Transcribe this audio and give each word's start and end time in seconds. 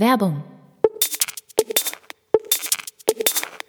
Werbung. 0.00 0.42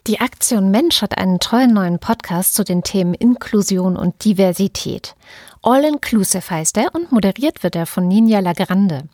Die 0.08 0.22
Aktion 0.22 0.72
Mensch 0.72 1.02
hat 1.02 1.18
einen 1.18 1.40
tollen 1.40 1.74
neuen 1.74 2.00
Podcast 2.00 2.56
zu 2.56 2.64
den 2.64 2.84
Themen 2.84 3.14
Inklusion 3.14 3.98
und 3.98 4.24
Diversität. 4.24 5.16
All 5.62 5.84
Inclusive 5.84 6.50
heißt 6.50 6.78
er 6.78 6.96
und 6.96 7.12
moderiert 7.12 7.64
wird 7.64 7.76
er 7.76 7.86
von 7.86 8.08
Ninja 8.08 8.40
Lagrande. 8.40 9.10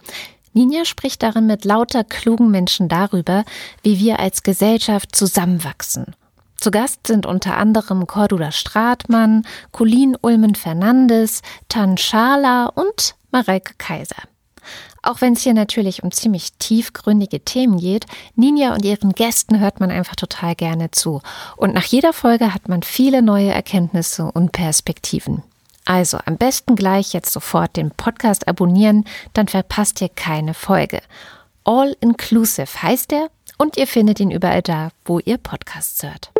Ninja 0.53 0.85
spricht 0.85 1.23
darin 1.23 1.47
mit 1.47 1.65
lauter 1.65 2.03
klugen 2.03 2.51
Menschen 2.51 2.87
darüber, 2.87 3.45
wie 3.81 3.99
wir 3.99 4.19
als 4.19 4.43
Gesellschaft 4.43 5.15
zusammenwachsen. 5.15 6.15
Zu 6.57 6.69
Gast 6.69 7.07
sind 7.07 7.25
unter 7.25 7.57
anderem 7.57 8.05
Cordula 8.05 8.51
Stratmann, 8.51 9.45
Colin 9.71 10.15
Ulmen 10.21 10.53
Fernandes, 10.53 11.41
Tan 11.67 11.97
Schala 11.97 12.67
und 12.67 13.15
Mareike 13.31 13.73
Kaiser. 13.79 14.23
Auch 15.01 15.21
wenn 15.21 15.33
es 15.33 15.41
hier 15.41 15.53
natürlich 15.53 16.03
um 16.03 16.11
ziemlich 16.11 16.53
tiefgründige 16.53 17.41
Themen 17.41 17.79
geht, 17.79 18.05
Ninja 18.35 18.73
und 18.73 18.83
ihren 18.83 19.13
Gästen 19.13 19.59
hört 19.59 19.79
man 19.79 19.91
einfach 19.91 20.15
total 20.15 20.55
gerne 20.55 20.91
zu. 20.91 21.21
Und 21.55 21.73
nach 21.73 21.85
jeder 21.85 22.13
Folge 22.13 22.53
hat 22.53 22.67
man 22.67 22.83
viele 22.83 23.21
neue 23.21 23.51
Erkenntnisse 23.51 24.25
und 24.25 24.51
Perspektiven. 24.51 25.43
Also 25.85 26.17
am 26.25 26.37
besten 26.37 26.75
gleich 26.75 27.13
jetzt 27.13 27.31
sofort 27.31 27.77
den 27.77 27.91
Podcast 27.91 28.47
abonnieren, 28.47 29.05
dann 29.33 29.47
verpasst 29.47 30.01
ihr 30.01 30.09
keine 30.09 30.53
Folge. 30.53 31.01
All 31.63 31.95
Inclusive 32.01 32.81
heißt 32.81 33.13
er 33.13 33.29
und 33.57 33.77
ihr 33.77 33.87
findet 33.87 34.19
ihn 34.19 34.31
überall 34.31 34.61
da, 34.61 34.89
wo 35.05 35.19
ihr 35.19 35.37
Podcasts 35.37 36.03
hört. 36.03 36.31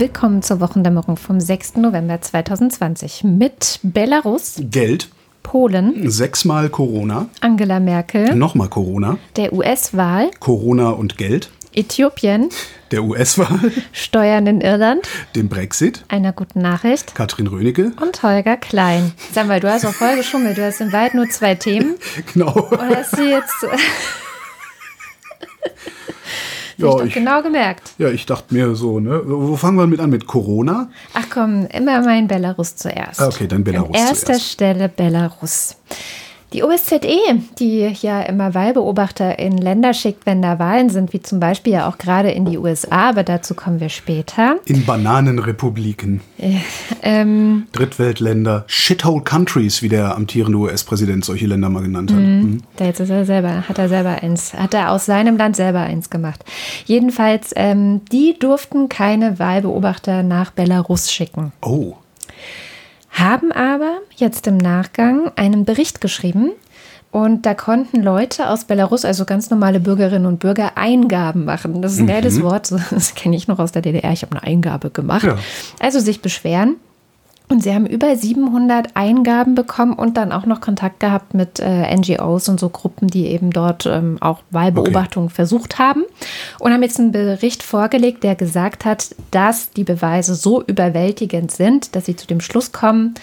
Willkommen 0.00 0.40
zur 0.40 0.60
Wochendämmerung 0.60 1.18
vom 1.18 1.40
6. 1.40 1.76
November 1.76 2.22
2020 2.22 3.22
mit 3.22 3.80
Belarus, 3.82 4.54
Geld, 4.58 5.10
Polen, 5.42 6.10
sechsmal 6.10 6.70
Corona, 6.70 7.28
Angela 7.42 7.80
Merkel, 7.80 8.34
nochmal 8.34 8.70
Corona, 8.70 9.18
der 9.36 9.52
US-Wahl, 9.52 10.30
Corona 10.40 10.88
und 10.88 11.18
Geld, 11.18 11.50
Äthiopien, 11.74 12.48
der 12.92 13.04
US-Wahl, 13.04 13.72
Steuern 13.92 14.46
in 14.46 14.62
Irland, 14.62 15.06
dem 15.36 15.50
Brexit, 15.50 16.02
einer 16.08 16.32
guten 16.32 16.62
Nachricht 16.62 17.14
Katrin 17.14 17.48
Rönecke. 17.48 17.92
und 18.00 18.22
Holger 18.22 18.56
Klein. 18.56 19.12
Sag 19.34 19.48
mal, 19.48 19.60
du 19.60 19.70
hast 19.70 19.84
auch 19.84 19.92
voll 19.92 20.16
geschummelt. 20.16 20.56
Du 20.56 20.64
hast 20.64 20.80
im 20.80 20.94
Wald 20.94 21.12
nur 21.12 21.28
zwei 21.28 21.56
Themen. 21.56 21.96
Genau. 22.32 22.54
Oder 22.54 22.96
hast 22.96 23.18
du 23.18 23.28
jetzt. 23.28 23.66
Ja, 26.80 27.04
ich 27.04 27.14
genau 27.14 27.42
gemerkt. 27.42 27.92
ja, 27.98 28.08
ich 28.08 28.26
dachte 28.26 28.54
mir 28.54 28.74
so, 28.74 29.00
ne? 29.00 29.20
Wo 29.24 29.56
fangen 29.56 29.76
wir 29.78 29.86
mit 29.86 30.00
an? 30.00 30.10
Mit 30.10 30.26
Corona? 30.26 30.88
Ach 31.14 31.26
komm, 31.32 31.66
immer 31.66 32.00
mein 32.02 32.26
Belarus 32.28 32.76
zuerst. 32.76 33.20
Ah, 33.20 33.28
okay, 33.28 33.46
dann 33.46 33.64
Belarus 33.64 33.88
An 33.90 33.94
erster 33.94 34.26
zuerst. 34.26 34.50
Stelle 34.52 34.88
Belarus. 34.88 35.76
Die 36.52 36.64
OSZE, 36.64 36.98
die 37.60 37.94
ja 38.02 38.22
immer 38.22 38.54
Wahlbeobachter 38.54 39.38
in 39.38 39.56
Länder 39.56 39.94
schickt, 39.94 40.26
wenn 40.26 40.42
da 40.42 40.58
Wahlen 40.58 40.90
sind, 40.90 41.12
wie 41.12 41.22
zum 41.22 41.38
Beispiel 41.38 41.74
ja 41.74 41.88
auch 41.88 41.96
gerade 41.96 42.32
in 42.32 42.44
die 42.44 42.58
USA, 42.58 43.10
aber 43.10 43.22
dazu 43.22 43.54
kommen 43.54 43.78
wir 43.78 43.88
später. 43.88 44.56
In 44.64 44.84
Bananenrepubliken, 44.84 46.20
Ähm, 47.02 47.66
Drittweltländer, 47.72 48.64
Shithole 48.66 49.22
Countries, 49.22 49.82
wie 49.82 49.88
der 49.88 50.16
amtierende 50.16 50.58
US-Präsident 50.58 51.24
solche 51.24 51.46
Länder 51.46 51.68
mal 51.68 51.82
genannt 51.82 52.10
hat. 52.10 52.18
Mhm. 52.18 52.62
Da 52.76 52.86
jetzt 52.86 52.98
ist 52.98 53.10
er 53.10 53.24
selber, 53.24 53.68
hat 53.68 53.78
er 53.78 53.88
selber 53.88 54.20
eins, 54.22 54.52
hat 54.54 54.74
er 54.74 54.90
aus 54.90 55.06
seinem 55.06 55.36
Land 55.36 55.54
selber 55.54 55.80
eins 55.80 56.10
gemacht. 56.10 56.44
Jedenfalls, 56.84 57.52
ähm, 57.54 58.00
die 58.10 58.36
durften 58.38 58.88
keine 58.88 59.38
Wahlbeobachter 59.38 60.24
nach 60.24 60.50
Belarus 60.50 61.12
schicken. 61.12 61.52
Oh, 61.62 61.94
haben 63.10 63.52
aber 63.52 63.98
jetzt 64.16 64.46
im 64.46 64.56
Nachgang 64.56 65.32
einen 65.36 65.64
Bericht 65.64 66.00
geschrieben 66.00 66.52
und 67.10 67.44
da 67.44 67.54
konnten 67.54 68.02
Leute 68.02 68.48
aus 68.48 68.64
Belarus, 68.64 69.04
also 69.04 69.24
ganz 69.24 69.50
normale 69.50 69.80
Bürgerinnen 69.80 70.26
und 70.26 70.38
Bürger, 70.38 70.76
Eingaben 70.76 71.44
machen. 71.44 71.82
Das 71.82 71.92
ist 71.92 71.98
ein 71.98 72.06
geiles 72.06 72.40
Wort, 72.42 72.72
das 72.90 73.14
kenne 73.14 73.36
ich 73.36 73.48
noch 73.48 73.58
aus 73.58 73.72
der 73.72 73.82
DDR. 73.82 74.12
Ich 74.12 74.22
habe 74.22 74.36
eine 74.36 74.44
Eingabe 74.44 74.90
gemacht. 74.90 75.24
Ja. 75.24 75.36
Also 75.80 75.98
sich 75.98 76.22
beschweren. 76.22 76.76
Und 77.50 77.64
sie 77.64 77.74
haben 77.74 77.86
über 77.86 78.14
700 78.14 78.94
Eingaben 78.94 79.56
bekommen 79.56 79.94
und 79.94 80.16
dann 80.16 80.30
auch 80.30 80.46
noch 80.46 80.60
Kontakt 80.60 81.00
gehabt 81.00 81.34
mit 81.34 81.58
äh, 81.58 81.92
NGOs 81.96 82.48
und 82.48 82.60
so 82.60 82.68
Gruppen, 82.68 83.08
die 83.08 83.26
eben 83.26 83.50
dort 83.50 83.86
ähm, 83.86 84.18
auch 84.20 84.38
Wahlbeobachtungen 84.52 85.30
versucht 85.30 85.80
haben. 85.80 86.04
Und 86.60 86.72
haben 86.72 86.84
jetzt 86.84 87.00
einen 87.00 87.10
Bericht 87.10 87.64
vorgelegt, 87.64 88.22
der 88.22 88.36
gesagt 88.36 88.84
hat, 88.84 89.16
dass 89.32 89.70
die 89.72 89.82
Beweise 89.82 90.36
so 90.36 90.62
überwältigend 90.62 91.50
sind, 91.50 91.96
dass 91.96 92.06
sie 92.06 92.14
zu 92.14 92.28
dem 92.28 92.40
Schluss 92.40 92.70
kommen, 92.70 93.14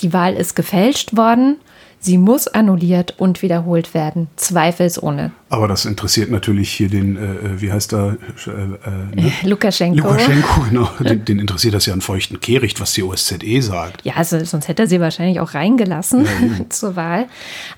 die 0.00 0.12
Wahl 0.12 0.34
ist 0.34 0.56
gefälscht 0.56 1.16
worden, 1.16 1.58
sie 2.00 2.18
muss 2.18 2.48
annulliert 2.48 3.14
und 3.18 3.40
wiederholt 3.40 3.94
werden. 3.94 4.26
Zweifelsohne. 4.34 5.30
Aber 5.48 5.68
das 5.68 5.84
interessiert 5.84 6.30
natürlich 6.30 6.72
hier 6.72 6.88
den, 6.88 7.16
äh, 7.16 7.20
äh, 7.20 7.60
wie 7.60 7.70
heißt 7.70 7.94
er? 7.94 8.16
Äh, 8.46 8.50
äh, 8.50 9.22
ne? 9.22 9.32
Lukaschenko. 9.44 10.08
Lukaschenko, 10.08 10.60
genau. 10.68 10.90
Den, 10.98 11.24
den 11.24 11.38
interessiert 11.38 11.74
das 11.74 11.86
ja 11.86 11.92
einen 11.92 12.02
feuchten 12.02 12.40
Kehricht, 12.40 12.80
was 12.80 12.94
die 12.94 13.04
OSZE 13.04 13.62
sagt. 13.62 14.04
Ja, 14.04 14.14
also 14.16 14.44
sonst 14.44 14.66
hätte 14.66 14.82
er 14.82 14.88
sie 14.88 15.00
wahrscheinlich 15.00 15.38
auch 15.38 15.54
reingelassen 15.54 16.26
zur 16.68 16.96
Wahl. 16.96 17.26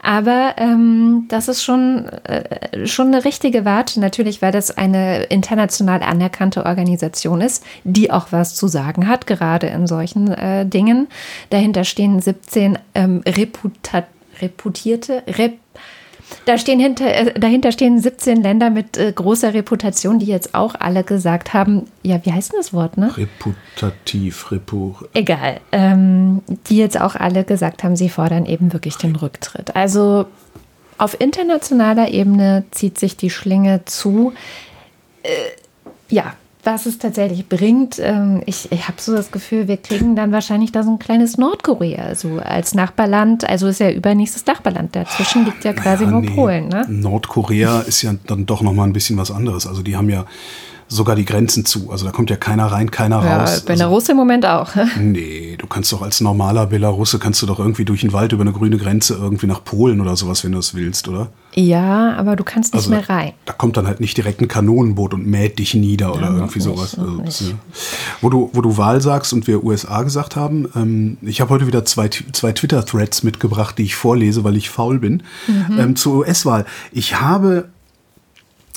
Aber 0.02 0.54
ähm, 0.56 1.26
das 1.28 1.48
ist 1.48 1.62
schon, 1.62 2.06
äh, 2.24 2.86
schon 2.86 3.08
eine 3.08 3.26
richtige 3.26 3.66
Warte. 3.66 4.00
Natürlich, 4.00 4.40
weil 4.40 4.52
das 4.52 4.70
eine 4.70 5.24
international 5.24 6.02
anerkannte 6.02 6.64
Organisation 6.64 7.42
ist, 7.42 7.64
die 7.84 8.10
auch 8.10 8.28
was 8.30 8.54
zu 8.54 8.66
sagen 8.66 9.08
hat, 9.08 9.26
gerade 9.26 9.66
in 9.66 9.86
solchen 9.86 10.32
äh, 10.32 10.64
Dingen. 10.64 11.08
Dahinter 11.50 11.84
stehen 11.84 12.20
17 12.20 12.78
ähm, 12.94 13.22
reputa 13.26 14.04
reputierte, 14.40 15.22
rep 15.26 15.58
da 16.44 16.58
stehen 16.58 16.80
hinter, 16.80 17.06
äh, 17.06 17.34
dahinter 17.38 17.72
stehen 17.72 18.00
17 18.00 18.42
Länder 18.42 18.70
mit 18.70 18.96
äh, 18.96 19.12
großer 19.12 19.54
Reputation, 19.54 20.18
die 20.18 20.26
jetzt 20.26 20.54
auch 20.54 20.74
alle 20.78 21.04
gesagt 21.04 21.54
haben, 21.54 21.86
ja, 22.02 22.24
wie 22.24 22.32
heißt 22.32 22.52
denn 22.52 22.60
das 22.60 22.72
Wort, 22.72 22.96
ne? 22.96 23.16
Reputativ, 23.16 24.50
Repu. 24.50 24.94
Egal, 25.14 25.60
ähm, 25.72 26.42
die 26.68 26.76
jetzt 26.76 27.00
auch 27.00 27.14
alle 27.14 27.44
gesagt 27.44 27.84
haben, 27.84 27.96
sie 27.96 28.08
fordern 28.08 28.46
eben 28.46 28.72
wirklich 28.72 28.96
den 28.96 29.16
Rücktritt. 29.16 29.76
Also 29.76 30.26
auf 30.98 31.20
internationaler 31.20 32.08
Ebene 32.08 32.64
zieht 32.70 32.98
sich 32.98 33.16
die 33.16 33.30
Schlinge 33.30 33.84
zu. 33.84 34.32
Äh, 35.22 35.30
ja, 36.08 36.34
was 36.68 36.84
es 36.84 36.98
tatsächlich 36.98 37.48
bringt, 37.48 37.98
ähm, 37.98 38.42
ich, 38.44 38.70
ich 38.70 38.88
habe 38.88 39.00
so 39.00 39.14
das 39.16 39.30
Gefühl, 39.30 39.68
wir 39.68 39.78
kriegen 39.78 40.14
dann 40.16 40.32
wahrscheinlich 40.32 40.70
da 40.70 40.82
so 40.82 40.90
ein 40.90 40.98
kleines 40.98 41.38
Nordkorea, 41.38 42.14
so 42.14 42.40
als 42.44 42.74
Nachbarland. 42.74 43.48
Also 43.48 43.68
ist 43.68 43.80
ja 43.80 43.90
übernächstes 43.90 44.44
Nachbarland. 44.44 44.94
Dazwischen 44.94 45.46
liegt 45.46 45.64
ja 45.64 45.72
quasi 45.72 46.04
Ja, 46.04 46.10
nur 46.10 46.20
nee. 46.20 46.30
Polen, 46.30 46.68
ne? 46.68 46.84
Nordkorea 46.88 47.80
ist 47.80 48.02
ja 48.02 48.12
dann 48.26 48.44
doch 48.44 48.60
noch 48.60 48.74
mal 48.74 48.84
ein 48.84 48.92
bisschen 48.92 49.16
was 49.16 49.30
anderes. 49.30 49.66
Also 49.66 49.80
die 49.80 49.96
haben 49.96 50.10
ja 50.10 50.26
sogar 50.88 51.16
die 51.16 51.24
Grenzen 51.24 51.64
zu. 51.64 51.90
Also 51.90 52.04
da 52.04 52.12
kommt 52.12 52.28
ja 52.28 52.36
keiner 52.36 52.66
rein, 52.66 52.90
keiner 52.90 53.24
Ja, 53.24 53.38
raus. 53.38 53.62
Belarus 53.62 54.08
im 54.10 54.18
Moment 54.18 54.44
auch. 54.44 54.76
Also, 54.76 54.90
nee, 55.00 55.56
du 55.58 55.66
kannst 55.66 55.90
doch 55.92 56.02
als 56.02 56.20
normaler 56.20 56.66
Belarusse 56.66 57.18
kannst 57.18 57.40
du 57.40 57.46
doch 57.46 57.58
irgendwie 57.58 57.86
durch 57.86 58.02
den 58.02 58.12
Wald 58.12 58.32
über 58.32 58.42
eine 58.42 58.52
grüne 58.52 58.76
Grenze 58.76 59.14
irgendwie 59.14 59.46
nach 59.46 59.64
Polen 59.64 60.02
oder 60.02 60.16
sowas, 60.16 60.44
wenn 60.44 60.52
du 60.52 60.58
es 60.58 60.74
willst, 60.74 61.08
oder? 61.08 61.28
Ja, 61.58 62.14
aber 62.16 62.36
du 62.36 62.44
kannst 62.44 62.72
nicht 62.72 62.82
Also 62.84 62.90
mehr 62.90 63.08
rein. 63.08 63.32
Da 63.44 63.52
kommt 63.52 63.76
dann 63.76 63.88
halt 63.88 63.98
nicht 63.98 64.16
direkt 64.16 64.40
ein 64.40 64.46
Kanonenboot 64.46 65.12
und 65.12 65.26
mäht 65.26 65.58
dich 65.58 65.74
nieder 65.74 66.14
oder 66.14 66.30
noch 66.30 66.36
irgendwie 66.54 66.58
nicht, 66.60 66.68
sowas. 66.68 66.96
Also, 66.96 67.44
ja. 67.46 67.54
Wo 68.20 68.30
du, 68.30 68.50
wo 68.52 68.60
du 68.60 68.76
Wahl 68.76 69.00
sagst 69.00 69.32
und 69.32 69.48
wir 69.48 69.64
USA 69.64 70.02
gesagt 70.02 70.36
haben, 70.36 70.68
ähm, 70.76 71.16
ich 71.22 71.40
habe 71.40 71.50
heute 71.50 71.66
wieder 71.66 71.84
zwei, 71.84 72.08
zwei 72.08 72.52
Twitter-Threads 72.52 73.24
mitgebracht, 73.24 73.76
die 73.76 73.82
ich 73.82 73.96
vorlese, 73.96 74.44
weil 74.44 74.56
ich 74.56 74.70
faul 74.70 75.00
bin, 75.00 75.24
Mhm. 75.48 75.78
ähm, 75.80 75.96
zur 75.96 76.18
US-Wahl. 76.18 76.64
Ich 76.92 77.20
habe 77.20 77.68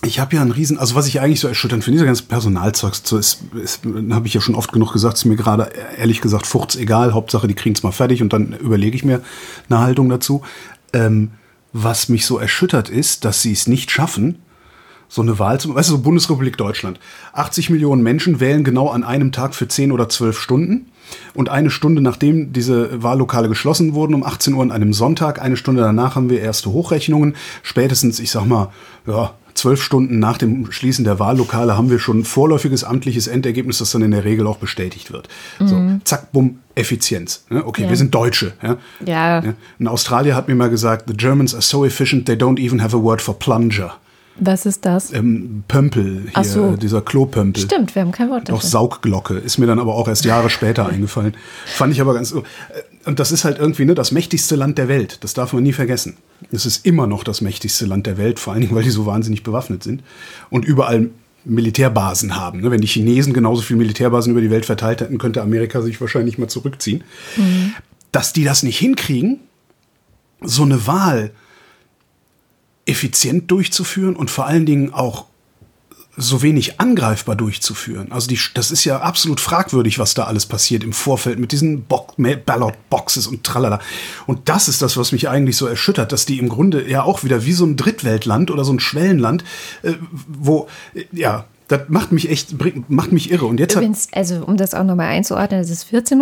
ich 0.04 0.20
habe 0.20 0.36
ja 0.36 0.42
einen 0.42 0.52
riesen, 0.52 0.80
also 0.80 0.96
was 0.96 1.06
ich 1.06 1.22
eigentlich 1.22 1.40
so 1.40 1.48
erschütternd 1.48 1.84
finde, 1.84 1.98
dieser 1.98 2.08
ganze 2.08 2.24
Personalzeugs, 2.24 3.04
so 3.06 3.20
ist, 3.20 3.42
ist 3.62 3.82
habe 4.10 4.26
ich 4.26 4.34
ja 4.34 4.42
schon 4.42 4.56
oft 4.56 4.72
genug 4.72 4.94
gesagt, 4.94 5.18
ist 5.18 5.26
mir 5.26 5.36
gerade 5.36 5.70
ehrlich 5.96 6.22
gesagt 6.22 6.48
furz 6.48 6.76
egal, 6.76 7.14
Hauptsache 7.14 7.48
die 7.48 7.54
kriegen 7.54 7.76
es 7.76 7.84
mal 7.84 7.92
fertig 7.92 8.24
und 8.24 8.34
dann 8.34 8.54
überlege 8.54 8.96
ich 8.96 9.06
mir 9.06 9.22
eine 9.70 9.78
Haltung 9.80 10.10
dazu. 10.10 10.42
Ähm, 10.94 11.30
was 11.74 12.10
mich 12.10 12.26
so 12.26 12.38
erschüttert 12.38 12.90
ist, 12.90 13.26
dass 13.26 13.42
sie 13.42 13.52
es 13.52 13.68
nicht 13.68 13.92
schaffen, 13.92 14.40
so 15.12 15.22
eine 15.22 15.40
Wahl 15.40 15.60
zu, 15.60 15.76
weißt 15.76 15.90
du, 15.90 15.96
so 15.96 16.02
Bundesrepublik 16.02 16.56
Deutschland. 16.56 16.98
80 17.34 17.70
Millionen 17.70 18.02
Menschen 18.02 18.40
wählen 18.40 18.64
genau 18.64 18.88
an 18.88 19.04
einem 19.04 19.34
Tag 19.34 19.56
für 19.56 19.68
10 19.68 19.92
oder 19.92 20.08
12 20.08 20.40
Stunden. 20.40 20.92
Und 21.34 21.50
eine 21.50 21.70
Stunde 21.70 22.02
nachdem 22.02 22.54
diese 22.54 23.04
Wahllokale 23.04 23.50
geschlossen 23.50 23.94
wurden, 23.94 24.14
um 24.14 24.24
18 24.24 24.54
Uhr 24.54 24.64
an 24.64 24.72
einem 24.72 24.94
Sonntag, 24.94 25.42
eine 25.42 25.58
Stunde 25.58 25.82
danach 25.82 26.16
haben 26.16 26.30
wir 26.30 26.40
erste 26.40 26.72
Hochrechnungen. 26.72 27.36
Spätestens, 27.62 28.22
ich 28.22 28.32
sag 28.32 28.46
mal, 28.46 28.72
ja, 29.06 29.34
zwölf 29.54 29.82
Stunden 29.82 30.20
nach 30.20 30.38
dem 30.38 30.72
Schließen 30.72 31.06
der 31.06 31.20
Wahllokale 31.20 31.78
haben 31.78 31.90
wir 31.90 32.00
schon 32.00 32.20
ein 32.20 32.26
vorläufiges 32.26 32.84
amtliches 32.84 33.28
Endergebnis, 33.28 33.80
das 33.80 33.92
dann 33.92 34.02
in 34.02 34.12
der 34.12 34.24
Regel 34.24 34.48
auch 34.48 34.58
bestätigt 34.58 35.12
wird. 35.12 35.28
Mhm. 35.60 35.68
So, 35.68 36.00
zack, 36.04 36.32
bumm, 36.32 36.60
Effizienz. 36.76 37.46
Okay, 37.50 37.84
ja. 37.84 37.90
wir 37.90 37.98
sind 37.98 38.14
Deutsche. 38.14 38.54
Ja? 38.62 38.78
ja. 39.06 39.44
Ein 39.80 39.88
Australier 39.88 40.36
hat 40.36 40.48
mir 40.48 40.56
mal 40.56 40.70
gesagt, 40.70 41.06
the 41.08 41.16
Germans 41.16 41.54
are 41.54 41.62
so 41.62 41.86
efficient, 41.86 42.26
they 42.26 42.36
don't 42.36 42.60
even 42.60 42.82
have 42.82 42.96
a 42.96 43.02
word 43.02 43.22
for 43.22 43.38
plunger. 43.38 43.94
Was 44.38 44.66
ist 44.66 44.86
das? 44.86 45.12
Ähm, 45.14 45.64
Pömpel, 45.68 46.28
hier, 46.34 46.44
so. 46.44 46.76
dieser 46.76 47.02
Klopömpel. 47.02 47.64
Stimmt, 47.64 47.94
wir 47.96 48.02
haben 48.02 48.12
kein 48.12 48.30
Wort 48.30 48.48
dafür. 48.48 48.56
Auch 48.56 48.62
Saugglocke, 48.62 49.36
ist 49.36 49.58
mir 49.58 49.68
dann 49.68 49.78
aber 49.78 49.96
auch 49.96 50.08
erst 50.08 50.26
Jahre 50.26 50.50
später 50.50 50.88
eingefallen. 50.88 51.36
Fand 51.66 51.94
ich 51.94 52.02
aber 52.02 52.14
ganz. 52.14 52.32
Äh, 52.32 52.42
und 53.06 53.20
das 53.20 53.32
ist 53.32 53.44
halt 53.44 53.60
irgendwie 53.60 53.86
ne, 53.86 53.94
das 53.94 54.12
mächtigste 54.12 54.56
Land 54.56 54.78
der 54.78 54.88
Welt. 54.88 55.24
Das 55.24 55.34
darf 55.34 55.54
man 55.54 55.64
nie 55.64 55.74
vergessen. 55.74 56.18
Es 56.52 56.66
ist 56.66 56.86
immer 56.86 57.08
noch 57.08 57.24
das 57.24 57.42
mächtigste 57.42 57.86
Land 57.86 58.08
der 58.08 58.18
Welt, 58.18 58.40
vor 58.40 58.54
allen 58.54 58.62
Dingen, 58.62 58.76
weil 58.76 58.84
die 58.84 58.90
so 58.90 59.06
wahnsinnig 59.06 59.44
bewaffnet 59.44 59.84
sind 59.84 60.04
und 60.50 60.66
überall 60.66 61.10
Militärbasen 61.44 62.36
haben. 62.36 62.62
Ne? 62.62 62.72
Wenn 62.72 62.82
die 62.82 62.88
Chinesen 62.88 63.34
genauso 63.34 63.62
viele 63.62 63.80
Militärbasen 63.80 64.32
über 64.32 64.42
die 64.42 64.52
Welt 64.52 64.66
verteilt 64.66 65.02
hätten, 65.02 65.18
könnte 65.18 65.42
Amerika 65.42 65.82
sich 65.82 66.00
wahrscheinlich 66.00 66.38
mal 66.38 66.48
zurückziehen. 66.48 67.04
Mhm. 67.38 67.74
Dass 68.12 68.34
die 68.34 68.44
das 68.44 68.64
nicht 68.64 68.78
hinkriegen, 68.78 69.40
so 70.42 70.64
eine 70.64 70.86
Wahl 70.88 71.32
effizient 72.86 73.50
durchzuführen 73.50 74.16
und 74.16 74.30
vor 74.30 74.46
allen 74.46 74.66
Dingen 74.66 74.94
auch 74.94 75.26
so 76.18 76.42
wenig 76.42 76.80
angreifbar 76.80 77.36
durchzuführen. 77.36 78.12
Also 78.12 78.28
die, 78.28 78.40
das 78.54 78.72
ist 78.72 78.84
ja 78.84 79.00
absolut 79.00 79.40
fragwürdig, 79.40 79.98
was 79.98 80.14
da 80.14 80.26
alles 80.26 80.46
passiert 80.46 80.84
im 80.84 80.94
Vorfeld 80.94 81.40
mit 81.40 81.52
diesen 81.52 81.86
Ballot-Boxes 81.88 83.28
und 83.28 83.44
tralala. 83.44 83.80
Und 84.28 84.50
das 84.50 84.68
ist 84.68 84.82
das, 84.82 84.98
was 84.98 85.14
mich 85.14 85.30
eigentlich 85.30 85.56
so 85.56 85.68
erschüttert, 85.68 86.12
dass 86.12 86.26
die 86.26 86.40
im 86.40 86.50
Grunde 86.50 86.88
ja 86.90 87.04
auch 87.04 87.24
wieder 87.24 87.46
wie 87.46 87.54
so 87.54 87.66
ein 87.66 87.78
Drittweltland 87.78 88.52
oder 88.52 88.66
so 88.66 88.74
ein 88.74 88.80
Schwellenland, 88.80 89.44
äh, 89.84 89.94
wo, 90.28 90.68
äh, 90.94 91.06
ja, 91.14 91.46
das 91.72 91.88
macht 91.88 92.12
mich 92.12 92.30
echt, 92.30 92.56
macht 92.90 93.14
mich 93.14 93.32
irre. 93.32 93.46
Und 93.46 93.60
jetzt 93.60 93.76
Übrigens, 93.76 94.10
also 94.12 94.44
um 94.46 94.58
das 94.58 94.74
auch 94.74 94.84
nochmal 94.84 95.08
einzuordnen, 95.08 95.62
es 95.62 95.70
ist 95.70 95.86
14.18 95.86 96.20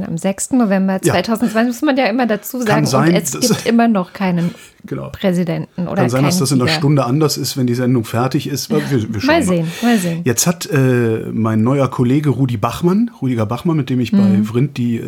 Uhr 0.00 0.08
am 0.08 0.18
6. 0.18 0.50
November 0.52 1.00
2020, 1.00 1.54
ja. 1.54 1.64
muss 1.64 1.82
man 1.82 1.96
ja 1.96 2.04
immer 2.06 2.26
dazu 2.26 2.60
sagen. 2.60 2.84
Sein, 2.84 3.08
und 3.08 3.16
es 3.16 3.32
gibt 3.32 3.66
immer 3.66 3.88
noch 3.88 4.12
keinen 4.12 4.54
genau. 4.84 5.08
Präsidenten 5.08 5.88
oder 5.88 6.02
Kann 6.02 6.10
sein, 6.10 6.24
dass 6.24 6.38
das 6.38 6.52
in 6.52 6.60
einer 6.60 6.70
Stunde 6.70 7.04
anders 7.04 7.38
ist, 7.38 7.56
wenn 7.56 7.66
die 7.66 7.74
Sendung 7.74 8.04
fertig 8.04 8.46
ist. 8.46 8.68
Wir, 8.68 8.82
wir 8.90 9.24
mal 9.24 9.42
sehen, 9.42 9.66
mal. 9.80 9.92
mal 9.92 9.98
sehen. 9.98 10.20
Jetzt 10.24 10.46
hat 10.46 10.66
äh, 10.66 11.30
mein 11.32 11.62
neuer 11.62 11.88
Kollege 11.88 12.28
Rudi 12.28 12.58
Bachmann, 12.58 13.10
Rudiger 13.22 13.46
Bachmann, 13.46 13.78
mit 13.78 13.88
dem 13.88 14.00
ich 14.00 14.12
mhm. 14.12 14.18
bei 14.18 14.44
Vrindt 14.44 14.76
die 14.76 14.98
äh, 14.98 15.04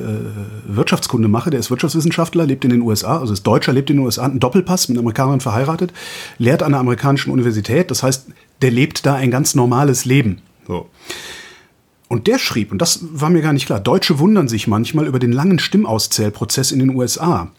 Wirtschaftskunde 0.67 1.29
mache, 1.29 1.51
der 1.51 1.61
ist 1.61 1.71
Wirtschaftswissenschaftler, 1.71 2.47
lebt 2.47 2.65
in 2.65 2.71
den 2.71 2.81
USA, 2.81 3.21
also 3.21 3.35
ist 3.35 3.47
Deutscher, 3.47 3.75
lebt 3.75 3.91
in 3.91 3.99
den 3.99 4.07
USA, 4.07 4.23
hat 4.23 4.31
einen 4.31 4.41
Doppelpass, 4.41 4.89
mit 4.89 4.97
einer 4.97 5.03
Amerikanerin 5.03 5.41
verheiratet, 5.41 5.93
lehrt 6.39 6.63
an 6.63 6.73
einer 6.73 6.81
amerikanischen 6.81 7.31
Universität. 7.31 7.91
Das 7.91 8.03
heißt, 8.03 8.29
der 8.63 8.71
lebt 8.71 9.05
da 9.05 9.15
ein 9.15 9.31
ganz 9.31 9.55
normales 9.55 10.05
Leben. 10.05 10.41
So. 10.67 10.89
Und 12.13 12.27
der 12.27 12.39
schrieb, 12.39 12.73
und 12.73 12.83
das 12.83 13.01
war 13.11 13.31
mir 13.31 13.41
gar 13.41 13.55
nicht 13.55 13.65
klar, 13.65 13.81
Deutsche 13.81 14.19
wundern 14.19 14.47
sich 14.47 14.67
manchmal 14.67 15.07
über 15.07 15.19
den 15.19 15.33
langen 15.33 15.59
Stimmauszählprozess 15.59 16.71
in 16.71 16.79
den 16.79 16.95
USA. 16.95 17.51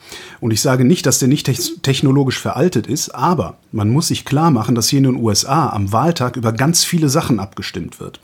Und 0.41 0.51
ich 0.51 0.61
sage 0.61 0.85
nicht, 0.85 1.07
dass 1.07 1.17
der 1.17 1.27
nicht 1.27 1.49
technologisch 1.81 2.39
veraltet 2.39 2.85
ist, 2.85 3.09
aber 3.15 3.57
man 3.71 3.89
muss 3.89 4.09
sich 4.09 4.25
klar 4.25 4.51
machen, 4.51 4.75
dass 4.75 4.89
hier 4.89 4.99
in 4.99 5.05
den 5.05 5.15
USA 5.15 5.69
am 5.69 5.91
Wahltag 5.91 6.35
über 6.35 6.53
ganz 6.53 6.83
viele 6.83 7.09
Sachen 7.09 7.39
abgestimmt 7.39 7.99
wird. 7.99 8.19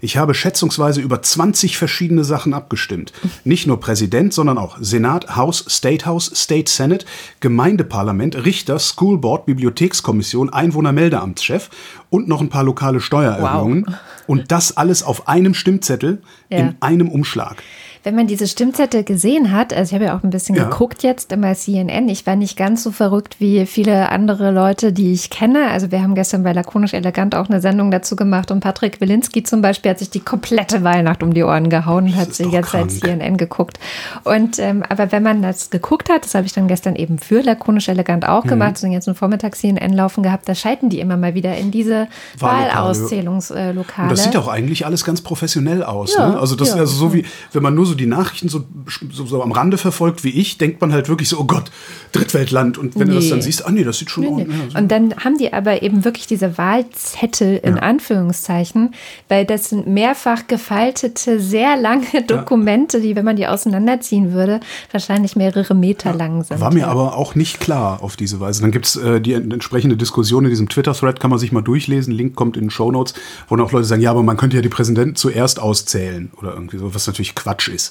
Ich 0.00 0.16
habe 0.16 0.34
schätzungsweise 0.34 1.00
über 1.00 1.22
20 1.22 1.78
verschiedene 1.78 2.24
Sachen 2.24 2.54
abgestimmt. 2.54 3.12
Nicht 3.44 3.66
nur 3.66 3.80
Präsident, 3.80 4.32
sondern 4.34 4.58
auch 4.58 4.76
Senat, 4.80 5.36
House, 5.36 5.64
State 5.68 6.06
House, 6.06 6.30
State 6.34 6.70
Senate, 6.70 7.06
Gemeindeparlament, 7.40 8.44
Richter, 8.44 8.78
School 8.78 9.18
Board, 9.18 9.46
Bibliothekskommission, 9.46 10.52
Einwohnermeldeamtschef 10.52 11.70
und 12.10 12.28
noch 12.28 12.40
ein 12.40 12.50
paar 12.50 12.64
lokale 12.64 13.00
Steuererhöhungen. 13.00 13.84
Wow. 13.86 13.94
Und 14.26 14.52
das 14.52 14.76
alles 14.76 15.02
auf 15.02 15.28
einem 15.28 15.54
Stimmzettel 15.54 16.22
ja. 16.50 16.58
in 16.58 16.74
einem 16.80 17.08
Umschlag 17.08 17.62
wenn 18.06 18.14
man 18.14 18.28
diese 18.28 18.46
Stimmzettel 18.46 19.02
gesehen 19.02 19.50
hat, 19.50 19.74
also 19.74 19.90
ich 19.90 19.94
habe 19.94 20.04
ja 20.04 20.16
auch 20.16 20.22
ein 20.22 20.30
bisschen 20.30 20.54
ja. 20.54 20.68
geguckt 20.68 21.02
jetzt 21.02 21.32
immer 21.32 21.52
CNN, 21.54 22.08
ich 22.08 22.24
war 22.24 22.36
nicht 22.36 22.56
ganz 22.56 22.84
so 22.84 22.92
verrückt 22.92 23.40
wie 23.40 23.66
viele 23.66 24.10
andere 24.10 24.52
Leute, 24.52 24.92
die 24.92 25.12
ich 25.12 25.28
kenne. 25.28 25.70
Also 25.72 25.90
wir 25.90 26.00
haben 26.02 26.14
gestern 26.14 26.44
bei 26.44 26.52
Lakonisch 26.52 26.94
Elegant 26.94 27.34
auch 27.34 27.48
eine 27.48 27.60
Sendung 27.60 27.90
dazu 27.90 28.14
gemacht 28.14 28.52
und 28.52 28.60
Patrick 28.60 29.00
Wilinski 29.00 29.42
zum 29.42 29.60
Beispiel 29.60 29.90
hat 29.90 29.98
sich 29.98 30.08
die 30.08 30.20
komplette 30.20 30.84
Weihnacht 30.84 31.24
um 31.24 31.34
die 31.34 31.42
Ohren 31.42 31.68
gehauen 31.68 32.04
und 32.04 32.14
hat 32.14 32.32
sich 32.32 32.46
jetzt 32.52 32.70
seit 32.70 32.92
CNN 32.92 33.38
geguckt. 33.38 33.80
Und 34.22 34.60
ähm, 34.60 34.84
aber 34.88 35.10
wenn 35.10 35.24
man 35.24 35.42
das 35.42 35.70
geguckt 35.70 36.08
hat, 36.08 36.24
das 36.24 36.36
habe 36.36 36.46
ich 36.46 36.52
dann 36.52 36.68
gestern 36.68 36.94
eben 36.94 37.18
für 37.18 37.40
Lakonisch 37.40 37.88
Elegant 37.88 38.24
auch 38.24 38.44
mhm. 38.44 38.50
gemacht, 38.50 38.78
sind 38.78 38.92
jetzt 38.92 39.08
einen 39.08 39.16
Vormittag 39.16 39.56
CNN 39.56 39.92
laufen 39.92 40.22
gehabt, 40.22 40.48
da 40.48 40.54
schalten 40.54 40.90
die 40.90 41.00
immer 41.00 41.16
mal 41.16 41.34
wieder 41.34 41.56
in 41.56 41.72
diese 41.72 42.06
Wahlauszählungslokale. 42.38 44.10
Und 44.10 44.10
das 44.12 44.22
sieht 44.22 44.36
auch 44.36 44.46
eigentlich 44.46 44.86
alles 44.86 45.04
ganz 45.04 45.22
professionell 45.22 45.82
aus. 45.82 46.14
Ja, 46.14 46.28
ne? 46.28 46.38
Also 46.38 46.54
das 46.54 46.68
ja, 46.68 46.74
ist 46.74 46.80
also 46.82 46.94
so 46.94 47.12
wie, 47.12 47.24
wenn 47.50 47.64
man 47.64 47.74
nur 47.74 47.84
so 47.84 47.95
die 47.96 48.06
Nachrichten 48.06 48.48
so, 48.48 48.64
so, 49.10 49.26
so, 49.26 49.42
am 49.42 49.52
Rande 49.52 49.78
verfolgt 49.78 50.24
wie 50.24 50.30
ich, 50.30 50.58
denkt 50.58 50.80
man 50.80 50.92
halt 50.92 51.08
wirklich 51.08 51.28
so, 51.28 51.38
oh 51.38 51.44
Gott, 51.44 51.70
Drittweltland. 52.12 52.78
Und 52.78 52.94
wenn 52.98 53.08
nee. 53.08 53.14
du 53.14 53.20
das 53.20 53.28
dann 53.28 53.42
siehst, 53.42 53.66
ah 53.66 53.70
nee, 53.70 53.84
das 53.84 53.98
sieht 53.98 54.10
schon 54.10 54.24
nee, 54.24 54.44
nee. 54.44 54.52
Ja, 54.52 54.70
so. 54.70 54.78
Und 54.78 54.88
dann 54.90 55.14
haben 55.16 55.38
die 55.38 55.52
aber 55.52 55.82
eben 55.82 56.04
wirklich 56.04 56.26
diese 56.26 56.58
Wahlzettel 56.58 57.60
in 57.62 57.76
ja. 57.76 57.82
Anführungszeichen, 57.82 58.94
weil 59.28 59.44
das 59.44 59.70
sind 59.70 59.86
mehrfach 59.86 60.46
gefaltete, 60.46 61.40
sehr 61.40 61.76
lange 61.76 62.22
Dokumente, 62.26 62.98
ja. 62.98 63.02
die, 63.02 63.16
wenn 63.16 63.24
man 63.24 63.36
die 63.36 63.46
auseinanderziehen 63.46 64.32
würde, 64.32 64.60
wahrscheinlich 64.92 65.36
mehrere 65.36 65.74
Meter 65.74 66.14
lang 66.14 66.44
sind. 66.44 66.60
War 66.60 66.72
mir 66.72 66.88
aber 66.88 67.16
auch 67.16 67.34
nicht 67.34 67.60
klar 67.60 68.02
auf 68.02 68.16
diese 68.16 68.40
Weise. 68.40 68.62
Dann 68.62 68.70
gibt 68.70 68.86
es 68.86 68.96
äh, 68.96 69.20
die 69.20 69.32
entsprechende 69.32 69.96
Diskussion 69.96 70.44
in 70.44 70.50
diesem 70.50 70.68
Twitter-Thread, 70.68 71.20
kann 71.20 71.30
man 71.30 71.38
sich 71.38 71.52
mal 71.52 71.62
durchlesen. 71.62 72.12
Link 72.12 72.34
kommt 72.34 72.56
in 72.56 72.64
den 72.64 72.70
Show 72.70 72.90
Notes, 72.90 73.14
wo 73.48 73.56
dann 73.56 73.64
auch 73.64 73.72
Leute 73.72 73.84
sagen, 73.84 74.02
ja, 74.02 74.10
aber 74.10 74.22
man 74.22 74.36
könnte 74.36 74.56
ja 74.56 74.62
die 74.62 74.68
Präsidenten 74.68 75.16
zuerst 75.16 75.60
auszählen 75.60 76.30
oder 76.38 76.54
irgendwie 76.54 76.78
so, 76.78 76.94
was 76.94 77.06
natürlich 77.06 77.34
Quatsch 77.34 77.68
ist. 77.68 77.85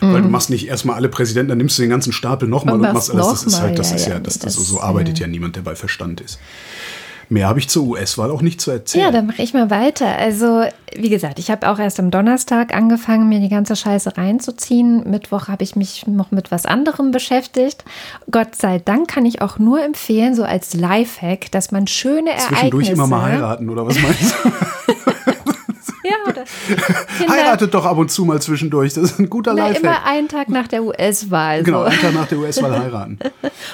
Mhm. 0.00 0.12
Weil 0.12 0.22
du 0.22 0.28
machst 0.28 0.50
nicht 0.50 0.68
erstmal 0.68 0.96
alle 0.96 1.08
Präsidenten, 1.08 1.50
dann 1.50 1.58
nimmst 1.58 1.78
du 1.78 1.82
den 1.82 1.90
ganzen 1.90 2.12
Stapel 2.12 2.48
nochmal 2.48 2.74
und, 2.74 2.84
und 2.84 2.92
machst 2.92 3.10
alles. 3.10 3.28
Das 3.28 3.44
ist 3.44 3.60
halt, 3.60 3.78
das 3.78 3.90
ja, 3.90 3.96
ist 3.96 4.06
ja, 4.06 4.18
das, 4.18 4.38
das, 4.38 4.54
so, 4.54 4.62
so 4.62 4.80
arbeitet 4.80 5.18
ja 5.18 5.26
niemand, 5.26 5.56
der 5.56 5.62
bei 5.62 5.74
Verstand 5.74 6.20
ist. 6.20 6.38
Mehr 7.28 7.48
habe 7.48 7.58
ich 7.58 7.68
zur 7.68 7.84
US-Wahl 7.84 8.30
auch 8.30 8.40
nicht 8.40 8.60
zu 8.60 8.70
erzählen. 8.70 9.06
Ja, 9.06 9.10
dann 9.10 9.26
mache 9.26 9.42
ich 9.42 9.52
mal 9.52 9.68
weiter. 9.68 10.06
Also, 10.16 10.64
wie 10.94 11.08
gesagt, 11.08 11.40
ich 11.40 11.50
habe 11.50 11.68
auch 11.68 11.80
erst 11.80 11.98
am 11.98 12.12
Donnerstag 12.12 12.72
angefangen, 12.72 13.28
mir 13.28 13.40
die 13.40 13.48
ganze 13.48 13.74
Scheiße 13.74 14.16
reinzuziehen. 14.16 15.10
Mittwoch 15.10 15.48
habe 15.48 15.64
ich 15.64 15.74
mich 15.74 16.06
noch 16.06 16.30
mit 16.30 16.52
was 16.52 16.66
anderem 16.66 17.10
beschäftigt. 17.10 17.84
Gott 18.30 18.54
sei 18.54 18.78
Dank 18.78 19.08
kann 19.08 19.26
ich 19.26 19.42
auch 19.42 19.58
nur 19.58 19.82
empfehlen, 19.82 20.36
so 20.36 20.44
als 20.44 20.74
Lifehack, 20.74 21.50
dass 21.50 21.72
man 21.72 21.88
schöne 21.88 22.30
Ereignisse... 22.30 22.48
Zwischendurch 22.48 22.90
immer 22.90 23.06
mal 23.08 23.22
heiraten, 23.22 23.68
oder 23.70 23.84
was 23.86 24.00
meinst 24.00 24.34
du? 24.44 24.52
Ja, 26.06 26.30
oder 26.30 26.44
Kinder, 27.18 27.32
Heiratet 27.32 27.74
doch 27.74 27.84
ab 27.84 27.98
und 27.98 28.10
zu 28.10 28.24
mal 28.24 28.40
zwischendurch. 28.40 28.94
Das 28.94 29.04
ist 29.04 29.18
ein 29.18 29.28
guter 29.28 29.54
na, 29.54 29.68
Lifehack. 29.68 29.82
Immer 29.82 30.04
einen 30.04 30.28
Tag 30.28 30.48
nach 30.48 30.68
der 30.68 30.84
US-Wahl. 30.84 31.62
Genau, 31.62 31.82
einen 31.82 31.98
Tag 31.98 32.14
nach 32.14 32.28
der 32.28 32.38
US-Wahl 32.38 32.78
heiraten. 32.78 33.18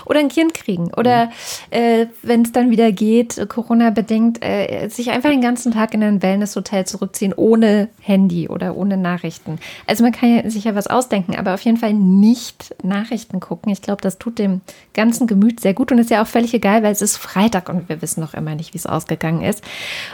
oder 0.07 0.21
ein 0.21 0.29
Kind 0.29 0.55
kriegen. 0.55 0.93
Oder 0.97 1.27
mhm. 1.27 1.31
äh, 1.71 2.07
wenn 2.23 2.43
es 2.43 2.53
dann 2.53 2.71
wieder 2.71 2.91
geht, 2.93 3.47
Corona-bedingt, 3.49 4.43
äh, 4.43 4.89
sich 4.89 5.11
einfach 5.11 5.31
den 5.31 5.43
ganzen 5.43 5.73
Tag 5.73 5.95
in 5.95 6.03
ein 6.03 6.23
Wellness-Hotel 6.23 6.87
zurückziehen, 6.87 7.35
ohne 7.37 7.89
Handy 8.01 8.49
oder 8.49 8.77
ohne 8.77 8.97
Nachrichten. 8.97 9.59
Also 9.87 10.03
man 10.03 10.13
kann 10.13 10.37
ja 10.37 10.51
sich 10.51 10.65
ja 10.65 10.75
was 10.75 10.87
ausdenken, 10.87 11.37
aber 11.37 11.55
auf 11.55 11.61
jeden 11.63 11.77
Fall 11.77 11.93
nicht 11.93 12.75
Nachrichten 12.83 13.41
gucken. 13.41 13.71
Ich 13.73 13.83
glaube, 13.83 14.01
das 14.01 14.19
tut 14.19 14.39
dem 14.39 14.61
ganzen 14.95 15.27
Gemüt 15.27 15.61
sehr 15.61 15.75
gut 15.75 15.93
und 15.93 15.99
ist 15.99 16.11
ja 16.11 16.23
auch 16.23 16.27
völlig 16.27 16.55
egal, 16.55 16.83
weil 16.83 16.93
es 16.93 17.03
ist 17.03 17.17
Freitag 17.17 17.69
und 17.69 17.89
wir 17.89 18.01
wissen 18.01 18.21
noch 18.21 18.35
immer 18.35 18.55
nicht, 18.55 18.75
wie 18.75 18.79
es 18.79 18.87
ausgegangen 18.87 19.43
ist. 19.43 19.63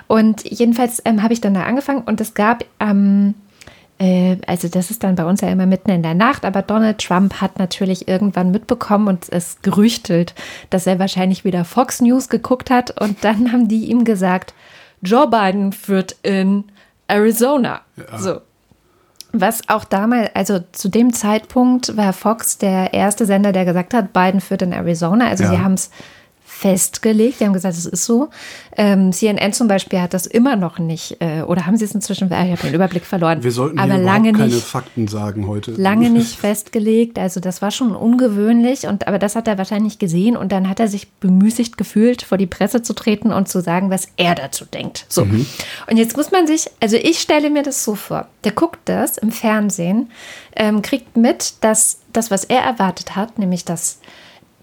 Und 0.06 0.44
jedenfalls 0.44 1.02
ähm, 1.04 1.22
habe 1.22 1.32
ich 1.32 1.40
dann 1.40 1.54
da 1.54 1.64
angefangen 1.64 2.02
und 2.08 2.20
es 2.20 2.34
gab 2.34 2.64
ähm, 2.80 3.34
äh, 3.98 4.36
also 4.46 4.68
das 4.68 4.90
ist 4.90 5.02
dann 5.02 5.16
bei 5.16 5.24
uns 5.24 5.40
ja 5.40 5.48
immer 5.48 5.66
mitten 5.66 5.90
in 5.90 6.02
der 6.02 6.14
Nacht, 6.14 6.44
aber 6.44 6.62
Donald 6.62 6.98
Trump 6.98 7.40
hat 7.40 7.58
natürlich 7.58 8.08
irgendwann 8.08 8.50
mitbekommen 8.50 9.08
und 9.08 9.26
es 9.30 9.60
gerüchtelt, 9.62 10.34
dass 10.70 10.86
er 10.86 10.98
wahrscheinlich 10.98 11.44
wieder 11.44 11.64
Fox 11.64 12.00
News 12.00 12.28
geguckt 12.28 12.70
hat 12.70 13.00
und 13.00 13.24
dann 13.24 13.52
haben 13.52 13.68
die 13.68 13.86
ihm 13.86 14.04
gesagt, 14.04 14.54
Joe 15.02 15.28
Biden 15.28 15.72
führt 15.72 16.16
in 16.22 16.64
Arizona. 17.08 17.80
Ja. 17.96 18.18
So. 18.18 18.40
Was 19.32 19.68
auch 19.68 19.84
damals, 19.84 20.30
also 20.34 20.60
zu 20.72 20.88
dem 20.88 21.12
Zeitpunkt 21.12 21.96
war 21.96 22.12
Fox 22.12 22.58
der 22.58 22.94
erste 22.94 23.26
Sender, 23.26 23.52
der 23.52 23.64
gesagt 23.64 23.92
hat, 23.92 24.12
Biden 24.12 24.40
führt 24.40 24.62
in 24.62 24.72
Arizona. 24.72 25.28
Also 25.28 25.44
ja. 25.44 25.50
sie 25.50 25.58
haben 25.58 25.74
es 25.74 25.90
festgelegt. 26.58 27.38
Die 27.38 27.44
haben 27.44 27.52
gesagt, 27.52 27.76
es 27.76 27.86
ist 27.86 28.04
so. 28.04 28.30
Ähm, 28.76 29.12
CNN 29.12 29.52
zum 29.52 29.68
Beispiel 29.68 30.00
hat 30.00 30.12
das 30.12 30.26
immer 30.26 30.56
noch 30.56 30.80
nicht, 30.80 31.16
äh, 31.20 31.42
oder 31.42 31.66
haben 31.66 31.76
sie 31.76 31.84
es 31.84 31.94
inzwischen, 31.94 32.32
ah, 32.32 32.44
ich 32.44 32.50
habe 32.50 32.62
den 32.62 32.74
Überblick 32.74 33.04
verloren. 33.04 33.44
Wir 33.44 33.52
sollten 33.52 33.78
aber 33.78 33.96
lange 33.96 34.32
keine 34.32 34.46
nicht, 34.46 34.64
Fakten 34.64 35.06
sagen 35.06 35.46
heute. 35.46 35.70
Lange 35.72 36.10
nicht 36.18 36.34
festgelegt. 36.34 37.16
Also 37.16 37.38
das 37.38 37.62
war 37.62 37.70
schon 37.70 37.94
ungewöhnlich. 37.94 38.88
Und 38.88 39.06
aber 39.06 39.20
das 39.20 39.36
hat 39.36 39.46
er 39.46 39.56
wahrscheinlich 39.56 40.00
gesehen 40.00 40.36
und 40.36 40.50
dann 40.50 40.68
hat 40.68 40.80
er 40.80 40.88
sich 40.88 41.08
bemüßigt 41.12 41.78
gefühlt, 41.78 42.22
vor 42.22 42.38
die 42.38 42.46
Presse 42.46 42.82
zu 42.82 42.92
treten 42.92 43.32
und 43.32 43.48
zu 43.48 43.60
sagen, 43.60 43.90
was 43.90 44.08
er 44.16 44.34
dazu 44.34 44.64
denkt. 44.64 45.06
So. 45.08 45.26
Mhm. 45.26 45.46
Und 45.88 45.96
jetzt 45.96 46.16
muss 46.16 46.32
man 46.32 46.48
sich, 46.48 46.68
also 46.80 46.96
ich 46.96 47.20
stelle 47.20 47.50
mir 47.50 47.62
das 47.62 47.84
so 47.84 47.94
vor. 47.94 48.26
Der 48.42 48.52
guckt 48.52 48.80
das 48.86 49.16
im 49.16 49.30
Fernsehen, 49.30 50.10
ähm, 50.56 50.82
kriegt 50.82 51.16
mit, 51.16 51.54
dass 51.60 52.00
das, 52.12 52.32
was 52.32 52.42
er 52.42 52.62
erwartet 52.62 53.14
hat, 53.14 53.38
nämlich 53.38 53.64
dass 53.64 54.00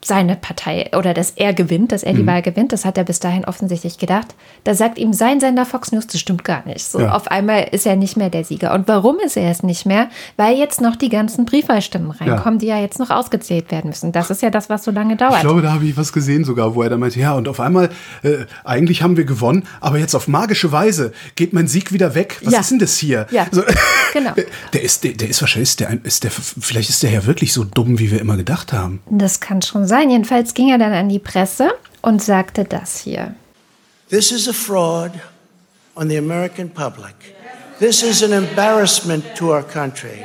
seine 0.06 0.36
Partei 0.36 0.90
oder 0.96 1.14
dass 1.14 1.32
er 1.32 1.54
gewinnt, 1.54 1.92
dass 1.92 2.04
er 2.04 2.14
die 2.14 2.22
Mhm. 2.24 2.28
Wahl 2.28 2.42
gewinnt. 2.42 2.72
Das 2.72 2.86
hat 2.86 2.98
er 2.98 3.04
bis 3.04 3.20
dahin 3.20 3.46
offensichtlich 3.46 3.98
gedacht. 3.98 4.36
Da 4.64 4.76
sagt 4.76 4.98
ihm 4.98 5.14
sein 5.14 5.40
Sender 5.40 5.66
Fox 5.66 5.92
News, 5.92 6.08
das 6.08 6.20
stimmt 6.22 6.44
gar 6.44 6.66
nicht. 6.66 6.82
So, 6.86 7.00
Ja. 7.00 7.14
auf 7.14 7.28
einmal 7.30 7.68
ist 7.72 7.86
er 7.86 7.96
nicht 7.96 8.16
mehr 8.18 8.30
der 8.30 8.44
Sieger. 8.44 8.74
Und 8.74 8.88
warum 8.88 9.18
ist 9.20 9.36
er 9.38 9.50
es 9.50 9.64
nicht 9.64 9.86
mehr? 9.86 10.10
Weil 10.38 10.58
jetzt 10.58 10.80
noch 10.82 10.96
die 10.96 11.10
ganzen 11.10 11.46
Briefwahlstimmen 11.46 12.12
reinkommen, 12.12 12.60
die 12.60 12.68
ja 12.68 12.80
jetzt 12.80 13.00
noch 13.00 13.10
ausgezählt 13.10 13.72
werden 13.72 13.90
müssen. 13.90 14.12
Das 14.12 14.30
ist 14.30 14.42
ja 14.42 14.50
das, 14.50 14.70
was 14.70 14.84
so 14.84 14.92
lange 14.92 15.16
dauert. 15.16 15.36
Ich 15.38 15.42
glaube, 15.42 15.62
da 15.62 15.74
habe 15.74 15.86
ich 15.86 15.98
was 15.98 16.14
gesehen 16.14 16.44
sogar, 16.46 16.76
wo 16.76 16.84
er 16.84 16.90
da 16.90 16.98
meinte, 16.98 17.20
ja, 17.20 17.34
und 17.34 17.48
auf 17.48 17.60
einmal, 17.60 17.90
äh, 18.24 18.46
eigentlich 18.64 19.02
haben 19.02 19.18
wir 19.18 19.26
gewonnen, 19.26 19.64
aber 19.82 19.98
jetzt 19.98 20.14
auf 20.16 20.28
magische 20.28 20.72
Weise 20.72 21.14
geht 21.36 21.54
mein 21.54 21.68
Sieg 21.68 21.92
wieder 21.92 22.14
weg. 22.16 22.40
Was 22.44 22.54
Ja. 22.54 22.60
ist 22.60 22.72
denn 22.72 22.80
das 22.80 22.98
hier? 22.98 23.26
Ja, 23.32 23.48
So, 23.52 23.64
genau. 24.14 24.32
Der, 24.74 24.82
ist, 24.84 25.04
der, 25.04 25.14
der 25.14 25.30
ist 25.30 25.42
wahrscheinlich, 25.42 25.70
ist 25.70 25.80
der, 25.80 25.98
ist 26.04 26.24
der, 26.24 26.32
vielleicht 26.32 26.90
ist 26.90 27.02
der 27.04 27.12
ja 27.12 27.26
wirklich 27.26 27.54
so 27.54 27.64
dumm, 27.64 27.98
wie 28.00 28.12
wir 28.12 28.20
immer 28.22 28.38
gedacht 28.38 28.74
haben. 28.74 29.02
Das 29.10 29.40
kann 29.40 29.62
schon 29.62 29.88
sein. 29.88 29.95
Jedenfalls 30.02 30.54
ging 30.54 30.70
er 30.70 30.78
dann 30.78 30.94
an 30.94 31.10
die 31.10 31.20
Presse 31.20 31.74
und 32.02 32.22
sagte 32.22 32.64
das 32.64 33.00
hier. 33.00 33.36
This 34.10 34.32
is 34.32 34.48
a 34.48 34.54
fraud 34.54 35.12
on 35.96 36.10
the 36.10 36.18
American 36.18 36.70
public. 36.70 37.16
This 37.80 38.04
is 38.04 38.22
an 38.24 38.32
embarrassment 38.32 39.36
to 39.36 39.52
our 39.52 39.64
country. 39.64 40.24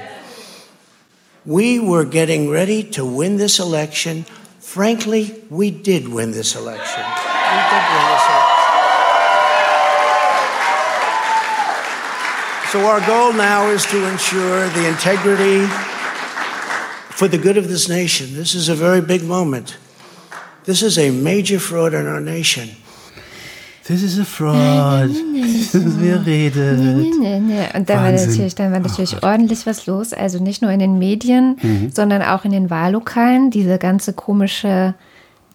We 1.45 1.81
were 1.81 2.05
getting 2.05 2.51
ready 2.51 2.85
to 2.91 3.05
win 3.05 3.39
this 3.39 3.59
election. 3.59 4.27
Frankly, 4.61 5.35
we 5.49 5.71
did 5.71 6.07
win 6.07 6.33
this 6.33 6.55
election. 6.55 7.03
We 7.03 7.61
did 7.71 7.85
win 7.91 8.05
this 8.13 8.27
election. 8.29 8.61
So 12.71 12.87
our 12.87 13.01
goal 13.05 13.33
now 13.33 13.69
is 13.71 13.85
to 13.87 14.07
ensure 14.07 14.69
the 14.69 14.87
integrity 14.87 15.67
for 17.11 17.29
the 17.29 17.39
good 17.39 17.57
of 17.59 17.67
this 17.69 17.89
nation. 17.89 18.35
This 18.35 18.55
is 18.55 18.69
a 18.69 18.75
very 18.75 19.01
big 19.01 19.23
moment. 19.25 19.79
This 20.65 20.83
is 20.83 20.99
a 20.99 21.11
major 21.11 21.59
fraud 21.59 21.95
in 21.95 22.07
our 22.07 22.21
nation. 22.21 22.69
Das 23.89 24.03
ist 24.03 24.19
a 24.21 24.25
fraud. 24.25 25.11
Wer 25.73 26.25
redet? 26.25 26.79
Nee, 26.79 27.11
nee, 27.19 27.41
nee. 27.41 27.67
Und 27.75 27.89
da 27.91 27.95
war 27.97 28.05
Wahnsinn. 28.05 28.31
natürlich, 28.31 28.55
dann 28.55 28.71
war 28.73 28.79
natürlich 28.79 29.23
ordentlich 29.23 29.67
was 29.67 29.87
los. 29.87 30.13
Also 30.13 30.39
nicht 30.43 30.63
nur 30.63 30.71
in 30.71 30.79
den 30.79 30.99
Medien, 30.99 31.57
Mhm. 31.61 31.91
sondern 31.93 32.23
auch 32.23 32.45
in 32.45 32.53
den 32.53 32.71
Wahllokalen. 32.71 33.51
Diese 33.51 33.79
ganze 33.79 34.13
komische 34.13 34.95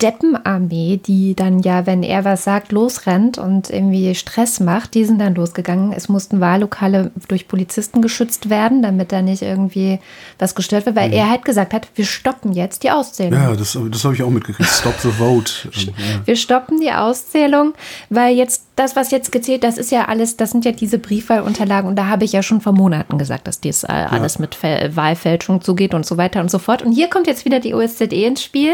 Deppenarmee, 0.02 0.98
die 0.98 1.36
dann 1.36 1.60
ja, 1.60 1.86
wenn 1.86 2.04
er 2.04 2.26
was 2.26 2.44
sagt, 2.44 2.72
losrennt 2.72 3.38
und 3.38 3.70
irgendwie 3.70 4.14
Stress 4.16 4.60
macht, 4.60 4.94
die 4.94 5.06
sind 5.06 5.20
dann 5.20 5.36
losgegangen. 5.36 5.94
Es 5.94 6.10
mussten 6.10 6.42
Wahllokale 6.42 7.12
durch 7.28 7.48
Polizisten 7.48 8.02
geschützt 8.02 8.50
werden, 8.50 8.82
damit 8.82 9.12
da 9.12 9.22
nicht 9.22 9.42
irgendwie 9.42 10.00
was 10.38 10.56
gestört 10.56 10.86
wird, 10.86 10.96
weil 10.96 11.14
er 11.14 11.30
halt 11.30 11.46
gesagt 11.46 11.74
hat, 11.74 11.88
wir 11.96 12.06
stoppen 12.06 12.52
jetzt 12.52 12.84
die 12.84 12.92
Auszählung. 12.92 13.40
Mhm. 13.40 13.46
Ja, 13.46 13.56
das, 13.56 13.78
das 13.92 14.04
habe 14.04 14.16
ich 14.16 14.24
auch 14.24 14.30
mitgekriegt. 14.30 14.70
Stop 14.70 14.96
the 15.00 15.12
vote. 15.12 15.54
Ja. 15.86 16.26
Wir 16.26 16.36
stoppen 16.36 16.80
die 16.80 16.92
Auszählung, 16.92 17.74
weil 18.10 18.36
jetzt 18.36 18.66
das, 18.76 18.96
was 18.96 19.12
jetzt 19.12 19.32
gezählt, 19.32 19.64
das 19.64 19.78
ist 19.78 19.92
ja 19.92 20.06
alles, 20.06 20.36
das 20.36 20.52
sind 20.52 20.66
ja 20.66 20.72
diese 20.72 21.00
Briefwahlunterlagen 21.00 21.90
und 21.90 21.96
da 21.96 22.08
habe 22.08 22.26
ich 22.26 22.34
ja 22.34 22.44
schon 22.44 22.60
vor 22.60 22.74
Monaten 22.74 23.18
gesagt, 23.18 23.48
dass 23.48 23.62
dies 23.62 23.84
äh, 23.84 23.88
alles 23.88 24.40
mit 24.40 24.56
Fe 24.56 24.92
Wahlfälschung 24.94 25.62
zugeht 25.62 25.94
und 25.94 26.06
so 26.06 26.18
weiter 26.18 26.42
und 26.42 26.52
so 26.52 26.60
fort. 26.60 26.82
Und 26.82 26.92
hier 26.92 27.10
kommt 27.10 27.28
jetzt 27.28 27.46
wieder 27.46 27.60
die 27.60 27.74
OSZE 27.74 28.06
ins 28.06 28.44
Spiel, 28.44 28.74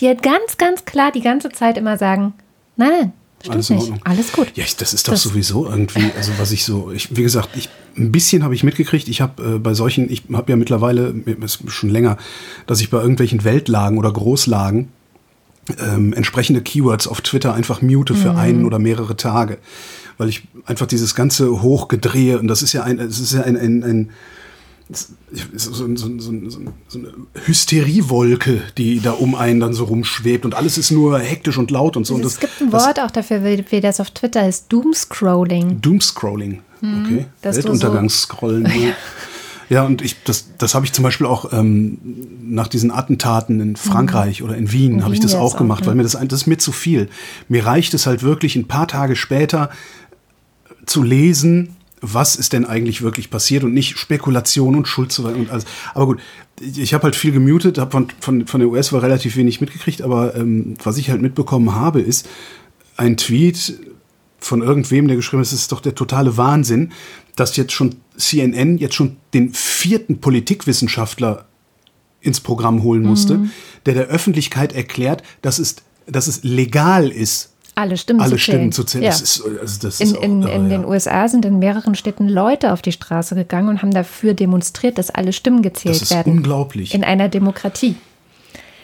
die 0.00 0.08
halt 0.08 0.22
ganz, 0.22 0.49
ganz 0.58 0.84
klar 0.84 1.12
die 1.12 1.20
ganze 1.20 1.50
Zeit 1.50 1.76
immer 1.78 1.96
sagen, 1.98 2.34
nein, 2.76 2.90
nein, 2.90 3.12
stimmt 3.40 3.54
Alles 3.54 3.70
nicht, 3.70 3.92
alles 4.04 4.32
gut. 4.32 4.48
Ja, 4.54 4.64
ich, 4.64 4.76
das 4.76 4.92
ist 4.94 5.08
doch 5.08 5.12
Das- 5.12 5.22
sowieso 5.22 5.68
irgendwie, 5.68 6.10
also 6.16 6.32
was 6.38 6.52
ich 6.52 6.64
so, 6.64 6.90
ich, 6.92 7.16
wie 7.16 7.22
gesagt, 7.22 7.50
ich, 7.56 7.68
ein 7.96 8.12
bisschen 8.12 8.44
habe 8.44 8.54
ich 8.54 8.62
mitgekriegt. 8.62 9.08
Ich 9.08 9.20
habe 9.20 9.56
äh, 9.56 9.58
bei 9.58 9.74
solchen, 9.74 10.10
ich 10.10 10.22
habe 10.32 10.50
ja 10.52 10.56
mittlerweile, 10.56 11.14
ist 11.42 11.60
schon 11.70 11.90
länger, 11.90 12.16
dass 12.66 12.80
ich 12.80 12.88
bei 12.90 13.00
irgendwelchen 13.00 13.42
Weltlagen 13.44 13.98
oder 13.98 14.12
Großlagen 14.12 14.88
ähm, 15.78 16.12
entsprechende 16.12 16.62
Keywords 16.62 17.06
auf 17.08 17.20
Twitter 17.20 17.52
einfach 17.54 17.82
mute 17.82 18.14
für 18.14 18.34
einen 18.36 18.64
oder 18.64 18.78
mehrere 18.78 19.16
Tage. 19.16 19.58
Weil 20.18 20.28
ich 20.28 20.42
einfach 20.66 20.86
dieses 20.86 21.14
ganze 21.14 21.62
Hochgedrehe, 21.62 22.38
und 22.38 22.46
das 22.48 22.62
ist 22.62 22.72
ja 22.72 22.82
ein, 22.84 22.98
es 22.98 23.18
ist 23.20 23.32
ja 23.32 23.42
ein, 23.42 23.56
ein, 23.56 23.82
ein 23.82 24.10
so, 24.92 25.72
so, 25.72 25.96
so, 25.96 26.18
so, 26.18 26.32
so 26.88 26.98
eine 26.98 27.12
Hysteriewolke, 27.44 28.60
die 28.76 29.00
da 29.00 29.12
um 29.12 29.34
einen 29.34 29.60
dann 29.60 29.72
so 29.72 29.84
rumschwebt 29.84 30.44
und 30.44 30.54
alles 30.54 30.78
ist 30.78 30.90
nur 30.90 31.18
hektisch 31.18 31.58
und 31.58 31.70
laut 31.70 31.96
und 31.96 32.06
so. 32.06 32.14
und 32.14 32.24
es 32.24 32.34
das, 32.34 32.40
gibt 32.40 32.60
ein 32.60 32.70
das, 32.70 32.84
Wort 32.86 33.00
auch 33.00 33.10
dafür, 33.10 33.44
wie, 33.44 33.80
das 33.80 34.00
auf 34.00 34.10
Twitter 34.10 34.48
ist, 34.48 34.66
Doomscrolling. 34.72 35.80
Doomscrolling. 35.80 36.60
Okay. 36.78 36.86
Hm, 36.86 37.26
du 37.42 37.52
so- 37.52 37.56
Weltuntergangsscrollen. 37.56 38.66
Ja. 39.70 39.82
ja, 39.82 39.86
und 39.86 40.02
ich, 40.02 40.16
das, 40.24 40.48
das 40.58 40.74
habe 40.74 40.84
ich 40.84 40.92
zum 40.92 41.04
Beispiel 41.04 41.26
auch 41.28 41.52
ähm, 41.52 41.98
nach 42.42 42.66
diesen 42.66 42.90
Attentaten 42.90 43.60
in 43.60 43.76
Frankreich 43.76 44.42
oder 44.42 44.56
in 44.56 44.72
Wien, 44.72 44.94
In 44.94 45.04
habe 45.04 45.14
ich 45.14 45.20
Wien 45.20 45.28
das 45.28 45.36
auch 45.36 45.54
auch, 45.54 45.58
gemacht, 45.58 45.82
ne? 45.82 45.86
weil 45.88 45.94
mir 45.94 46.02
das, 46.02 46.16
ein- 46.16 46.26
das 46.26 46.40
ist 46.42 46.46
mir 46.48 46.58
zu 46.58 46.72
viel. 46.72 47.08
Mir 47.48 47.64
reicht 47.66 47.94
es 47.94 48.06
halt 48.06 48.24
wirklich 48.24 48.56
ein 48.56 48.66
paar 48.66 48.88
Tage 48.88 49.14
später 49.14 49.70
zu 50.86 51.04
lesen, 51.04 51.76
was 52.00 52.36
ist 52.36 52.52
denn 52.52 52.64
eigentlich 52.64 53.02
wirklich 53.02 53.30
passiert 53.30 53.64
und 53.64 53.74
nicht 53.74 53.98
Spekulation 53.98 54.74
und 54.74 54.88
Schuldzuweisung 54.88 55.42
und 55.42 55.50
alles. 55.50 55.64
Aber 55.94 56.06
gut, 56.06 56.20
ich, 56.60 56.78
ich 56.78 56.94
habe 56.94 57.04
halt 57.04 57.16
viel 57.16 57.32
gemutet, 57.32 57.78
habe 57.78 57.90
von, 57.90 58.08
von, 58.20 58.46
von 58.46 58.60
der 58.60 58.70
US 58.70 58.92
war 58.92 59.02
relativ 59.02 59.36
wenig 59.36 59.60
mitgekriegt, 59.60 60.02
aber 60.02 60.34
ähm, 60.34 60.74
was 60.82 60.96
ich 60.96 61.10
halt 61.10 61.20
mitbekommen 61.22 61.74
habe, 61.74 62.00
ist 62.00 62.28
ein 62.96 63.16
Tweet 63.16 63.78
von 64.38 64.62
irgendwem, 64.62 65.06
der 65.06 65.16
geschrieben 65.16 65.40
hat, 65.40 65.46
es 65.46 65.52
ist 65.52 65.72
doch 65.72 65.80
der 65.80 65.94
totale 65.94 66.36
Wahnsinn, 66.36 66.92
dass 67.36 67.56
jetzt 67.56 67.72
schon 67.72 67.96
CNN 68.16 68.78
jetzt 68.78 68.94
schon 68.94 69.16
den 69.34 69.52
vierten 69.52 70.20
Politikwissenschaftler 70.20 71.46
ins 72.22 72.40
Programm 72.40 72.82
holen 72.82 73.02
musste, 73.02 73.38
Mhm. 73.38 73.50
der 73.86 73.94
der 73.94 74.06
Öffentlichkeit 74.06 74.72
erklärt, 74.74 75.22
dass 75.42 75.58
es, 75.58 75.76
dass 76.06 76.26
es 76.26 76.42
legal 76.42 77.08
ist, 77.08 77.52
Alle 77.80 77.96
Stimmen 77.96 78.20
alle 78.20 78.36
zu 78.36 78.36
zählen. 78.36 78.56
Stimmen 78.58 78.72
zu 78.72 78.84
zählen. 78.84 79.04
Ja. 79.04 79.10
Das 79.10 79.20
ist, 79.22 79.42
also 79.60 79.80
das 79.82 80.00
In, 80.00 80.06
ist 80.08 80.16
auch, 80.18 80.22
in, 80.22 80.42
in 80.42 80.68
den 80.68 80.82
ja. 80.82 80.88
USA 80.88 81.28
sind 81.28 81.44
in 81.44 81.58
mehreren 81.58 81.94
Städten 81.94 82.28
Leute 82.28 82.72
auf 82.72 82.82
die 82.82 82.92
Straße 82.92 83.34
gegangen 83.34 83.68
und 83.68 83.82
haben 83.82 83.90
dafür 83.92 84.34
demonstriert, 84.34 84.98
dass 84.98 85.10
alle 85.10 85.32
Stimmen 85.32 85.62
gezählt 85.62 85.94
Das 85.96 86.02
ist 86.02 86.10
werden. 86.10 86.32
unglaublich. 86.34 86.94
In 86.94 87.04
einer 87.04 87.28
Demokratie. 87.28 87.96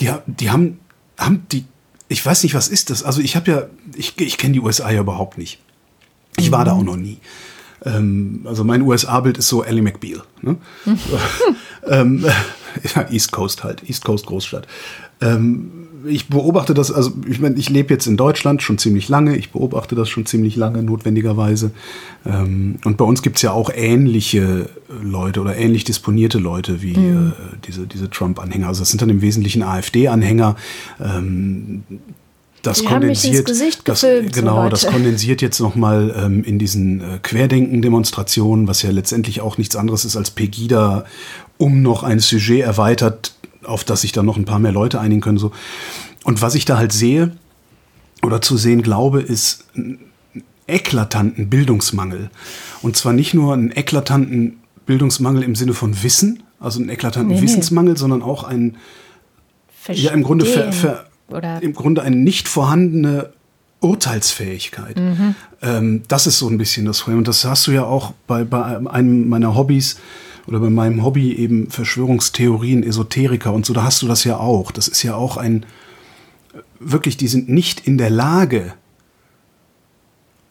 Die, 0.01 0.11
die 0.27 0.51
haben, 0.51 0.79
haben 1.19 1.47
die, 1.53 1.65
ich 2.09 2.25
weiß 2.25 2.43
nicht, 2.43 2.55
was 2.55 2.69
ist 2.69 2.91
das? 2.91 3.03
Also 3.03 3.21
ich 3.21 3.37
habe 3.37 3.51
ja, 3.51 3.63
ich, 3.97 4.19
ich 4.21 4.39
kenne 4.39 4.53
die 4.55 4.61
USA 4.61 4.91
ja 4.91 5.01
überhaupt 5.01 5.39
nicht. 5.39 5.59
Ich 6.39 6.51
war 6.53 6.65
da 6.65 6.75
Mhm. 6.75 6.81
auch 6.81 6.85
noch 6.85 6.97
nie. 6.97 7.19
Ähm, 7.85 8.41
also 8.45 8.65
mein 8.65 8.83
USA-Bild 8.83 9.39
ist 9.39 9.49
so 9.49 9.63
Ellie 9.63 9.83
McBeal. 9.83 10.23
Ne? 10.43 10.57
ähm, 11.89 12.25
ja, 12.95 13.07
East 13.11 13.33
Coast 13.33 13.65
halt, 13.65 13.89
East 13.89 14.05
Coast 14.05 14.27
Großstadt. 14.27 14.67
Ähm, 15.21 15.71
ich 16.09 16.29
beobachte 16.29 16.73
das, 16.73 16.93
also 16.93 17.13
ich 17.29 17.41
meine, 17.41 17.57
ich 17.57 17.69
lebe 17.69 17.93
jetzt 17.93 18.07
in 18.07 18.17
Deutschland 18.17 18.63
schon 18.63 18.79
ziemlich 18.79 19.09
lange, 19.09 19.37
ich 19.37 19.51
beobachte 19.51 19.97
das 19.97 20.09
schon 20.09 20.25
ziemlich 20.25 20.55
lange, 20.55 20.83
notwendigerweise. 20.83 21.73
Ähm, 22.25 22.77
und 22.85 22.97
bei 22.97 23.05
uns 23.05 23.23
gibt 23.23 23.37
es 23.37 23.43
ja 23.43 23.51
auch 23.53 23.71
ähnliche 23.75 24.69
Leute 25.03 25.41
oder 25.41 25.57
ähnlich 25.57 25.83
disponierte 25.85 26.39
Leute 26.39 26.81
wie 26.83 26.97
Mhm. 26.97 27.29
äh, 27.33 27.57
diese, 27.67 27.87
diese 27.87 28.09
Trump-Anhänger. 28.11 28.69
Also 28.69 28.83
das 28.83 28.91
sind 28.91 29.03
dann 29.03 29.11
im 29.11 29.21
Wesentlichen 29.23 29.63
AfD-Anhänger. 29.63 30.55
Ähm, 31.01 31.83
das 32.63 32.81
Die 32.81 32.87
kondensiert, 32.87 33.49
das, 33.49 33.59
gefilmt, 33.85 34.35
so 34.35 34.41
genau, 34.41 34.69
das 34.69 34.83
Leute. 34.83 34.95
kondensiert 34.95 35.41
jetzt 35.41 35.61
nochmal 35.61 36.13
ähm, 36.21 36.43
in 36.43 36.59
diesen 36.59 37.01
äh, 37.01 37.19
Querdenken-Demonstrationen, 37.23 38.67
was 38.67 38.83
ja 38.83 38.91
letztendlich 38.91 39.41
auch 39.41 39.57
nichts 39.59 39.77
anderes 39.77 40.05
ist 40.05 40.17
als 40.17 40.31
Pegida, 40.31 41.05
um 41.59 41.83
noch 41.83 42.03
ein 42.03 42.19
Sujet 42.21 42.63
erweitert, 42.63 43.35
auf 43.65 43.85
das 43.85 44.03
sich 44.03 44.13
dann 44.13 44.27
noch 44.27 44.37
ein 44.37 44.45
paar 44.45 44.59
mehr 44.59 44.73
Leute 44.73 45.01
einigen 45.01 45.21
können. 45.21 45.39
So. 45.39 45.53
Und 46.25 46.43
was 46.43 46.55
ich 46.55 46.65
da 46.65 46.77
halt 46.77 46.93
sehe 46.93 47.33
oder 48.23 48.41
zu 48.41 48.57
sehen 48.57 48.83
glaube, 48.83 49.21
ist 49.21 49.65
einen 49.75 49.99
eklatanten 50.67 51.49
Bildungsmangel. 51.49 52.31
Und 52.83 52.97
zwar 52.97 53.13
nicht 53.13 53.35
nur 53.35 53.55
einen 53.55 53.71
eklatanten 53.71 54.59
Bildungsmangel 54.87 55.43
im 55.43 55.55
Sinne 55.55 55.75
von 55.75 56.03
Wissen, 56.03 56.43
also 56.61 56.81
einen 56.81 56.89
eklatanten 56.89 57.29
Nee, 57.29 57.41
nee. 57.41 57.43
Wissensmangel, 57.43 57.97
sondern 57.97 58.23
auch 58.23 58.45
einen 58.45 58.77
ja, 59.89 60.11
im 60.13 60.23
Grunde, 60.25 60.47
ver, 60.47 60.73
Verstehen. 60.73 60.97
ver, 61.31 61.63
im 61.63 61.73
Grunde 61.75 62.03
eine 62.03 62.17
nicht 62.17 62.49
vorhandene 62.49 63.31
Urteilsfähigkeit. 63.81 65.01
Ähm, 65.63 66.03
das 66.09 66.27
ist 66.27 66.39
so 66.39 66.49
ein 66.49 66.59
bisschen 66.59 66.87
das 66.87 67.01
Problem. 67.01 67.19
Und 67.19 67.29
das 67.29 67.45
hast 67.45 67.67
du 67.67 67.71
ja 67.71 67.85
auch 67.85 68.13
bei, 68.27 68.45
bei 68.45 68.63
einem 68.65 69.29
meiner 69.29 69.55
Hobbys 69.55 69.99
oder 70.47 70.61
bei 70.61 70.71
meinem 70.71 71.05
Hobby 71.05 71.35
eben 71.35 71.71
Verschwörungstheorien, 71.71 72.83
Esoteriker 72.83 73.53
und 73.53 73.67
so. 73.67 73.73
Da 73.73 73.83
hast 73.83 74.03
du 74.03 74.07
das 74.07 74.25
ja 74.25 74.39
auch. 74.39 74.71
Das 74.71 74.89
ist 74.89 75.03
ja 75.03 75.15
auch 75.15 75.37
ein, 75.37 75.67
wirklich, 76.79 77.17
die 77.17 77.29
sind 77.29 77.49
nicht 77.49 77.87
in 77.87 77.99
der 77.99 78.11
Lage, 78.11 78.75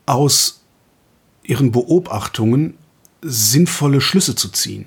aus 0.05 0.61
ihren 1.43 1.71
Beobachtungen 1.71 2.75
sinnvolle 3.21 4.01
Schlüsse 4.01 4.35
zu 4.35 4.49
ziehen. 4.49 4.85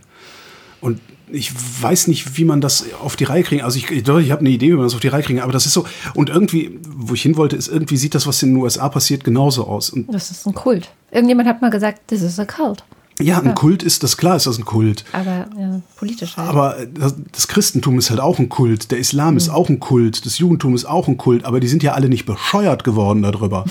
Und 0.81 1.01
ich 1.31 1.53
weiß 1.83 2.07
nicht, 2.09 2.39
wie 2.39 2.45
man 2.45 2.61
das 2.61 2.87
auf 3.01 3.17
die 3.17 3.25
Reihe 3.25 3.43
kriegen. 3.43 3.63
Also 3.63 3.79
ich, 3.79 3.91
ich, 3.91 4.09
ich 4.09 4.31
habe 4.31 4.41
eine 4.41 4.51
Idee, 4.51 4.69
wie 4.69 4.77
man 4.77 4.85
das 4.85 4.95
auf 4.95 5.01
die 5.01 5.09
Reihe 5.09 5.23
kriegen. 5.23 5.41
Aber 5.41 5.53
das 5.53 5.67
ist 5.67 5.73
so. 5.73 5.87
Und 6.15 6.31
irgendwie, 6.31 6.79
wo 6.89 7.15
ich 7.15 7.23
hin 7.23 7.37
wollte, 7.37 7.57
ist 7.57 7.69
irgendwie 7.69 7.97
sieht 7.97 8.15
das, 8.15 8.27
was 8.27 8.43
in 8.43 8.51
den 8.51 8.63
USA 8.63 8.89
passiert, 8.89 9.25
genauso 9.25 9.67
aus. 9.67 9.91
Und 9.91 10.13
das 10.13 10.31
ist 10.31 10.47
ein 10.47 10.55
Kult. 10.55 10.89
Irgendjemand 11.11 11.49
hat 11.49 11.61
mal 11.61 11.71
gesagt, 11.71 12.09
this 12.09 12.23
is 12.23 12.39
a 12.39 12.45
cult. 12.45 12.85
Ja, 13.21 13.39
ein 13.39 13.47
ja. 13.47 13.53
Kult 13.53 13.83
ist 13.83 14.03
das 14.03 14.17
klar, 14.17 14.37
ist 14.37 14.47
das 14.47 14.59
ein 14.59 14.65
Kult. 14.65 15.05
Aber 15.13 15.49
ja, 15.59 15.81
politisch 15.97 16.37
halt. 16.37 16.49
Aber 16.49 16.77
das, 16.95 17.15
das, 17.33 17.49
Christentum 17.49 17.99
ist 17.99 18.11
halt 18.11 18.21
auch 18.21 18.39
ein 18.39 18.49
Kult, 18.49 18.91
der 18.91 18.99
Islam 18.99 19.33
mhm. 19.33 19.39
ist 19.39 19.49
auch 19.49 19.69
ein 19.69 19.81
Kult, 19.81 20.25
das 20.25 20.39
Judentum 20.39 20.75
ist 20.75 20.85
auch 20.85 21.09
ein 21.09 21.17
Kult, 21.17 21.45
aber 21.45 21.59
die 21.59 21.69
sind 21.69 21.83
ja 21.83 21.93
alle 21.93 22.09
nicht 22.09 22.27
bescheuert 22.27 22.85
geworden 22.85 23.23
darüber. 23.23 23.65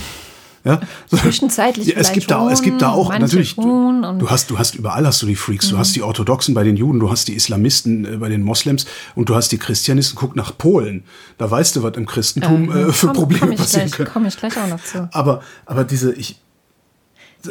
Ja? 0.68 0.82
Zwischenzeitlich 1.08 1.88
ja, 1.88 1.96
es 1.96 2.12
gibt 2.12 2.30
da, 2.30 2.50
es 2.52 2.62
gibt 2.62 2.82
da 2.82 2.92
auch 2.92 3.18
natürlich. 3.18 3.56
Du, 3.56 4.02
du, 4.20 4.30
hast, 4.30 4.50
du 4.50 4.60
hast 4.60 4.76
überall 4.76 5.06
hast 5.06 5.22
du 5.22 5.26
die 5.26 5.36
Freaks. 5.36 5.68
Mhm. 5.68 5.72
Du 5.72 5.78
hast 5.78 5.96
die 5.96 6.04
Orthodoxen 6.04 6.54
bei 6.54 6.64
den 6.64 6.76
Juden, 6.76 7.00
du 7.00 7.10
hast 7.10 7.30
die 7.30 7.34
Islamisten 7.34 8.06
äh, 8.06 8.18
bei 8.18 8.28
den 8.28 8.44
Moslems 8.44 8.86
und 9.16 9.30
du 9.30 9.36
hast 9.36 9.52
die 9.54 9.58
Christianisten. 9.58 10.18
Guck 10.18 10.36
nach 10.36 10.58
Polen. 10.58 11.04
Da 11.38 11.50
weißt 11.50 11.78
du, 11.78 11.84
was 11.84 11.96
im 11.96 12.06
Christentum 12.06 12.70
äh, 12.70 12.82
äh 12.82 12.92
für 12.92 13.08
komm, 13.08 13.16
Probleme 13.16 13.48
komm 13.48 13.56
passieren 13.56 13.88
gleich, 13.88 13.98
können. 13.98 14.10
Komme 14.10 14.28
ich 14.28 14.38
gleich 14.38 14.58
auch 14.58 14.68
noch 14.68 14.84
zu. 14.84 15.08
Aber, 15.14 15.42
aber 15.66 15.86
diese, 15.86 16.14
ich, 16.14 16.42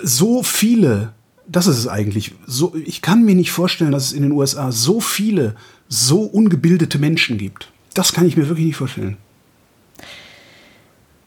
so 0.03 0.43
viele 0.43 1.15
das 1.49 1.67
ist 1.67 1.79
es 1.79 1.89
eigentlich. 1.89 2.33
So, 2.47 2.75
ich 2.85 3.03
kann 3.03 3.25
mir 3.25 3.35
nicht 3.35 3.53
vorstellen, 3.53 3.93
dass 3.93 4.07
es 4.07 4.13
in 4.13 4.23
den 4.23 4.33
USA 4.33 4.73
so 4.73 5.01
viele, 5.01 5.55
so 5.89 6.23
ungebildete 6.23 6.99
Menschen 6.99 7.39
gibt. 7.39 7.71
Das 7.95 8.13
kann 8.13 8.27
ich 8.27 8.37
mir 8.37 8.49
wirklich 8.49 8.67
nicht 8.67 8.77
vorstellen. 8.77 9.17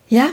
Ja, 0.09 0.27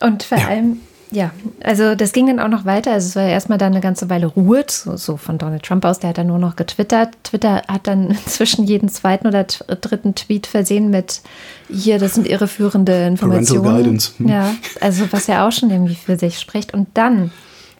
und 0.00 0.24
vor 0.24 0.38
ja. 0.38 0.48
allem, 0.48 0.80
ja, 1.10 1.30
also 1.62 1.94
das 1.94 2.12
ging 2.12 2.26
dann 2.26 2.40
auch 2.40 2.48
noch 2.48 2.64
weiter. 2.64 2.92
Also 2.92 3.08
es 3.08 3.16
war 3.16 3.22
ja 3.22 3.30
erstmal 3.30 3.58
dann 3.58 3.72
eine 3.72 3.80
ganze 3.80 4.10
Weile 4.10 4.26
Ruhe, 4.26 4.64
so, 4.68 4.96
so, 4.96 5.16
von 5.16 5.38
Donald 5.38 5.62
Trump 5.62 5.84
aus, 5.84 6.00
der 6.00 6.10
hat 6.10 6.18
dann 6.18 6.26
nur 6.26 6.38
noch 6.38 6.56
getwittert. 6.56 7.10
Twitter 7.22 7.62
hat 7.68 7.86
dann 7.86 8.10
inzwischen 8.10 8.64
jeden 8.64 8.88
zweiten 8.88 9.26
oder 9.26 9.44
dritten 9.44 10.14
Tweet 10.14 10.46
versehen 10.46 10.90
mit 10.90 11.22
hier, 11.70 11.98
das 11.98 12.14
sind 12.14 12.26
irreführende 12.26 13.06
Informationen. 13.06 13.62
Parental 13.62 13.82
Guidance. 13.82 14.12
Hm. 14.18 14.28
Ja, 14.28 14.54
also 14.80 15.10
was 15.10 15.26
ja 15.26 15.46
auch 15.46 15.52
schon 15.52 15.70
irgendwie 15.70 15.94
für 15.94 16.18
sich 16.18 16.38
spricht. 16.38 16.74
Und 16.74 16.88
dann 16.94 17.30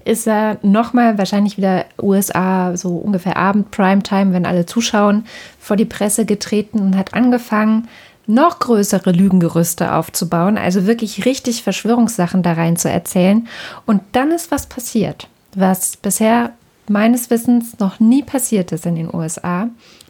ist 0.04 0.26
er 0.26 0.58
nochmal 0.62 1.18
wahrscheinlich 1.18 1.56
wieder 1.56 1.84
USA, 2.00 2.76
so 2.76 2.96
ungefähr 2.96 3.36
Abend, 3.36 3.70
Primetime, 3.70 4.32
wenn 4.32 4.46
alle 4.46 4.66
zuschauen, 4.66 5.26
vor 5.58 5.76
die 5.76 5.84
Presse 5.84 6.24
getreten 6.24 6.80
und 6.80 6.96
hat 6.96 7.14
angefangen, 7.14 7.88
noch 8.26 8.60
größere 8.60 9.10
Lügengerüste 9.10 9.94
aufzubauen, 9.94 10.56
also 10.56 10.86
wirklich 10.86 11.24
richtig 11.24 11.62
Verschwörungssachen 11.62 12.42
da 12.42 12.52
rein 12.52 12.76
zu 12.76 12.88
erzählen. 12.88 13.48
Und 13.84 14.02
dann 14.12 14.30
ist 14.30 14.50
was 14.50 14.66
passiert, 14.66 15.28
was 15.54 15.96
bisher 15.96 16.52
meines 16.88 17.30
Wissens 17.30 17.78
noch 17.78 18.00
nie 18.00 18.22
passiert 18.22 18.72
ist 18.72 18.86
in 18.86 18.94
den 18.94 19.12
USA. 19.12 19.68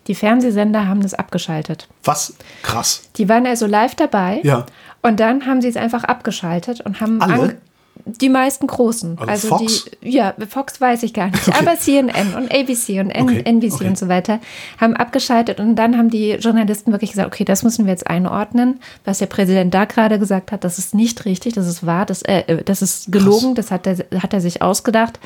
Die 0.09 0.15
Fernsehsender 0.15 0.89
haben 0.89 1.01
das 1.01 1.15
abgeschaltet. 1.15 1.89
Was? 2.05 2.35
Krass. 2.63 3.09
Die 3.17 3.29
waren 3.29 3.47
also 3.47 3.67
live 3.67 3.95
dabei. 3.95 4.41
Ja. 4.43 4.67
Und 5.01 5.21
dann 5.21 5.47
haben 5.47 5.61
sie 5.61 5.69
es 5.69 5.77
einfach 5.77 6.05
abgeschaltet 6.05 6.81
und 6.81 7.01
haben 7.01 7.21
Alle? 7.21 7.57
Die 8.05 8.29
meisten 8.29 8.67
großen. 8.67 9.19
Also, 9.19 9.31
also 9.31 9.49
Fox? 9.49 9.85
die, 10.03 10.11
ja, 10.11 10.35
Fox 10.49 10.81
weiß 10.81 11.03
ich 11.03 11.13
gar 11.13 11.27
nicht. 11.27 11.43
Okay. 11.53 11.59
Aber 11.59 11.77
CNN 11.77 12.35
und 12.35 12.53
ABC 12.55 13.01
und 13.01 13.11
N 13.11 13.23
okay. 13.25 13.43
NBC 13.45 13.75
okay. 13.75 13.89
und 13.89 13.99
so 13.99 14.09
weiter 14.09 14.41
haben 14.79 14.95
abgeschaltet 14.95 15.59
und 15.59 15.77
dann 15.77 15.99
haben 15.99 16.09
die 16.09 16.31
Journalisten 16.33 16.93
wirklich 16.93 17.11
gesagt, 17.11 17.27
okay, 17.27 17.45
das 17.45 17.63
müssen 17.63 17.85
wir 17.85 17.91
jetzt 17.91 18.07
einordnen, 18.07 18.81
was 19.05 19.19
der 19.19 19.27
Präsident 19.27 19.75
da 19.75 19.85
gerade 19.85 20.19
gesagt 20.19 20.53
hat, 20.53 20.65
das 20.65 20.79
ist 20.79 20.95
nicht 20.95 21.25
richtig, 21.25 21.55
das 21.55 21.67
ist 21.67 21.85
wahr, 21.85 22.07
das, 22.07 22.23
äh, 22.23 22.63
das 22.65 22.81
ist 22.81 23.11
gelogen, 23.11 23.55
Krass. 23.55 23.67
das 23.67 23.71
hat 23.71 23.87
er, 23.87 24.23
hat 24.23 24.33
er 24.33 24.41
sich 24.41 24.63
ausgedacht. 24.63 25.19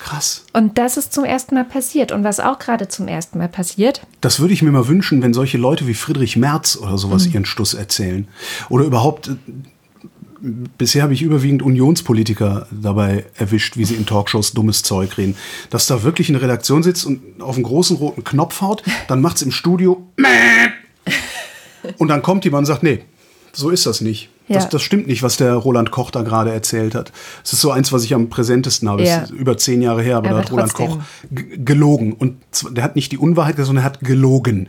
Krass. 0.00 0.44
Und 0.54 0.78
das 0.78 0.96
ist 0.96 1.12
zum 1.12 1.24
ersten 1.24 1.54
Mal 1.54 1.64
passiert. 1.64 2.10
Und 2.10 2.24
was 2.24 2.40
auch 2.40 2.58
gerade 2.58 2.88
zum 2.88 3.06
ersten 3.06 3.38
Mal 3.38 3.48
passiert. 3.48 4.00
Das 4.22 4.40
würde 4.40 4.54
ich 4.54 4.62
mir 4.62 4.72
mal 4.72 4.88
wünschen, 4.88 5.22
wenn 5.22 5.34
solche 5.34 5.58
Leute 5.58 5.86
wie 5.86 5.94
Friedrich 5.94 6.36
Merz 6.36 6.76
oder 6.76 6.96
sowas 6.96 7.26
mhm. 7.26 7.34
ihren 7.34 7.44
Stuss 7.44 7.74
erzählen. 7.74 8.26
Oder 8.70 8.86
überhaupt 8.86 9.28
äh, 9.28 9.36
bisher 10.40 11.02
habe 11.02 11.12
ich 11.12 11.22
überwiegend 11.22 11.62
Unionspolitiker 11.62 12.66
dabei 12.70 13.24
erwischt, 13.36 13.76
wie 13.76 13.84
sie 13.84 13.94
in 13.94 14.06
Talkshows 14.06 14.52
dummes 14.52 14.82
Zeug 14.82 15.18
reden. 15.18 15.36
Dass 15.70 15.86
da 15.86 16.02
wirklich 16.02 16.28
eine 16.28 16.40
Redaktion 16.40 16.82
sitzt 16.82 17.04
und 17.04 17.40
auf 17.40 17.56
einen 17.56 17.64
großen 17.64 17.96
roten 17.96 18.24
Knopf 18.24 18.60
haut, 18.60 18.82
dann 19.08 19.20
macht 19.20 19.36
es 19.36 19.42
im 19.42 19.52
Studio 19.52 20.06
und 21.98 22.08
dann 22.08 22.22
kommt 22.22 22.44
jemand 22.44 22.62
und 22.62 22.66
sagt, 22.66 22.82
nee, 22.82 23.00
so 23.52 23.70
ist 23.70 23.86
das 23.86 24.00
nicht. 24.00 24.30
Ja. 24.48 24.56
Das, 24.56 24.68
das, 24.68 24.82
stimmt 24.82 25.06
nicht, 25.06 25.22
was 25.22 25.36
der 25.36 25.54
Roland 25.54 25.92
Koch 25.92 26.10
da 26.10 26.22
gerade 26.22 26.52
erzählt 26.52 26.96
hat. 26.96 27.12
Es 27.44 27.52
ist 27.52 27.60
so 27.60 27.70
eins, 27.70 27.92
was 27.92 28.02
ich 28.02 28.14
am 28.14 28.28
präsentesten 28.28 28.88
habe. 28.88 29.04
Ja. 29.04 29.18
ist 29.18 29.30
über 29.30 29.56
zehn 29.56 29.80
Jahre 29.80 30.02
her, 30.02 30.16
aber, 30.16 30.30
aber 30.30 30.38
da 30.38 30.44
hat 30.44 30.52
Roland 30.52 30.74
Koch 30.74 30.98
gelogen. 31.30 32.12
Und 32.12 32.36
der 32.70 32.82
hat 32.82 32.96
nicht 32.96 33.12
die 33.12 33.18
Unwahrheit 33.18 33.54
gesagt, 33.54 33.68
sondern 33.68 33.84
er 33.84 33.86
hat 33.86 34.00
gelogen. 34.00 34.68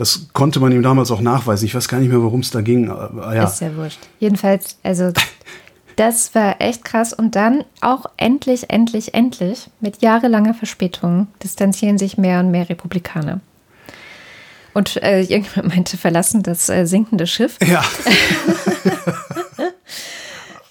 Das 0.00 0.28
konnte 0.32 0.60
man 0.60 0.72
ihm 0.72 0.82
damals 0.82 1.10
auch 1.10 1.20
nachweisen. 1.20 1.66
Ich 1.66 1.74
weiß 1.74 1.86
gar 1.86 2.00
nicht 2.00 2.08
mehr, 2.08 2.22
worum 2.22 2.40
es 2.40 2.50
da 2.50 2.62
ging. 2.62 2.86
ja. 2.86 3.44
Ist 3.44 3.60
ja 3.60 3.76
wurscht. 3.76 3.98
Jedenfalls, 4.18 4.78
also 4.82 5.12
das 5.96 6.34
war 6.34 6.58
echt 6.58 6.86
krass. 6.86 7.12
Und 7.12 7.36
dann 7.36 7.64
auch 7.82 8.06
endlich, 8.16 8.70
endlich, 8.70 9.12
endlich, 9.12 9.68
mit 9.78 10.00
jahrelanger 10.00 10.54
Verspätung, 10.54 11.26
distanzieren 11.42 11.98
sich 11.98 12.16
mehr 12.16 12.40
und 12.40 12.50
mehr 12.50 12.70
Republikaner. 12.70 13.40
Und 14.72 14.96
äh, 15.02 15.20
irgendjemand 15.28 15.68
meinte, 15.68 15.98
verlassen 15.98 16.42
das 16.42 16.70
äh, 16.70 16.86
sinkende 16.86 17.26
Schiff. 17.26 17.58
Ja. 17.62 17.84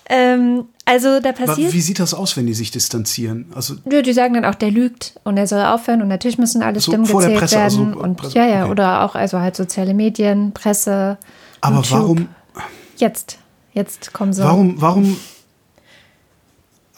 ähm, 0.09 0.65
also 0.85 1.19
da 1.19 1.31
passiert. 1.31 1.71
wie 1.71 1.81
sieht 1.81 1.99
das 1.99 2.15
aus, 2.15 2.35
wenn 2.35 2.47
die 2.47 2.55
sich 2.55 2.71
distanzieren? 2.71 3.45
Also 3.53 3.75
ja, 3.89 4.01
die 4.01 4.13
sagen 4.13 4.33
dann 4.33 4.45
auch, 4.45 4.55
der 4.55 4.71
lügt 4.71 5.13
und 5.23 5.37
er 5.37 5.45
soll 5.45 5.61
aufhören 5.61 6.01
und 6.01 6.07
natürlich 6.07 6.39
müssen 6.39 6.63
alle 6.63 6.79
so 6.79 6.91
Stimmen 6.91 7.05
gezählt 7.05 7.37
Presse, 7.37 7.59
also 7.59 7.79
werden. 7.79 7.93
Also, 7.93 8.03
und 8.03 8.15
Presse, 8.17 8.37
ja, 8.37 8.45
ja, 8.47 8.63
okay. 8.63 8.71
oder 8.71 9.03
auch 9.03 9.13
also 9.13 9.39
halt 9.39 9.55
soziale 9.55 9.93
Medien, 9.93 10.51
Presse. 10.51 11.17
Aber 11.61 11.77
YouTube. 11.77 11.91
warum? 11.91 12.27
Jetzt, 12.97 13.37
jetzt 13.73 14.13
kommen 14.13 14.33
sie. 14.33 14.43
Warum, 14.43 14.81
warum 14.81 15.15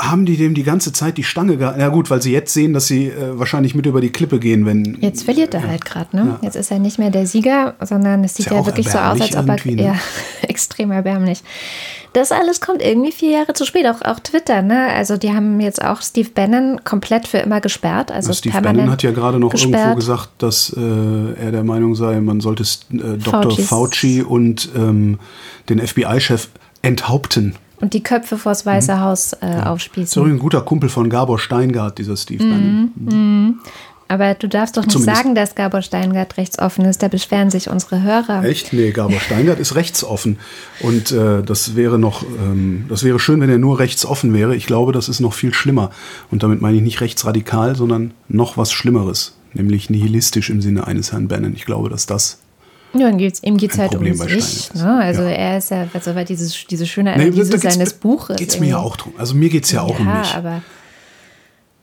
haben 0.02 0.26
die 0.26 0.36
dem 0.36 0.54
die 0.54 0.64
ganze 0.64 0.92
Zeit 0.92 1.18
die 1.18 1.24
Stange 1.24 1.58
gehalten? 1.58 1.80
Ja 1.80 1.90
gut, 1.90 2.10
weil 2.10 2.22
sie 2.22 2.32
jetzt 2.32 2.54
sehen, 2.54 2.74
dass 2.74 2.88
sie 2.88 3.08
äh, 3.08 3.38
wahrscheinlich 3.38 3.76
mit 3.76 3.86
über 3.86 4.02
die 4.02 4.10
Klippe 4.10 4.40
gehen, 4.40 4.66
wenn. 4.66 4.98
Jetzt 5.00 5.24
verliert 5.24 5.54
er 5.54 5.62
ja. 5.62 5.68
halt 5.68 5.86
gerade, 5.86 6.16
ne? 6.16 6.26
Ja. 6.26 6.40
Jetzt 6.42 6.56
ist 6.56 6.72
er 6.72 6.80
nicht 6.80 6.98
mehr 6.98 7.12
der 7.12 7.28
Sieger, 7.28 7.76
sondern 7.82 8.24
es 8.24 8.36
sieht 8.36 8.48
ja, 8.48 8.56
ja 8.56 8.66
wirklich 8.66 8.90
so 8.90 8.98
aus, 8.98 9.22
als 9.22 9.36
ob 9.36 9.48
er 9.48 9.72
ne? 9.72 9.84
ja, 9.84 9.96
extrem 10.48 10.92
erbärmlich. 10.92 11.44
Das 12.14 12.34
alles 12.34 12.60
kommt 12.60 12.82
irgendwie 12.82 13.12
vier 13.12 13.32
Jahre 13.32 13.54
zu 13.54 13.66
spät. 13.66 13.86
Auch, 13.86 14.02
auch 14.02 14.20
Twitter, 14.20 14.62
ne? 14.62 14.88
Also 14.90 15.16
die 15.18 15.32
haben 15.32 15.62
jetzt 15.62 15.82
auch 15.82 16.02
Steve 16.02 16.30
Bannon 16.34 16.82
komplett 16.84 17.28
für 17.28 17.38
immer 17.38 17.62
gesperrt. 17.62 18.12
Also 18.12 18.34
Steve 18.34 18.60
Bannon 18.60 18.92
hat 18.92 19.04
ja 19.04 19.12
gerade 19.12 19.40
noch 19.40 19.52
gesperrt. 19.52 19.76
irgendwo 19.76 19.96
gesagt, 19.96 20.30
dass 20.40 20.76
äh, 20.76 20.82
er 21.42 21.52
der 21.52 21.64
Meinung 21.64 21.96
sei, 21.96 22.20
man 22.20 22.42
sollte 22.42 22.64
äh, 22.64 23.18
Dr. 23.18 23.44
Faucis. 23.44 23.68
Fauci 23.68 24.24
und 24.24 24.70
ähm, 24.76 25.20
den 25.70 25.80
FBI-Chef 25.80 26.50
enthaupten. 26.82 27.56
Und 27.82 27.94
die 27.94 28.04
Köpfe 28.04 28.38
vors 28.38 28.66
Weiße 28.66 28.96
mhm. 28.96 29.00
Haus 29.00 29.34
äh, 29.34 29.50
ja. 29.50 29.66
aufspießen. 29.66 30.22
Das 30.22 30.30
ist 30.30 30.36
ein 30.36 30.40
guter 30.40 30.62
Kumpel 30.62 30.90
von 30.90 31.10
Gabor 31.10 31.40
Steingart, 31.40 31.98
dieser 31.98 32.16
Steve 32.16 32.44
Bannon. 32.44 32.92
Mhm. 32.96 33.16
Mhm. 33.16 33.60
Aber 34.12 34.34
du 34.34 34.50
darfst 34.50 34.76
doch 34.76 34.84
nicht 34.84 34.92
Zumindest. 34.92 35.18
sagen, 35.18 35.36
dass 35.36 35.56
Gabor 35.56 35.82
Steingart 35.82 36.36
rechtsoffen 36.36 36.84
ist. 36.84 37.02
Da 37.02 37.08
beschweren 37.08 37.50
sich 37.50 37.70
unsere 37.70 38.02
Hörer. 38.04 38.44
Echt? 38.44 38.74
Nee, 38.74 38.92
Gabor 38.92 39.20
Steingart 39.26 39.58
ist 39.58 39.76
rechtsoffen. 39.76 40.38
Und 40.82 41.14
äh, 41.14 41.42
das 41.42 41.78
wäre 41.78 41.98
noch, 41.98 42.24
ähm, 42.24 42.88
das 42.90 43.04
wäre 43.04 43.20
schön, 43.20 43.40
wenn 43.40 43.50
er 43.50 43.58
nur 43.58 43.80
rechtsoffen 43.80 44.34
wäre. 44.34 44.54
Ich 44.54 44.68
glaube, 44.68 44.92
das 44.92 45.08
ist 45.08 45.22
noch 45.22 45.34
viel 45.34 45.54
schlimmer. 45.54 45.92
Und 46.30 46.44
damit 46.44 46.62
meine 46.62 46.76
ich 46.76 46.84
nicht 46.84 47.00
rechtsradikal, 47.00 47.78
sondern 47.78 48.14
noch 48.28 48.58
was 48.58 48.74
Schlimmeres. 48.74 49.38
Nämlich 49.54 49.90
nihilistisch 49.90 50.50
im 50.50 50.62
Sinne 50.62 50.88
eines 50.88 51.14
Herrn 51.14 51.30
Bannon. 51.30 51.54
Ich 51.54 51.66
glaube, 51.66 51.88
dass 51.88 52.06
das 52.06 52.40
ja, 52.94 53.10
ihm 53.10 53.58
geht 53.58 53.72
es 53.72 53.78
halt 53.78 53.92
Problem 53.92 54.20
um 54.20 54.28
sich. 54.28 54.74
Ne? 54.74 55.00
Also 55.00 55.22
ja. 55.22 55.30
er 55.30 55.58
ist 55.58 55.72
ja, 55.72 55.88
also 55.94 56.16
weil 56.16 56.26
dieses, 56.26 56.66
diese 56.68 56.86
schöne 56.86 57.14
Analyse 57.14 57.52
nee, 57.52 57.58
seines 57.58 57.94
Buches. 57.94 58.38
Geht 58.38 58.50
es 58.50 58.60
mir 58.60 58.70
ja 58.70 58.78
auch 58.78 58.98
drum. 58.98 59.14
Also 59.18 59.36
mir 59.36 59.50
geht 59.50 59.64
es 59.64 59.72
ja, 59.72 59.86
ja, 59.86 59.94
auch 59.94 60.00
um 60.00 60.06
mich. 60.06 60.36
Aber, 60.36 60.62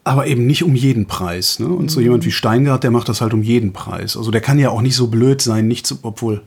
aber 0.04 0.26
eben 0.26 0.46
nicht 0.46 0.62
um 0.64 0.74
jeden 0.74 1.06
Preis. 1.06 1.58
Ne? 1.58 1.68
Und 1.68 1.84
mhm. 1.84 1.88
so 1.88 2.00
jemand 2.00 2.24
wie 2.24 2.30
Steingart, 2.30 2.84
der 2.84 2.90
macht 2.90 3.08
das 3.08 3.20
halt 3.20 3.32
um 3.32 3.42
jeden 3.42 3.72
Preis. 3.72 4.16
Also 4.16 4.30
der 4.30 4.40
kann 4.40 4.58
ja 4.58 4.70
auch 4.70 4.82
nicht 4.82 4.96
so 4.96 5.06
blöd 5.06 5.40
sein, 5.40 5.66
nicht 5.66 5.86
zu, 5.86 5.98
obwohl 6.02 6.42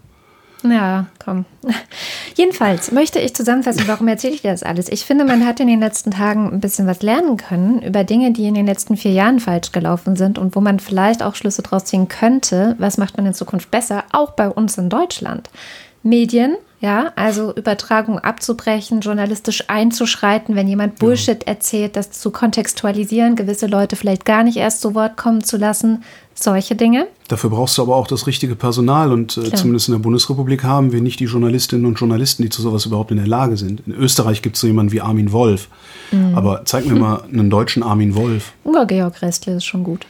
ja, 0.64 1.08
komm. 1.24 1.46
Jedenfalls 2.36 2.92
möchte 2.92 3.20
ich 3.20 3.36
zusammenfassen, 3.36 3.84
warum 3.88 4.08
erzähle 4.08 4.34
ich 4.34 4.42
dir 4.42 4.52
das 4.52 4.64
alles? 4.64 4.90
Ich 4.90 5.06
finde, 5.06 5.26
man 5.26 5.46
hat 5.46 5.60
in 5.60 5.68
den 5.68 5.80
letzten 5.80 6.12
Tagen 6.12 6.52
ein 6.52 6.60
bisschen 6.60 6.88
was 6.88 7.02
lernen 7.02 7.38
können 7.38 7.82
über 7.82 8.04
Dinge, 8.04 8.32
die 8.32 8.46
in 8.48 8.54
den 8.54 8.66
letzten 8.66 8.98
vier 8.98 9.12
Jahren 9.12 9.40
falsch 9.40 9.72
gelaufen 9.72 10.16
sind 10.16 10.38
und 10.38 10.56
wo 10.56 10.62
man 10.62 10.80
vielleicht 10.80 11.24
auch 11.24 11.36
Schlüsse 11.36 11.62
draus 11.62 11.86
ziehen 11.86 12.08
könnte. 12.08 12.76
Was 12.78 12.98
macht 12.98 13.18
man 13.18 13.26
in 13.26 13.34
Zukunft 13.34 13.72
besser? 13.72 14.04
Auch 14.12 14.32
bei 14.32 14.50
uns 14.50 14.78
in 14.78 14.90
Deutschland. 14.90 15.50
Medien, 16.04 16.58
ja, 16.80 17.12
also 17.16 17.54
Übertragung 17.54 18.18
abzubrechen, 18.18 19.02
journalistisch 19.02 19.66
einzuschreiten, 19.70 20.56
wenn 20.56 20.68
jemand 20.68 20.98
Bullshit 20.98 21.46
erzählt, 21.46 21.96
das 21.96 22.10
zu 22.10 22.32
kontextualisieren, 22.32 23.36
gewisse 23.36 23.68
Leute 23.68 23.96
vielleicht 23.96 24.26
gar 24.26 24.44
nicht 24.44 24.58
erst 24.58 24.82
zu 24.82 24.96
Wort 24.96 25.16
kommen 25.16 25.44
zu 25.44 25.58
lassen, 25.58 26.04
solche 26.34 26.76
Dinge. 26.76 27.08
Dafür 27.28 27.50
brauchst 27.50 27.78
du 27.78 27.82
aber 27.82 27.96
auch 27.96 28.08
das 28.08 28.28
richtige 28.28 28.56
Personal 28.56 29.12
und 29.12 29.38
äh, 29.38 29.54
zumindest 29.54 29.88
in 29.88 29.94
der 29.94 30.00
Bundesrepublik 30.00 30.64
haben 30.64 30.92
wir 30.92 31.02
nicht 31.02 31.20
die 31.20 31.26
Journalistinnen 31.26 31.86
und 31.86 31.96
Journalisten, 31.96 32.44
die 32.44 32.50
zu 32.50 32.62
sowas 32.62 32.86
überhaupt 32.86 33.12
in 33.12 33.18
der 33.18 33.28
Lage 33.28 33.58
sind. 33.58 33.84
In 33.86 33.94
Österreich 33.94 34.42
gibt 34.42 34.56
es 34.56 34.62
so 34.62 34.68
jemanden 34.68 34.92
wie 34.92 35.02
Armin 35.02 35.32
Wolf. 35.32 35.68
Mhm. 36.12 36.36
Aber 36.36 36.64
zeig 36.66 36.86
mir 36.86 36.96
mal 36.96 37.24
einen 37.32 37.50
deutschen 37.50 37.84
Armin 37.84 38.16
Wolf. 38.16 38.54
Ja, 38.66 38.84
Georg 38.84 39.22
Restle 39.22 39.56
ist 39.56 39.66
schon 39.66 39.84
gut 39.84 40.06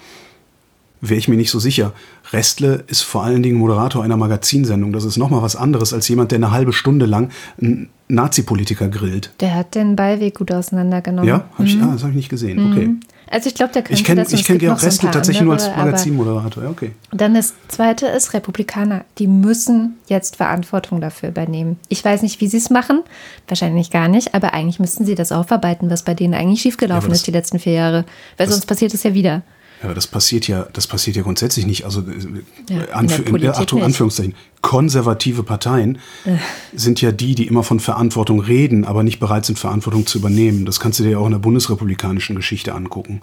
wäre 1.01 1.17
ich 1.17 1.27
mir 1.27 1.36
nicht 1.36 1.49
so 1.49 1.60
sicher. 1.60 1.93
Restle 2.31 2.84
ist 2.88 3.01
vor 3.01 3.23
allen 3.23 3.43
Dingen 3.43 3.57
Moderator 3.57 4.03
einer 4.03 4.17
Magazinsendung. 4.17 4.93
Das 4.93 5.03
ist 5.03 5.17
nochmal 5.17 5.41
was 5.41 5.55
anderes 5.55 5.93
als 5.93 6.07
jemand, 6.07 6.31
der 6.31 6.38
eine 6.38 6.51
halbe 6.51 6.71
Stunde 6.71 7.07
lang 7.07 7.31
einen 7.60 7.89
Nazi-Politiker 8.07 8.88
grillt. 8.88 9.31
Der 9.39 9.55
hat 9.55 9.75
den 9.75 9.95
Beiweg 9.95 10.38
gut 10.38 10.51
auseinandergenommen. 10.51 11.27
Ja, 11.27 11.45
hab 11.57 11.65
ich, 11.65 11.75
mhm. 11.75 11.84
ah, 11.84 11.89
das 11.93 12.03
habe 12.03 12.12
ich 12.12 12.17
nicht 12.17 12.29
gesehen. 12.29 12.69
Mhm. 12.69 12.99
Also 13.32 13.48
ich 13.48 13.56
glaube, 13.56 13.72
der 13.74 13.82
könnte 13.82 13.94
Ich 14.00 14.04
kenne 14.06 14.24
das 14.24 14.34
ich 14.34 14.44
kenn 14.46 14.56
gibt 14.58 14.65
Georg 14.67 14.80
so 14.80 14.86
Restel 14.88 15.10
tatsächlich 15.10 15.44
nur 15.44 15.54
als 15.54 15.65
andere, 15.65 15.86
Magazinmoderator. 15.86 16.63
Ja, 16.63 16.70
okay. 16.70 16.91
Dann 17.12 17.34
das 17.34 17.54
zweite 17.70 18.08
ist 18.08 18.34
Republikaner. 18.34 19.06
Die 19.17 19.28
müssen 19.28 19.96
jetzt 20.08 20.36
Verantwortung 20.36 21.00
dafür 21.02 21.30
übernehmen. 21.30 21.80
Ich 21.88 22.04
weiß 22.04 22.22
nicht, 22.24 22.41
wie 22.41 22.48
sie 22.48 22.58
es 22.58 22.70
machen. 22.70 23.02
Wahrscheinlich 23.48 23.89
gar 23.89 24.08
nicht. 24.10 24.36
Aber 24.36 24.54
eigentlich 24.54 24.80
müssten 24.80 25.06
sie 25.06 25.15
das 25.15 25.32
aufarbeiten, 25.32 25.89
was 25.89 26.04
bei 26.04 26.13
denen 26.13 26.34
eigentlich 26.34 26.62
schiefgelaufen 26.62 27.06
aber 27.06 27.10
das- 27.10 27.20
ist 27.20 27.28
die 27.28 27.32
letzten 27.32 27.60
vier 27.60 27.74
Jahre. 27.74 28.06
Weil 28.38 28.50
sonst 28.50 28.65
passiert 28.65 28.94
es 28.94 29.04
ja 29.04 29.13
wieder. 29.13 29.41
Ja, 29.82 29.86
aber 29.86 29.96
das 29.96 30.06
passiert 30.08 30.48
ja, 30.48 30.67
das 30.74 30.86
passiert 30.86 31.15
ja 31.15 31.24
grundsätzlich 31.24 31.65
nicht. 31.65 31.86
Also 31.86 32.02
äh, 32.02 32.74
Ja, 32.74 32.84
in 32.84 32.89
Anf 32.91 33.20
in, 33.20 33.26
Politik 33.26 33.58
Achtung. 33.58 33.82
Äh. 33.82 33.86
Anführungszeichen. 33.86 34.36
Konservative 34.62 35.41
Parteien 35.41 35.98
sind 36.74 37.02
ja 37.02 37.12
die, 37.12 37.34
die 37.34 37.48
immer 37.48 37.63
von 37.63 37.80
Verantwortung 37.80 38.39
reden, 38.39 38.86
aber 38.86 39.02
nicht 39.02 39.20
bereit 39.20 39.46
sind, 39.46 39.58
Verantwortung 39.58 40.06
zu 40.06 40.20
übernehmen. 40.20 40.65
Das 40.65 40.80
kannst 40.80 41.00
du 41.00 41.04
dir 41.04 41.12
ja 41.12 41.17
auch 41.17 41.26
in 41.26 41.32
der 41.32 41.39
bundesrepublikanischen 41.39 42.36
Geschichte 42.36 42.76
angucken. 42.76 43.22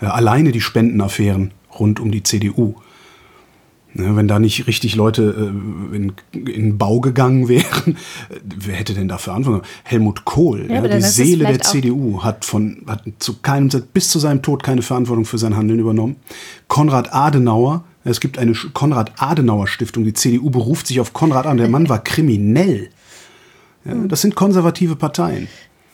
Ja, 0.00 0.10
alleine 0.10 0.52
die 0.52 0.60
Spendenaffären 0.60 1.52
rund 1.78 2.00
um 2.00 2.10
die 2.10 2.22
CDU. 2.22 2.74
Ne, 3.94 4.14
wenn 4.16 4.28
da 4.28 4.38
nicht 4.38 4.66
richtig 4.66 4.94
Leute 4.96 5.34
äh, 5.92 5.96
in, 5.96 6.12
in 6.34 6.44
den 6.44 6.78
Bau 6.78 7.00
gegangen 7.00 7.48
wären, 7.48 7.96
wer 8.44 8.74
hätte 8.74 8.92
denn 8.92 9.08
da 9.08 9.16
Verantwortung? 9.16 9.62
Helmut 9.82 10.24
Kohl, 10.26 10.66
Ja, 10.68 10.82
ja, 10.84 10.88
die 10.96 11.00
Seele 11.02 11.46
der 11.46 11.60
CDU, 11.60 12.22
hat 12.22 12.44
von 12.44 12.82
hat 12.86 13.02
zu 13.18 13.38
keinem 13.40 13.70
bis 13.94 14.10
zu 14.10 14.18
seinem 14.18 14.42
Tod 14.42 14.62
keine 14.62 14.82
Verantwortung 14.82 15.24
für 15.24 15.38
sein 15.38 15.56
Handeln 15.56 15.80
übernommen. 15.80 16.16
Konrad 16.68 17.14
Adenauer, 17.14 17.84
es 18.04 18.20
gibt 18.20 18.38
eine 18.38 18.52
Sch- 18.52 18.72
Konrad 18.72 19.12
Adenauer 19.22 19.66
Stiftung, 19.66 20.04
die 20.04 20.12
CDU 20.12 20.50
beruft 20.50 20.86
sich 20.86 21.00
auf 21.00 21.14
Konrad 21.14 21.46
Adenauer. 21.46 21.62
Der 21.64 21.70
Mann 21.70 21.88
war 21.88 22.04
kriminell. 22.04 22.90
Ja, 23.86 23.94
das 24.06 24.20
sind 24.20 24.34
konservative 24.34 24.96
Parteien. 24.96 25.48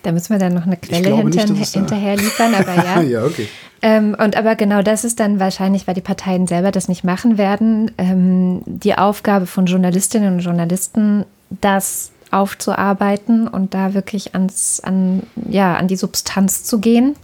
Da 0.05 0.13
müssen 0.13 0.31
wir 0.31 0.39
dann 0.39 0.55
noch 0.55 0.67
eine 0.67 0.77
Quelle 0.77 1.25
nicht, 1.25 1.41
hinter, 1.41 1.55
da- 1.55 1.71
hinterher 1.81 2.17
liefern, 2.17 2.55
aber 2.55 2.75
ja. 2.85 3.01
ja, 3.01 3.25
okay. 3.25 3.49
Ähm, 3.83 4.17
und 4.19 4.37
aber 4.37 4.55
genau 4.55 4.83
das 4.83 5.05
ist 5.05 5.19
dann 5.19 5.41
wahrscheinlich, 5.41 5.87
weil 5.87 5.95
die 5.95 6.01
Parteien 6.01 6.47
selber 6.47 6.71
das 6.71 6.89
nicht 6.89 7.05
machen 7.05 7.37
werden, 7.39 7.91
ähm, 7.99 8.63
die 8.67 8.95
Aufgabe 8.97 9.47
von 9.47 9.67
Journalistinnen 9.67 10.35
und 10.35 10.41
Journalisten, 10.41 11.25
das 11.61 12.11
aufzuarbeiten 12.31 13.47
und 13.49 13.75
da 13.75 13.95
wirklich 13.95 14.35
ans, 14.35 14.81
an, 14.81 15.23
ja, 15.49 15.77
an 15.77 15.89
die 15.89 15.97
Substanz 15.97 16.65
zu 16.65 16.79
gehen, 16.81 17.15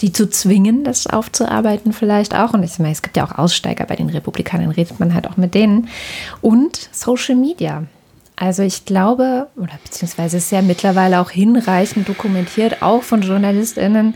die 0.00 0.12
zu 0.12 0.28
zwingen, 0.28 0.84
das 0.84 1.06
aufzuarbeiten 1.06 1.92
vielleicht 1.92 2.34
auch. 2.34 2.54
Und 2.54 2.62
ich 2.62 2.78
meine, 2.78 2.92
es 2.92 3.02
gibt 3.02 3.16
ja 3.16 3.24
auch 3.24 3.38
Aussteiger 3.38 3.84
bei 3.86 3.96
den 3.96 4.08
Republikanern, 4.08 4.70
redet 4.70 4.98
man 5.00 5.14
halt 5.14 5.28
auch 5.28 5.36
mit 5.36 5.54
denen. 5.54 5.88
Und 6.40 6.88
Social 6.92 7.36
Media. 7.36 7.84
Also 8.40 8.62
ich 8.62 8.86
glaube, 8.86 9.48
oder 9.56 9.78
beziehungsweise 9.84 10.38
ist 10.38 10.50
ja 10.50 10.62
mittlerweile 10.62 11.20
auch 11.20 11.28
hinreichend 11.28 12.08
dokumentiert, 12.08 12.80
auch 12.80 13.02
von 13.02 13.20
JournalistInnen, 13.20 14.14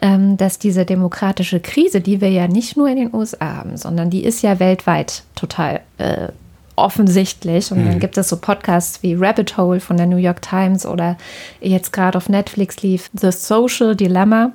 ähm, 0.00 0.36
dass 0.36 0.60
diese 0.60 0.84
demokratische 0.84 1.58
Krise, 1.58 2.00
die 2.00 2.20
wir 2.20 2.30
ja 2.30 2.46
nicht 2.46 2.76
nur 2.76 2.88
in 2.88 2.96
den 2.96 3.12
USA 3.12 3.56
haben, 3.56 3.76
sondern 3.76 4.10
die 4.10 4.22
ist 4.22 4.42
ja 4.42 4.60
weltweit 4.60 5.24
total 5.34 5.80
äh, 5.98 6.28
offensichtlich. 6.76 7.72
Und 7.72 7.84
dann 7.84 7.98
gibt 7.98 8.16
es 8.16 8.28
so 8.28 8.36
Podcasts 8.36 9.02
wie 9.02 9.14
Rabbit 9.14 9.56
Hole 9.56 9.80
von 9.80 9.96
der 9.96 10.06
New 10.06 10.18
York 10.18 10.40
Times 10.40 10.86
oder 10.86 11.16
jetzt 11.60 11.92
gerade 11.92 12.16
auf 12.16 12.28
Netflix 12.28 12.80
lief 12.80 13.10
The 13.12 13.32
Social 13.32 13.96
Dilemma 13.96 14.52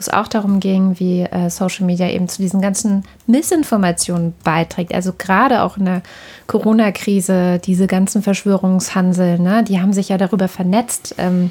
wo 0.00 0.02
es 0.02 0.08
auch 0.08 0.28
darum 0.28 0.60
ging, 0.60 0.98
wie 0.98 1.20
äh, 1.20 1.50
Social 1.50 1.84
Media 1.84 2.08
eben 2.08 2.26
zu 2.26 2.40
diesen 2.40 2.62
ganzen 2.62 3.04
Missinformationen 3.26 4.32
beiträgt. 4.42 4.94
Also 4.94 5.12
gerade 5.12 5.60
auch 5.62 5.76
in 5.76 5.84
der 5.84 6.02
Corona-Krise, 6.46 7.60
diese 7.62 7.86
ganzen 7.86 8.22
Verschwörungshansel, 8.22 9.38
ne, 9.38 9.62
die 9.62 9.78
haben 9.78 9.92
sich 9.92 10.08
ja 10.08 10.16
darüber 10.16 10.48
vernetzt 10.48 11.16
ähm, 11.18 11.50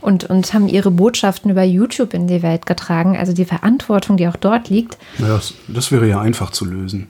und, 0.00 0.30
und 0.30 0.54
haben 0.54 0.68
ihre 0.68 0.92
Botschaften 0.92 1.50
über 1.50 1.64
YouTube 1.64 2.14
in 2.14 2.28
die 2.28 2.42
Welt 2.44 2.66
getragen. 2.66 3.16
Also 3.16 3.32
die 3.32 3.44
Verantwortung, 3.44 4.16
die 4.16 4.28
auch 4.28 4.36
dort 4.36 4.68
liegt. 4.68 4.96
Naja, 5.18 5.34
das, 5.34 5.54
das 5.66 5.90
wäre 5.90 6.06
ja 6.06 6.20
einfach 6.20 6.52
zu 6.52 6.66
lösen. 6.66 7.08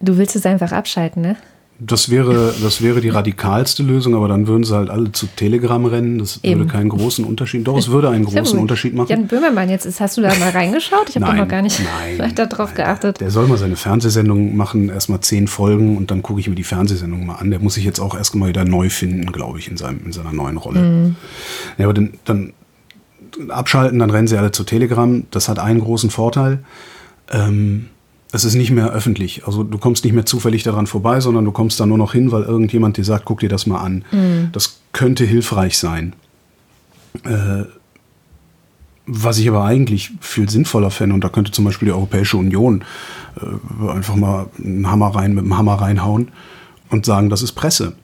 Du 0.00 0.18
willst 0.18 0.36
es 0.36 0.44
einfach 0.44 0.72
abschalten, 0.72 1.22
ne? 1.22 1.36
Das 1.82 2.10
wäre, 2.10 2.52
das 2.62 2.82
wäre 2.82 3.00
die 3.00 3.08
radikalste 3.08 3.82
Lösung, 3.82 4.14
aber 4.14 4.28
dann 4.28 4.46
würden 4.46 4.64
sie 4.64 4.74
halt 4.76 4.90
alle 4.90 5.12
zu 5.12 5.26
Telegram 5.34 5.82
rennen. 5.86 6.18
Das 6.18 6.38
Eben. 6.42 6.60
würde 6.60 6.70
keinen 6.70 6.90
großen 6.90 7.24
Unterschied. 7.24 7.66
Doch, 7.66 7.78
es 7.78 7.90
würde 7.90 8.10
einen 8.10 8.24
großen. 8.26 8.58
Unterschied 8.58 8.94
machen. 8.94 9.08
Jan 9.08 9.26
Böhmermann, 9.26 9.70
jetzt 9.70 9.86
ist, 9.86 9.98
hast 9.98 10.18
du 10.18 10.20
da 10.20 10.28
mal 10.38 10.50
reingeschaut? 10.50 11.08
Ich 11.08 11.16
habe 11.16 11.34
noch 11.34 11.48
gar 11.48 11.62
nicht 11.62 11.80
nein, 11.80 12.18
nein. 12.36 12.74
geachtet. 12.74 13.20
Der 13.20 13.30
soll 13.30 13.46
mal 13.46 13.56
seine 13.56 13.76
Fernsehsendung 13.76 14.56
machen, 14.56 14.90
erstmal 14.90 15.20
zehn 15.20 15.48
Folgen 15.48 15.96
und 15.96 16.10
dann 16.10 16.22
gucke 16.22 16.40
ich 16.40 16.48
mir 16.48 16.54
die 16.54 16.64
Fernsehsendung 16.64 17.24
mal 17.24 17.36
an. 17.36 17.50
Der 17.50 17.60
muss 17.60 17.74
sich 17.74 17.84
jetzt 17.84 17.98
auch 17.98 18.14
erstmal 18.14 18.50
wieder 18.50 18.66
neu 18.66 18.90
finden, 18.90 19.32
glaube 19.32 19.58
ich, 19.58 19.68
in, 19.68 19.78
seinem, 19.78 20.04
in 20.04 20.12
seiner 20.12 20.32
neuen 20.32 20.58
Rolle. 20.58 20.80
Mhm. 20.80 21.16
Ja, 21.78 21.86
aber 21.86 21.94
dann, 21.94 22.12
dann 22.26 22.52
abschalten, 23.48 23.98
dann 23.98 24.10
rennen 24.10 24.28
sie 24.28 24.36
alle 24.36 24.52
zu 24.52 24.64
Telegram. 24.64 25.24
Das 25.30 25.48
hat 25.48 25.58
einen 25.58 25.80
großen 25.80 26.10
Vorteil. 26.10 26.62
Ähm, 27.30 27.86
es 28.32 28.44
ist 28.44 28.54
nicht 28.54 28.70
mehr 28.70 28.90
öffentlich. 28.90 29.46
Also 29.46 29.64
du 29.64 29.78
kommst 29.78 30.04
nicht 30.04 30.12
mehr 30.12 30.26
zufällig 30.26 30.62
daran 30.62 30.86
vorbei, 30.86 31.20
sondern 31.20 31.44
du 31.44 31.52
kommst 31.52 31.80
da 31.80 31.86
nur 31.86 31.98
noch 31.98 32.12
hin, 32.12 32.30
weil 32.32 32.42
irgendjemand 32.42 32.96
dir 32.96 33.04
sagt, 33.04 33.24
guck 33.24 33.40
dir 33.40 33.48
das 33.48 33.66
mal 33.66 33.80
an. 33.80 34.04
Das 34.52 34.80
könnte 34.92 35.24
hilfreich 35.24 35.78
sein. 35.78 36.14
Äh, 37.24 37.64
was 39.06 39.38
ich 39.38 39.48
aber 39.48 39.64
eigentlich 39.64 40.12
viel 40.20 40.48
sinnvoller 40.48 40.90
fände, 40.92 41.14
und 41.14 41.24
da 41.24 41.28
könnte 41.28 41.50
zum 41.50 41.64
Beispiel 41.64 41.86
die 41.86 41.92
Europäische 41.92 42.36
Union 42.36 42.84
äh, 43.36 43.90
einfach 43.90 44.14
mal 44.14 44.46
einen 44.58 44.88
Hammer 44.88 45.08
rein 45.08 45.34
mit 45.34 45.44
dem 45.44 45.56
Hammer 45.56 45.74
reinhauen 45.74 46.28
und 46.90 47.04
sagen, 47.04 47.28
das 47.28 47.42
ist 47.42 47.52
Presse. 47.52 47.94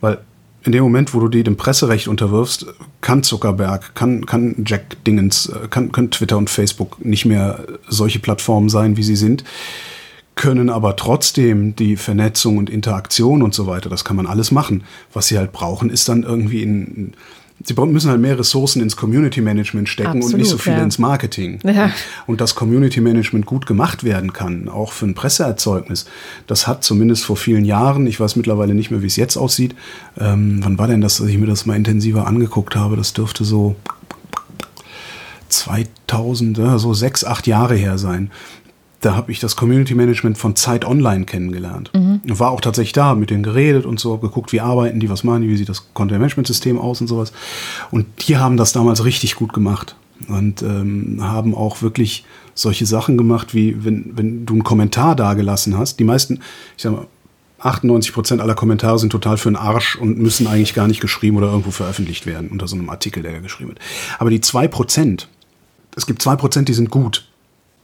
Weil 0.00 0.18
in 0.62 0.72
dem 0.72 0.82
Moment, 0.82 1.14
wo 1.14 1.20
du 1.20 1.28
die 1.28 1.42
dem 1.42 1.56
Presserecht 1.56 2.08
unterwirfst, 2.08 2.66
kann 3.00 3.22
Zuckerberg, 3.22 3.94
kann, 3.94 4.26
kann 4.26 4.64
Jack 4.66 5.02
Dingens, 5.04 5.46
äh, 5.46 5.68
kann, 5.68 5.92
können 5.92 6.10
Twitter 6.10 6.36
und 6.36 6.50
Facebook 6.50 7.04
nicht 7.04 7.24
mehr 7.24 7.64
solche 7.88 8.18
Plattformen 8.18 8.68
sein, 8.68 8.96
wie 8.96 9.02
sie 9.02 9.16
sind, 9.16 9.44
können 10.34 10.70
aber 10.70 10.96
trotzdem 10.96 11.76
die 11.76 11.96
Vernetzung 11.96 12.56
und 12.56 12.70
Interaktion 12.70 13.42
und 13.42 13.54
so 13.54 13.66
weiter, 13.66 13.90
das 13.90 14.04
kann 14.04 14.16
man 14.16 14.26
alles 14.26 14.50
machen. 14.50 14.84
Was 15.12 15.28
sie 15.28 15.38
halt 15.38 15.52
brauchen, 15.52 15.90
ist 15.90 16.08
dann 16.08 16.22
irgendwie 16.22 16.62
in, 16.62 17.14
sie 17.62 17.74
müssen 17.74 18.10
halt 18.10 18.20
mehr 18.20 18.38
Ressourcen 18.38 18.80
ins 18.80 18.96
Community 18.96 19.40
Management 19.40 19.88
stecken 19.88 20.22
und 20.22 20.36
nicht 20.36 20.48
so 20.48 20.56
Absolut, 20.56 20.60
viel 20.60 20.72
ja. 20.74 20.82
ins 20.82 20.98
Marketing. 20.98 21.58
Ja. 21.64 21.92
Und 22.26 22.40
dass 22.40 22.54
Community 22.54 23.00
Management 23.00 23.46
gut 23.46 23.66
gemacht 23.66 24.04
werden 24.04 24.32
kann, 24.32 24.68
auch 24.68 24.92
für 24.92 25.06
ein 25.06 25.14
Presseerzeugnis, 25.14 26.06
das 26.46 26.66
hat 26.66 26.84
zumindest 26.84 27.24
vor 27.24 27.36
vielen 27.36 27.64
Jahren, 27.64 28.06
ich 28.06 28.18
weiß 28.18 28.36
mittlerweile 28.36 28.74
nicht 28.74 28.90
mehr, 28.90 29.02
wie 29.02 29.06
es 29.06 29.16
jetzt 29.16 29.36
aussieht, 29.36 29.74
ähm, 30.18 30.60
wann 30.62 30.78
war 30.78 30.86
denn 30.86 31.00
das, 31.00 31.18
dass 31.18 31.26
ich 31.26 31.38
mir 31.38 31.46
das 31.46 31.66
mal 31.66 31.76
intensiver 31.76 32.26
angeguckt 32.26 32.76
habe, 32.76 32.96
das 32.96 33.12
dürfte 33.12 33.44
so 33.44 33.76
2000, 35.50 36.58
ja, 36.58 36.78
so 36.78 36.94
sechs, 36.94 37.24
acht 37.24 37.46
Jahre 37.46 37.74
her 37.74 37.98
sein. 37.98 38.30
Da 39.00 39.16
habe 39.16 39.32
ich 39.32 39.40
das 39.40 39.56
Community 39.56 39.94
Management 39.94 40.36
von 40.36 40.56
Zeit 40.56 40.84
Online 40.84 41.24
kennengelernt. 41.24 41.90
War 42.24 42.50
auch 42.50 42.60
tatsächlich 42.60 42.92
da, 42.92 43.14
mit 43.14 43.30
denen 43.30 43.42
geredet 43.42 43.86
und 43.86 43.98
so, 43.98 44.18
geguckt, 44.18 44.52
wie 44.52 44.60
arbeiten 44.60 45.00
die, 45.00 45.08
was 45.08 45.24
machen 45.24 45.42
die, 45.42 45.48
wie 45.48 45.56
sieht 45.56 45.68
das 45.68 45.92
Content 45.94 46.20
Management 46.20 46.46
System 46.46 46.78
aus 46.78 47.00
und 47.00 47.06
sowas. 47.06 47.32
Und 47.90 48.06
die 48.28 48.36
haben 48.36 48.56
das 48.56 48.72
damals 48.72 49.04
richtig 49.04 49.36
gut 49.36 49.52
gemacht 49.52 49.96
und 50.28 50.62
ähm, 50.62 51.18
haben 51.22 51.54
auch 51.54 51.82
wirklich 51.82 52.24
solche 52.54 52.86
Sachen 52.86 53.16
gemacht, 53.16 53.54
wie 53.54 53.84
wenn, 53.84 54.12
wenn 54.16 54.46
du 54.46 54.54
einen 54.54 54.64
Kommentar 54.64 55.16
dagelassen 55.16 55.78
hast. 55.78 55.98
Die 55.98 56.04
meisten, 56.04 56.40
ich 56.76 56.82
sag 56.82 56.92
mal, 56.92 57.06
98 57.60 58.12
Prozent 58.12 58.40
aller 58.40 58.54
Kommentare 58.54 58.98
sind 58.98 59.10
total 59.10 59.36
für 59.36 59.50
den 59.50 59.56
Arsch 59.56 59.96
und 59.96 60.18
müssen 60.18 60.46
eigentlich 60.46 60.74
gar 60.74 60.88
nicht 60.88 61.00
geschrieben 61.00 61.36
oder 61.36 61.48
irgendwo 61.48 61.70
veröffentlicht 61.70 62.26
werden 62.26 62.48
unter 62.50 62.66
so 62.66 62.76
einem 62.76 62.88
Artikel, 62.88 63.22
der 63.22 63.32
da 63.32 63.38
geschrieben 63.40 63.70
wird. 63.70 63.80
Aber 64.18 64.30
die 64.30 64.40
zwei 64.40 64.66
Prozent, 64.66 65.28
es 65.96 66.06
gibt 66.06 66.22
zwei 66.22 66.36
Prozent, 66.36 66.68
die 66.68 66.74
sind 66.74 66.90
gut. 66.90 67.29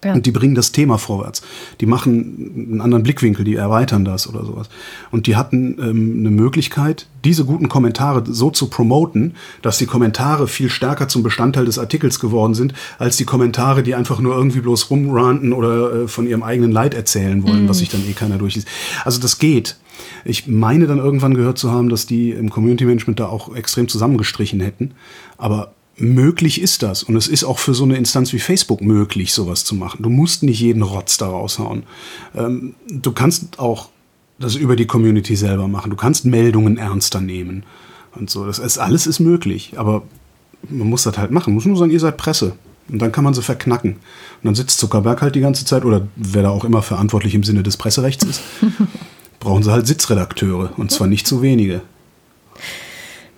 Ja. 0.07 0.15
Und 0.15 0.25
die 0.25 0.31
bringen 0.31 0.55
das 0.55 0.73
Thema 0.73 0.99
vorwärts. 0.99 1.43
Die 1.81 1.87
machen 1.87 2.69
einen 2.71 2.81
anderen 2.81 3.03
Blickwinkel, 3.03 3.45
die 3.45 3.57
erweitern 3.57 4.05
das 4.05 4.29
oder 4.29 4.45
sowas. 4.45 4.69
Und 5.11 5.27
die 5.27 5.37
hatten 5.37 5.77
ähm, 5.81 6.17
eine 6.21 6.31
Möglichkeit, 6.31 7.07
diese 7.25 7.45
guten 7.45 7.69
Kommentare 7.69 8.23
so 8.27 8.51
zu 8.51 8.69
promoten, 8.69 9.35
dass 9.63 9.79
die 9.79 9.87
Kommentare 9.87 10.47
viel 10.47 10.71
stärker 10.71 11.09
zum 11.09 11.25
Bestandteil 11.25 11.65
des 11.65 11.79
Artikels 11.79 12.21
geworden 12.21 12.55
sind, 12.55 12.73
als 12.99 13.17
die 13.17 13.25
Kommentare, 13.25 13.83
die 13.83 13.97
einfach 13.97 14.21
nur 14.21 14.37
irgendwie 14.37 14.61
bloß 14.61 14.91
rumranten 14.91 15.53
oder 15.53 15.93
äh, 15.93 16.09
von 16.09 16.27
ihrem 16.27 16.45
eigenen 16.45 16.71
Leid 16.71 16.95
erzählen 16.95 17.43
wollen, 17.43 17.69
was 17.69 17.79
sich 17.79 17.89
dann 17.89 18.09
eh 18.09 18.13
keiner 18.13 18.39
durchliest. 18.39 18.69
Also 19.05 19.21
das 19.21 19.39
geht. 19.39 19.77
Ich 20.25 20.47
meine 20.47 20.87
dann 20.87 20.99
irgendwann 20.99 21.35
gehört 21.35 21.59
zu 21.59 21.71
haben, 21.71 21.89
dass 21.89 22.07
die 22.07 22.31
im 22.31 22.51
Community 22.51 22.85
Management 22.85 23.19
da 23.19 23.27
auch 23.27 23.55
extrem 23.55 23.89
zusammengestrichen 23.89 24.61
hätten. 24.61 24.93
Aber 25.39 25.73
möglich 25.97 26.61
ist 26.61 26.83
das. 26.83 27.03
Und 27.03 27.17
es 27.17 27.29
ist 27.29 27.45
auch 27.45 27.59
für 27.59 27.75
so 27.75 27.85
eine 27.85 27.97
Instanz 27.97 28.33
wie 28.33 28.39
Facebook 28.39 28.81
möglich, 28.83 29.33
sowas 29.33 29.65
zu 29.65 29.75
machen. 29.75 30.03
Du 30.03 30.11
musst 30.11 30.43
nicht 30.43 30.61
jeden 30.61 30.83
Rotz 30.83 31.17
da 31.19 31.29
raushauen. 31.29 31.85
Ähm, 32.37 32.75
du 32.89 33.13
kannst 33.13 33.59
auch 33.59 33.89
das 34.39 34.55
über 34.55 34.77
die 34.77 34.87
Community 34.87 35.37
selber 35.37 35.69
machen. 35.69 35.91
Du 35.91 35.97
kannst 35.97 36.25
Meldungen 36.25 36.77
ernster 36.77 37.21
nehmen. 37.21 37.65
Und 38.15 38.31
so. 38.31 38.45
Das 38.47 38.59
ist, 38.59 38.79
alles 38.79 39.07
ist 39.07 39.21
möglich. 39.21 39.75
Aber 39.77 40.03
man 40.69 40.89
muss 40.89 41.05
das 41.05 41.17
halt 41.17 41.31
machen. 41.31 41.51
Man 41.51 41.55
muss 41.55 41.65
nur 41.65 41.77
sagen, 41.77 41.91
ihr 41.91 42.01
seid 42.01 42.17
Presse. 42.17 42.53
Und 42.89 43.01
dann 43.01 43.11
kann 43.11 43.25
man 43.25 43.35
sie 43.35 43.43
verknacken. 43.43 43.93
Und 43.93 44.45
dann 44.45 44.55
sitzt 44.55 44.79
Zuckerberg 44.79 45.23
halt 45.23 45.35
die 45.35 45.41
ganze 45.41 45.65
Zeit, 45.65 45.85
oder 45.85 46.07
wer 46.15 46.43
da 46.43 46.51
auch 46.51 46.65
immer 46.65 46.83
verantwortlich 46.83 47.35
im 47.35 47.43
Sinne 47.43 47.63
des 47.63 47.77
Presserechts 47.77 48.25
ist, 48.25 48.43
brauchen 49.41 49.63
sie 49.63 49.73
halt 49.73 49.87
Sitzredakteure. 49.87 50.73
Und 50.77 50.91
zwar 50.91 51.07
nicht 51.07 51.27
zu 51.27 51.43
wenige. 51.43 51.81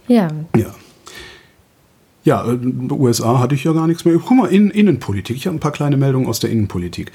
Ja, 0.07 0.29
Ja. 0.57 0.75
Ja, 2.25 2.45
äh, 2.45 2.59
USA 2.91 3.39
hatte 3.39 3.55
ich 3.55 3.65
ja 3.65 3.73
gar 3.73 3.87
nichts 3.87 4.05
mehr. 4.05 4.15
Guck 4.19 4.37
mal, 4.37 4.47
in, 4.49 4.71
Innenpolitik. 4.71 5.37
Ich 5.37 5.47
habe 5.47 5.57
ein 5.57 5.61
paar 5.61 5.73
kleine 5.73 5.97
Meldungen 5.97 6.27
aus 6.27 6.41
der 6.41 6.51
Innenpolitik. 6.51 7.13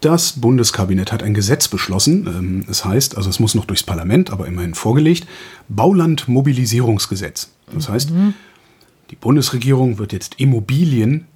Das 0.00 0.40
Bundeskabinett 0.40 1.12
hat 1.12 1.22
ein 1.22 1.34
Gesetz 1.34 1.68
beschlossen. 1.68 2.26
Ähm, 2.26 2.64
es 2.68 2.84
heißt, 2.84 3.16
also 3.16 3.30
es 3.30 3.38
muss 3.38 3.54
noch 3.54 3.66
durchs 3.66 3.82
Parlament, 3.82 4.30
aber 4.30 4.46
immerhin 4.46 4.74
vorgelegt, 4.74 5.26
Baulandmobilisierungsgesetz. 5.68 7.50
Das 7.72 7.88
heißt, 7.88 8.10
mhm. 8.10 8.34
die 9.10 9.16
Bundesregierung 9.16 9.98
wird 9.98 10.12
jetzt 10.12 10.40
Immobilien 10.40 11.26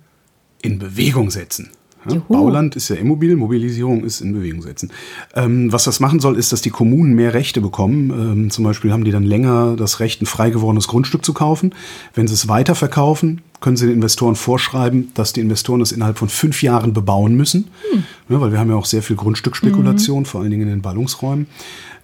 in 0.63 0.79
Bewegung 0.79 1.31
setzen. 1.31 1.71
Ja, 2.09 2.23
Bauland 2.29 2.77
ist 2.77 2.89
ja 2.89 2.97
immobil, 2.97 3.37
Mobilisierung 3.37 4.05
ist 4.05 4.21
in 4.21 4.33
Bewegung 4.33 4.63
setzen. 4.63 4.91
Ähm, 5.35 5.71
was 5.71 5.85
das 5.85 6.01
machen 6.01 6.21
soll, 6.21 6.39
ist, 6.39 6.53
dass 6.53 6.63
die 6.63 6.71
Kommunen 6.71 7.15
mehr 7.15 7.35
Rechte 7.35 7.61
bekommen. 7.61 8.11
Ähm, 8.11 8.51
zum 8.51 8.65
Beispiel 8.65 8.93
haben 8.93 9.05
die 9.05 9.11
dann 9.11 9.25
länger 9.25 9.77
das 9.77 10.01
Recht, 10.01 10.23
ein 10.23 10.27
frei 10.27 10.51
gewordenes 10.51 10.89
Grundstück 10.89 11.25
zu 11.25 11.35
kaufen. 11.35 11.75
Wenn 12.15 12.27
sie 12.27 12.35
es 12.35 12.49
weiterverkaufen, 12.49 13.43
können 13.61 13.77
sie 13.77 13.87
den 13.87 13.97
Investoren 13.97 14.35
vorschreiben, 14.35 15.11
dass 15.15 15.35
die 15.35 15.41
Investoren 15.41 15.83
es 15.83 15.93
innerhalb 15.93 16.17
von 16.17 16.31
fünf 16.31 16.63
Jahren 16.63 16.95
bebauen 16.95 17.37
müssen. 17.37 17.69
Hm. 17.93 18.05
Ja, 18.31 18.41
weil 18.41 18.53
wir 18.53 18.59
haben 18.59 18.71
ja 18.71 18.77
auch 18.77 18.87
sehr 18.87 19.03
viel 19.03 19.17
Grundstückspekulation, 19.17 20.21
mhm. 20.21 20.25
vor 20.25 20.41
allen 20.41 20.51
Dingen 20.51 20.63
in 20.63 20.69
den 20.69 20.83
Ballungsräumen. 20.83 21.47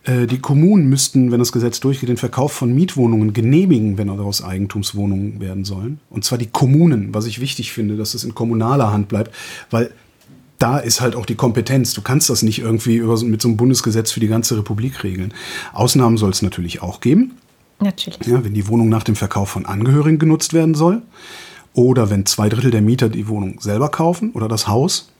Äh, 0.07 0.27
die 0.27 0.38
Kommunen 0.38 0.88
müssten, 0.88 1.33
wenn 1.33 1.40
das 1.40 1.53
Gesetz 1.53 1.81
durchgeht, 1.81 2.09
den 2.09 2.16
Verkauf 2.16 2.53
von 2.53 2.75
Mietwohnungen 2.75 3.33
genehmigen, 3.33 3.99
wenn 3.99 4.09
daraus 4.09 4.42
Eigentumswohnungen 4.42 5.40
werden 5.40 5.64
sollen. 5.64 6.01
Und 6.09 6.25
zwar 6.25 6.38
die 6.38 6.47
Kommunen, 6.47 7.12
was 7.12 7.27
ich 7.27 7.40
wichtig 7.40 7.73
finde, 7.73 7.97
dass 7.97 8.14
es 8.14 8.25
in 8.25 8.35
kommunaler 8.35 8.92
Hand 8.92 9.09
bleibt, 9.09 9.35
weil 9.71 9.90
da 10.59 10.79
ist 10.79 11.01
halt 11.01 11.16
auch 11.16 11.27
die 11.27 11.35
Kompetenz. 11.35 11.92
Du 11.92 12.01
kannst 12.01 12.31
das 12.31 12.42
nicht 12.42 12.61
irgendwie 12.61 13.01
mit 13.01 13.42
so 13.42 13.49
einem 13.49 13.57
Bundesgesetz 13.59 14.11
für 14.12 14.21
die 14.21 14.29
ganze 14.29 14.57
Republik 14.57 15.05
regeln. 15.05 15.35
Ausnahmen 15.75 16.16
soll 16.16 16.31
es 16.31 16.40
natürlich 16.40 16.81
auch 16.81 17.01
geben. 17.01 17.33
Natürlich. 17.79 18.27
Ja, 18.27 18.42
wenn 18.42 18.55
die 18.55 18.66
Wohnung 18.69 18.88
nach 18.88 19.05
dem 19.05 19.16
Verkauf 19.16 19.51
von 19.51 19.66
Angehörigen 19.66 20.19
genutzt 20.19 20.55
werden 20.55 20.75
soll. 20.75 21.03
Oder 21.75 22.09
wenn 22.09 22.25
zwei 22.25 22.49
Drittel 22.49 22.71
der 22.71 22.81
Mieter 22.81 23.11
die 23.11 23.29
Wohnung 23.29 23.61
selber 23.61 23.90
kaufen 23.90 24.31
oder 24.33 24.49
das 24.49 24.66
Haus. 24.66 25.12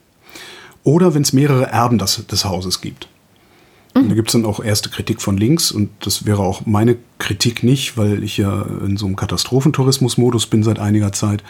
Oder 0.85 1.15
wenn 1.15 1.21
es 1.21 1.35
mehrere 1.35 1.67
Erben 1.67 1.99
des, 1.99 2.27
des 2.27 2.47
Hauses 2.47 2.81
gibt. 2.81 3.09
Mhm. 3.97 4.09
Da 4.09 4.15
gibt 4.15 4.29
es 4.29 4.33
dann 4.33 4.45
auch 4.45 4.63
erste 4.63 4.91
Kritik 4.91 5.23
von 5.23 5.37
links 5.37 5.73
und 5.73 5.91
das 6.01 6.27
wäre 6.27 6.43
auch 6.43 6.67
meine 6.67 6.97
Kritik 7.19 7.63
nicht, 7.63 7.97
weil 7.97 8.23
ich 8.23 8.37
ja 8.37 8.67
in 8.85 8.97
so 8.97 9.07
einem 9.07 9.17
Katastrophentourismus-Modus 9.17 10.47
bin 10.47 10.63
seit 10.63 10.79
einiger 10.79 11.13
Zeit. 11.13 11.43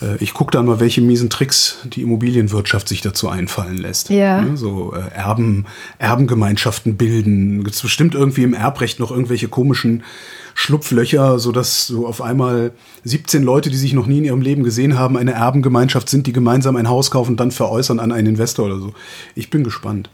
Äh, 0.00 0.16
ich 0.20 0.32
gucke 0.32 0.50
dann 0.50 0.66
mal, 0.66 0.80
welche 0.80 1.02
miesen 1.02 1.28
Tricks 1.28 1.78
die 1.84 2.02
Immobilienwirtschaft 2.02 2.88
sich 2.88 3.02
dazu 3.02 3.28
einfallen 3.28 3.76
lässt. 3.76 4.08
Ja. 4.08 4.44
So 4.54 4.94
äh, 4.94 5.14
Erben, 5.14 5.66
Erbengemeinschaften 5.98 6.96
bilden. 6.96 7.62
Gibt 7.62 7.76
es 7.76 7.82
bestimmt 7.82 8.14
irgendwie 8.14 8.42
im 8.42 8.54
Erbrecht 8.54 8.98
noch 8.98 9.10
irgendwelche 9.10 9.48
komischen 9.48 10.02
Schlupflöcher, 10.54 11.38
sodass 11.38 11.86
so 11.86 12.06
auf 12.06 12.22
einmal 12.22 12.72
17 13.04 13.42
Leute, 13.42 13.70
die 13.70 13.76
sich 13.76 13.92
noch 13.92 14.06
nie 14.06 14.18
in 14.18 14.24
ihrem 14.24 14.42
Leben 14.42 14.64
gesehen 14.64 14.98
haben, 14.98 15.16
eine 15.16 15.32
Erbengemeinschaft 15.32 16.08
sind, 16.08 16.26
die 16.26 16.32
gemeinsam 16.32 16.76
ein 16.76 16.88
Haus 16.88 17.10
kaufen 17.10 17.32
und 17.32 17.40
dann 17.40 17.50
veräußern 17.50 18.00
an 18.00 18.12
einen 18.12 18.28
Investor 18.28 18.66
oder 18.66 18.78
so. 18.78 18.92
Ich 19.34 19.50
bin 19.50 19.64
gespannt. 19.64 20.10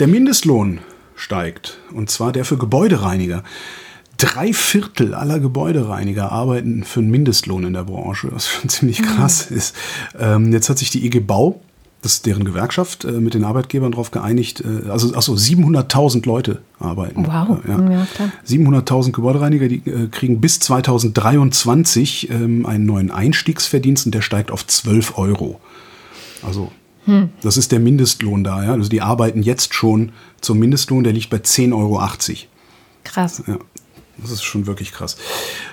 Der 0.00 0.06
Mindestlohn 0.06 0.78
steigt, 1.16 1.78
und 1.92 2.08
zwar 2.08 2.30
der 2.30 2.44
für 2.44 2.56
Gebäudereiniger. 2.56 3.42
Drei 4.16 4.52
Viertel 4.52 5.12
aller 5.12 5.40
Gebäudereiniger 5.40 6.30
arbeiten 6.30 6.84
für 6.84 7.00
einen 7.00 7.10
Mindestlohn 7.10 7.64
in 7.64 7.72
der 7.72 7.82
Branche, 7.82 8.28
was 8.30 8.46
schon 8.46 8.68
ziemlich 8.68 9.02
krass 9.02 9.50
mhm. 9.50 9.56
ist. 9.56 9.76
Ähm, 10.16 10.52
jetzt 10.52 10.70
hat 10.70 10.78
sich 10.78 10.90
die 10.90 11.04
IG 11.04 11.18
Bau, 11.18 11.60
das 12.00 12.14
ist 12.14 12.26
deren 12.26 12.44
Gewerkschaft, 12.44 13.04
äh, 13.04 13.10
mit 13.10 13.34
den 13.34 13.42
Arbeitgebern 13.42 13.90
darauf 13.90 14.12
geeinigt. 14.12 14.62
Äh, 14.62 14.88
also 14.88 15.12
achso, 15.16 15.34
700.000 15.34 16.24
Leute 16.26 16.62
arbeiten. 16.78 17.26
Wow. 17.26 17.58
Äh, 17.64 17.70
ja. 17.70 17.90
Ja, 17.90 18.06
700.000 18.46 19.10
Gebäudereiniger, 19.10 19.66
die 19.66 19.82
äh, 19.90 20.06
kriegen 20.06 20.40
bis 20.40 20.60
2023 20.60 22.30
ähm, 22.30 22.66
einen 22.66 22.86
neuen 22.86 23.10
Einstiegsverdienst 23.10 24.06
und 24.06 24.14
der 24.14 24.22
steigt 24.22 24.52
auf 24.52 24.64
12 24.64 25.18
Euro. 25.18 25.58
Also 26.44 26.70
hm. 27.08 27.30
Das 27.40 27.56
ist 27.56 27.72
der 27.72 27.80
Mindestlohn 27.80 28.44
da. 28.44 28.62
Ja? 28.62 28.72
Also 28.72 28.90
die 28.90 29.00
arbeiten 29.00 29.42
jetzt 29.42 29.72
schon 29.72 30.12
zum 30.42 30.58
Mindestlohn, 30.58 31.04
der 31.04 31.14
liegt 31.14 31.30
bei 31.30 31.38
10,80 31.38 31.72
Euro. 31.74 32.06
Krass. 33.02 33.42
Ja, 33.46 33.56
das 34.18 34.30
ist 34.30 34.44
schon 34.44 34.66
wirklich 34.66 34.92
krass. 34.92 35.16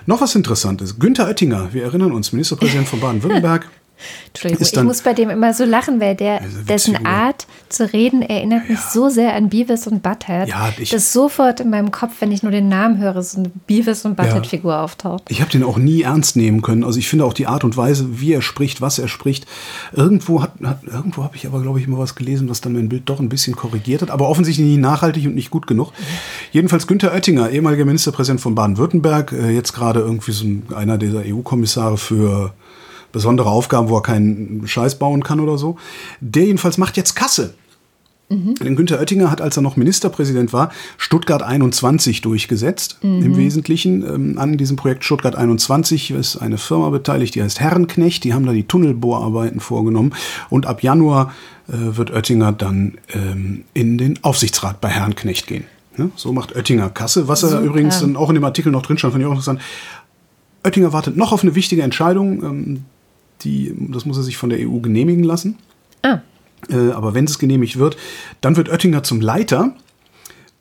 Noch 0.06 0.22
was 0.22 0.34
Interessantes. 0.34 0.98
Günther 0.98 1.28
Oettinger, 1.28 1.74
wir 1.74 1.84
erinnern 1.84 2.14
uns, 2.14 2.32
Ministerpräsident 2.32 2.88
von 2.88 3.02
Baden-Württemberg. 3.02 3.70
Entschuldigung, 4.28 4.68
ich 4.70 4.84
muss 4.84 5.02
bei 5.02 5.14
dem 5.14 5.30
immer 5.30 5.54
so 5.54 5.64
lachen, 5.64 6.02
weil 6.02 6.16
der, 6.16 6.42
also 6.42 6.62
dessen 6.62 7.06
Art 7.06 7.48
zu 7.70 7.92
reden 7.92 8.22
erinnert 8.22 8.70
mich 8.70 8.80
ja. 8.80 8.90
so 8.92 9.10
sehr 9.10 9.34
an 9.34 9.50
Beavis 9.50 9.88
und 9.88 10.04
Butthead, 10.04 10.50
ja, 10.50 10.74
ich, 10.78 10.90
dass 10.90 11.14
sofort 11.14 11.62
in 11.62 11.70
meinem 11.70 11.92
Kopf, 11.92 12.16
wenn 12.20 12.32
ich 12.32 12.44
nur 12.44 12.52
den 12.52 12.68
Namen 12.68 12.98
höre, 12.98 13.22
so 13.24 13.40
eine 13.40 13.52
Beavis 13.68 14.06
und 14.06 14.18
Butthead-Figur 14.18 14.74
ja. 14.74 14.84
auftaucht. 14.84 15.24
Ich 15.30 15.42
habe 15.42 15.52
den 15.52 15.64
auch 15.64 15.78
nie 15.78 16.02
ernst 16.02 16.36
nehmen 16.36 16.62
können. 16.62 16.84
Also 16.84 17.00
ich 17.00 17.08
finde 17.08 17.26
auch 17.26 17.34
die 17.34 17.48
Art 17.48 17.64
und 17.64 17.78
Weise, 17.78 18.20
wie 18.20 18.34
er 18.34 18.42
spricht, 18.42 18.82
was 18.82 19.00
er 19.00 19.08
spricht. 19.08 19.46
Irgendwo 19.94 20.42
hat, 20.42 20.52
hat 20.64 20.84
irgendwo 20.84 21.24
habe 21.24 21.36
ich 21.36 21.48
aber, 21.48 21.62
glaube 21.62 21.80
ich, 21.80 21.88
immer 21.88 21.98
was 21.98 22.16
gelesen, 22.16 22.50
was 22.50 22.62
dann 22.62 22.74
mein 22.74 22.90
Bild 22.90 23.04
doch 23.10 23.20
ein 23.20 23.30
bisschen 23.30 23.56
korrigiert 23.56 24.02
hat, 24.02 24.12
aber 24.12 24.28
offensichtlich 24.28 24.68
nicht 24.68 24.80
nachhaltig 24.80 25.26
und 25.26 25.36
nicht 25.36 25.50
gut 25.50 25.68
genug. 25.68 25.94
Jedenfalls 26.52 26.88
Günther 26.88 27.14
Oettinger, 27.14 27.50
ehemaliger 27.50 27.86
Ministerpräsident 27.86 28.42
von 28.42 28.56
Baden-Württemberg, 28.56 29.32
äh, 29.32 29.52
jetzt 29.52 29.74
gerade 29.74 30.02
irgendwie 30.02 30.32
so 30.32 30.46
einer 30.76 30.98
dieser 30.98 31.24
EU-Kommissare 31.26 31.98
für 31.98 32.54
besondere 33.16 33.50
Aufgaben, 33.50 33.88
wo 33.88 33.96
er 33.96 34.02
keinen 34.02 34.68
Scheiß 34.68 35.00
bauen 35.00 35.24
kann 35.24 35.40
oder 35.40 35.58
so. 35.58 35.78
Der 36.20 36.44
jedenfalls 36.44 36.78
macht 36.78 36.98
jetzt 36.98 37.16
Kasse. 37.16 37.54
Mhm. 38.28 38.56
Denn 38.56 38.76
Günther 38.76 39.00
Oettinger 39.00 39.32
hat, 39.32 39.40
als 39.40 39.56
er 39.56 39.62
noch 39.62 39.78
Ministerpräsident 39.78 40.52
war, 40.52 40.70
Stuttgart 40.98 41.42
21 41.42 42.20
durchgesetzt. 42.20 42.98
Mhm. 43.04 43.22
Im 43.22 43.38
Wesentlichen 43.38 44.04
ähm, 44.04 44.38
an 44.38 44.58
diesem 44.58 44.76
Projekt 44.76 45.06
Stuttgart 45.06 45.38
21 45.38 46.12
ist 46.12 46.36
eine 46.36 46.58
Firma 46.58 46.90
beteiligt, 46.90 47.36
die 47.36 47.42
heißt 47.42 47.62
Herrenknecht. 47.62 48.26
Die 48.26 48.34
haben 48.34 48.46
da 48.46 48.52
die 48.52 48.68
Tunnelbohrarbeiten 48.68 49.62
vorgenommen. 49.62 50.14
Und 50.50 50.66
ab 50.66 50.84
Januar 50.84 51.34
äh, 51.70 51.96
wird 51.96 52.12
Oettinger 52.12 52.52
dann 52.52 52.98
ähm, 53.14 53.64
in 53.74 53.98
den 53.98 54.22
Aufsichtsrat 54.24 54.82
bei 54.82 54.90
Herrenknecht 54.90 55.48
gehen. 55.48 55.64
Ja, 55.98 56.10
so 56.18 56.34
macht 56.34 56.54
Oettinger 56.54 56.90
Kasse, 56.90 57.30
was 57.30 57.44
er 57.44 57.62
übrigens 57.62 58.02
dann 58.02 58.18
auch 58.18 58.28
in 58.28 58.36
dem 58.36 58.44
Artikel 58.44 58.74
noch 58.74 58.82
drin 58.82 58.98
stand, 58.98 59.14
fand 59.14 59.24
ich 59.24 59.28
auch 59.28 59.32
interessant. 59.32 59.62
Oettinger 60.66 60.92
wartet 60.92 61.16
noch 61.16 61.32
auf 61.32 61.44
eine 61.44 61.56
wichtige 61.56 61.84
Entscheidung. 61.84 62.44
Ähm, 62.44 62.86
die, 63.42 63.74
das 63.92 64.06
muss 64.06 64.18
er 64.18 64.24
sich 64.24 64.38
von 64.38 64.50
der 64.50 64.60
EU 64.60 64.80
genehmigen 64.80 65.24
lassen. 65.24 65.58
Ah. 66.02 66.20
Äh, 66.70 66.92
aber 66.92 67.14
wenn 67.14 67.26
es 67.26 67.40
genehmigt 67.40 67.78
wird, 67.78 67.98
dann 68.42 68.56
wird 68.56 68.70
Oettinger 68.70 69.04
zum 69.04 69.22
Leiter 69.22 69.76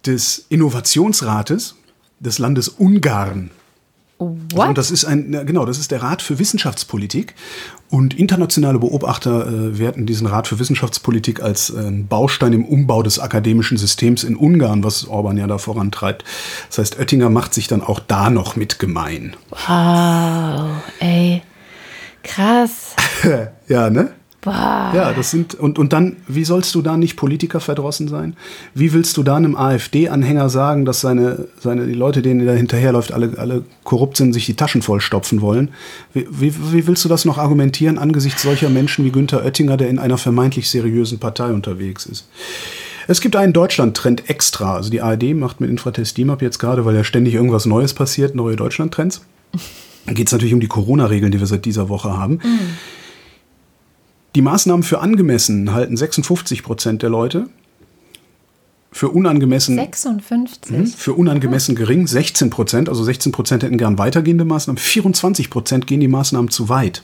des 0.06 0.46
Innovationsrates 0.48 1.76
des 2.20 2.38
Landes 2.38 2.68
Ungarn. 2.68 3.50
What? 4.18 4.68
Und 4.68 4.78
das 4.78 4.90
ist 4.90 5.04
ein, 5.04 5.32
genau, 5.44 5.66
das 5.66 5.78
ist 5.78 5.90
der 5.90 6.02
Rat 6.02 6.22
für 6.22 6.38
Wissenschaftspolitik. 6.38 7.34
Und 7.90 8.14
internationale 8.14 8.78
Beobachter 8.78 9.46
äh, 9.46 9.78
werten 9.78 10.06
diesen 10.06 10.26
Rat 10.26 10.46
für 10.46 10.58
Wissenschaftspolitik 10.58 11.42
als 11.42 11.70
äh, 11.70 11.90
Baustein 11.90 12.52
im 12.52 12.64
Umbau 12.64 13.02
des 13.02 13.18
akademischen 13.18 13.76
Systems 13.76 14.24
in 14.24 14.36
Ungarn, 14.36 14.84
was 14.84 15.06
Orban 15.06 15.36
ja 15.36 15.46
da 15.46 15.58
vorantreibt. 15.58 16.24
Das 16.68 16.78
heißt, 16.78 16.98
Oettinger 16.98 17.28
macht 17.28 17.54
sich 17.54 17.66
dann 17.66 17.82
auch 17.82 18.00
da 18.00 18.30
noch 18.30 18.56
mit 18.56 18.78
gemein. 18.78 19.36
Wow, 19.50 20.70
ey. 21.00 21.42
Krass. 22.24 22.96
ja, 23.68 23.90
ne? 23.90 24.10
Boah. 24.44 24.92
Ja, 24.94 25.12
das 25.14 25.30
sind, 25.30 25.54
und, 25.54 25.78
und 25.78 25.94
dann, 25.94 26.16
wie 26.28 26.44
sollst 26.44 26.74
du 26.74 26.82
da 26.82 26.98
nicht 26.98 27.16
Politiker 27.16 27.60
verdrossen 27.60 28.08
sein? 28.08 28.36
Wie 28.74 28.92
willst 28.92 29.16
du 29.16 29.22
da 29.22 29.36
einem 29.36 29.56
AfD-Anhänger 29.56 30.50
sagen, 30.50 30.84
dass 30.84 31.00
seine, 31.00 31.48
seine, 31.58 31.86
die 31.86 31.94
Leute, 31.94 32.20
denen 32.20 32.46
er 32.46 32.54
hinterherläuft, 32.54 33.12
alle, 33.12 33.38
alle 33.38 33.64
korrupt 33.84 34.18
sind, 34.18 34.34
sich 34.34 34.44
die 34.44 34.54
Taschen 34.54 34.82
vollstopfen 34.82 35.40
wollen? 35.40 35.70
Wie, 36.12 36.26
wie, 36.30 36.54
wie 36.72 36.86
willst 36.86 37.02
du 37.06 37.08
das 37.08 37.24
noch 37.24 37.38
argumentieren 37.38 37.96
angesichts 37.96 38.42
solcher 38.42 38.68
Menschen 38.68 39.06
wie 39.06 39.12
Günther 39.12 39.42
Oettinger, 39.42 39.78
der 39.78 39.88
in 39.88 39.98
einer 39.98 40.18
vermeintlich 40.18 40.68
seriösen 40.68 41.18
Partei 41.18 41.50
unterwegs 41.50 42.04
ist? 42.04 42.28
Es 43.06 43.22
gibt 43.22 43.36
einen 43.36 43.54
Deutschland-Trend 43.54 44.28
extra. 44.28 44.74
Also 44.74 44.90
die 44.90 45.00
ARD 45.00 45.34
macht 45.34 45.62
mit 45.62 45.70
Infratest 45.70 46.18
DIMAP 46.18 46.42
jetzt 46.42 46.58
gerade, 46.58 46.84
weil 46.84 46.94
ja 46.94 47.04
ständig 47.04 47.32
irgendwas 47.32 47.64
Neues 47.64 47.94
passiert, 47.94 48.34
neue 48.34 48.56
Deutschland-Trends. 48.56 49.22
Geht 50.06 50.26
es 50.26 50.32
natürlich 50.32 50.54
um 50.54 50.60
die 50.60 50.68
Corona-Regeln, 50.68 51.32
die 51.32 51.40
wir 51.40 51.46
seit 51.46 51.64
dieser 51.64 51.88
Woche 51.88 52.16
haben. 52.16 52.34
Mhm. 52.34 52.58
Die 54.34 54.42
Maßnahmen 54.42 54.82
für 54.82 55.00
angemessen 55.00 55.72
halten 55.72 55.96
56 55.96 56.62
Prozent 56.62 57.02
der 57.02 57.10
Leute. 57.10 57.48
Für 58.90 59.08
unangemessen. 59.08 59.76
56. 59.76 60.70
Mh, 60.70 60.86
für 60.96 61.14
unangemessen 61.14 61.74
gering 61.74 62.06
16 62.06 62.50
Prozent. 62.50 62.88
Also 62.88 63.02
16 63.02 63.32
Prozent 63.32 63.62
hätten 63.62 63.78
gern 63.78 63.98
weitergehende 63.98 64.44
Maßnahmen. 64.44 64.78
24 64.78 65.50
Prozent 65.50 65.86
gehen 65.86 66.00
die 66.00 66.08
Maßnahmen 66.08 66.50
zu 66.50 66.68
weit. 66.68 67.02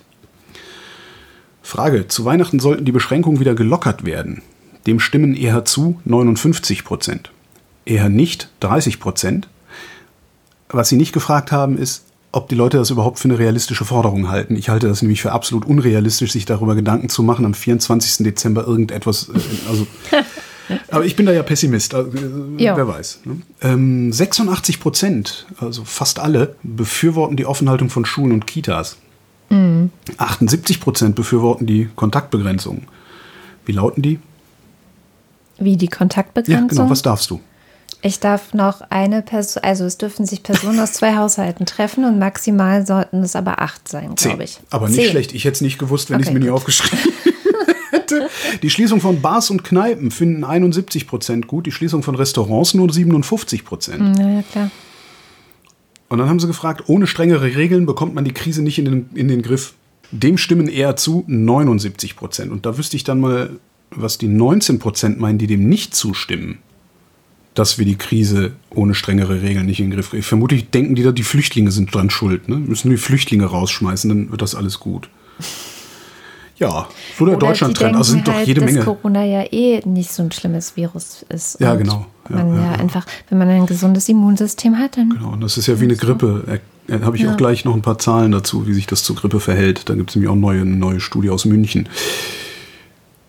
Frage: 1.63 2.09
Zu 2.09 2.25
Weihnachten 2.25 2.61
sollten 2.61 2.85
die 2.85 2.93
Beschränkungen 2.93 3.41
wieder 3.41 3.55
gelockert 3.55 4.05
werden. 4.05 4.43
Dem 4.87 5.01
stimmen 5.01 5.35
eher 5.37 5.65
zu 5.65 6.01
59 6.05 6.85
Prozent. 6.85 7.31
Eher 7.85 8.09
nicht 8.09 8.51
30 8.61 9.01
Prozent. 9.01 9.49
Was 10.69 10.89
sie 10.89 10.97
nicht 10.97 11.13
gefragt 11.13 11.51
haben, 11.51 11.77
ist, 11.77 12.05
ob 12.33 12.49
die 12.49 12.55
Leute 12.55 12.77
das 12.77 12.91
überhaupt 12.91 13.19
für 13.19 13.29
eine 13.29 13.39
realistische 13.39 13.85
Forderung 13.85 14.29
halten. 14.29 14.57
Ich 14.57 14.69
halte 14.69 14.89
das 14.89 15.03
nämlich 15.03 15.23
für 15.23 15.33
absolut 15.33 15.67
unrealistisch, 15.67 16.33
sich 16.33 16.45
darüber 16.45 16.75
Gedanken 16.75 17.09
zu 17.09 17.23
machen, 17.23 17.45
am 17.45 17.55
24. 17.55 18.25
Dezember 18.25 18.67
irgendetwas, 18.67 19.29
äh, 19.29 19.69
also 19.69 19.87
Aber 20.91 21.05
ich 21.05 21.17
bin 21.17 21.27
da 21.27 21.33
ja 21.33 21.43
Pessimist, 21.43 21.95
also, 21.95 22.11
äh, 22.11 22.59
wer 22.59 22.89
weiß. 22.89 23.21
Ne? 23.25 23.41
Ähm, 23.63 24.13
86 24.13 24.81
Prozent, 24.81 25.47
also 25.59 25.85
fast 25.85 26.19
alle, 26.19 26.57
befürworten 26.63 27.37
die 27.37 27.47
Offenhaltung 27.47 27.91
von 27.91 28.05
Schulen 28.05 28.33
und 28.33 28.47
Kitas. 28.47 28.97
Mhm. 29.49 29.91
78 30.17 30.81
Prozent 30.81 31.17
befürworten 31.17 31.67
die 31.67 31.89
Kontaktbegrenzung. 31.97 32.83
Wie 33.65 33.73
lauten 33.73 34.03
die? 34.03 34.21
Wie 35.59 35.77
die 35.77 35.89
Kontaktbegrenzung? 35.89 36.69
Ja, 36.69 36.83
genau. 36.83 36.91
Was 36.91 37.03
darfst 37.03 37.31
du? 37.31 37.41
Ich 38.03 38.19
darf 38.19 38.55
noch 38.55 38.81
eine 38.91 39.21
Person, 39.21 39.63
also 39.63 39.85
es 39.85 39.99
dürfen 39.99 40.25
sich 40.25 40.43
Personen 40.43 40.81
aus 40.81 40.93
zwei 40.95 41.17
Haushalten 41.17 41.67
treffen 41.67 42.05
und 42.05 42.19
maximal 42.19 42.87
sollten 42.87 43.23
es 43.23 43.37
aber 43.37 43.61
acht 43.61 43.89
sein, 43.89 44.15
glaube 44.15 44.45
ich. 44.45 44.59
Aber 44.71 44.89
nicht 44.89 45.01
Zehn. 45.03 45.11
schlecht. 45.11 45.35
Ich 45.35 45.45
hätte 45.45 45.57
es 45.57 45.61
nicht 45.61 45.79
gewusst, 45.79 46.09
wenn 46.09 46.17
Okay, 46.17 46.23
ich 46.23 46.29
es 46.29 46.35
mir 46.35 46.41
gut. 46.41 46.51
aufgeschrieben 46.57 46.99
hätte. 47.91 48.29
Die 48.63 48.71
Schließung 48.71 49.01
von 49.01 49.21
Bars 49.21 49.51
und 49.51 49.65
Kneipen 49.65 50.11
finden 50.11 50.45
71 50.45 51.07
Prozent 51.07 51.47
gut, 51.47 51.67
die 51.67 51.73
Schließung 51.73 52.03
von 52.03 52.15
Restaurants 52.15 52.73
nur 52.75 52.91
57 52.91 53.65
Prozent. 53.65 54.19
Ja, 54.19 54.43
klar. 54.51 54.71
Und 56.09 56.19
dann 56.19 56.29
haben 56.29 56.41
sie 56.41 56.47
gefragt, 56.47 56.85
ohne 56.89 57.07
strengere 57.07 57.55
Regeln 57.55 57.87
bekommt 57.87 58.15
man 58.15 58.25
die 58.25 58.33
Krise 58.33 58.63
nicht 58.63 58.79
in 58.79 58.85
den, 58.87 59.11
in 59.15 59.29
den 59.29 59.43
Griff. 59.43 59.75
Dem 60.11 60.39
stimmen 60.39 60.69
eher 60.69 60.97
zu 60.97 61.23
79 61.29 62.17
Prozent. 62.17 62.51
Und 62.51 62.67
da 62.67 62.77
wüsste 62.79 62.97
ich 62.97 63.05
dann 63.05 63.21
mal, 63.21 63.51
was 63.91 64.19
die 64.19 64.27
19 64.27 64.79
Prozent 64.81 65.21
meinen, 65.21 65.39
die 65.39 65.47
dem 65.47 65.69
nicht 65.69 65.95
zustimmen, 65.95 66.59
dass 67.55 67.79
wir 67.79 67.85
die 67.85 67.97
Krise 67.97 68.53
ohne 68.75 68.95
strengere 68.95 69.43
Regeln 69.43 69.67
nicht 69.67 69.81
in 69.81 69.87
den 69.87 69.97
Griff 69.97 70.11
kriegen. 70.11 70.23
Vermutlich 70.23 70.71
denken 70.71 70.95
die 70.95 71.03
da, 71.03 71.13
die 71.13 71.23
Flüchtlinge 71.23 71.71
sind 71.73 71.95
dran 71.95 72.11
schuld. 72.11 72.49
Ne? 72.49 72.57
Müssen 72.57 72.91
die 72.91 72.97
Flüchtlinge 72.97 73.47
rausschmeißen, 73.47 74.09
dann 74.09 74.31
wird 74.31 74.43
das 74.43 74.55
alles 74.55 74.81
gut. 74.81 75.09
Ja, 76.61 76.89
so 77.19 77.25
der 77.25 77.39
Deutschland-Trend. 77.39 77.97
Also 77.97 78.13
sind 78.13 78.29
doch 78.29 78.35
halt, 78.35 78.47
jede 78.47 78.61
dass 78.61 78.71
Menge. 78.71 78.85
Corona 78.85 79.25
ja 79.25 79.45
eh 79.51 79.81
nicht 79.87 80.13
so 80.13 80.23
ein 80.23 80.31
schlimmes 80.31 80.77
Virus 80.77 81.25
ist. 81.31 81.59
Ja, 81.59 81.75
genau. 81.75 82.07
Ja, 82.29 82.37
man 82.37 82.55
ja, 82.55 82.61
ja, 82.61 82.73
ja. 82.73 82.79
einfach, 82.79 83.07
wenn 83.31 83.39
man 83.39 83.49
ein 83.49 83.65
gesundes 83.65 84.09
Immunsystem 84.11 84.79
hat, 84.79 84.99
dann 84.99 85.09
Genau, 85.09 85.33
und 85.33 85.41
das 85.41 85.57
ist 85.57 85.67
ja 85.67 85.81
wie 85.81 85.85
eine 85.85 85.97
Grippe. 85.97 86.61
Da 86.87 87.01
habe 87.01 87.17
ich 87.17 87.27
auch 87.27 87.37
gleich 87.39 87.65
noch 87.65 87.75
ein 87.75 87.83
paar 87.83 87.99
Zahlen 87.99 88.31
dazu, 88.31 88.67
wie 88.67 88.75
sich 88.75 88.87
das 88.87 89.03
zur 89.05 89.17
Grippe 89.17 89.41
verhält. 89.41 89.89
Da 89.89 89.95
gibt 89.95 90.11
es 90.11 90.17
nämlich 90.17 90.31
auch 90.31 90.37
neue, 90.37 90.61
eine 90.61 90.77
neue 90.77 91.01
Studie 91.01 91.31
aus 91.31 91.47
München. 91.47 91.89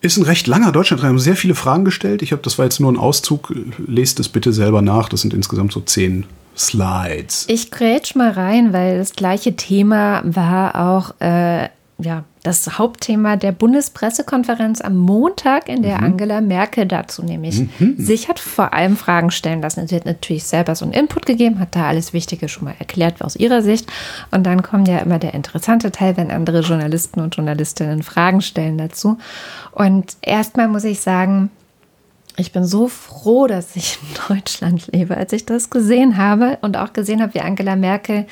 Ist 0.01 0.17
ein 0.17 0.23
recht 0.23 0.47
langer 0.47 0.71
Deutschland. 0.71 1.03
Wir 1.03 1.09
haben 1.09 1.19
sehr 1.19 1.35
viele 1.35 1.53
Fragen 1.53 1.85
gestellt. 1.85 2.23
Ich 2.23 2.31
habe, 2.31 2.41
das 2.41 2.57
war 2.57 2.65
jetzt 2.65 2.79
nur 2.79 2.91
ein 2.91 2.97
Auszug. 2.97 3.53
Lest 3.85 4.19
es 4.19 4.29
bitte 4.29 4.51
selber 4.51 4.81
nach. 4.81 5.09
Das 5.09 5.21
sind 5.21 5.31
insgesamt 5.31 5.71
so 5.71 5.79
zehn 5.79 6.25
Slides. 6.57 7.45
Ich 7.47 7.69
grätsch 7.69 8.15
mal 8.15 8.31
rein, 8.31 8.73
weil 8.73 8.97
das 8.97 9.13
gleiche 9.13 9.55
Thema 9.55 10.23
war 10.25 10.75
auch 10.75 11.13
äh, 11.21 11.69
ja, 12.01 12.23
das 12.43 12.79
Hauptthema 12.79 13.35
der 13.35 13.51
Bundespressekonferenz 13.51 14.81
am 14.81 14.97
Montag, 14.97 15.69
in 15.69 15.83
der 15.83 16.01
Angela 16.01 16.41
Merkel 16.41 16.87
dazu 16.87 17.21
nämlich 17.23 17.67
sich 17.97 18.29
hat 18.29 18.39
vor 18.39 18.73
allem 18.73 18.97
Fragen 18.97 19.31
stellen 19.31 19.61
lassen. 19.61 19.87
Sie 19.87 19.95
hat 19.95 20.05
natürlich 20.05 20.43
selber 20.43 20.75
so 20.75 20.85
einen 20.85 20.93
Input 20.93 21.25
gegeben, 21.25 21.59
hat 21.59 21.75
da 21.75 21.87
alles 21.87 22.13
Wichtige 22.13 22.49
schon 22.49 22.65
mal 22.65 22.75
erklärt 22.79 23.21
aus 23.21 23.35
ihrer 23.35 23.61
Sicht. 23.61 23.91
Und 24.31 24.45
dann 24.45 24.63
kommt 24.63 24.87
ja 24.87 24.97
immer 24.99 25.19
der 25.19 25.33
interessante 25.33 25.91
Teil, 25.91 26.17
wenn 26.17 26.31
andere 26.31 26.61
Journalisten 26.61 27.19
und 27.19 27.35
Journalistinnen 27.35 28.01
Fragen 28.01 28.41
stellen 28.41 28.77
dazu. 28.77 29.17
Und 29.71 30.15
erstmal 30.21 30.67
muss 30.67 30.83
ich 30.83 31.01
sagen, 31.01 31.51
ich 32.37 32.51
bin 32.51 32.65
so 32.65 32.87
froh, 32.87 33.47
dass 33.47 33.75
ich 33.75 33.99
in 34.01 34.17
Deutschland 34.35 34.87
lebe, 34.91 35.17
als 35.17 35.33
ich 35.33 35.45
das 35.45 35.69
gesehen 35.69 36.17
habe 36.17 36.57
und 36.61 36.77
auch 36.77 36.93
gesehen 36.93 37.21
habe, 37.21 37.33
wie 37.35 37.41
Angela 37.41 37.75
Merkel 37.75 38.25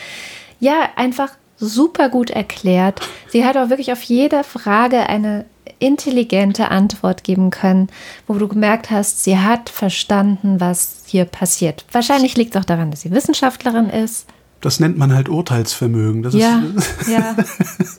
ja 0.60 0.90
einfach 0.96 1.32
super 1.60 2.10
gut 2.10 2.30
erklärt. 2.30 3.02
Sie 3.30 3.46
hat 3.46 3.58
auch 3.58 3.70
wirklich 3.70 3.92
auf 3.92 4.02
jede 4.02 4.44
Frage 4.44 5.08
eine 5.10 5.46
intelligente 5.80 6.70
Antwort 6.70 7.24
geben 7.24 7.52
können, 7.52 7.88
wo 8.28 8.34
du 8.34 8.48
gemerkt 8.48 8.92
hast, 8.92 9.24
sie 9.24 9.38
hat 9.38 9.70
verstanden, 9.70 10.60
was 10.60 11.04
hier 11.06 11.26
passiert. 11.26 11.86
Wahrscheinlich 11.92 12.36
liegt 12.38 12.56
es 12.56 12.62
auch 12.62 12.66
daran, 12.66 12.92
dass 12.92 13.02
sie 13.02 13.12
Wissenschaftlerin 13.12 13.90
ist. 13.90 14.28
Das 14.62 14.80
nennt 14.80 14.98
man 14.98 15.14
halt 15.14 15.30
Urteilsvermögen. 15.30 16.22
Das 16.22 16.34
Ja, 16.34 16.62
ist, 16.76 17.08
ja, 17.10 17.36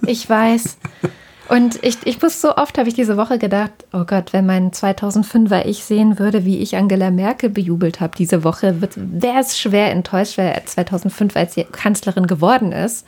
ich 0.06 0.28
weiß. 0.28 0.76
Und 1.48 1.82
ich, 1.82 1.96
ich 2.04 2.20
muss 2.22 2.40
so 2.40 2.56
oft, 2.56 2.78
habe 2.78 2.88
ich 2.88 2.94
diese 2.94 3.16
Woche 3.16 3.38
gedacht, 3.38 3.72
oh 3.92 4.04
Gott, 4.04 4.32
wenn 4.32 4.46
mein 4.46 4.70
2005er 4.70 5.64
ich 5.64 5.84
sehen 5.84 6.18
würde, 6.18 6.44
wie 6.44 6.58
ich 6.58 6.76
Angela 6.76 7.10
Merkel 7.10 7.50
bejubelt 7.50 8.00
habe 8.00 8.16
diese 8.16 8.44
Woche, 8.44 8.76
wäre 8.94 9.40
es 9.40 9.58
schwer 9.58 9.90
enttäuscht, 9.90 10.38
weil 10.38 10.62
2005, 10.64 11.34
als 11.34 11.54
sie 11.54 11.64
Kanzlerin 11.64 12.28
geworden 12.28 12.70
ist, 12.70 13.04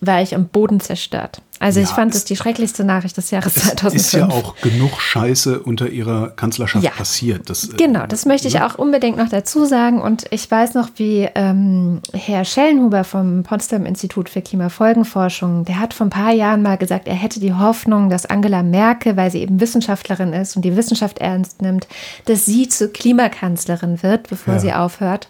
war 0.00 0.22
ich 0.22 0.34
am 0.34 0.48
Boden 0.48 0.80
zerstört. 0.80 1.42
Also 1.60 1.80
ich 1.80 1.88
Ja, 1.88 1.94
fand 1.94 2.10
es- 2.12 2.18
es 2.18 2.24
die 2.24 2.36
schrecklichste 2.36 2.84
Nachricht 2.84 3.16
des 3.16 3.30
Jahres 3.30 3.56
es 3.56 3.62
2005. 3.62 3.94
ist 3.94 4.12
ja 4.12 4.28
auch 4.28 4.56
genug 4.60 5.00
Scheiße 5.00 5.60
unter 5.60 5.88
ihrer 5.88 6.30
Kanzlerschaft 6.30 6.84
Ja. 6.84 6.90
passiert. 6.90 7.48
Das, 7.48 7.68
äh, 7.68 7.76
Genau, 7.76 8.06
das 8.06 8.26
möchte 8.26 8.48
ich 8.48 8.60
auch 8.60 8.74
unbedingt 8.76 9.16
noch 9.16 9.28
dazu 9.28 9.64
sagen. 9.64 10.02
Und 10.02 10.24
ich 10.30 10.50
weiß 10.50 10.74
noch, 10.74 10.90
wie 10.96 11.28
ähm, 11.34 12.00
Herr 12.12 12.44
Schellenhuber 12.44 13.04
vom 13.04 13.44
Potsdam 13.44 13.86
Institut 13.86 14.28
für 14.28 14.42
Klimafolgenforschung, 14.42 15.64
der 15.64 15.78
hat 15.80 15.94
vor 15.94 16.06
ein 16.06 16.10
paar 16.10 16.32
Jahren 16.32 16.62
mal 16.62 16.76
gesagt, 16.76 17.08
er 17.08 17.14
hätte 17.14 17.40
die 17.40 17.54
Hoffnung, 17.54 18.10
dass 18.10 18.26
Angela 18.26 18.62
Merkel, 18.62 19.16
weil 19.16 19.30
sie 19.30 19.38
eben 19.38 19.60
Wissenschaftlerin 19.60 20.32
ist 20.32 20.56
und 20.56 20.64
die 20.64 20.76
Wissenschaft 20.76 21.18
ernst 21.18 21.62
nimmt, 21.62 21.86
dass 22.26 22.44
sie 22.44 22.68
zur 22.68 22.92
Klimakanzlerin 22.92 24.02
wird, 24.02 24.28
bevor 24.28 24.54
Ja. 24.54 24.60
sie 24.60 24.72
aufhört. 24.72 25.28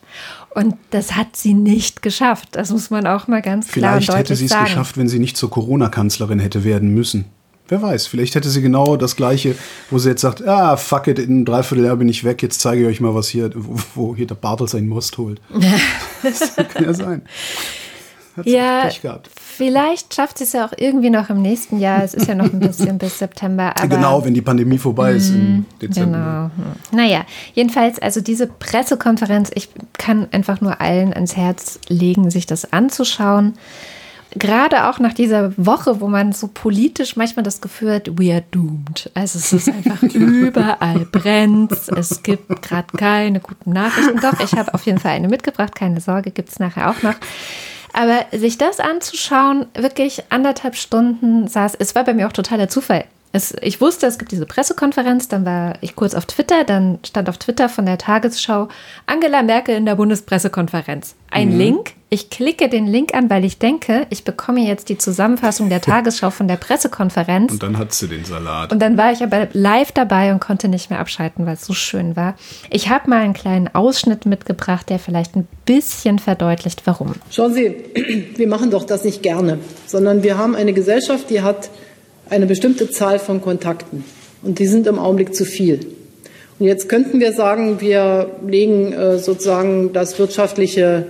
Und 0.54 0.76
das 0.90 1.16
hat 1.16 1.34
sie 1.36 1.52
nicht 1.52 2.00
geschafft. 2.00 2.50
Das 2.52 2.70
muss 2.70 2.88
man 2.88 3.08
auch 3.08 3.26
mal 3.26 3.42
ganz 3.42 3.66
klar 3.68 3.94
und 3.96 4.02
Vielleicht 4.04 4.08
hätte 4.10 4.18
deutlich 4.28 4.38
sie 4.38 4.44
es 4.44 4.50
sagen. 4.52 4.64
geschafft, 4.66 4.96
wenn 4.96 5.08
sie 5.08 5.18
nicht 5.18 5.36
zur 5.36 5.50
Corona-Kanzlerin 5.50 6.23
hätte 6.38 6.64
werden 6.64 6.94
müssen. 6.94 7.26
Wer 7.66 7.80
weiß, 7.80 8.06
vielleicht 8.06 8.34
hätte 8.34 8.50
sie 8.50 8.60
genau 8.60 8.96
das 8.96 9.16
Gleiche, 9.16 9.56
wo 9.90 9.98
sie 9.98 10.10
jetzt 10.10 10.20
sagt, 10.20 10.46
ah, 10.46 10.76
fuck 10.76 11.06
it, 11.06 11.18
in 11.18 11.30
einem 11.30 11.44
Dreivierteljahr 11.46 11.96
bin 11.96 12.10
ich 12.10 12.22
weg, 12.22 12.42
jetzt 12.42 12.60
zeige 12.60 12.82
ich 12.82 12.88
euch 12.88 13.00
mal, 13.00 13.14
was 13.14 13.28
hier, 13.28 13.50
wo, 13.54 13.76
wo 13.94 14.16
hier 14.16 14.26
der 14.26 14.34
Bartel 14.34 14.68
seinen 14.68 14.86
Most 14.86 15.16
holt. 15.16 15.40
das 16.22 16.54
kann 16.56 16.84
ja 16.84 16.92
sein. 16.92 17.22
Hat 18.36 18.46
Ja, 18.46 18.90
vielleicht 19.36 20.12
schafft 20.12 20.38
sie 20.38 20.44
es 20.44 20.52
ja 20.52 20.66
auch 20.66 20.72
irgendwie 20.76 21.08
noch 21.08 21.30
im 21.30 21.40
nächsten 21.40 21.78
Jahr. 21.78 22.02
Es 22.02 22.14
ist 22.14 22.26
ja 22.26 22.34
noch 22.34 22.52
ein 22.52 22.58
bisschen 22.58 22.98
bis 22.98 23.18
September. 23.18 23.72
Genau, 23.88 24.24
wenn 24.24 24.34
die 24.34 24.42
Pandemie 24.42 24.78
vorbei 24.78 25.12
ist 25.12 25.30
im 25.30 25.66
Dezember. 25.80 26.50
Genau. 26.56 26.66
Hm. 26.66 26.98
Naja, 26.98 27.24
jedenfalls, 27.54 28.00
also 28.00 28.20
diese 28.20 28.48
Pressekonferenz, 28.48 29.50
ich 29.54 29.68
kann 29.92 30.26
einfach 30.32 30.60
nur 30.60 30.80
allen 30.80 31.12
ans 31.14 31.36
Herz 31.36 31.78
legen, 31.88 32.30
sich 32.30 32.46
das 32.46 32.72
anzuschauen. 32.72 33.54
Gerade 34.36 34.88
auch 34.88 34.98
nach 34.98 35.14
dieser 35.14 35.52
Woche, 35.56 36.00
wo 36.00 36.08
man 36.08 36.32
so 36.32 36.48
politisch 36.48 37.16
manchmal 37.16 37.44
das 37.44 37.60
Gefühl 37.60 37.94
hat, 37.94 38.18
we 38.18 38.32
are 38.32 38.44
doomed. 38.50 39.10
Also 39.14 39.38
es 39.38 39.52
ist 39.52 39.68
einfach 39.68 40.02
überall 40.14 41.06
brennt. 41.10 41.72
Es 41.96 42.22
gibt 42.22 42.62
gerade 42.62 42.96
keine 42.96 43.40
guten 43.40 43.72
Nachrichten. 43.72 44.20
Doch, 44.20 44.40
ich 44.40 44.52
habe 44.54 44.74
auf 44.74 44.86
jeden 44.86 44.98
Fall 44.98 45.12
eine 45.12 45.28
mitgebracht. 45.28 45.74
Keine 45.74 46.00
Sorge, 46.00 46.30
gibt 46.30 46.48
es 46.48 46.58
nachher 46.58 46.90
auch 46.90 47.02
noch. 47.02 47.14
Aber 47.92 48.26
sich 48.32 48.58
das 48.58 48.80
anzuschauen, 48.80 49.66
wirklich 49.74 50.24
anderthalb 50.30 50.74
Stunden 50.74 51.46
saß, 51.46 51.76
es 51.76 51.94
war 51.94 52.02
bei 52.02 52.12
mir 52.12 52.26
auch 52.26 52.32
totaler 52.32 52.68
Zufall. 52.68 53.04
Es, 53.34 53.52
ich 53.62 53.80
wusste, 53.80 54.06
es 54.06 54.18
gibt 54.18 54.30
diese 54.30 54.46
Pressekonferenz, 54.46 55.26
dann 55.26 55.44
war 55.44 55.74
ich 55.80 55.96
kurz 55.96 56.14
auf 56.14 56.24
Twitter, 56.24 56.62
dann 56.62 57.00
stand 57.04 57.28
auf 57.28 57.36
Twitter 57.36 57.68
von 57.68 57.84
der 57.84 57.98
Tagesschau 57.98 58.68
Angela 59.06 59.42
Merkel 59.42 59.74
in 59.74 59.86
der 59.86 59.96
Bundespressekonferenz. 59.96 61.16
Ein 61.32 61.50
Link. 61.50 61.94
Ich 62.10 62.30
klicke 62.30 62.68
den 62.68 62.86
Link 62.86 63.12
an, 63.12 63.28
weil 63.30 63.44
ich 63.44 63.58
denke, 63.58 64.06
ich 64.10 64.22
bekomme 64.22 64.60
jetzt 64.60 64.88
die 64.88 64.98
Zusammenfassung 64.98 65.68
der 65.68 65.80
Tagesschau 65.80 66.30
von 66.30 66.46
der 66.46 66.54
Pressekonferenz. 66.54 67.50
Und 67.50 67.62
dann 67.64 67.76
hat 67.76 67.92
sie 67.92 68.06
den 68.06 68.24
Salat. 68.24 68.72
Und 68.72 68.78
dann 68.78 68.96
war 68.96 69.10
ich 69.10 69.20
aber 69.24 69.48
live 69.52 69.90
dabei 69.90 70.32
und 70.32 70.38
konnte 70.38 70.68
nicht 70.68 70.90
mehr 70.90 71.00
abschalten, 71.00 71.44
weil 71.44 71.54
es 71.54 71.66
so 71.66 71.72
schön 71.72 72.14
war. 72.14 72.36
Ich 72.70 72.88
habe 72.88 73.10
mal 73.10 73.22
einen 73.22 73.34
kleinen 73.34 73.66
Ausschnitt 73.74 74.26
mitgebracht, 74.26 74.88
der 74.90 75.00
vielleicht 75.00 75.34
ein 75.34 75.48
bisschen 75.66 76.20
verdeutlicht, 76.20 76.82
warum. 76.84 77.14
Schauen 77.32 77.52
Sie, 77.52 77.74
wir 78.36 78.46
machen 78.46 78.70
doch 78.70 78.84
das 78.84 79.02
nicht 79.02 79.24
gerne, 79.24 79.58
sondern 79.88 80.22
wir 80.22 80.38
haben 80.38 80.54
eine 80.54 80.72
Gesellschaft, 80.72 81.30
die 81.30 81.42
hat 81.42 81.68
eine 82.30 82.46
bestimmte 82.46 82.90
Zahl 82.90 83.18
von 83.18 83.40
Kontakten 83.40 84.04
und 84.42 84.58
die 84.58 84.66
sind 84.66 84.86
im 84.86 84.98
Augenblick 84.98 85.34
zu 85.34 85.44
viel. 85.44 85.80
Und 86.58 86.66
jetzt 86.66 86.88
könnten 86.88 87.20
wir 87.20 87.32
sagen, 87.32 87.80
wir 87.80 88.30
legen 88.46 88.92
äh, 88.92 89.18
sozusagen 89.18 89.92
das 89.92 90.18
wirtschaftliche, 90.18 91.06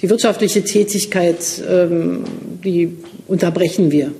die 0.00 0.08
wirtschaftliche 0.08 0.62
Tätigkeit, 0.62 1.38
ähm, 1.68 2.24
die 2.64 2.96
unterbrechen 3.26 3.90
wir. 3.90 4.12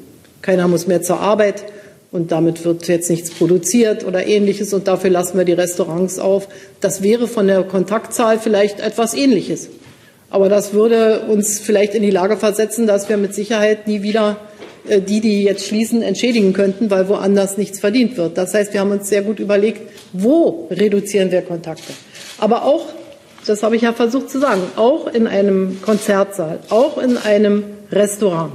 Keiner 0.43 0.67
muss 0.67 0.87
mehr 0.87 1.03
zur 1.03 1.21
Arbeit 1.21 1.65
und 2.11 2.33
damit 2.33 2.65
wird 2.65 2.89
jetzt 2.89 3.09
nichts 3.09 3.31
produziert 3.31 4.05
oder 4.05 4.27
ähnliches 4.27 4.75
und 4.75 4.89
dafür 4.89 5.11
lassen 5.11 5.39
wir 5.39 5.45
die 5.45 5.53
Restaurants 5.53 6.19
auf. 6.19 6.49
Das 6.81 7.03
wäre 7.03 7.29
von 7.29 7.47
der 7.47 7.63
Kontaktzahl 7.63 8.39
vielleicht 8.39 8.81
etwas 8.81 9.15
ähnliches. 9.15 9.69
Aber 10.31 10.49
das 10.49 10.73
würde 10.75 11.21
uns 11.29 11.61
vielleicht 11.61 11.95
in 11.95 12.03
die 12.03 12.11
Lage 12.11 12.37
versetzen, 12.37 12.89
dass 12.89 13.09
wir 13.09 13.17
mit 13.17 13.35
Sicherheit 13.35 13.87
nie 13.87 14.03
wieder 14.03 14.39
die, 14.85 15.21
die 15.21 15.45
jetzt 15.45 15.67
schließen, 15.67 16.03
entschädigen 16.03 16.53
könnten, 16.53 16.91
weil 16.91 17.09
woanders 17.09 17.57
nichts 17.57 17.81
verdient 17.81 18.17
wird. 18.17 18.37
Das 18.37 18.55
heißt, 18.55 18.73
wir 18.73 18.81
haben 18.81 18.91
uns 18.91 19.09
sehr 19.09 19.23
gut 19.23 19.39
überlegt, 19.39 19.83
wo 20.13 20.69
reduzieren 20.71 21.31
wir 21.31 21.43
Kontakte. 21.43 21.93
Aber 22.39 22.65
auch, 22.65 22.87
das 23.47 23.63
habe 23.63 23.77
ich 23.77 23.83
ja 23.83 23.93
versucht 23.93 24.31
zu 24.31 24.39
sagen, 24.39 24.63
auch 24.77 25.07
in 25.07 25.27
einem 25.27 25.81
Konzertsaal, 25.83 26.61
auch 26.69 26.99
in 26.99 27.17
einem 27.17 27.65
Restaurant, 27.91 28.53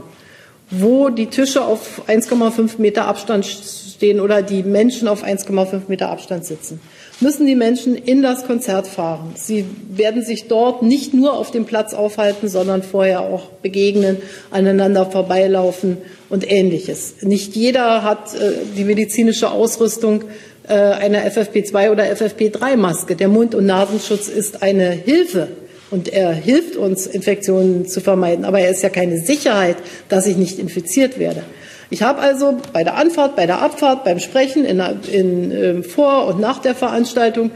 wo 0.70 1.10
die 1.10 1.28
Tische 1.28 1.64
auf 1.64 2.04
1,5 2.08 2.80
Meter 2.80 3.06
Abstand 3.06 3.46
stehen 3.46 4.20
oder 4.20 4.42
die 4.42 4.64
Menschen 4.64 5.08
auf 5.08 5.24
1,5 5.24 5.82
Meter 5.88 6.10
Abstand 6.10 6.46
sitzen, 6.46 6.80
müssen 7.22 7.46
die 7.46 7.56
Menschen 7.56 7.96
in 7.96 8.22
das 8.22 8.46
Konzert 8.46 8.88
fahren. 8.88 9.34
Sie 9.36 9.66
werden 9.90 10.24
sich 10.24 10.48
dort 10.48 10.82
nicht 10.84 11.14
nur 11.14 11.34
auf 11.34 11.52
dem 11.52 11.66
Platz 11.66 11.94
aufhalten, 11.94 12.48
sondern 12.48 12.84
vorher 12.84 13.22
auch 13.22 13.46
begegnen, 13.62 14.18
aneinander 14.52 15.06
vorbeilaufen 15.06 15.98
und 16.30 16.50
ähnliches. 16.50 17.16
Nicht 17.22 17.56
jeder 17.56 18.04
hat 18.04 18.36
äh, 18.36 18.54
die 18.78 18.84
medizinische 18.84 19.52
Ausrüstung 19.52 20.24
äh, 20.68 20.74
einer 20.74 21.26
FFP2 21.26 21.92
oder 21.92 22.04
FFP3-Maske. 22.06 23.16
Der 23.16 23.28
Mund- 23.28 23.56
und 23.56 23.66
Nasenschutz 23.66 24.28
ist 24.28 24.62
eine 24.62 24.92
Hilfe 24.92 25.48
und 25.92 26.08
er 26.08 26.32
hilft 26.32 26.76
uns, 26.76 27.08
Infektionen 27.08 27.88
zu 27.88 28.00
vermeiden. 28.00 28.46
Aber 28.46 28.60
er 28.60 28.70
ist 28.70 28.84
ja 28.84 28.90
keine 28.90 29.20
Sicherheit, 29.20 29.78
dass 30.08 30.28
ich 30.28 30.38
nicht 30.38 30.60
infiziert 30.60 31.20
werde. 31.20 31.44
Ich 31.90 32.04
habe 32.04 32.20
also 32.20 32.58
bei 32.72 32.84
der 32.84 32.96
Anfahrt, 32.96 33.36
bei 33.36 33.48
der 33.48 33.62
Abfahrt, 33.62 34.04
beim 34.04 34.20
Sprechen, 34.20 34.64
in, 34.64 34.82
in, 35.12 35.52
äh, 35.52 35.84
vor 35.84 36.28
und 36.28 36.40
nach 36.40 36.60
der 36.60 36.76
Veranstaltung 36.76 37.52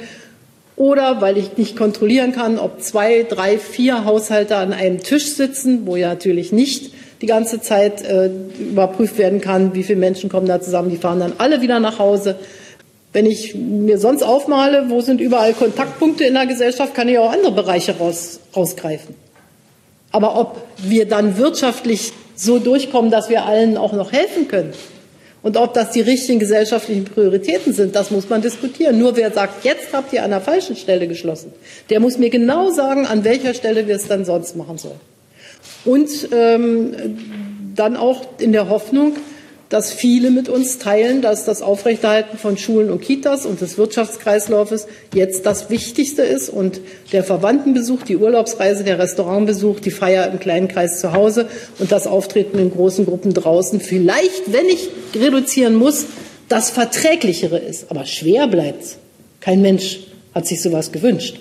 oder 0.76 1.22
weil 1.22 1.38
ich 1.38 1.58
nicht 1.58 1.76
kontrollieren 1.76 2.32
kann, 2.32 2.58
ob 2.58 2.82
zwei, 2.82 3.24
drei, 3.30 3.60
vier 3.60 4.06
Haushalte 4.06 4.56
an 4.56 4.74
einem 4.74 5.02
Tisch 5.02 5.36
sitzen, 5.36 5.86
wo 5.86 5.96
ja 5.96 6.10
natürlich 6.10 6.52
nicht 6.52 6.94
die 7.22 7.28
ganze 7.28 7.62
Zeit 7.62 8.02
äh, 8.02 8.30
überprüft 8.60 9.18
werden 9.18 9.40
kann, 9.40 9.76
wie 9.76 9.84
viele 9.84 10.00
Menschen 10.00 10.30
kommen 10.30 10.48
da 10.48 10.60
zusammen, 10.60 10.90
die 10.90 10.98
fahren 10.98 11.20
dann 11.20 11.34
alle 11.38 11.62
wieder 11.62 11.80
nach 11.80 12.00
Hause. 12.00 12.36
Wenn 13.14 13.28
ich 13.28 13.54
mir 13.54 14.00
sonst 14.00 14.24
aufmale, 14.24 14.90
wo 14.90 15.00
sind 15.02 15.22
überall 15.22 15.54
Kontaktpunkte 15.54 16.26
in 16.26 16.34
der 16.34 16.48
Gesellschaft, 16.48 16.96
kann 16.96 17.08
ich 17.08 17.20
auch 17.20 17.32
andere 17.32 17.52
Bereiche 17.52 17.96
raus, 17.98 18.40
rausgreifen. 18.56 19.16
Aber 20.12 20.40
ob 20.40 20.58
wir 20.80 21.08
dann 21.08 21.38
wirtschaftlich 21.38 22.14
so 22.36 22.60
durchkommen, 22.60 23.12
dass 23.12 23.30
wir 23.30 23.46
allen 23.46 23.78
auch 23.78 23.94
noch 23.94 24.12
helfen 24.12 24.48
können. 24.48 24.74
Und 25.44 25.58
ob 25.58 25.74
das 25.74 25.92
die 25.92 26.00
richtigen 26.00 26.40
gesellschaftlichen 26.40 27.04
Prioritäten 27.04 27.74
sind, 27.74 27.96
das 27.96 28.12
muss 28.12 28.30
man 28.30 28.42
diskutieren. 28.42 28.98
Nur 28.98 29.18
wer 29.18 29.32
sagt, 29.32 29.66
jetzt 29.66 29.92
habt 29.92 30.14
ihr 30.14 30.24
an 30.24 30.32
der 30.32 30.40
falschen 30.40 30.78
Stelle 30.78 31.08
geschlossen, 31.08 31.52
der 31.90 32.00
muss 32.00 32.18
mir 32.18 32.30
genau 32.30 32.72
sagen, 32.72 33.06
an 33.06 33.26
welcher 33.26 33.54
Stelle 33.54 33.86
wir 33.88 33.98
es 33.98 34.08
dann 34.08 34.24
sonst 34.24 34.56
machen 34.56 34.78
sollen. 34.78 35.00
Und 35.84 36.10
ähm, 36.32 37.74
dann 37.76 37.98
auch 37.98 38.22
in 38.40 38.54
der 38.54 38.70
Hoffnung, 38.70 39.18
dass 39.74 39.92
viele 39.92 40.30
mit 40.30 40.50
uns 40.50 40.78
teilen, 40.78 41.24
dass 41.24 41.46
das 41.46 41.64
Aufrechterhalten 41.64 42.38
von 42.38 42.58
Schulen 42.58 42.92
und 42.92 43.02
Kitas 43.02 43.44
und 43.48 43.60
des 43.60 43.76
Wirtschaftskreislaufes 43.80 44.86
jetzt 45.16 45.48
das 45.48 45.72
Wichtigste 45.72 46.22
ist 46.22 46.50
und 46.50 46.80
der 47.12 47.24
Verwandtenbesuch, 47.24 48.04
die 48.04 48.18
Urlaubsreise, 48.18 48.84
der 48.84 49.00
Restaurantbesuch, 49.00 49.80
die 49.80 49.90
Feier 49.90 50.32
im 50.32 50.40
kleinen 50.40 50.68
Kreis 50.68 51.00
zu 51.00 51.14
Hause 51.14 51.48
und 51.80 51.92
das 51.92 52.06
Auftreten 52.06 52.60
in 52.60 52.70
großen 52.70 53.08
Gruppen 53.08 53.34
draußen 53.34 53.82
vielleicht, 53.82 54.54
wenn 54.54 54.68
ich 54.68 54.90
reduzieren 55.20 55.74
muss, 55.74 56.06
das 56.50 56.70
Verträglichere 56.70 57.58
ist. 57.58 57.90
Aber 57.90 58.06
schwer 58.06 58.46
bleibt's. 58.46 58.98
Kein 59.40 59.64
Mensch 59.64 60.02
hat 60.36 60.46
sich 60.46 60.62
sowas 60.62 60.92
gewünscht. 60.92 61.40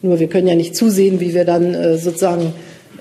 Nur 0.00 0.20
wir 0.20 0.28
können 0.28 0.46
ja 0.46 0.54
nicht 0.54 0.76
zusehen, 0.76 1.18
wie 1.18 1.34
wir 1.34 1.44
dann 1.44 1.74
äh, 1.74 1.98
sozusagen 1.98 2.52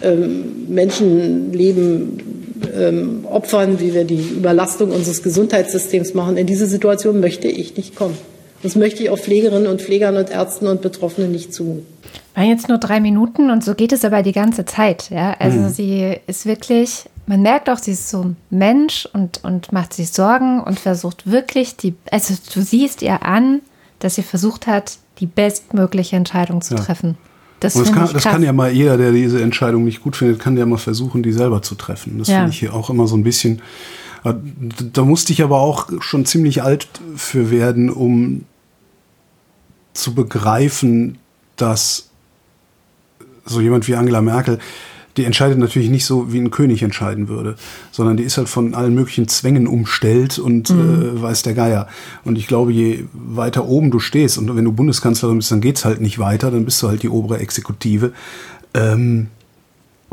ähm, 0.01 0.65
Menschenleben 0.67 2.36
ähm, 2.77 3.25
opfern, 3.29 3.79
wie 3.79 3.93
wir 3.93 4.05
die 4.05 4.21
Überlastung 4.21 4.91
unseres 4.91 5.23
Gesundheitssystems 5.23 6.13
machen. 6.13 6.37
In 6.37 6.47
diese 6.47 6.67
Situation 6.67 7.19
möchte 7.19 7.47
ich 7.47 7.75
nicht 7.77 7.95
kommen. 7.95 8.17
Das 8.63 8.75
möchte 8.75 9.03
ich 9.03 9.09
auch 9.09 9.19
Pflegerinnen 9.19 9.67
und 9.67 9.81
Pflegern 9.81 10.17
und 10.17 10.31
Ärzten 10.31 10.67
und 10.67 10.81
Betroffenen 10.81 11.31
nicht 11.31 11.53
zumuten. 11.53 11.85
Waren 12.33 12.49
jetzt 12.49 12.69
nur 12.69 12.77
drei 12.77 12.99
Minuten 12.99 13.51
und 13.51 13.63
so 13.63 13.75
geht 13.75 13.91
es 13.91 14.03
aber 14.03 14.23
die 14.23 14.31
ganze 14.31 14.65
Zeit. 14.65 15.09
Ja? 15.09 15.35
Also 15.39 15.59
mhm. 15.59 15.69
sie 15.69 16.15
ist 16.25 16.45
wirklich, 16.45 17.05
man 17.27 17.41
merkt 17.41 17.69
auch, 17.69 17.77
sie 17.77 17.91
ist 17.91 18.09
so 18.09 18.33
Mensch 18.49 19.07
und, 19.13 19.43
und 19.43 19.71
macht 19.71 19.93
sich 19.93 20.11
Sorgen 20.11 20.61
und 20.61 20.79
versucht 20.79 21.29
wirklich 21.29 21.77
die, 21.77 21.93
also 22.11 22.33
du 22.53 22.61
siehst 22.61 23.01
ihr 23.01 23.23
an, 23.23 23.61
dass 23.99 24.15
sie 24.15 24.23
versucht 24.23 24.67
hat, 24.67 24.97
die 25.19 25.25
bestmögliche 25.25 26.15
Entscheidung 26.15 26.61
zu 26.61 26.75
ja. 26.75 26.81
treffen. 26.81 27.17
Das, 27.59 27.73
das, 27.73 27.91
kann, 27.91 28.09
das 28.13 28.23
kann, 28.23 28.43
ja 28.43 28.53
mal 28.53 28.71
jeder, 28.71 28.97
der 28.97 29.11
diese 29.11 29.41
Entscheidung 29.41 29.83
nicht 29.83 30.03
gut 30.03 30.15
findet, 30.15 30.39
kann 30.39 30.55
ja 30.57 30.65
mal 30.65 30.77
versuchen, 30.77 31.23
die 31.23 31.31
selber 31.31 31.63
zu 31.63 31.73
treffen. 31.75 32.19
Das 32.19 32.27
ja. 32.27 32.37
finde 32.37 32.51
ich 32.51 32.59
hier 32.59 32.73
auch 32.73 32.89
immer 32.89 33.07
so 33.07 33.15
ein 33.17 33.23
bisschen. 33.23 33.61
Äh, 34.23 34.35
da 34.93 35.03
musste 35.03 35.33
ich 35.33 35.41
aber 35.41 35.59
auch 35.59 35.89
schon 36.01 36.25
ziemlich 36.25 36.61
alt 36.61 36.87
für 37.15 37.49
werden, 37.49 37.89
um 37.89 38.45
zu 39.93 40.13
begreifen, 40.13 41.17
dass 41.55 42.09
so 43.45 43.61
jemand 43.61 43.87
wie 43.87 43.95
Angela 43.95 44.21
Merkel 44.21 44.59
die 45.17 45.25
entscheidet 45.25 45.57
natürlich 45.57 45.89
nicht 45.89 46.05
so, 46.05 46.31
wie 46.31 46.39
ein 46.39 46.51
König 46.51 46.83
entscheiden 46.83 47.27
würde, 47.27 47.55
sondern 47.91 48.17
die 48.17 48.23
ist 48.23 48.37
halt 48.37 48.49
von 48.49 48.73
allen 48.75 48.93
möglichen 48.93 49.27
Zwängen 49.27 49.67
umstellt 49.67 50.39
und 50.39 50.69
mhm. 50.69 51.17
äh, 51.17 51.21
weiß 51.21 51.41
der 51.41 51.53
Geier. 51.53 51.87
Und 52.23 52.37
ich 52.37 52.47
glaube, 52.47 52.71
je 52.71 53.05
weiter 53.13 53.65
oben 53.65 53.91
du 53.91 53.99
stehst 53.99 54.37
und 54.37 54.55
wenn 54.55 54.65
du 54.65 54.71
Bundeskanzlerin 54.71 55.37
bist, 55.37 55.51
dann 55.51 55.61
geht's 55.61 55.85
halt 55.85 56.01
nicht 56.01 56.19
weiter, 56.19 56.51
dann 56.51 56.65
bist 56.65 56.81
du 56.81 56.87
halt 56.87 57.03
die 57.03 57.09
obere 57.09 57.39
Exekutive. 57.39 58.13
Ähm, 58.73 59.27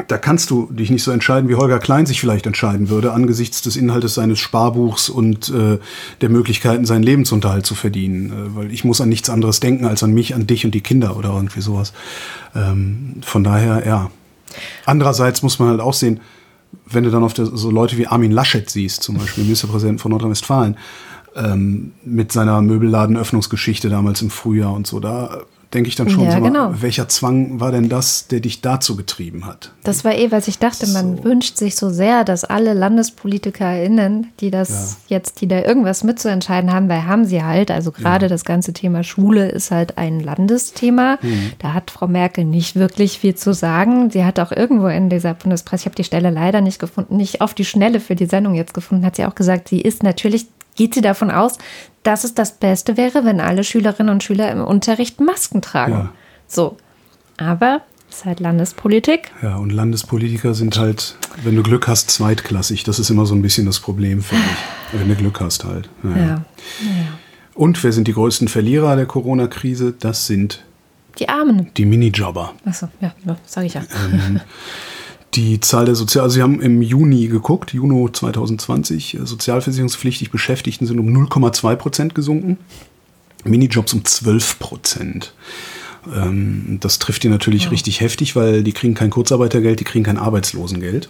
da 0.08 0.18
kannst 0.18 0.50
du 0.50 0.68
dich 0.72 0.90
nicht 0.90 1.04
so 1.04 1.12
entscheiden, 1.12 1.48
wie 1.48 1.54
Holger 1.54 1.78
Klein 1.78 2.04
sich 2.04 2.20
vielleicht 2.20 2.46
entscheiden 2.46 2.88
würde, 2.88 3.12
angesichts 3.12 3.62
des 3.62 3.76
Inhaltes 3.76 4.14
seines 4.14 4.40
Sparbuchs 4.40 5.08
und 5.08 5.50
äh, 5.50 5.78
der 6.20 6.28
Möglichkeiten, 6.30 6.84
seinen 6.84 7.04
Lebensunterhalt 7.04 7.64
zu 7.64 7.76
verdienen. 7.76 8.30
Äh, 8.30 8.56
weil 8.56 8.72
ich 8.72 8.84
muss 8.84 9.00
an 9.00 9.08
nichts 9.08 9.30
anderes 9.30 9.60
denken 9.60 9.84
als 9.84 10.02
an 10.02 10.12
mich, 10.12 10.34
an 10.34 10.48
dich 10.48 10.64
und 10.64 10.74
die 10.74 10.80
Kinder 10.80 11.16
oder 11.16 11.30
irgendwie 11.30 11.60
sowas. 11.60 11.92
Ähm, 12.56 13.16
von 13.22 13.44
daher, 13.44 13.86
ja, 13.86 14.10
Andererseits 14.86 15.42
muss 15.42 15.58
man 15.58 15.68
halt 15.68 15.80
auch 15.80 15.94
sehen, 15.94 16.20
wenn 16.86 17.04
du 17.04 17.10
dann 17.10 17.22
auf 17.22 17.34
der, 17.34 17.46
so 17.46 17.70
Leute 17.70 17.96
wie 17.98 18.06
Armin 18.06 18.32
Laschet 18.32 18.68
siehst, 18.68 19.02
zum 19.02 19.16
Beispiel 19.16 19.44
Ministerpräsident 19.44 20.00
von 20.00 20.10
Nordrhein-Westfalen, 20.10 20.76
ähm, 21.36 21.92
mit 22.04 22.32
seiner 22.32 22.62
Möbelladenöffnungsgeschichte 22.62 23.88
damals 23.88 24.22
im 24.22 24.30
Frühjahr 24.30 24.72
und 24.72 24.86
so, 24.86 25.00
da 25.00 25.42
denke 25.74 25.88
ich 25.88 25.96
dann 25.96 26.08
schon, 26.08 26.24
ja, 26.24 26.32
so 26.32 26.40
genau. 26.40 26.70
mal, 26.70 26.82
welcher 26.82 27.08
Zwang 27.08 27.60
war 27.60 27.72
denn 27.72 27.88
das, 27.88 28.28
der 28.28 28.40
dich 28.40 28.60
dazu 28.60 28.96
getrieben 28.96 29.44
hat? 29.44 29.72
Das 29.82 30.04
war 30.04 30.14
eh, 30.14 30.30
was 30.30 30.48
ich 30.48 30.58
dachte, 30.58 30.86
man 30.88 31.18
so. 31.18 31.24
wünscht 31.24 31.56
sich 31.56 31.76
so 31.76 31.90
sehr, 31.90 32.24
dass 32.24 32.44
alle 32.44 32.72
LandespolitikerInnen, 32.72 34.28
die 34.40 34.50
das 34.50 34.98
ja. 35.08 35.16
jetzt, 35.16 35.40
die 35.40 35.48
da 35.48 35.60
irgendwas 35.60 36.04
mitzuentscheiden 36.04 36.72
haben, 36.72 36.88
weil 36.88 37.06
haben 37.06 37.24
sie 37.24 37.42
halt, 37.42 37.70
also 37.70 37.90
gerade 37.90 38.26
ja. 38.26 38.28
das 38.28 38.44
ganze 38.44 38.72
Thema 38.72 39.02
Schule 39.02 39.48
ist 39.48 39.70
halt 39.70 39.98
ein 39.98 40.20
Landesthema. 40.20 41.18
Mhm. 41.20 41.52
Da 41.58 41.74
hat 41.74 41.90
Frau 41.90 42.06
Merkel 42.06 42.44
nicht 42.44 42.76
wirklich 42.76 43.18
viel 43.18 43.34
zu 43.34 43.52
sagen. 43.52 44.10
Sie 44.10 44.24
hat 44.24 44.38
auch 44.38 44.52
irgendwo 44.52 44.86
in 44.86 45.10
dieser 45.10 45.34
Bundespresse, 45.34 45.82
ich 45.82 45.86
habe 45.86 45.96
die 45.96 46.04
Stelle 46.04 46.30
leider 46.30 46.60
nicht 46.60 46.78
gefunden, 46.78 47.16
nicht 47.16 47.40
auf 47.40 47.54
die 47.54 47.64
Schnelle 47.64 48.00
für 48.00 48.14
die 48.14 48.26
Sendung 48.26 48.54
jetzt 48.54 48.74
gefunden, 48.74 49.04
hat 49.04 49.16
sie 49.16 49.26
auch 49.26 49.34
gesagt, 49.34 49.68
sie 49.68 49.80
ist 49.80 50.02
natürlich 50.02 50.46
geht 50.74 50.94
sie 50.94 51.00
davon 51.00 51.30
aus, 51.30 51.58
dass 52.02 52.24
es 52.24 52.34
das 52.34 52.52
Beste 52.52 52.96
wäre, 52.96 53.24
wenn 53.24 53.40
alle 53.40 53.64
Schülerinnen 53.64 54.12
und 54.12 54.22
Schüler 54.22 54.50
im 54.50 54.62
Unterricht 54.62 55.20
Masken 55.20 55.62
tragen. 55.62 55.92
Ja. 55.92 56.12
So. 56.46 56.76
Aber 57.36 57.80
es 58.10 58.18
ist 58.18 58.24
halt 58.26 58.40
Landespolitik. 58.40 59.32
Ja, 59.42 59.56
und 59.56 59.70
Landespolitiker 59.70 60.54
sind 60.54 60.78
halt, 60.78 61.16
wenn 61.42 61.56
du 61.56 61.62
Glück 61.62 61.88
hast, 61.88 62.10
zweitklassig. 62.10 62.84
Das 62.84 62.98
ist 62.98 63.10
immer 63.10 63.26
so 63.26 63.34
ein 63.34 63.42
bisschen 63.42 63.66
das 63.66 63.80
Problem, 63.80 64.22
finde 64.22 64.44
ich. 64.44 65.00
Wenn 65.00 65.08
du 65.08 65.16
Glück 65.16 65.40
hast 65.40 65.64
halt. 65.64 65.88
Naja. 66.04 66.24
Ja. 66.24 66.28
ja. 66.30 66.44
Und 67.54 67.82
wer 67.82 67.90
sind 67.90 68.06
die 68.06 68.12
größten 68.12 68.46
Verlierer 68.46 68.94
der 68.94 69.06
Corona-Krise? 69.06 69.94
Das 69.98 70.28
sind 70.28 70.62
die 71.18 71.28
Armen. 71.28 71.70
Die 71.76 71.84
Minijobber. 71.84 72.52
Achso, 72.64 72.88
ja, 73.00 73.12
sage 73.44 73.66
ich 73.66 73.74
ja. 73.74 73.82
Ähm, 74.12 74.40
die 75.34 75.60
Zahl 75.60 75.86
der 75.86 75.94
Sozial, 75.94 76.24
also 76.24 76.34
Sie 76.34 76.42
haben 76.42 76.60
im 76.60 76.82
Juni 76.82 77.26
geguckt, 77.28 77.72
Juni 77.72 78.10
2020, 78.12 79.14
äh, 79.14 79.26
sozialversicherungspflichtig 79.26 80.30
Beschäftigten 80.30 80.86
sind 80.86 80.98
um 80.98 81.08
0,2 81.08 81.76
Prozent 81.76 82.14
gesunken, 82.14 82.58
Minijobs 83.44 83.92
um 83.94 84.04
12 84.04 84.58
Prozent. 84.58 85.34
Ähm, 86.14 86.78
das 86.80 86.98
trifft 86.98 87.22
die 87.22 87.28
natürlich 87.28 87.64
ja. 87.64 87.70
richtig 87.70 88.00
heftig, 88.00 88.36
weil 88.36 88.62
die 88.62 88.72
kriegen 88.72 88.94
kein 88.94 89.10
Kurzarbeitergeld, 89.10 89.80
die 89.80 89.84
kriegen 89.84 90.04
kein 90.04 90.18
Arbeitslosengeld. 90.18 91.08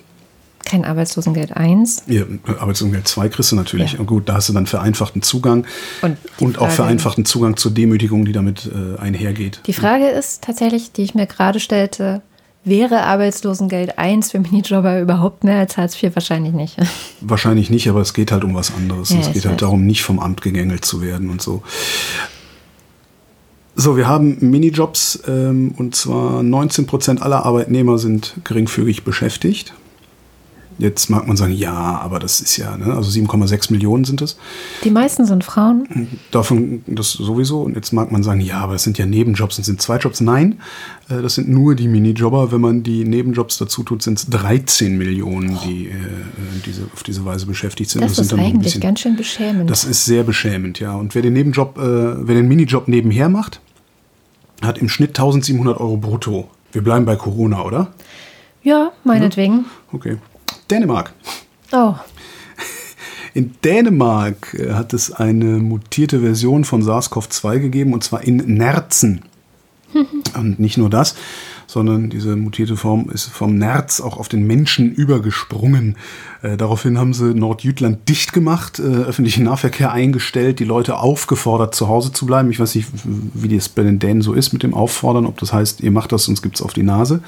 Kein 0.64 0.86
Arbeitslosengeld 0.86 1.54
1. 1.54 2.04
Ja, 2.06 2.22
Arbeitslosengeld 2.46 3.06
2 3.06 3.28
kriegst 3.28 3.52
du 3.52 3.56
natürlich. 3.56 3.94
Ja. 3.94 4.02
Gut, 4.02 4.28
da 4.30 4.34
hast 4.34 4.48
du 4.48 4.54
dann 4.54 4.66
vereinfachten 4.66 5.20
Zugang 5.20 5.66
und, 6.00 6.16
und 6.38 6.58
auch 6.58 6.70
vereinfachten 6.70 7.26
Zugang 7.26 7.58
zur 7.58 7.72
Demütigung, 7.72 8.24
die 8.24 8.32
damit 8.32 8.70
äh, 8.72 8.98
einhergeht. 8.98 9.60
Die 9.66 9.74
Frage 9.74 10.08
ist 10.08 10.42
tatsächlich, 10.42 10.92
die 10.92 11.02
ich 11.02 11.14
mir 11.14 11.26
gerade 11.26 11.60
stellte, 11.60 12.22
Wäre 12.64 13.02
Arbeitslosengeld 13.02 13.98
1 13.98 14.30
für 14.30 14.40
Minijobber 14.40 15.00
überhaupt 15.00 15.44
mehr 15.44 15.58
als 15.58 15.76
Hartz 15.76 16.02
IV? 16.02 16.14
Wahrscheinlich 16.16 16.54
nicht. 16.54 16.76
Wahrscheinlich 17.20 17.68
nicht, 17.68 17.88
aber 17.88 18.00
es 18.00 18.14
geht 18.14 18.32
halt 18.32 18.42
um 18.42 18.54
was 18.54 18.74
anderes. 18.74 19.10
Ja, 19.10 19.18
es 19.18 19.32
geht 19.32 19.44
halt 19.44 19.54
weiß. 19.54 19.60
darum, 19.60 19.84
nicht 19.84 20.02
vom 20.02 20.18
Amt 20.18 20.40
gegängelt 20.40 20.84
zu 20.84 21.02
werden 21.02 21.28
und 21.28 21.42
so. 21.42 21.62
So, 23.76 23.96
wir 23.96 24.08
haben 24.08 24.38
Minijobs 24.40 25.22
ähm, 25.26 25.74
und 25.76 25.94
zwar 25.94 26.42
19 26.42 26.86
Prozent 26.86 27.20
aller 27.20 27.44
Arbeitnehmer 27.44 27.98
sind 27.98 28.34
geringfügig 28.44 29.04
beschäftigt. 29.04 29.74
Jetzt 30.78 31.08
mag 31.08 31.26
man 31.26 31.36
sagen, 31.36 31.52
ja, 31.52 31.72
aber 31.72 32.18
das 32.18 32.40
ist 32.40 32.56
ja, 32.56 32.76
ne? 32.76 32.94
also 32.94 33.10
7,6 33.10 33.70
Millionen 33.72 34.04
sind 34.04 34.20
es. 34.22 34.36
Die 34.82 34.90
meisten 34.90 35.24
sind 35.24 35.44
Frauen. 35.44 36.08
Davon 36.32 36.82
das 36.86 37.12
sowieso. 37.12 37.62
Und 37.62 37.76
jetzt 37.76 37.92
mag 37.92 38.10
man 38.10 38.22
sagen, 38.22 38.40
ja, 38.40 38.58
aber 38.58 38.72
das 38.72 38.82
sind 38.82 38.98
ja 38.98 39.06
Nebenjobs, 39.06 39.56
das 39.56 39.66
sind 39.66 39.80
Zweitjobs. 39.80 40.20
Nein, 40.20 40.60
äh, 41.08 41.22
das 41.22 41.36
sind 41.36 41.48
nur 41.48 41.74
die 41.74 41.86
Minijobber. 41.86 42.50
Wenn 42.50 42.60
man 42.60 42.82
die 42.82 43.04
Nebenjobs 43.04 43.58
dazu 43.58 43.84
tut, 43.84 44.02
sind 44.02 44.18
es 44.18 44.26
13 44.30 44.98
Millionen, 44.98 45.58
die 45.64 45.86
äh, 45.88 45.92
diese, 46.66 46.88
auf 46.92 47.02
diese 47.02 47.24
Weise 47.24 47.46
beschäftigt 47.46 47.90
sind. 47.90 48.02
Das, 48.02 48.16
sind 48.16 48.24
ist 48.26 48.32
ein 48.34 48.40
eigentlich 48.40 48.62
bisschen- 48.64 48.80
ganz 48.80 49.00
schön 49.00 49.16
beschämend. 49.16 49.70
Das 49.70 49.84
ist 49.84 50.04
sehr 50.04 50.24
beschämend, 50.24 50.80
ja. 50.80 50.94
Und 50.94 51.14
wer 51.14 51.22
den 51.22 51.34
Nebenjob, 51.34 51.78
äh, 51.78 51.82
wer 52.26 52.34
den 52.34 52.48
Minijob 52.48 52.88
nebenher 52.88 53.28
macht, 53.28 53.60
hat 54.62 54.78
im 54.78 54.88
Schnitt 54.88 55.10
1700 55.10 55.78
Euro 55.78 55.96
brutto. 55.96 56.48
Wir 56.72 56.82
bleiben 56.82 57.04
bei 57.04 57.16
Corona, 57.16 57.62
oder? 57.62 57.92
ja, 58.62 58.92
meinetwegen. 59.04 59.66
Okay. 59.92 60.16
Dänemark. 60.70 61.12
Oh, 61.72 61.94
In 63.34 63.54
Dänemark 63.64 64.54
äh, 64.54 64.72
hat 64.72 64.92
es 64.92 65.12
eine 65.12 65.58
mutierte 65.58 66.20
Version 66.20 66.64
von 66.64 66.82
SARS-CoV-2 66.82 67.58
gegeben, 67.58 67.92
und 67.92 68.04
zwar 68.04 68.22
in 68.22 68.36
Nerzen. 68.36 69.22
und 70.36 70.58
nicht 70.58 70.76
nur 70.76 70.90
das, 70.90 71.14
sondern 71.66 72.10
diese 72.10 72.36
mutierte 72.36 72.76
Form 72.76 73.10
ist 73.10 73.24
vom 73.24 73.56
Nerz 73.56 74.00
auch 74.00 74.18
auf 74.18 74.28
den 74.28 74.46
Menschen 74.46 74.92
übergesprungen. 74.92 75.96
Äh, 76.42 76.56
daraufhin 76.56 76.98
haben 76.98 77.14
sie 77.14 77.34
Nordjütland 77.34 78.08
dicht 78.08 78.32
gemacht, 78.32 78.78
äh, 78.78 78.82
öffentlichen 78.82 79.44
Nahverkehr 79.44 79.92
eingestellt, 79.92 80.58
die 80.58 80.64
Leute 80.64 80.98
aufgefordert, 80.98 81.74
zu 81.74 81.88
Hause 81.88 82.12
zu 82.12 82.26
bleiben. 82.26 82.50
Ich 82.50 82.60
weiß 82.60 82.74
nicht, 82.74 82.88
wie 83.04 83.54
das 83.54 83.68
bei 83.68 83.82
den 83.82 83.98
Dänen 83.98 84.22
so 84.22 84.32
ist 84.34 84.52
mit 84.52 84.62
dem 84.62 84.74
Auffordern, 84.74 85.26
ob 85.26 85.38
das 85.38 85.52
heißt, 85.52 85.80
ihr 85.80 85.90
macht 85.90 86.12
das, 86.12 86.24
sonst 86.24 86.42
gibt's 86.42 86.62
auf 86.62 86.72
die 86.72 86.82
Nase. 86.82 87.22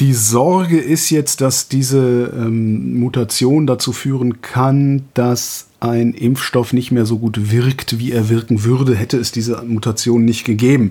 Die 0.00 0.12
Sorge 0.12 0.78
ist 0.78 1.10
jetzt, 1.10 1.40
dass 1.40 1.66
diese 1.66 2.32
ähm, 2.36 3.00
Mutation 3.00 3.66
dazu 3.66 3.92
führen 3.92 4.42
kann, 4.42 5.06
dass 5.14 5.66
ein 5.80 6.12
Impfstoff 6.12 6.72
nicht 6.72 6.90
mehr 6.90 7.06
so 7.06 7.18
gut 7.18 7.52
wirkt, 7.52 8.00
wie 8.00 8.10
er 8.10 8.28
wirken 8.28 8.64
würde, 8.64 8.96
hätte 8.96 9.16
es 9.16 9.30
diese 9.30 9.62
Mutation 9.62 10.24
nicht 10.24 10.44
gegeben. 10.44 10.90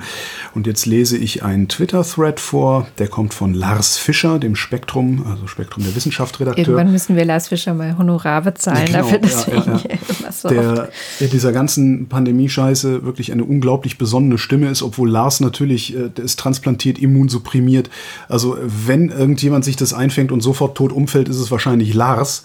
Und 0.56 0.66
jetzt 0.66 0.86
lese 0.86 1.18
ich 1.18 1.44
einen 1.44 1.68
Twitter-Thread 1.68 2.40
vor, 2.40 2.88
der 2.98 3.10
kommt 3.10 3.34
von 3.34 3.54
Lars 3.54 3.98
Fischer, 3.98 4.40
dem 4.40 4.56
Spektrum, 4.56 5.26
also 5.30 5.46
Spektrum 5.48 5.84
der 5.84 5.94
Wissenschaft-Redakteur. 5.94 6.66
irgendwann 6.66 6.92
müssen 6.92 7.18
wir 7.18 7.26
Lars 7.26 7.50
Fischer 7.50 7.74
mal 7.74 7.98
Honorar 7.98 8.42
bezahlen 8.44 8.86
Genau, 8.86 9.00
dafür, 9.00 9.20
dass 9.20 9.46
ja, 9.46 9.54
wir 9.54 9.60
ja, 9.60 9.66
ja. 9.66 9.78
hier 9.80 9.92
immer 9.92 10.32
so 10.32 10.50
der 10.50 10.90
in 11.20 11.30
dieser 11.30 11.52
ganzen 11.52 12.08
Pandemie-Scheiße 12.08 13.04
wirklich 13.04 13.34
eine 13.34 13.44
unglaublich 13.44 13.98
besonnene 13.98 14.38
Stimme 14.38 14.70
ist, 14.70 14.84
obwohl 14.84 15.10
Lars 15.10 15.42
natürlich, 15.42 15.98
äh, 15.98 16.10
ist 16.22 16.40
transplantiert, 16.40 16.98
immunsupprimiert. 16.98 17.90
Also 18.30 18.58
wenn 18.62 19.10
irgendjemand 19.10 19.66
sich 19.66 19.76
das 19.76 19.94
einfängt 19.94 20.32
und 20.32 20.40
sofort 20.40 20.78
tot 20.78 20.94
umfällt, 20.94 21.28
ist 21.28 21.38
es 21.38 21.52
wahrscheinlich 21.52 21.94
Lars. 21.94 22.44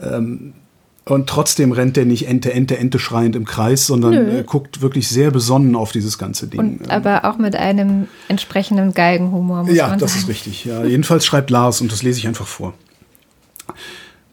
Ähm, 0.00 0.52
und 1.06 1.28
trotzdem 1.28 1.72
rennt 1.72 1.96
der 1.96 2.04
nicht 2.04 2.28
Ente, 2.28 2.52
Ente, 2.52 2.76
Ente 2.78 2.98
schreiend 2.98 3.34
im 3.36 3.44
Kreis, 3.44 3.86
sondern 3.86 4.12
äh, 4.14 4.44
guckt 4.46 4.80
wirklich 4.80 5.08
sehr 5.08 5.30
besonnen 5.30 5.74
auf 5.74 5.92
dieses 5.92 6.18
ganze 6.18 6.46
Ding. 6.46 6.60
Und 6.60 6.90
aber 6.90 7.24
auch 7.24 7.38
mit 7.38 7.56
einem 7.56 8.06
entsprechenden 8.28 8.92
Galgenhumor, 8.94 9.64
muss 9.64 9.74
Ja, 9.74 9.88
man 9.88 9.98
das 9.98 10.12
sagen. 10.12 10.22
ist 10.22 10.28
richtig. 10.28 10.64
Ja, 10.64 10.84
jedenfalls 10.84 11.24
schreibt 11.24 11.50
Lars 11.50 11.80
und 11.80 11.90
das 11.90 12.02
lese 12.02 12.18
ich 12.18 12.28
einfach 12.28 12.46
vor. 12.46 12.74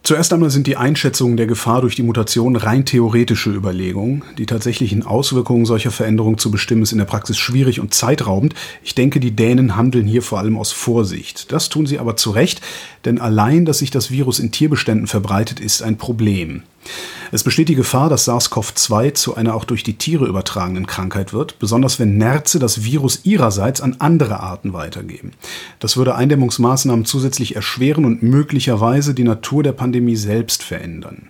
Zuerst 0.08 0.32
einmal 0.32 0.52
sind 0.52 0.68
die 0.68 0.78
Einschätzungen 0.78 1.36
der 1.36 1.48
Gefahr 1.48 1.82
durch 1.82 1.96
die 1.96 2.02
Mutation 2.02 2.56
rein 2.56 2.86
theoretische 2.86 3.50
Überlegungen. 3.50 4.24
Die 4.38 4.46
tatsächlichen 4.46 5.06
Auswirkungen 5.06 5.66
solcher 5.66 5.92
Veränderungen 5.92 6.38
zu 6.38 6.50
bestimmen 6.50 6.84
ist 6.84 6.94
in 6.94 6.98
der 6.98 7.04
Praxis 7.04 7.38
schwierig 7.38 7.82
und 7.82 7.94
zeitraubend. 7.94 8.56
Ich 8.86 8.96
denke, 8.96 9.20
die 9.20 9.36
Dänen 9.36 9.76
handeln 9.76 10.08
hier 10.08 10.22
vor 10.22 10.40
allem 10.40 10.58
aus 10.58 10.72
Vorsicht. 10.72 11.52
Das 11.52 11.68
tun 11.68 11.88
sie 11.88 12.00
aber 12.00 12.16
zu 12.16 12.32
Recht, 12.32 12.62
denn 13.04 13.20
allein, 13.20 13.66
dass 13.66 13.80
sich 13.80 13.92
das 13.92 14.10
Virus 14.10 14.40
in 14.40 14.54
Tierbeständen 14.54 15.08
verbreitet, 15.08 15.60
ist 15.60 15.82
ein 15.82 15.98
Problem. 15.98 16.64
Es 17.32 17.44
besteht 17.44 17.70
die 17.70 17.76
Gefahr, 17.76 18.10
dass 18.10 18.28
SARS-CoV-2 18.28 19.14
zu 19.14 19.36
einer 19.36 19.56
auch 19.56 19.66
durch 19.66 19.84
die 19.84 19.98
Tiere 19.98 20.26
übertragenen 20.26 20.88
Krankheit 20.88 21.34
wird, 21.34 21.60
besonders 21.60 22.00
wenn 22.00 22.18
Nerze 22.18 22.60
das 22.60 22.84
Virus 22.84 23.22
ihrerseits 23.24 23.82
an 23.82 23.98
andere 24.00 24.40
Arten 24.40 24.74
weitergeben. 24.74 25.34
Das 25.80 25.98
würde 25.98 26.16
Eindämmungsmaßnahmen 26.16 27.06
zusätzlich 27.06 27.56
erschweren 27.56 28.06
und 28.06 28.24
möglicherweise 28.24 29.14
die 29.14 29.24
Natur 29.24 29.64
der 29.64 29.74
Pandemie 29.74 30.16
selbst 30.16 30.64
verändern. 30.64 31.30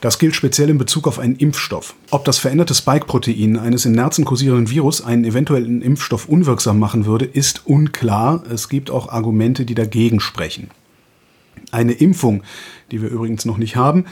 Das 0.00 0.20
gilt 0.20 0.36
speziell 0.36 0.70
in 0.70 0.78
Bezug 0.78 1.08
auf 1.08 1.18
einen 1.18 1.34
Impfstoff. 1.34 1.94
Ob 2.10 2.24
das 2.24 2.38
veränderte 2.38 2.72
Spike-Protein 2.72 3.58
eines 3.58 3.84
in 3.84 3.92
Nerzen 3.92 4.24
kursierenden 4.24 4.70
Virus 4.70 5.02
einen 5.02 5.24
eventuellen 5.24 5.82
Impfstoff 5.82 6.28
unwirksam 6.28 6.78
machen 6.78 7.04
würde, 7.04 7.24
ist 7.24 7.66
unklar. 7.66 8.44
Es 8.48 8.68
gibt 8.68 8.92
auch 8.92 9.08
Argumente, 9.08 9.64
die 9.64 9.74
dagegen 9.74 10.20
sprechen. 10.20 10.70
Eine 11.72 11.92
Impfung, 11.92 12.44
die 12.92 13.02
wir 13.02 13.08
übrigens 13.08 13.44
noch 13.44 13.58
nicht 13.58 13.74
haben, 13.74 14.04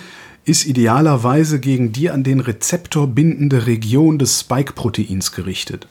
ist 0.47 0.64
idealerweise 0.64 1.59
gegen 1.59 1.92
die 1.92 2.09
an 2.09 2.22
den 2.22 2.38
Rezeptor 2.38 3.09
bindende 3.09 3.66
Region 3.66 4.18
des 4.18 4.40
Spike-Proteins 4.40 5.32
gerichtet. 5.32 5.88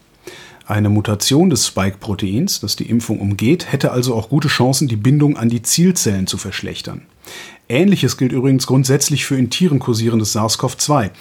Eine 0.65 0.89
Mutation 0.89 1.49
des 1.49 1.67
Spike-Proteins, 1.67 2.61
das 2.61 2.77
die 2.77 2.89
Impfung 2.89 3.19
umgeht, 3.19 3.71
hätte 3.71 3.91
also 3.91 4.15
auch 4.15 4.29
gute 4.29 4.47
Chancen, 4.47 4.87
die 4.87 4.95
Bindung 4.95 5.37
an 5.37 5.49
die 5.49 5.61
Zielzellen 5.61 6.25
zu 6.25 6.37
verschlechtern. 6.37 7.01
Ähnliches 7.67 8.17
gilt 8.17 8.31
übrigens 8.31 8.65
grundsätzlich 8.65 9.25
für 9.25 9.37
in 9.37 9.49
Tieren 9.49 9.79
kursierendes 9.79 10.35
SARS-CoV-2. 10.35 11.11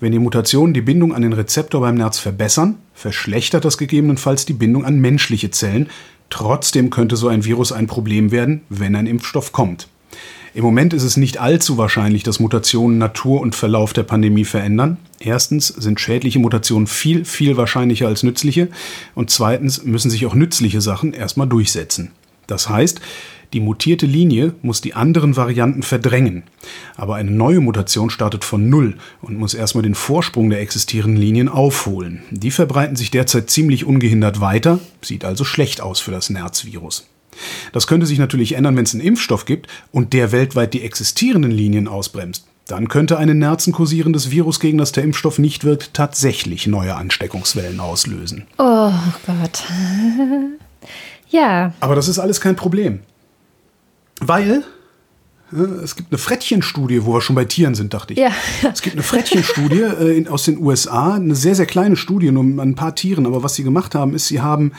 Wenn 0.00 0.12
die 0.12 0.18
Mutationen 0.18 0.72
die 0.72 0.80
Bindung 0.80 1.14
an 1.14 1.22
den 1.22 1.34
Rezeptor 1.34 1.82
beim 1.82 1.96
Nerz 1.96 2.18
verbessern, 2.18 2.76
verschlechtert 2.94 3.64
das 3.64 3.76
gegebenenfalls 3.76 4.46
die 4.46 4.52
Bindung 4.54 4.84
an 4.84 4.98
menschliche 4.98 5.50
Zellen. 5.50 5.90
Trotzdem 6.30 6.88
könnte 6.88 7.16
so 7.16 7.28
ein 7.28 7.44
Virus 7.44 7.70
ein 7.70 7.86
Problem 7.86 8.30
werden, 8.30 8.62
wenn 8.70 8.96
ein 8.96 9.06
Impfstoff 9.06 9.52
kommt. 9.52 9.88
Im 10.58 10.64
Moment 10.64 10.92
ist 10.92 11.04
es 11.04 11.16
nicht 11.16 11.38
allzu 11.38 11.78
wahrscheinlich, 11.78 12.24
dass 12.24 12.40
Mutationen 12.40 12.98
Natur 12.98 13.40
und 13.42 13.54
Verlauf 13.54 13.92
der 13.92 14.02
Pandemie 14.02 14.44
verändern. 14.44 14.96
Erstens 15.20 15.68
sind 15.68 16.00
schädliche 16.00 16.40
Mutationen 16.40 16.88
viel, 16.88 17.24
viel 17.24 17.56
wahrscheinlicher 17.56 18.08
als 18.08 18.24
nützliche. 18.24 18.66
Und 19.14 19.30
zweitens 19.30 19.84
müssen 19.84 20.10
sich 20.10 20.26
auch 20.26 20.34
nützliche 20.34 20.80
Sachen 20.80 21.12
erstmal 21.12 21.46
durchsetzen. 21.46 22.10
Das 22.48 22.68
heißt, 22.68 23.00
die 23.52 23.60
mutierte 23.60 24.06
Linie 24.06 24.52
muss 24.60 24.80
die 24.80 24.94
anderen 24.94 25.36
Varianten 25.36 25.84
verdrängen. 25.84 26.42
Aber 26.96 27.14
eine 27.14 27.30
neue 27.30 27.60
Mutation 27.60 28.10
startet 28.10 28.42
von 28.44 28.68
Null 28.68 28.96
und 29.22 29.38
muss 29.38 29.54
erstmal 29.54 29.84
den 29.84 29.94
Vorsprung 29.94 30.50
der 30.50 30.60
existierenden 30.60 31.22
Linien 31.22 31.48
aufholen. 31.48 32.24
Die 32.32 32.50
verbreiten 32.50 32.96
sich 32.96 33.12
derzeit 33.12 33.48
ziemlich 33.48 33.84
ungehindert 33.84 34.40
weiter, 34.40 34.80
sieht 35.02 35.24
also 35.24 35.44
schlecht 35.44 35.80
aus 35.80 36.00
für 36.00 36.10
das 36.10 36.30
Nerzvirus. 36.30 37.06
Das 37.72 37.86
könnte 37.86 38.06
sich 38.06 38.18
natürlich 38.18 38.54
ändern, 38.54 38.76
wenn 38.76 38.84
es 38.84 38.94
einen 38.94 39.02
Impfstoff 39.02 39.44
gibt 39.44 39.68
und 39.92 40.12
der 40.12 40.32
weltweit 40.32 40.74
die 40.74 40.82
existierenden 40.82 41.50
Linien 41.50 41.88
ausbremst. 41.88 42.46
Dann 42.68 42.88
könnte 42.88 43.16
ein 43.16 43.30
in 43.30 43.38
Nerzen 43.38 43.72
kursierendes 43.72 44.30
Virus, 44.30 44.60
gegen 44.60 44.76
das 44.76 44.92
der 44.92 45.02
Impfstoff 45.02 45.38
nicht 45.38 45.64
wirkt, 45.64 45.94
tatsächlich 45.94 46.66
neue 46.66 46.94
Ansteckungswellen 46.94 47.80
auslösen. 47.80 48.46
Oh 48.58 48.92
Gott. 49.26 49.64
ja, 51.30 51.72
Aber 51.80 51.94
das 51.94 52.08
ist 52.08 52.18
alles 52.18 52.42
kein 52.42 52.56
Problem. 52.56 53.00
Weil 54.20 54.64
äh, 55.52 55.56
es 55.56 55.96
gibt 55.96 56.12
eine 56.12 56.18
Frettchenstudie, 56.18 57.04
wo 57.04 57.14
wir 57.14 57.20
schon 57.20 57.36
bei 57.36 57.44
Tieren 57.44 57.74
sind, 57.74 57.94
dachte 57.94 58.12
ich. 58.12 58.18
Ja. 58.18 58.32
Es 58.70 58.82
gibt 58.82 58.96
eine 58.96 59.02
Frettchenstudie 59.02 59.80
äh, 59.80 60.28
aus 60.28 60.44
den 60.44 60.58
USA, 60.58 61.14
eine 61.14 61.34
sehr, 61.34 61.54
sehr 61.54 61.66
kleine 61.66 61.96
Studie, 61.96 62.30
nur 62.30 62.42
an 62.42 62.60
ein 62.60 62.74
paar 62.74 62.94
Tieren. 62.94 63.26
Aber 63.26 63.42
was 63.42 63.54
sie 63.54 63.64
gemacht 63.64 63.94
haben, 63.94 64.14
ist, 64.14 64.28
sie 64.28 64.40
haben 64.40 64.72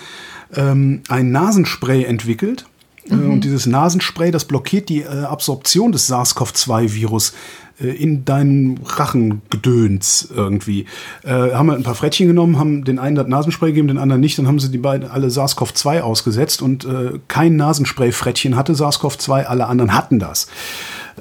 ähm, 0.56 1.02
ein 1.10 1.32
Nasenspray 1.32 2.04
entwickelt. 2.04 2.66
Äh, 3.10 3.14
Und 3.14 3.42
dieses 3.44 3.66
Nasenspray, 3.66 4.32
das 4.32 4.46
blockiert 4.46 4.90
die 4.90 5.02
äh, 5.02 5.08
Absorption 5.24 5.92
des 5.92 6.08
SARS-CoV-2-Virus 6.12 7.34
äh, 7.82 7.88
in 7.88 8.24
deinem 8.26 8.76
Rachengedöns 8.86 10.30
irgendwie. 10.36 10.86
Äh, 11.24 11.30
haben 11.54 11.70
halt 11.70 11.80
ein 11.80 11.84
paar 11.84 11.96
Frettchen 11.96 12.28
genommen, 12.28 12.60
haben 12.60 12.84
den 12.84 13.00
einen 13.00 13.16
das 13.16 13.28
Nasenspray 13.28 13.70
gegeben, 13.70 13.88
den 13.88 13.98
anderen 13.98 14.22
nicht. 14.22 14.38
Dann 14.38 14.48
haben 14.48 14.60
sie 14.60 14.70
die 14.70 14.78
beiden 14.78 15.10
alle 15.10 15.28
SARS-CoV-2 15.30 16.02
ausgesetzt 16.02 16.62
und 16.62 16.86
äh, 16.86 17.20
kein 17.28 17.56
Nasenspray-Frettchen 17.56 18.56
hatte 18.56 18.74
SARS-CoV-2, 18.74 19.44
alle 19.46 19.68
anderen 19.68 19.94
hatten 19.94 20.20
das. 20.20 20.48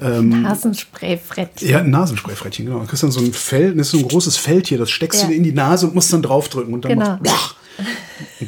Nasenspray-Frettchen. 0.01 1.67
Ja, 1.69 1.79
ein 1.79 1.89
Nasenspray-Frettchen, 1.89 2.65
genau. 2.65 2.79
Du 2.79 2.85
kriegst 2.85 3.03
dann 3.03 3.11
so 3.11 3.19
ein 3.19 3.33
Fell, 3.33 3.73
das 3.75 3.87
ist 3.87 3.91
so 3.91 3.97
ein 3.99 4.07
großes 4.07 4.37
Feld 4.37 4.67
hier, 4.67 4.77
das 4.77 4.89
steckst 4.91 5.21
Ja. 5.21 5.27
du 5.27 5.31
dir 5.33 5.37
in 5.37 5.43
die 5.43 5.51
Nase 5.51 5.87
und 5.87 5.95
musst 5.95 6.13
dann 6.13 6.21
draufdrücken 6.21 6.73
und 6.73 6.85
dann 6.85 6.93
Genau. 6.93 7.17
machst 7.21 7.21
und 7.21 7.29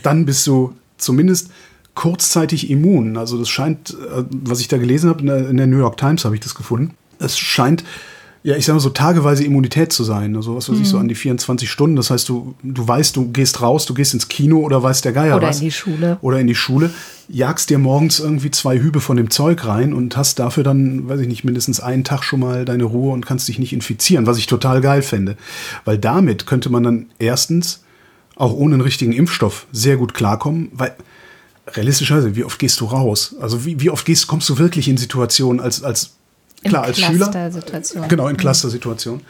dann 0.04 0.26
bist 0.26 0.46
du 0.48 0.74
zumindest 0.98 1.50
kurzzeitig 1.96 2.70
immun. 2.70 3.18
Also 3.18 3.38
das 3.38 3.50
scheint, 3.50 3.92
äh, 3.92 4.24
was 4.32 4.60
ich 4.62 4.68
da 4.68 4.78
gelesen 4.78 5.10
habe, 5.10 5.20
in 5.22 5.26
der, 5.28 5.50
in 5.50 5.58
der 5.58 5.68
New 5.68 5.78
York 5.78 5.98
Times 5.98 6.24
habe 6.26 6.36
ich 6.36 6.42
das 6.42 6.56
gefunden. 6.56 6.94
Es 7.20 7.38
scheint, 7.38 7.84
ja, 8.44 8.56
ich 8.56 8.66
sage 8.66 8.76
mal 8.76 8.80
so 8.80 8.90
tageweise 8.90 9.44
Immunität 9.44 9.92
zu 9.92 10.04
sein. 10.04 10.36
Also 10.36 10.56
was 10.56 10.70
weiß 10.70 10.80
ich, 10.80 10.88
so 10.88 10.96
Mhm. 10.98 11.02
an 11.02 11.08
die 11.10 11.16
24 11.16 11.70
Stunden. 11.70 11.96
Das 11.98 12.10
heißt, 12.10 12.28
du, 12.30 12.56
du 12.64 12.88
weißt, 12.88 13.16
du 13.16 13.30
gehst 13.32 13.62
raus, 13.62 13.86
du 13.86 13.94
gehst 13.94 14.14
ins 14.14 14.30
Kino 14.30 14.60
oder 14.62 14.82
weiß 14.82 15.02
der 15.02 15.12
Geier 15.12 15.36
Oder 15.36 15.50
was. 15.50 15.58
in 15.60 15.66
die 15.66 15.72
Schule. 15.72 16.18
Oder 16.22 16.40
in 16.40 16.48
die 16.48 16.56
Schule, 16.56 16.92
jagst 17.28 17.70
dir 17.70 17.78
morgens 17.78 18.20
irgendwie 18.20 18.50
zwei 18.52 18.80
Hübe 18.80 19.02
von 19.02 19.18
dem 19.18 19.30
Zeug 19.30 19.66
rein 19.66 19.94
und 19.94 20.16
hast 20.18 20.40
dafür 20.40 20.64
dann, 20.64 21.08
weiß 21.10 21.20
ich 21.20 21.28
nicht, 21.28 21.44
mindestens 21.44 21.82
einen 21.82 22.04
Tag 22.06 22.24
schon 22.24 22.40
mal 22.40 22.64
deine 22.66 22.86
Ruhe 22.86 23.12
und 23.14 23.26
kannst 23.26 23.48
dich 23.50 23.60
nicht 23.60 23.74
infizieren, 23.74 24.26
was 24.26 24.38
ich 24.38 24.48
total 24.48 24.80
geil 24.82 25.02
fände. 25.04 25.36
Weil 25.86 25.98
damit 26.00 26.46
könnte 26.48 26.70
man 26.70 26.84
dann 26.84 27.06
erstens 27.20 27.84
auch 28.36 28.54
ohne 28.54 28.76
einen 28.76 28.82
richtigen 28.82 29.12
Impfstoff 29.14 29.68
sehr 29.72 29.98
gut 29.98 30.14
klarkommen, 30.14 30.70
weil 30.74 30.96
realistischerweise, 31.68 32.36
wie 32.36 32.44
oft 32.44 32.60
gehst 32.60 32.80
du 32.82 32.86
raus? 32.86 33.36
Also 33.40 33.66
wie, 33.66 33.80
wie 33.80 33.90
oft 33.90 34.06
gehst, 34.06 34.28
kommst 34.28 34.50
du 34.50 34.58
wirklich 34.58 34.88
in 34.88 34.98
Situationen 34.98 35.62
als, 35.62 35.84
als 35.84 36.16
klar, 36.64 36.84
als 36.84 37.00
Schüler? 37.00 37.32
Genau, 38.08 38.28
in 38.28 38.38
Cluster-Situationen. 38.38 39.22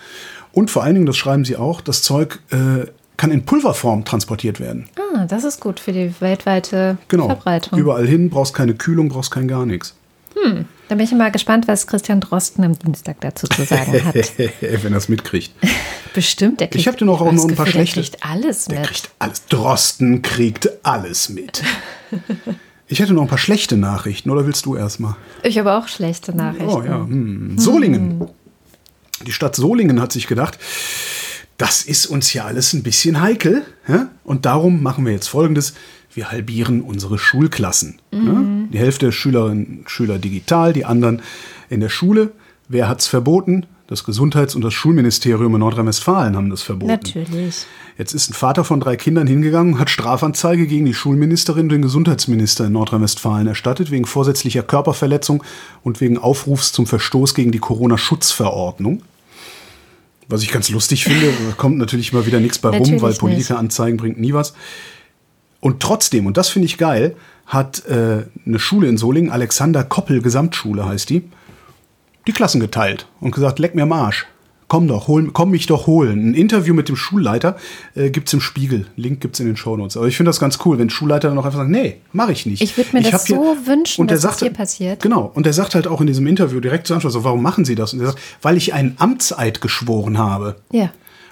Und 0.54 0.72
vor 0.72 0.84
allen 0.84 0.96
Dingen, 0.96 1.06
das 1.06 1.18
schreiben 1.18 1.46
sie 1.46 1.56
auch, 1.58 1.82
das 1.82 2.02
Zeug 2.02 2.40
äh, 2.52 2.88
kann 3.18 3.32
in 3.32 3.46
Pulverform 3.46 4.04
transportiert 4.06 4.60
werden. 4.60 4.90
Ah, 5.14 5.26
das 5.26 5.44
ist 5.44 5.60
gut 5.62 5.80
für 5.80 5.92
die 5.94 6.14
weltweite 6.20 6.98
Genau. 7.08 7.28
Verbreitung. 7.28 7.78
Überall 7.78 8.08
hin, 8.08 8.30
brauchst 8.30 8.54
keine 8.54 8.74
Kühlung, 8.74 9.10
brauchst 9.10 9.32
kein 9.32 9.48
gar 9.48 9.66
nichts. 9.66 9.96
Da 10.92 10.96
bin 10.96 11.06
ich 11.06 11.12
mal 11.14 11.32
gespannt, 11.32 11.70
was 11.70 11.88
Christian 11.88 12.20
Drosten 12.20 12.66
am 12.66 12.78
Dienstag 12.78 13.22
dazu 13.22 13.48
zu 13.48 13.64
sagen 13.64 14.04
hat. 14.04 14.14
Wenn 14.60 14.92
er 14.92 14.98
es 14.98 15.08
mitkriegt. 15.08 15.54
Bestimmt, 16.14 16.60
der 16.60 16.68
kriegt 16.68 16.82
Ich 16.82 16.88
hab 16.90 16.98
dir 16.98 17.06
noch 17.06 17.22
auch 17.22 17.32
das 17.32 17.46
ein 17.46 17.56
paar 17.56 17.66
Gefühl, 17.66 17.88
schlechte- 17.88 18.02
Der 18.02 18.20
kriegt 18.20 18.26
alles 18.30 18.66
Der 18.66 18.80
mit. 18.82 18.90
kriegt 18.90 19.10
alles. 19.20 19.46
Drosten 19.46 20.22
kriegt 20.22 20.70
alles 20.84 21.30
mit. 21.30 21.64
Ich 22.90 23.00
hätte 23.00 23.14
noch 23.14 23.22
ein 23.22 23.30
paar 23.30 23.38
schlechte 23.38 23.78
Nachrichten, 23.78 24.30
oder 24.32 24.46
willst 24.46 24.66
du 24.66 24.76
erstmal? 24.76 25.16
Ich 25.44 25.58
habe 25.58 25.72
auch 25.78 25.88
schlechte 25.88 26.36
Nachrichten. 26.36 26.68
Oh 26.68 26.84
ja. 26.84 26.98
Hm. 26.98 27.58
Solingen. 27.58 28.28
Die 29.26 29.32
Stadt 29.32 29.56
Solingen 29.56 30.02
hat 30.02 30.12
sich 30.12 30.28
gedacht, 30.28 30.60
das 31.58 31.84
ist 31.84 32.08
uns 32.08 32.34
ja 32.34 32.44
alles 32.44 32.74
ein 32.74 32.84
bisschen 32.84 33.22
heikel. 33.22 33.64
Ja? 33.88 34.10
Und 34.26 34.46
darum 34.46 34.84
machen 34.84 35.06
wir 35.06 35.14
jetzt 35.14 35.28
folgendes. 35.30 35.74
Wir 36.14 36.32
halbieren 36.32 36.82
unsere 36.82 37.18
Schulklassen. 37.18 38.00
Ja? 38.12 38.44
Die 38.72 38.78
Hälfte 38.78 39.08
der 39.08 39.12
Schülerinnen 39.12 39.80
und 39.80 39.90
Schüler 39.90 40.20
digital, 40.20 40.74
die 40.74 40.86
anderen 40.86 41.22
in 41.70 41.80
der 41.80 41.90
Schule. 41.90 42.32
Wer 42.68 42.88
hat 42.88 43.02
es 43.02 43.08
verboten? 43.08 43.66
Das 43.88 44.06
Gesundheits- 44.06 44.56
und 44.56 44.62
das 44.62 44.74
Schulministerium 44.74 45.54
in 45.54 45.60
Nordrhein-Westfalen 45.60 46.38
haben 46.38 46.50
das 46.50 46.62
verboten. 46.62 46.94
Natürlich. 46.94 47.66
Jetzt 47.98 48.14
ist 48.14 48.30
ein 48.30 48.34
Vater 48.34 48.64
von 48.64 48.80
drei 48.80 48.96
Kindern 48.96 49.28
hingegangen, 49.28 49.80
hat 49.80 49.90
Strafanzeige 49.90 50.66
gegen 50.66 50.86
die 50.86 50.94
Schulministerin 50.94 51.64
und 51.64 51.74
den 51.74 51.82
Gesundheitsminister 51.82 52.68
in 52.68 52.72
Nordrhein-Westfalen 52.72 53.48
erstattet, 53.48 53.92
wegen 53.92 54.06
vorsätzlicher 54.06 54.64
Körperverletzung 54.64 55.44
und 55.84 56.00
wegen 56.00 56.18
Aufrufs 56.18 56.72
zum 56.72 56.88
Verstoß 56.88 57.36
gegen 57.36 57.52
die 57.52 57.60
Corona-Schutzverordnung. 57.60 59.02
Was 60.30 60.42
ich 60.42 60.52
ganz 60.52 60.70
lustig 60.70 61.04
finde, 61.04 61.28
da 61.28 61.54
kommt 61.58 61.78
natürlich 61.78 62.14
mal 62.14 62.26
wieder 62.26 62.40
nichts 62.40 62.60
bei 62.60 62.70
rum, 62.70 63.02
weil 63.02 63.10
nicht. 63.10 63.20
Politikeranzeigen 63.20 63.98
bringt 63.98 64.22
nie 64.22 64.32
was. 64.32 64.54
Und 65.62 65.80
trotzdem, 65.82 66.26
und 66.26 66.36
das 66.38 66.50
finde 66.50 66.66
ich 66.66 66.78
geil, 66.78 67.16
hat 67.46 67.86
äh, 67.86 68.26
eine 68.46 68.60
Schule 68.60 68.88
in 68.90 68.98
Solingen, 68.98 69.32
Alexander 69.32 69.84
Koppel 69.84 70.22
Gesamtschule 70.22 70.86
heißt 70.86 71.10
die, 71.10 71.24
die 72.28 72.32
Klassen 72.34 72.60
geteilt 72.60 73.08
und 73.22 73.32
gesagt, 73.34 73.60
leck 73.60 73.74
mir 73.76 73.84
am 73.84 73.94
Arsch. 73.94 74.26
Komm 74.68 74.88
doch, 74.88 75.10
hol, 75.10 75.30
komm 75.34 75.52
mich 75.52 75.66
doch 75.68 75.86
holen. 75.86 76.30
Ein 76.30 76.34
Interview 76.34 76.74
mit 76.74 76.88
dem 76.88 76.96
Schulleiter 76.96 77.58
äh, 77.94 78.10
gibt's 78.10 78.32
im 78.32 78.40
Spiegel. 78.40 78.88
Link 78.96 79.20
gibt's 79.20 79.42
in 79.42 79.46
den 79.46 79.58
Shownotes. 79.58 79.98
Aber 79.98 80.08
ich 80.08 80.16
finde 80.16 80.30
das 80.30 80.40
ganz 80.40 80.60
cool, 80.64 80.80
wenn 80.80 80.90
Schulleiter 80.90 81.28
dann 81.28 81.38
auch 81.38 81.44
einfach 81.46 81.60
sagen, 81.60 81.72
nee, 81.72 81.98
mache 82.14 82.32
ich 82.32 82.46
nicht. 82.46 82.62
Ich 82.62 82.78
würd 82.78 82.94
mir 82.94 83.02
das 83.02 83.12
hab 83.12 83.20
so 83.22 83.36
wünschen, 83.66 84.00
und 84.00 84.10
der 84.10 84.16
dass 84.16 84.22
das 84.22 84.32
sagte- 84.32 84.46
hier 84.46 84.54
passiert. 84.54 85.02
Genau. 85.04 85.30
Und 85.34 85.46
der 85.46 85.52
sagt 85.52 85.76
halt 85.76 85.88
auch 85.88 86.00
in 86.00 86.08
diesem 86.08 86.26
Interview 86.26 86.62
direkt 86.62 86.88
zu 86.88 86.94
Anfang 86.94 87.12
so, 87.12 87.26
warum 87.26 87.42
machen 87.42 87.66
Sie 87.66 87.76
das? 87.76 87.94
Und 87.94 88.00
er 88.00 88.08
sagt, 88.08 88.20
weil 88.42 88.56
ich 88.56 88.74
einen 88.74 88.96
Amtseid 88.98 89.60
geschworen 89.60 90.18
habe. 90.18 90.56
Ja. 90.72 90.90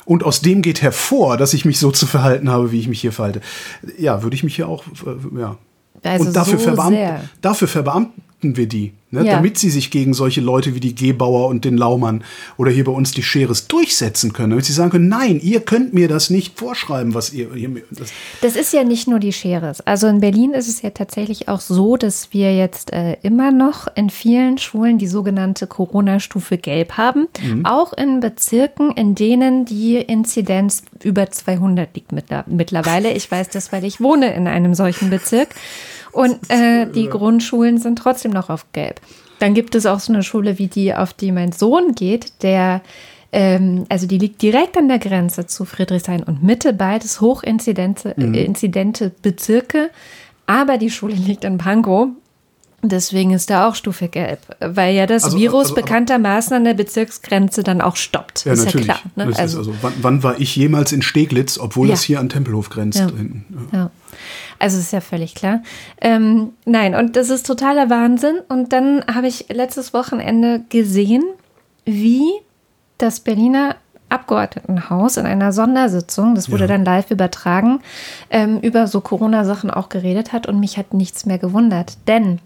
Und 0.10 0.24
aus 0.24 0.42
dem 0.42 0.64
geht 0.64 0.82
hervor, 0.82 1.38
dass 1.38 1.54
ich 1.54 1.66
mich 1.66 1.78
so 1.78 1.92
zu 1.92 2.08
verhalten 2.08 2.50
habe, 2.50 2.72
wie 2.72 2.80
ich 2.80 2.88
mich 2.88 3.00
hier 3.00 3.12
verhalte. 3.12 3.42
Ja, 4.00 4.24
würde 4.24 4.36
ich 4.36 4.44
mich 4.44 4.56
hier 4.56 4.68
auch, 4.68 4.84
äh, 5.06 5.40
ja. 5.40 5.56
Also 6.02 6.26
und 6.26 6.36
dafür, 6.36 6.58
so 6.58 6.64
verbeamt, 6.64 6.96
sehr. 6.96 7.24
dafür 7.42 7.68
verbeamten 7.68 8.58
wir 8.58 8.68
die, 8.68 8.94
ne? 9.12 9.26
Ja. 9.26 9.34
damit 9.36 9.58
sie 9.58 9.70
sich 9.70 9.92
gegen 9.92 10.14
solche 10.14 10.42
Leute 10.42 10.76
wie 10.76 10.80
die 10.80 10.96
Gebauer 10.96 11.48
und 11.48 11.66
den 11.66 11.78
Laumann 11.78 12.24
oder 12.58 12.72
hier 12.72 12.84
bei 12.84 12.92
uns 12.92 13.12
die 13.12 13.24
Scheres 13.24 13.68
durchsetzen 13.68 14.34
können. 14.34 14.52
Damit 14.52 14.66
sie 14.66 14.74
sagen 14.74 14.92
können, 14.92 15.08
nein, 15.10 15.40
ihr 15.42 15.62
könnt 15.62 15.94
mir 15.94 16.08
das 16.08 16.30
nicht 16.30 16.58
vorschreiben, 16.60 17.14
was 17.14 17.34
ihr, 17.34 17.54
ihr 17.56 17.70
mir- 17.70 17.84
das, 17.92 18.12
Das 18.42 18.56
ist 18.56 18.74
ja 18.74 18.84
nicht 18.84 19.08
nur 19.08 19.20
die 19.20 19.34
Scheres. 19.34 19.82
Also 19.82 20.08
in 20.08 20.20
Berlin 20.20 20.52
ist 20.54 20.68
es 20.68 20.82
ja 20.82 20.90
tatsächlich 20.92 21.48
auch 21.48 21.62
so, 21.62 21.98
dass 21.98 22.30
wir 22.34 22.56
jetzt 22.56 22.94
äh, 22.94 23.18
immer 23.24 23.52
noch 23.52 23.88
in 23.96 24.10
vielen 24.10 24.58
Schulen 24.58 24.98
die 24.98 25.08
sogenannte 25.08 25.68
Corona-Stufe 25.68 26.58
Gelb 26.58 26.94
haben. 26.98 27.28
Mhm. 27.42 27.66
Auch 27.66 27.94
in 27.94 28.20
Bezirken, 28.20 28.92
in 28.92 29.16
denen 29.16 29.66
die 29.66 29.96
Inzidenz 29.98 30.84
über 31.04 31.30
200 31.30 31.96
liegt 31.96 32.12
mittler- 32.12 32.44
mittlerweile. 32.48 33.12
Ich 33.14 33.30
weiß 33.32 33.50
das, 33.50 33.72
weil 33.72 33.84
ich 33.86 34.02
wohne 34.02 34.34
in 34.34 34.48
einem 34.48 34.74
solchen 34.76 35.10
Bezirk. 35.10 35.50
Und 36.12 36.38
äh, 36.50 36.88
die 36.88 37.08
Grundschulen 37.08 37.78
sind 37.78 38.00
trotzdem 38.00 38.32
noch 38.32 38.50
auf 38.50 38.66
Gelb. 38.74 38.99
Dann 39.40 39.54
gibt 39.54 39.74
es 39.76 39.86
auch 39.86 40.00
so 40.00 40.12
eine 40.14 40.24
Schule 40.24 40.58
wie 40.58 40.68
die, 40.68 40.94
auf 40.94 41.14
die 41.14 41.32
mein 41.32 41.52
Sohn 41.52 41.96
geht, 41.96 42.44
der 42.44 42.82
ähm, 43.32 43.86
also 43.90 44.08
die 44.08 44.18
liegt 44.18 44.42
direkt 44.42 44.76
an 44.76 44.88
der 44.88 44.98
Grenze 45.00 45.46
zu 45.46 45.64
Friedrichshain 45.66 46.24
und 46.24 46.42
Mitte, 46.44 46.74
beides 46.74 47.22
hochinzidente 47.22 48.14
Mhm. 48.18 48.34
äh, 48.34 48.44
inzidente 48.44 49.12
Bezirke. 49.22 49.92
Aber 50.48 50.78
die 50.80 50.90
Schule 50.90 51.14
liegt 51.28 51.44
in 51.44 51.58
Pankow. 51.60 52.08
Deswegen 52.82 53.32
ist 53.32 53.50
da 53.50 53.68
auch 53.68 53.76
Stufe 53.76 54.08
Gelb, 54.08 54.40
weil 54.62 54.96
ja 54.96 55.06
das 55.06 55.26
Also- 55.26 55.38
Virus 55.38 55.64
also- 55.64 55.76
bekanntermaßen 55.76 56.56
an 56.56 56.64
der 56.64 56.74
Bezirksgrenze 56.74 57.62
dann 57.62 57.82
auch 57.82 57.98
stoppt. 57.98 58.46
ja, 58.46 58.54
ist 58.54 58.64
natürlich. 58.66 58.88
ja 58.88 58.94
klar. 59.16 59.28
Ne? 59.28 59.34
Also, 59.38 59.58
also, 59.60 59.74
wann, 59.82 59.94
wann 60.02 60.24
war 60.24 60.40
ich 60.40 60.56
jemals 60.56 60.92
in 60.94 61.02
Steglitz, 61.02 61.58
obwohl 61.60 61.88
Ja. 61.90 61.94
das 61.94 62.04
hier 62.04 62.20
an 62.22 62.30
Tempelhof 62.30 62.70
grenzt? 62.70 63.00
Ja. 63.00 63.08
Ja. 63.74 63.92
Also 64.60 64.78
ist 64.78 64.92
ja 64.92 65.02
völlig 65.02 65.36
klar. 65.36 65.62
Ähm, 66.02 66.54
nein, 66.66 66.94
und 66.96 67.16
das 67.16 67.30
ist 67.30 67.48
totaler 67.48 67.90
Wahnsinn. 67.90 68.40
Und 68.50 68.74
dann 68.74 69.04
habe 69.14 69.28
ich 69.28 69.46
letztes 69.50 69.94
Wochenende 69.94 70.62
gesehen, 70.70 71.24
wie 71.86 72.24
das 72.98 73.22
Berliner 73.22 73.76
Abgeordnetenhaus 74.10 75.18
in 75.18 75.26
einer 75.28 75.54
Sondersitzung, 75.54 76.34
das 76.36 76.50
wurde 76.52 76.64
Ja. 76.64 76.68
dann 76.70 76.84
live 76.84 77.12
übertragen, 77.12 77.80
ähm, 78.32 78.60
über 78.60 78.88
so 78.88 79.02
Corona-Sachen 79.02 79.70
auch 79.70 79.88
geredet 79.90 80.34
hat 80.34 80.48
und 80.48 80.60
mich 80.60 80.78
hat 80.78 80.94
nichts 80.94 81.26
mehr 81.28 81.38
gewundert. 81.38 81.94
Denn 82.08 82.40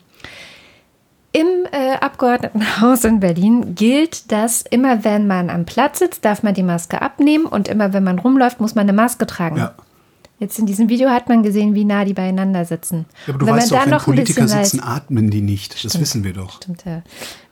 im 1.32 1.47
äh, 1.72 1.93
Abgeordnetenhaus 1.99 3.05
in 3.05 3.20
Berlin 3.22 3.74
gilt, 3.76 4.32
dass 4.32 4.61
immer 4.61 5.03
wenn 5.03 5.26
man 5.26 5.49
am 5.49 5.66
Platz 5.66 5.99
sitzt, 5.99 6.26
darf 6.26 6.43
man 6.43 6.53
die 6.53 6.64
Maske 6.64 7.01
abnehmen 7.01 7.45
und 7.45 7.68
immer 7.70 7.91
wenn 7.93 8.03
man 8.03 8.20
rumläuft, 8.20 8.59
muss 8.61 8.76
man 8.76 8.84
eine 8.84 8.93
Maske 8.93 9.26
tragen. 9.26 9.57
Ja. 9.57 9.74
Jetzt 10.40 10.60
in 10.60 10.66
diesem 10.66 10.90
Video 10.90 11.10
hat 11.10 11.30
man 11.30 11.42
gesehen, 11.44 11.74
wie 11.76 11.86
nah 11.86 12.04
die 12.06 12.14
beieinander 12.14 12.66
sitzen. 12.66 13.06
Ja, 13.28 13.34
aber 13.34 13.40
du 13.40 13.46
wenn 13.46 13.56
weißt 13.56 13.72
doch, 13.72 13.82
wenn 13.84 13.90
noch 13.92 14.00
ein 14.00 14.06
Politiker 14.06 14.48
sitzen, 14.48 14.80
weiß, 14.80 14.86
atmen 14.88 15.30
die 15.30 15.42
nicht. 15.42 15.86
Das 15.86 15.98
wissen 16.00 16.24
wir 16.24 16.34
doch. 16.34 16.58
Stimmt, 16.58 16.84
ja. 16.86 17.02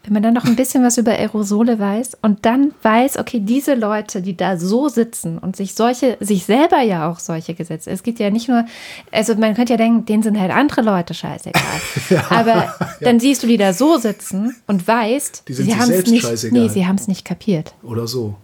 Wenn 0.04 0.14
man 0.14 0.24
dann 0.24 0.34
noch 0.34 0.46
ein 0.46 0.56
bisschen 0.56 0.84
was 0.84 0.98
über 0.98 1.12
Aerosole 1.12 1.78
weiß 1.78 2.18
und 2.24 2.44
dann 2.46 2.74
weiß, 2.82 3.18
okay, 3.20 3.40
diese 3.40 3.76
Leute, 3.76 4.24
die 4.24 4.36
da 4.36 4.58
so 4.58 4.90
sitzen 4.90 5.38
und 5.38 5.56
sich 5.56 5.76
solche, 5.76 6.18
sich 6.20 6.46
selber 6.46 6.82
ja 6.82 7.08
auch 7.10 7.20
solche 7.20 7.54
Gesetze, 7.54 7.92
es 7.92 8.02
gibt 8.02 8.20
ja 8.20 8.32
nicht 8.32 8.50
nur, 8.50 8.66
also 9.12 9.36
man 9.36 9.54
könnte 9.54 9.74
ja 9.74 9.78
denken, 9.78 10.06
denen 10.06 10.24
sind 10.24 10.40
halt 10.40 10.52
andere 10.52 10.82
Leute 10.82 11.14
scheißegal. 11.14 11.62
Aber 12.30 12.74
dann 13.00 13.20
siehst 13.20 13.44
du 13.44 13.48
die 13.48 13.58
da 13.58 13.74
so 13.74 14.00
sitzen 14.00 14.56
und 14.66 14.88
weißt, 14.88 15.44
Die 15.48 15.54
sind 15.54 15.66
sie 15.68 15.74
haben 15.76 15.82
es 15.82 15.88
selbst 15.88 16.12
nicht, 16.12 16.24
scheißegal. 16.24 16.62
nee, 16.64 16.68
sie 16.68 16.88
haben 16.88 16.96
es 16.96 17.08
nicht 17.08 17.24
kapiert. 17.24 17.76
Oder 17.84 18.08
so. 18.08 18.36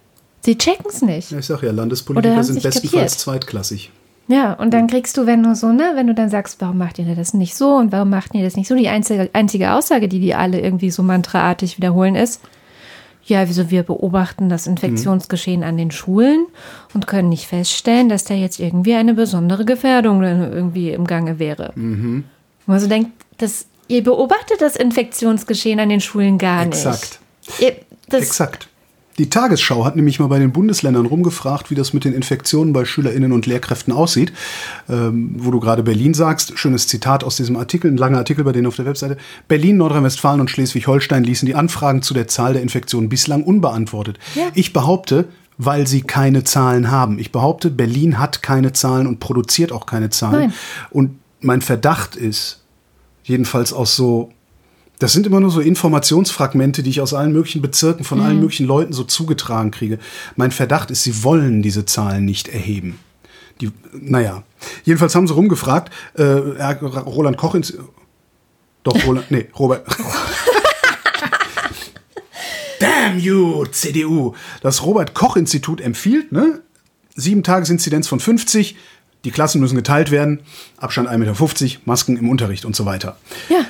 Sie 0.41 0.57
checken 0.57 0.85
es 0.89 1.01
nicht. 1.01 1.31
Ja, 1.31 1.39
ich 1.39 1.45
sag 1.47 1.63
ja, 1.63 1.71
Landespolitiker 1.71 2.43
sind 2.43 2.61
bestenfalls 2.61 2.91
kapiert. 2.91 3.09
zweitklassig. 3.09 3.91
Ja, 4.27 4.53
und 4.53 4.73
dann 4.73 4.87
kriegst 4.87 5.15
du, 5.17 5.25
wenn 5.25 5.41
du 5.43 5.55
so, 5.55 5.71
ne, 5.71 5.91
wenn 5.95 6.07
du 6.07 6.13
dann 6.13 6.29
sagst, 6.29 6.59
warum 6.59 6.77
macht 6.77 6.99
ihr 6.99 7.15
das 7.15 7.33
nicht 7.33 7.55
so 7.55 7.75
und 7.75 7.91
warum 7.93 8.09
macht 8.09 8.35
ihr 8.35 8.43
das 8.43 8.57
nicht 8.57 8.67
so, 8.67 8.75
die 8.75 8.89
einzige, 8.89 9.29
einzige 9.33 9.71
Aussage, 9.71 10.09
die 10.09 10.19
die 10.19 10.35
alle 10.35 10.59
irgendwie 10.59 10.91
so 10.91 11.01
mantraartig 11.01 11.77
wiederholen, 11.77 12.15
ist, 12.15 12.41
ja, 13.23 13.47
wieso 13.47 13.69
wir 13.69 13.83
beobachten 13.83 14.47
das 14.49 14.67
Infektionsgeschehen 14.67 15.63
an 15.63 15.77
den 15.77 15.91
Schulen 15.91 16.45
und 16.93 17.07
können 17.07 17.29
nicht 17.29 17.47
feststellen, 17.47 18.09
dass 18.09 18.23
da 18.23 18.33
jetzt 18.33 18.59
irgendwie 18.59 18.95
eine 18.95 19.13
besondere 19.13 19.65
Gefährdung 19.65 20.21
dann 20.21 20.51
irgendwie 20.53 20.91
im 20.91 21.05
Gange 21.05 21.37
wäre. 21.37 21.73
Mhm. 21.75 22.23
Wo 22.65 22.71
man 22.71 22.81
so 22.81 22.87
denkt, 22.87 23.11
das, 23.37 23.65
ihr 23.89 24.03
beobachtet 24.03 24.61
das 24.61 24.77
Infektionsgeschehen 24.77 25.79
an 25.79 25.89
den 25.89 25.99
Schulen 25.99 26.37
gar 26.37 26.65
Exakt. 26.65 27.19
nicht. 27.47 27.61
Ihr, 27.61 27.75
das, 28.07 28.23
Exakt. 28.23 28.69
Die 29.17 29.29
Tagesschau 29.29 29.83
hat 29.83 29.95
nämlich 29.95 30.19
mal 30.19 30.27
bei 30.27 30.37
den 30.37 30.51
Bundesländern 30.51 31.07
rumgefragt, 31.07 31.71
wie 31.71 31.75
das 31.75 31.91
mit 31.93 32.05
den 32.05 32.13
Infektionen 32.13 32.71
bei 32.71 32.85
SchülerInnen 32.85 33.31
und 33.31 33.47
Lehrkräften 33.47 33.91
aussieht. 33.91 34.31
Ähm, 34.87 35.31
wo 35.37 35.49
du 35.49 35.59
gerade 35.59 35.81
Berlin 35.81 36.13
sagst, 36.13 36.57
schönes 36.57 36.87
Zitat 36.87 37.23
aus 37.23 37.35
diesem 37.35 37.55
Artikel, 37.55 37.89
ein 37.89 37.97
langer 37.97 38.19
Artikel 38.19 38.43
bei 38.43 38.51
denen 38.51 38.67
auf 38.67 38.75
der 38.75 38.85
Webseite. 38.85 39.17
Berlin, 39.47 39.77
Nordrhein-Westfalen 39.77 40.39
und 40.39 40.51
Schleswig-Holstein 40.51 41.23
ließen 41.23 41.47
die 41.47 41.55
Anfragen 41.55 42.03
zu 42.03 42.13
der 42.13 42.27
Zahl 42.27 42.53
der 42.53 42.61
Infektionen 42.61 43.09
bislang 43.09 43.43
unbeantwortet. 43.43 44.19
Ja. 44.35 44.49
Ich 44.53 44.71
behaupte, 44.71 45.25
weil 45.57 45.87
sie 45.87 46.01
keine 46.01 46.43
Zahlen 46.43 46.91
haben. 46.91 47.17
Ich 47.17 47.31
behaupte, 47.31 47.71
Berlin 47.71 48.19
hat 48.19 48.43
keine 48.43 48.73
Zahlen 48.73 49.07
und 49.07 49.19
produziert 49.19 49.71
auch 49.71 49.87
keine 49.87 50.11
Zahlen. 50.11 50.39
Nein. 50.39 50.53
Und 50.91 51.19
mein 51.41 51.61
Verdacht 51.61 52.15
ist, 52.15 52.61
jedenfalls 53.23 53.73
aus 53.73 53.95
so 53.95 54.31
das 54.99 55.13
sind 55.13 55.27
immer 55.27 55.39
nur 55.39 55.51
so 55.51 55.61
Informationsfragmente, 55.61 56.81
die 56.81 56.89
ich 56.89 57.01
aus 57.01 57.13
allen 57.13 57.31
möglichen 57.31 57.61
Bezirken 57.61 58.03
von 58.03 58.19
allen 58.19 58.39
möglichen 58.39 58.65
Leuten 58.65 58.93
so 58.93 59.03
zugetragen 59.03 59.69
kriege. 59.71 59.99
Mein 60.35 60.51
Verdacht 60.51 60.89
ist, 60.89 61.03
sie 61.03 61.23
wollen 61.23 61.61
diese 61.61 61.85
Zahlen 61.85 62.25
nicht 62.25 62.47
erheben. 62.47 62.99
Die, 63.61 63.71
naja, 63.93 64.43
jedenfalls 64.83 65.13
haben 65.15 65.27
sie 65.27 65.33
rumgefragt, 65.33 65.93
äh, 66.15 66.23
Roland 66.23 67.37
Koch 67.37 67.55
ins. 67.55 67.77
Doch, 68.83 69.05
Roland, 69.05 69.29
nee, 69.29 69.47
Robert. 69.57 69.85
Damn 72.79 73.19
you, 73.19 73.65
CDU. 73.65 74.33
Das 74.61 74.83
Robert-Koch-Institut 74.83 75.81
empfiehlt, 75.81 76.31
ne? 76.31 76.61
Sieben 77.15 77.41
Tagesinzidenz 77.41 78.07
von 78.07 78.19
50, 78.19 78.75
die 79.25 79.31
Klassen 79.31 79.59
müssen 79.59 79.75
geteilt 79.75 80.11
werden, 80.11 80.41
Abstand 80.77 81.09
1,50 81.09 81.17
Meter, 81.17 81.81
Masken 81.85 82.17
im 82.17 82.29
Unterricht 82.29 82.65
und 82.65 82.75
so 82.75 82.85
weiter. 82.85 83.17
Ja. 83.49 83.65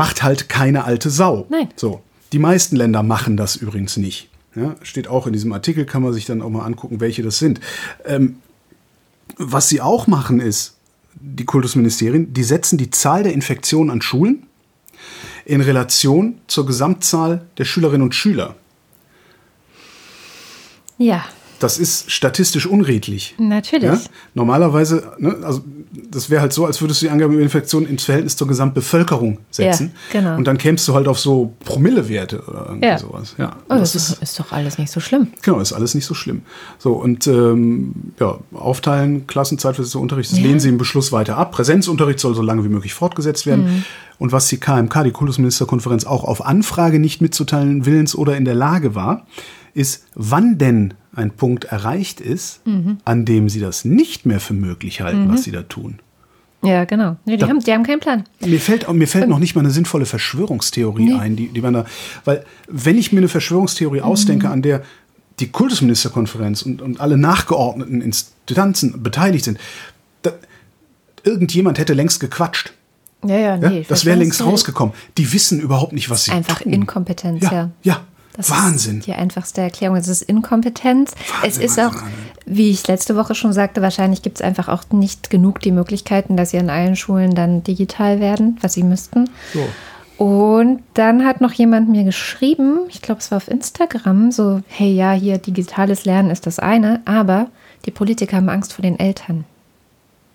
Macht 0.00 0.22
halt 0.22 0.48
keine 0.48 0.84
alte 0.84 1.10
Sau. 1.10 1.46
Nein. 1.50 1.68
So. 1.76 2.00
Die 2.32 2.38
meisten 2.38 2.74
Länder 2.74 3.02
machen 3.02 3.36
das 3.36 3.56
übrigens 3.56 3.98
nicht. 3.98 4.30
Ja, 4.54 4.74
steht 4.80 5.08
auch 5.08 5.26
in 5.26 5.34
diesem 5.34 5.52
Artikel, 5.52 5.84
kann 5.84 6.00
man 6.00 6.14
sich 6.14 6.24
dann 6.24 6.40
auch 6.40 6.48
mal 6.48 6.64
angucken, 6.64 7.00
welche 7.00 7.22
das 7.22 7.38
sind. 7.38 7.60
Ähm, 8.06 8.36
was 9.36 9.68
sie 9.68 9.82
auch 9.82 10.06
machen 10.06 10.40
ist, 10.40 10.78
die 11.12 11.44
Kultusministerien, 11.44 12.32
die 12.32 12.42
setzen 12.44 12.78
die 12.78 12.88
Zahl 12.88 13.24
der 13.24 13.34
Infektionen 13.34 13.90
an 13.90 14.00
Schulen 14.00 14.46
in 15.44 15.60
Relation 15.60 16.40
zur 16.46 16.64
Gesamtzahl 16.64 17.44
der 17.58 17.66
Schülerinnen 17.66 18.02
und 18.02 18.14
Schüler. 18.14 18.56
Ja. 20.96 21.26
Das 21.58 21.78
ist 21.78 22.10
statistisch 22.10 22.64
unredlich. 22.64 23.34
Natürlich. 23.36 23.84
Ja? 23.84 24.00
Normalerweise, 24.32 25.12
ne, 25.18 25.36
also 25.42 25.62
das 26.10 26.30
wäre 26.30 26.40
halt 26.40 26.52
so, 26.52 26.66
als 26.66 26.80
würdest 26.80 27.02
du 27.02 27.06
die 27.06 27.10
Angabe 27.10 27.34
über 27.34 27.42
Infektionen 27.42 27.88
ins 27.88 28.04
Verhältnis 28.04 28.36
zur 28.36 28.46
Gesamtbevölkerung 28.46 29.38
setzen. 29.50 29.92
Ja, 30.12 30.20
genau. 30.20 30.36
Und 30.36 30.44
dann 30.46 30.56
kämst 30.56 30.86
du 30.86 30.94
halt 30.94 31.08
auf 31.08 31.18
so 31.18 31.52
Promillewerte 31.64 32.42
oder 32.46 32.66
irgendwie 32.68 32.86
Ja. 32.88 32.98
sowas. 32.98 33.34
Ja, 33.38 33.56
Oh, 33.68 33.74
das 33.74 33.94
ist, 33.96 34.22
ist 34.22 34.38
doch 34.38 34.52
alles 34.52 34.78
nicht 34.78 34.92
so 34.92 35.00
schlimm. 35.00 35.28
Genau, 35.42 35.58
ist 35.58 35.72
alles 35.72 35.94
nicht 35.94 36.06
so 36.06 36.14
schlimm. 36.14 36.42
So, 36.78 36.92
und 36.92 37.26
ähm, 37.26 37.92
ja, 38.20 38.38
aufteilen, 38.54 39.26
Klassenzeit 39.26 39.74
für 39.76 39.98
Unterricht, 39.98 40.30
das 40.30 40.38
Ja. 40.38 40.44
lehnen 40.46 40.60
sie 40.60 40.68
im 40.68 40.78
Beschluss 40.78 41.10
weiter 41.12 41.36
ab. 41.36 41.50
Präsenzunterricht 41.52 42.20
soll 42.20 42.34
so 42.34 42.42
lange 42.42 42.62
wie 42.64 42.68
möglich 42.68 42.94
fortgesetzt 42.94 43.46
werden. 43.46 43.64
Mhm. 43.64 43.84
Und 44.18 44.32
was 44.32 44.46
die 44.48 44.58
KMK, 44.58 45.02
die 45.04 45.10
Kultusministerkonferenz, 45.12 46.04
auch 46.04 46.24
auf 46.24 46.44
Anfrage 46.44 46.98
nicht 46.98 47.20
mitzuteilen 47.20 47.86
willens 47.86 48.14
oder 48.14 48.36
in 48.36 48.44
der 48.44 48.54
Lage 48.54 48.94
war, 48.94 49.26
ist, 49.74 50.04
wann 50.14 50.58
denn 50.58 50.94
ein 51.14 51.30
Punkt 51.32 51.64
erreicht 51.64 52.20
ist, 52.20 52.64
Mhm. 52.66 52.98
an 53.04 53.24
dem 53.24 53.48
sie 53.48 53.60
das 53.60 53.84
nicht 53.84 54.26
mehr 54.26 54.40
für 54.40 54.54
möglich 54.54 55.00
halten, 55.00 55.28
was 55.30 55.42
sie 55.44 55.50
da 55.52 55.62
tun. 55.62 55.98
Ja, 56.62 56.84
genau. 56.84 57.16
Nee, 57.24 57.36
die, 57.36 57.38
Da- 57.40 57.48
haben, 57.48 57.60
die 57.60 57.72
haben 57.72 57.84
keinen 57.84 58.00
Plan. 58.00 58.24
Mir 58.44 58.60
fällt, 58.60 58.86
mir 58.92 59.08
fällt 59.08 59.28
noch 59.28 59.38
nicht 59.38 59.54
mal 59.54 59.62
eine 59.62 59.70
sinnvolle 59.70 60.04
Verschwörungstheorie 60.06 61.14
Nee. 61.14 61.18
ein, 61.18 61.34
die, 61.36 61.48
die 61.48 61.60
man 61.62 61.72
da, 61.72 61.84
weil 62.24 62.44
wenn 62.68 62.98
ich 62.98 63.12
mir 63.12 63.18
eine 63.18 63.28
Verschwörungstheorie 63.28 64.02
ausdenke, 64.02 64.46
Mhm. 64.46 64.52
an 64.52 64.62
der 64.62 64.82
die 65.40 65.48
Kultusministerkonferenz 65.50 66.60
und, 66.62 66.82
und 66.82 67.00
alle 67.00 67.16
nachgeordneten 67.16 68.02
Instanzen 68.02 69.02
beteiligt 69.02 69.46
sind, 69.46 69.58
da, 70.22 70.32
irgendjemand 71.24 71.78
hätte 71.78 71.94
längst 71.94 72.20
gequatscht. 72.20 72.72
Ja, 73.26 73.36
ja, 73.36 73.56
Ja? 73.56 73.70
nee. 73.70 73.86
das 73.88 74.04
wäre 74.04 74.18
längst 74.18 74.42
rausgekommen. 74.44 74.94
Die 75.18 75.32
wissen 75.32 75.60
überhaupt 75.60 75.92
nicht, 75.94 76.08
was 76.10 76.24
sie 76.24 76.32
Einfach 76.32 76.60
tun. 76.60 76.72
Inkompetenz, 76.72 77.42
ja. 77.42 77.52
Ja, 77.52 77.70
ja. 77.82 78.00
Das 78.40 78.50
Wahnsinn. 78.50 79.00
die 79.00 79.12
einfachste 79.12 79.60
Erklärung. 79.60 79.96
Es 79.96 80.08
ist 80.08 80.22
Inkompetenz. 80.22 81.12
es 81.12 81.42
Wahnsinn, 81.42 81.62
ist 81.62 81.78
auch, 81.78 81.94
Wahnsinn, 81.94 82.08
wie 82.46 82.70
ich 82.70 82.86
letzte 82.88 83.16
Woche 83.16 83.34
schon 83.34 83.52
sagte, 83.52 83.82
wahrscheinlich 83.82 84.22
gibt 84.22 84.38
es 84.38 84.42
einfach 84.42 84.68
auch 84.68 84.84
nicht 84.90 85.30
genug 85.30 85.60
die 85.60 85.72
Möglichkeiten, 85.72 86.36
dass 86.36 86.50
sie 86.50 86.58
an 86.58 86.70
allen 86.70 86.96
Schulen 86.96 87.34
dann 87.34 87.62
digital 87.62 88.20
werden, 88.20 88.58
was 88.60 88.74
sie 88.74 88.82
müssten. 88.82 89.30
So. 89.52 90.24
Und 90.24 90.82
dann 90.94 91.24
hat 91.24 91.40
noch 91.40 91.52
jemand 91.52 91.88
mir 91.88 92.04
geschrieben, 92.04 92.80
ich 92.88 93.00
glaube, 93.00 93.20
es 93.20 93.30
war 93.30 93.38
auf 93.38 93.48
Instagram, 93.48 94.32
so, 94.32 94.60
hey, 94.68 94.92
ja, 94.92 95.12
hier 95.12 95.38
digitales 95.38 96.04
Lernen 96.04 96.30
ist 96.30 96.46
das 96.46 96.58
eine, 96.58 97.00
aber 97.06 97.48
die 97.86 97.90
Politiker 97.90 98.36
haben 98.36 98.50
Angst 98.50 98.72
vor 98.72 98.82
den 98.82 98.98
Eltern. 98.98 99.44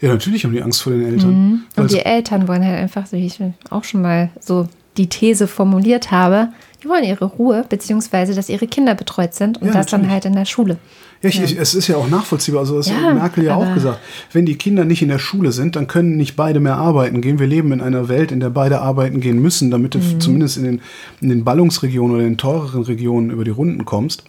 Ja, 0.01 0.09
natürlich 0.09 0.43
haben 0.43 0.53
die 0.53 0.61
Angst 0.61 0.81
vor 0.81 0.93
den 0.93 1.05
Eltern. 1.05 1.65
Weil 1.75 1.83
Und 1.83 1.91
die 1.91 1.99
Eltern 1.99 2.47
wollen 2.47 2.65
halt 2.65 2.79
einfach, 2.79 3.05
so 3.05 3.17
wie 3.17 3.25
ich 3.25 3.39
auch 3.69 3.83
schon 3.83 4.01
mal 4.01 4.29
so 4.39 4.67
die 4.97 5.07
These 5.07 5.47
formuliert 5.47 6.11
habe, 6.11 6.49
die 6.85 6.89
wollen 6.89 7.03
ihre 7.03 7.25
Ruhe, 7.25 7.65
beziehungsweise, 7.67 8.35
dass 8.35 8.47
ihre 8.47 8.67
Kinder 8.67 8.93
betreut 8.95 9.33
sind 9.33 9.59
und 9.61 9.67
Ja, 9.67 9.73
das 9.73 9.87
dann 9.87 10.01
natürlich. 10.01 10.13
halt 10.13 10.25
in 10.25 10.33
der 10.33 10.45
Schule. 10.45 10.77
Ja, 11.21 11.29
ich, 11.29 11.41
ich, 11.41 11.57
es 11.57 11.73
ist 11.73 11.87
ja 11.87 11.95
auch 11.97 12.07
nachvollziehbar. 12.07 12.61
Also 12.61 12.77
das 12.77 12.87
Ja, 12.89 12.95
hat 13.01 13.15
Merkel 13.15 13.43
ja 13.45 13.55
auch 13.55 13.73
gesagt. 13.73 13.99
Wenn 14.31 14.45
die 14.45 14.55
Kinder 14.57 14.85
nicht 14.85 15.01
in 15.01 15.07
der 15.09 15.17
Schule 15.17 15.51
sind, 15.51 15.75
dann 15.75 15.87
können 15.87 16.17
nicht 16.17 16.35
beide 16.35 16.59
mehr 16.59 16.75
arbeiten 16.77 17.21
gehen. 17.21 17.39
Wir 17.39 17.47
leben 17.47 17.71
in 17.71 17.81
einer 17.81 18.07
Welt, 18.09 18.31
in 18.31 18.39
der 18.39 18.51
beide 18.51 18.81
arbeiten 18.81 19.19
gehen 19.21 19.41
müssen, 19.41 19.71
damit 19.71 19.95
du 19.95 19.99
Mhm. 19.99 20.19
zumindest 20.19 20.57
in 20.57 20.63
den, 20.65 20.81
in 21.21 21.29
den 21.29 21.43
Ballungsregionen 21.43 22.15
oder 22.15 22.23
in 22.23 22.33
den 22.33 22.37
teureren 22.37 22.83
Regionen 22.83 23.31
über 23.31 23.43
die 23.43 23.49
Runden 23.51 23.85
kommst. 23.85 24.23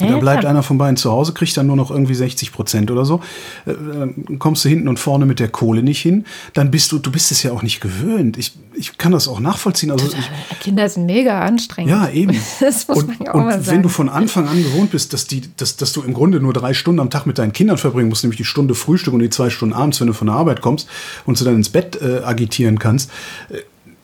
Ja, 0.00 0.12
dann 0.12 0.20
bleibt 0.20 0.44
einer 0.44 0.62
von 0.62 0.78
beiden 0.78 0.96
zu 0.96 1.10
Hause, 1.10 1.32
kriegt 1.32 1.56
dann 1.56 1.66
nur 1.66 1.76
noch 1.76 1.90
irgendwie 1.90 2.14
60 2.14 2.52
Prozent 2.52 2.90
oder 2.90 3.04
so. 3.04 3.20
Äh, 3.66 3.72
Dann 3.74 4.38
kommst 4.38 4.64
du 4.64 4.68
hinten 4.68 4.88
und 4.88 4.98
vorne 4.98 5.26
mit 5.26 5.40
der 5.40 5.48
Kohle 5.48 5.82
nicht 5.82 6.00
hin. 6.00 6.24
Dann 6.54 6.70
bist 6.70 6.92
du, 6.92 6.98
du 6.98 7.10
bist 7.10 7.30
es 7.32 7.42
ja 7.42 7.52
auch 7.52 7.62
nicht 7.62 7.80
gewöhnt. 7.80 8.36
Ich, 8.38 8.52
ich 8.74 8.98
kann 8.98 9.12
das 9.12 9.28
auch 9.28 9.40
nachvollziehen. 9.40 9.90
Also 9.90 10.06
ich, 10.06 10.60
Kinder 10.60 10.88
sind 10.88 11.06
mega 11.06 11.40
anstrengend. 11.40 11.90
ja, 11.90 12.08
eben. 12.10 12.36
Das 12.60 12.86
muss 12.88 12.98
und 12.98 13.08
man 13.08 13.16
ja 13.20 13.30
auch 13.32 13.34
und 13.34 13.44
mal 13.44 13.54
wenn 13.54 13.62
sagen. 13.64 13.82
du 13.82 13.88
von 13.88 14.08
Anfang 14.08 14.48
an 14.48 14.62
gewohnt 14.62 14.90
bist, 14.90 15.12
dass, 15.12 15.26
die, 15.26 15.42
dass, 15.56 15.76
dass 15.76 15.92
du 15.92 16.02
im 16.02 16.12
Grunde 16.14 16.40
nur 16.40 16.52
drei 16.52 16.74
Stunden 16.74 17.00
am 17.00 17.10
Tag 17.10 17.26
mit 17.26 17.38
deinen 17.38 17.52
Kindern 17.52 17.78
verbringen 17.78 18.08
musst, 18.08 18.22
nämlich 18.22 18.38
die 18.38 18.44
Stunde 18.44 18.74
Frühstück 18.74 19.14
und 19.14 19.20
die 19.20 19.30
zwei 19.30 19.50
Stunden 19.50 19.74
abends, 19.74 20.00
wenn 20.00 20.06
du 20.06 20.12
von 20.12 20.26
der 20.26 20.36
Arbeit 20.36 20.60
kommst 20.60 20.88
und 21.26 21.38
sie 21.38 21.44
dann 21.44 21.54
ins 21.54 21.68
Bett 21.68 22.00
äh, 22.00 22.22
agitieren 22.24 22.78
kannst, 22.78 23.10
äh, 23.48 23.58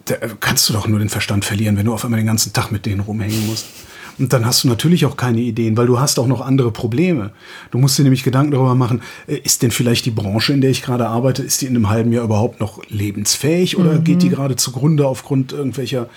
da 0.06 0.14
kannst 0.40 0.68
du 0.68 0.72
doch 0.72 0.86
nur 0.86 0.98
den 0.98 1.08
Verstand 1.08 1.44
verlieren, 1.44 1.76
wenn 1.76 1.86
du 1.86 1.92
auf 1.92 2.04
einmal 2.04 2.20
den 2.20 2.26
ganzen 2.26 2.52
Tag 2.52 2.70
mit 2.70 2.86
denen 2.86 3.00
rumhängen 3.00 3.46
musst. 3.46 3.66
Und 4.18 4.32
dann 4.32 4.46
hast 4.46 4.64
du 4.64 4.68
natürlich 4.68 5.04
auch 5.06 5.16
keine 5.16 5.40
Ideen, 5.40 5.76
weil 5.76 5.86
du 5.86 6.00
hast 6.00 6.18
auch 6.18 6.26
noch 6.26 6.40
andere 6.40 6.70
Probleme. 6.70 7.32
Du 7.70 7.78
musst 7.78 7.98
dir 7.98 8.02
nämlich 8.02 8.22
Gedanken 8.22 8.52
darüber 8.52 8.74
machen, 8.74 9.02
äh, 9.26 9.36
ist 9.36 9.62
denn 9.62 9.70
vielleicht 9.70 10.06
die 10.06 10.10
Branche, 10.10 10.52
in 10.52 10.60
der 10.60 10.70
ich 10.70 10.82
gerade 10.82 11.08
arbeite, 11.08 11.42
ist 11.42 11.60
die 11.60 11.66
in 11.66 11.76
einem 11.76 11.90
halben 11.90 12.12
Jahr 12.12 12.24
überhaupt 12.24 12.60
noch 12.60 12.82
lebensfähig 12.88 13.76
oder 13.76 13.98
geht 13.98 14.22
die 14.22 14.30
gerade 14.30 14.56
zugrunde 14.56 15.06
aufgrund 15.06 15.52
irgendwelcher 15.52 16.08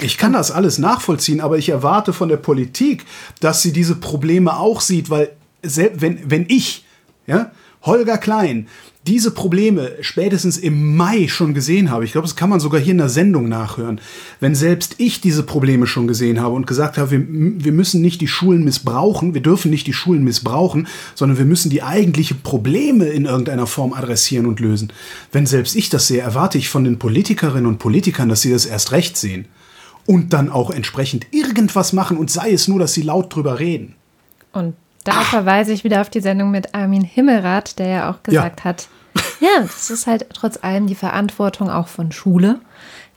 ich 0.00 0.18
kann 0.18 0.32
das 0.32 0.50
alles 0.50 0.78
nachvollziehen, 0.78 1.40
aber 1.40 1.56
ich 1.56 1.68
erwarte 1.68 2.12
von 2.12 2.28
der 2.28 2.36
Politik, 2.36 3.04
dass 3.40 3.62
sie 3.62 3.72
diese 3.72 3.94
Probleme 3.94 4.56
auch 4.56 4.80
sieht, 4.80 5.08
weil 5.08 5.30
selbst 5.62 6.00
wenn, 6.00 6.18
wenn 6.28 6.46
ich, 6.48 6.84
ja, 7.26 7.52
Holger 7.82 8.18
Klein, 8.18 8.66
diese 9.06 9.32
Probleme 9.32 9.92
spätestens 10.00 10.56
im 10.56 10.96
Mai 10.96 11.28
schon 11.28 11.52
gesehen 11.52 11.90
habe, 11.90 12.06
ich 12.06 12.12
glaube, 12.12 12.26
das 12.26 12.36
kann 12.36 12.48
man 12.48 12.60
sogar 12.60 12.80
hier 12.80 12.92
in 12.92 12.98
der 12.98 13.10
Sendung 13.10 13.50
nachhören, 13.50 14.00
wenn 14.40 14.54
selbst 14.54 14.94
ich 14.96 15.20
diese 15.20 15.42
Probleme 15.42 15.86
schon 15.86 16.06
gesehen 16.06 16.40
habe 16.40 16.54
und 16.54 16.66
gesagt 16.66 16.96
habe, 16.96 17.10
wir, 17.10 17.22
wir 17.28 17.72
müssen 17.72 18.00
nicht 18.00 18.22
die 18.22 18.28
Schulen 18.28 18.64
missbrauchen, 18.64 19.34
wir 19.34 19.42
dürfen 19.42 19.70
nicht 19.70 19.86
die 19.86 19.92
Schulen 19.92 20.24
missbrauchen, 20.24 20.88
sondern 21.14 21.36
wir 21.36 21.44
müssen 21.44 21.68
die 21.68 21.82
eigentliche 21.82 22.34
Probleme 22.34 23.06
in 23.06 23.26
irgendeiner 23.26 23.66
Form 23.66 23.92
adressieren 23.92 24.46
und 24.46 24.58
lösen. 24.58 24.90
Wenn 25.32 25.44
selbst 25.44 25.76
ich 25.76 25.90
das 25.90 26.06
sehe, 26.06 26.22
erwarte 26.22 26.56
ich 26.56 26.70
von 26.70 26.84
den 26.84 26.98
Politikerinnen 26.98 27.66
und 27.66 27.78
Politikern, 27.78 28.30
dass 28.30 28.40
sie 28.40 28.52
das 28.52 28.64
erst 28.64 28.92
recht 28.92 29.18
sehen 29.18 29.44
und 30.06 30.32
dann 30.32 30.48
auch 30.48 30.70
entsprechend 30.70 31.26
irgendwas 31.30 31.92
machen 31.92 32.16
und 32.16 32.30
sei 32.30 32.52
es 32.52 32.68
nur, 32.68 32.78
dass 32.78 32.94
sie 32.94 33.02
laut 33.02 33.34
drüber 33.34 33.58
reden. 33.58 33.96
Und 34.52 34.74
da 35.04 35.20
verweise 35.20 35.74
ich 35.74 35.84
wieder 35.84 36.00
auf 36.00 36.08
die 36.08 36.20
Sendung 36.20 36.50
mit 36.50 36.74
Armin 36.74 37.04
Himmelrath, 37.04 37.78
der 37.78 37.88
ja 37.88 38.10
auch 38.10 38.22
gesagt 38.22 38.64
hat, 38.64 38.88
ja, 39.44 39.62
das 39.62 39.90
ist 39.90 40.06
halt 40.06 40.26
trotz 40.32 40.58
allem 40.62 40.86
die 40.86 40.94
Verantwortung 40.94 41.70
auch 41.70 41.88
von 41.88 42.12
Schule, 42.12 42.60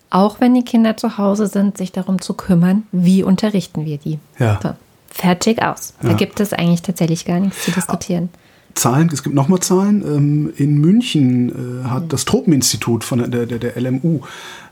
auch 0.10 0.40
wenn 0.40 0.54
die 0.54 0.64
Kinder 0.64 0.96
zu 0.98 1.18
Hause 1.18 1.48
sind, 1.48 1.78
sich 1.78 1.92
darum 1.92 2.22
zu 2.22 2.34
kümmern, 2.34 2.84
wie 2.92 3.24
unterrichten 3.24 3.86
wir 3.86 3.98
die. 3.98 4.20
Ja. 4.40 4.60
So, 4.62 4.70
fertig 5.10 5.62
aus. 5.62 5.94
Da 6.02 6.10
Ja. 6.10 6.14
gibt 6.16 6.40
es 6.40 6.54
eigentlich 6.54 6.82
tatsächlich 6.82 7.26
gar 7.26 7.40
nichts 7.40 7.64
zu 7.64 7.72
diskutieren. 7.72 8.30
Zahlen, 8.76 9.10
es 9.12 9.24
gibt 9.24 9.36
nochmal 9.36 9.60
Zahlen. 9.60 10.02
Ähm, 10.04 10.54
in 10.56 10.78
München 10.78 11.84
äh, 11.84 11.88
hat 11.90 12.14
das 12.14 12.26
Tropeninstitut 12.26 13.04
von 13.04 13.30
der, 13.32 13.46
der, 13.48 13.58
der 13.60 13.76
LMU 13.82 14.20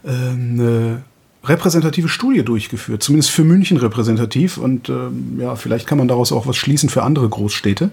äh, 0.04 0.10
eine 0.10 1.02
repräsentative 1.50 2.10
Studie 2.10 2.44
durchgeführt, 2.44 3.04
zumindest 3.04 3.32
für 3.32 3.44
München 3.44 3.78
repräsentativ 3.78 4.58
und 4.58 4.90
ähm, 4.90 5.38
ja, 5.40 5.56
vielleicht 5.56 5.88
kann 5.88 5.98
man 5.98 6.08
daraus 6.08 6.32
auch 6.32 6.48
was 6.48 6.58
schließen 6.58 6.90
für 6.90 7.04
andere 7.04 7.30
Großstädte. 7.30 7.92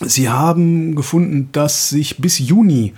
Sie 0.00 0.28
haben 0.28 0.94
gefunden, 0.94 1.48
dass 1.52 1.88
sich 1.88 2.18
bis 2.18 2.38
Juni 2.38 2.94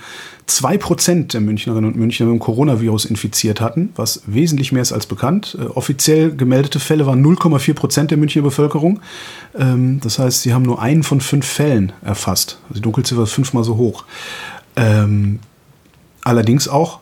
zwei 0.47 0.79
Prozent 0.79 1.35
der 1.35 1.41
Münchnerinnen 1.41 1.91
und 1.91 1.97
Münchner 1.97 2.27
mit 2.27 2.35
dem 2.35 2.39
Coronavirus 2.39 3.05
infiziert 3.05 3.61
hatten, 3.61 3.91
was 3.97 4.23
wesentlich 4.27 4.73
mehr 4.73 4.83
ist 4.83 4.93
als 4.93 5.07
bekannt. 5.07 5.57
Äh, 5.61 5.65
offiziell 5.65 6.35
gemeldete 6.35 6.81
Fälle 6.81 7.07
waren 7.07 7.25
0,4 7.25 7.75
Prozent 7.75 8.11
der 8.11 8.19
Münchner 8.19 8.43
Bevölkerung. 8.43 9.01
Ähm, 9.59 10.01
das 10.01 10.19
heißt, 10.19 10.43
sie 10.43 10.55
haben 10.55 10.63
nur 10.63 10.81
einen 10.81 11.03
von 11.03 11.21
fünf 11.21 11.47
Fällen 11.47 11.93
erfasst. 12.03 12.59
Also 12.69 12.75
die 12.75 12.83
Dunkelziffer 12.83 13.25
ist 13.25 13.33
fünfmal 13.33 13.65
so 13.65 13.77
hoch. 13.77 14.05
Ähm, 14.77 15.41
allerdings 16.23 16.69
auch, 16.69 17.01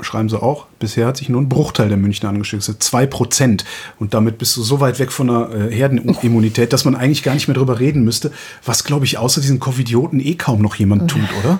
schreiben 0.00 0.28
sie 0.28 0.40
auch, 0.40 0.66
bisher 0.78 1.06
hat 1.06 1.16
sich 1.16 1.28
nur 1.28 1.40
ein 1.40 1.48
Bruchteil 1.48 1.88
der 1.88 1.96
Münchner 1.96 2.28
angesteckt. 2.28 2.82
Zwei 2.82 3.06
Prozent. 3.06 3.64
Und 3.98 4.14
damit 4.14 4.38
bist 4.38 4.56
du 4.56 4.62
so 4.62 4.80
weit 4.80 4.98
weg 4.98 5.10
von 5.12 5.28
der 5.28 5.50
äh, 5.70 5.74
Herdenimmunität, 5.74 6.72
dass 6.72 6.84
man 6.84 6.94
eigentlich 6.94 7.22
gar 7.22 7.34
nicht 7.34 7.48
mehr 7.48 7.56
drüber 7.56 7.80
reden 7.80 8.04
müsste, 8.04 8.30
was, 8.64 8.84
glaube 8.84 9.04
ich, 9.04 9.18
außer 9.18 9.40
diesen 9.40 9.60
Covidioten 9.60 10.20
eh 10.20 10.34
kaum 10.34 10.60
noch 10.62 10.74
jemand 10.76 11.10
tut, 11.10 11.22
oder? 11.42 11.58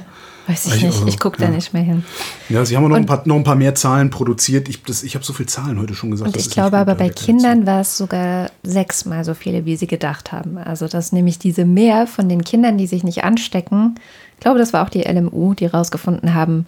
Weiß 0.48 0.66
ich 0.66 0.84
Also, 0.84 1.04
nicht, 1.04 1.14
ich 1.14 1.18
gucke 1.18 1.40
ja. 1.42 1.48
da 1.48 1.52
nicht 1.54 1.72
mehr 1.72 1.82
hin. 1.82 2.04
Ja, 2.48 2.64
sie 2.64 2.76
haben 2.76 2.84
auch 2.84 2.88
noch, 2.88 2.96
ein 2.96 3.06
paar, 3.06 3.22
noch 3.24 3.34
ein 3.34 3.42
paar 3.42 3.56
mehr 3.56 3.74
Zahlen 3.74 4.10
produziert. 4.10 4.68
Ich, 4.68 4.80
das- 4.84 5.02
ich 5.02 5.16
habe 5.16 5.24
so 5.24 5.32
viele 5.32 5.48
Zahlen 5.48 5.80
heute 5.80 5.94
schon 5.94 6.12
gesagt. 6.12 6.28
Und 6.32 6.36
ich 6.40 6.50
glaube 6.50 6.76
aber 6.78 6.94
bei 6.94 7.08
Kindern 7.08 7.66
war 7.66 7.80
es 7.80 7.96
sogar 7.96 8.50
sechsmal 8.62 9.24
so 9.24 9.34
viele, 9.34 9.64
wie 9.64 9.76
sie 9.76 9.88
gedacht 9.88 10.30
haben. 10.30 10.56
Also 10.58 10.86
dass 10.86 11.10
nämlich 11.10 11.40
diese 11.40 11.64
mehr 11.64 12.06
von 12.06 12.28
den 12.28 12.44
Kindern, 12.44 12.78
die 12.78 12.86
sich 12.86 13.02
nicht 13.02 13.24
anstecken, 13.24 13.96
ich 14.34 14.40
glaube, 14.40 14.58
das 14.60 14.72
war 14.72 14.84
auch 14.84 14.90
die 14.90 15.02
LMU, 15.02 15.54
die 15.54 15.66
rausgefunden 15.66 16.34
haben, 16.34 16.66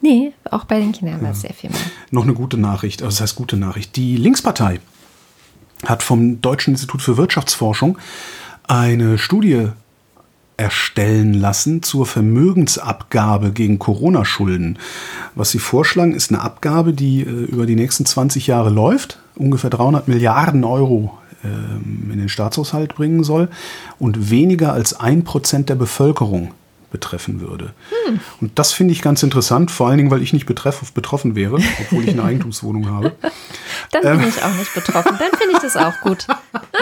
nee, 0.00 0.32
auch 0.50 0.64
bei 0.64 0.78
den 0.80 0.92
Kindern 0.92 1.22
war 1.22 1.32
es 1.32 1.42
sehr 1.42 1.54
viel 1.54 1.70
mehr. 1.70 1.80
Noch 2.10 2.24
eine 2.24 2.34
gute 2.34 2.56
Nachricht, 2.56 3.02
also 3.02 3.14
das 3.14 3.20
heißt 3.20 3.36
gute 3.36 3.56
Nachricht. 3.56 3.96
Die 3.96 4.16
Linkspartei 4.16 4.80
hat 5.86 6.02
vom 6.02 6.40
Deutschen 6.40 6.74
Institut 6.74 7.02
für 7.02 7.16
Wirtschaftsforschung 7.16 7.98
eine 8.66 9.18
Studie 9.18 9.68
erstellen 10.60 11.32
lassen 11.32 11.82
zur 11.82 12.04
Vermögensabgabe 12.04 13.50
gegen 13.52 13.78
Corona-Schulden. 13.78 14.78
Was 15.34 15.52
sie 15.52 15.58
vorschlagen, 15.58 16.12
ist 16.12 16.30
eine 16.30 16.42
Abgabe, 16.42 16.92
die 16.92 17.22
äh, 17.22 17.24
über 17.24 17.64
die 17.64 17.76
nächsten 17.76 18.04
20 18.04 18.46
Jahre 18.46 18.68
läuft, 18.68 19.18
ungefähr 19.36 19.70
300 19.70 20.06
Milliarden 20.06 20.64
Euro 20.64 21.16
ähm, 21.42 22.10
in 22.12 22.18
den 22.18 22.28
Staatshaushalt 22.28 22.94
bringen 22.94 23.24
soll 23.24 23.48
und 23.98 24.30
weniger 24.30 24.74
als 24.74 25.00
ein 25.00 25.24
Prozent 25.24 25.70
der 25.70 25.76
Bevölkerung 25.76 26.52
betreffen 26.90 27.40
würde. 27.40 27.72
Hm. 28.06 28.20
Und 28.40 28.58
das 28.58 28.72
finde 28.72 28.92
ich 28.92 29.02
ganz 29.02 29.22
interessant, 29.22 29.70
vor 29.70 29.88
allen 29.88 29.98
Dingen, 29.98 30.10
weil 30.10 30.22
ich 30.22 30.32
nicht 30.32 30.46
betreff, 30.46 30.92
betroffen 30.92 31.34
wäre, 31.34 31.58
obwohl 31.80 32.04
ich 32.04 32.10
eine 32.10 32.22
Eigentumswohnung 32.24 32.88
habe. 32.88 33.12
Dann 33.92 34.02
bin 34.02 34.20
ähm. 34.20 34.28
ich 34.28 34.42
auch 34.42 34.54
nicht 34.54 34.74
betroffen. 34.74 35.12
Dann 35.18 35.30
finde 35.38 35.54
ich 35.54 35.58
das 35.60 35.76
auch 35.76 36.00
gut. 36.02 36.26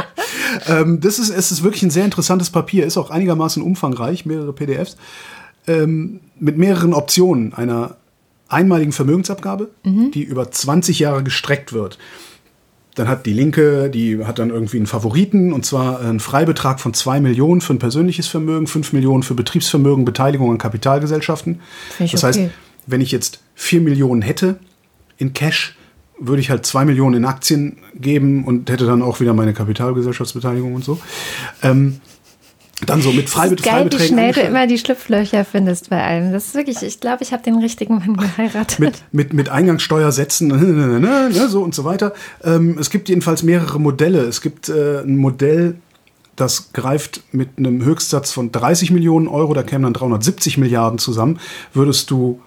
ähm, 0.68 1.00
das 1.00 1.18
ist, 1.18 1.30
es 1.30 1.52
ist 1.52 1.62
wirklich 1.62 1.82
ein 1.82 1.90
sehr 1.90 2.04
interessantes 2.04 2.50
Papier, 2.50 2.86
ist 2.86 2.96
auch 2.96 3.10
einigermaßen 3.10 3.62
umfangreich, 3.62 4.26
mehrere 4.26 4.52
PDFs, 4.52 4.96
ähm, 5.66 6.20
mit 6.38 6.56
mehreren 6.58 6.94
Optionen 6.94 7.54
einer 7.54 7.96
einmaligen 8.48 8.92
Vermögensabgabe, 8.92 9.70
mhm. 9.84 10.10
die 10.10 10.22
über 10.22 10.50
20 10.50 10.98
Jahre 10.98 11.22
gestreckt 11.22 11.72
wird. 11.72 11.98
Dann 12.98 13.08
hat 13.08 13.26
die 13.26 13.32
Linke, 13.32 13.90
die 13.90 14.24
hat 14.24 14.38
dann 14.40 14.50
irgendwie 14.50 14.78
einen 14.78 14.86
Favoriten, 14.86 15.52
und 15.52 15.64
zwar 15.64 16.00
einen 16.00 16.18
Freibetrag 16.18 16.80
von 16.80 16.94
2 16.94 17.20
Millionen 17.20 17.60
für 17.60 17.72
ein 17.72 17.78
persönliches 17.78 18.26
Vermögen, 18.26 18.66
5 18.66 18.92
Millionen 18.92 19.22
für 19.22 19.34
Betriebsvermögen, 19.34 20.04
Beteiligung 20.04 20.50
an 20.50 20.58
Kapitalgesellschaften. 20.58 21.60
Das 21.98 22.14
okay. 22.14 22.26
heißt, 22.26 22.40
wenn 22.86 23.00
ich 23.00 23.12
jetzt 23.12 23.40
4 23.54 23.82
Millionen 23.82 24.22
hätte 24.22 24.58
in 25.16 25.32
Cash, 25.32 25.76
würde 26.18 26.40
ich 26.40 26.50
halt 26.50 26.66
2 26.66 26.86
Millionen 26.86 27.18
in 27.18 27.24
Aktien 27.24 27.76
geben 27.94 28.44
und 28.44 28.68
hätte 28.68 28.86
dann 28.86 29.02
auch 29.02 29.20
wieder 29.20 29.32
meine 29.32 29.54
Kapitalgesellschaftsbeteiligung 29.54 30.74
und 30.74 30.84
so. 30.84 30.98
Ähm, 31.62 32.00
dann 32.86 33.02
so 33.02 33.12
mit 33.12 33.28
Freibet 33.28 33.62
geil, 33.62 33.72
Freibeträgen. 33.72 34.04
Wie 34.04 34.08
schnell 34.08 34.32
du 34.32 34.40
immer 34.40 34.66
die 34.66 34.78
Schlupflöcher 34.78 35.44
findest 35.44 35.90
bei 35.90 36.02
allem. 36.02 36.32
Das 36.32 36.46
ist 36.46 36.54
wirklich, 36.54 36.82
ich 36.82 37.00
glaube, 37.00 37.22
ich 37.22 37.32
habe 37.32 37.42
den 37.42 37.58
richtigen 37.58 37.98
Mann 37.98 38.16
geheiratet. 38.16 38.78
Mit, 38.78 39.02
mit, 39.12 39.32
mit 39.32 39.48
Eingangssteuersätzen 39.48 40.48
ne, 41.00 41.30
so 41.48 41.62
und 41.62 41.74
so 41.74 41.84
weiter. 41.84 42.12
Ähm, 42.44 42.76
es 42.78 42.90
gibt 42.90 43.08
jedenfalls 43.08 43.42
mehrere 43.42 43.80
Modelle. 43.80 44.20
Es 44.20 44.40
gibt 44.40 44.68
äh, 44.68 45.00
ein 45.00 45.16
Modell, 45.16 45.76
das 46.36 46.72
greift 46.72 47.22
mit 47.32 47.58
einem 47.58 47.84
Höchstsatz 47.84 48.30
von 48.30 48.52
30 48.52 48.92
Millionen 48.92 49.26
Euro, 49.26 49.54
da 49.54 49.64
kämen 49.64 49.82
dann 49.82 49.94
370 49.94 50.58
Milliarden 50.58 50.98
zusammen. 50.98 51.40
Würdest 51.74 52.10
du 52.12 52.40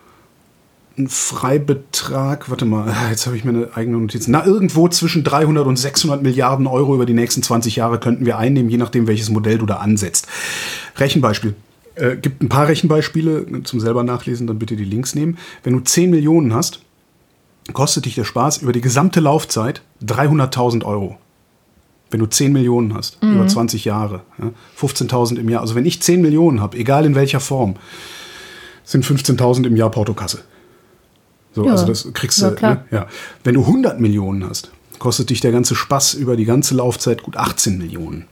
ein 1.02 1.08
Freibetrag, 1.10 2.50
warte 2.50 2.66
mal, 2.66 2.94
jetzt 3.10 3.26
habe 3.26 3.36
ich 3.36 3.44
mir 3.44 3.52
eine 3.52 3.70
eigene 3.76 3.98
Notiz. 3.98 4.28
Na, 4.28 4.46
irgendwo 4.46 4.88
zwischen 4.88 5.24
300 5.24 5.66
und 5.66 5.78
600 5.78 6.22
Milliarden 6.22 6.68
Euro 6.68 6.96
über 6.96 7.06
die 7.06 7.14
nächsten 7.14 7.44
20 7.44 7.76
Jahre 7.76 8.00
könnten 8.00 8.26
wir 8.26 8.38
einnehmen, 8.38 8.70
je 8.70 8.78
nachdem, 8.78 9.08
welches 9.08 9.30
Modell 9.30 9.58
du 9.58 9.66
da 9.66 9.78
ansetzt. 9.78 10.28
Rechenbeispiel. 10.98 11.56
Äh, 11.96 12.16
gibt 12.16 12.42
ein 12.42 12.50
paar 12.50 12.68
Rechenbeispiele 12.68 13.64
zum 13.64 13.80
selber 13.80 14.04
nachlesen, 14.04 14.48
dann 14.48 14.60
bitte 14.60 14.76
die 14.76 14.86
Links 14.86 15.14
nehmen. 15.16 15.38
Wenn 15.64 15.74
du 15.74 15.80
10 15.82 16.10
Millionen 16.10 16.54
hast, 16.54 16.80
kostet 17.74 18.06
dich 18.06 18.16
der 18.16 18.24
Spaß 18.24 18.60
über 18.60 18.72
die 18.72 18.82
gesamte 18.82 19.20
Laufzeit 19.20 19.82
300.000 20.06 20.84
Euro. 20.86 21.18
Wenn 22.10 22.20
du 22.20 22.26
10 22.26 22.52
Millionen 22.52 22.94
hast, 22.94 23.22
mhm. 23.24 23.36
über 23.36 23.48
20 23.48 23.86
Jahre, 23.86 24.22
ja, 24.38 24.52
15.000 24.80 25.38
im 25.38 25.50
Jahr. 25.50 25.62
Also 25.62 25.76
wenn 25.76 25.86
ich 25.86 26.02
10 26.02 26.22
Millionen 26.22 26.60
habe, 26.60 26.78
egal 26.78 27.06
in 27.06 27.16
welcher 27.16 27.40
Form, 27.40 27.76
sind 28.84 29.06
15.000 29.06 29.66
im 29.66 29.76
Jahr 29.76 29.90
Portokasse. 29.90 30.44
So, 31.54 31.66
ja. 31.66 31.72
also 31.72 31.86
das 31.86 32.08
kriegst 32.14 32.42
du, 32.42 32.46
ja, 32.46 32.70
ne? 32.70 32.86
ja. 32.92 33.08
Wenn 33.44 33.56
du 33.56 33.62
100 33.62 34.00
Millionen 34.00 34.48
hast, 34.48 34.72
kostet 35.00 35.30
dich 35.30 35.42
der 35.42 35.52
ganze 35.52 35.76
Spaß 35.76 36.14
über 36.14 36.36
die 36.36 36.46
ganze 36.46 36.76
Laufzeit 36.76 37.24
gut 37.24 37.38
18 37.38 37.78
Millionen. 37.78 38.28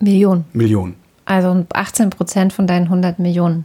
Millionen. 0.00 0.44
Millionen. 0.52 0.96
Also 1.24 1.64
18 1.72 2.10
Prozent 2.10 2.52
von 2.52 2.66
deinen 2.66 2.86
100 2.86 3.18
Millionen. 3.18 3.64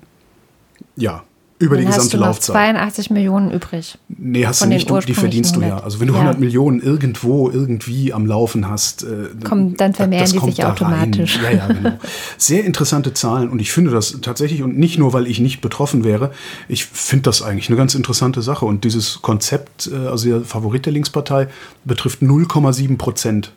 Ja, 0.96 1.24
über 1.60 1.76
Dann 1.76 1.86
die 1.86 1.88
gesamte 1.88 2.04
hast 2.04 2.14
du 2.14 2.18
Laufzeit. 2.18 2.56
82 2.56 3.10
Millionen 3.10 3.52
übrig. 3.52 3.98
Nee, 4.10 4.46
hast 4.46 4.62
du 4.62 4.68
nicht, 4.68 4.90
die 5.08 5.14
verdienst 5.14 5.54
100. 5.54 5.72
du 5.72 5.76
ja. 5.76 5.84
Also 5.84 6.00
wenn 6.00 6.08
du 6.08 6.14
ja. 6.14 6.20
100 6.20 6.40
Millionen 6.40 6.82
irgendwo 6.82 7.50
irgendwie 7.50 8.14
am 8.14 8.28
Laufen 8.28 8.70
hast, 8.70 9.04
äh, 9.04 9.30
Komm, 9.44 9.76
dann 9.76 9.94
vermehren 9.94 10.32
die 10.32 10.40
sich 10.40 10.66
automatisch. 10.66 11.40
Ja, 11.42 11.52
ja, 11.52 11.68
genau. 11.68 11.94
Sehr 12.38 12.64
interessante 12.64 13.14
Zahlen 13.14 13.50
und 13.50 13.60
ich 13.60 13.72
finde 13.72 13.92
das 13.92 14.20
tatsächlich 14.22 14.62
und 14.62 14.78
nicht 14.78 15.00
nur, 15.00 15.14
weil 15.14 15.26
ich 15.26 15.40
nicht 15.40 15.62
betroffen 15.62 16.04
wäre, 16.04 16.32
ich 16.68 16.86
finde 16.86 17.24
das 17.24 17.42
eigentlich 17.42 17.70
eine 17.70 17.78
ganz 17.78 17.96
interessante 17.96 18.44
Sache 18.44 18.66
und 18.66 18.84
dieses 18.84 19.24
Konzept, 19.24 19.90
äh, 19.92 20.08
also 20.08 20.30
der 20.30 20.42
Favorit 20.42 20.86
der 20.86 20.94
Linkspartei, 20.94 21.48
betrifft 21.86 22.22
0,7 22.22 22.98
Prozent 22.98 23.52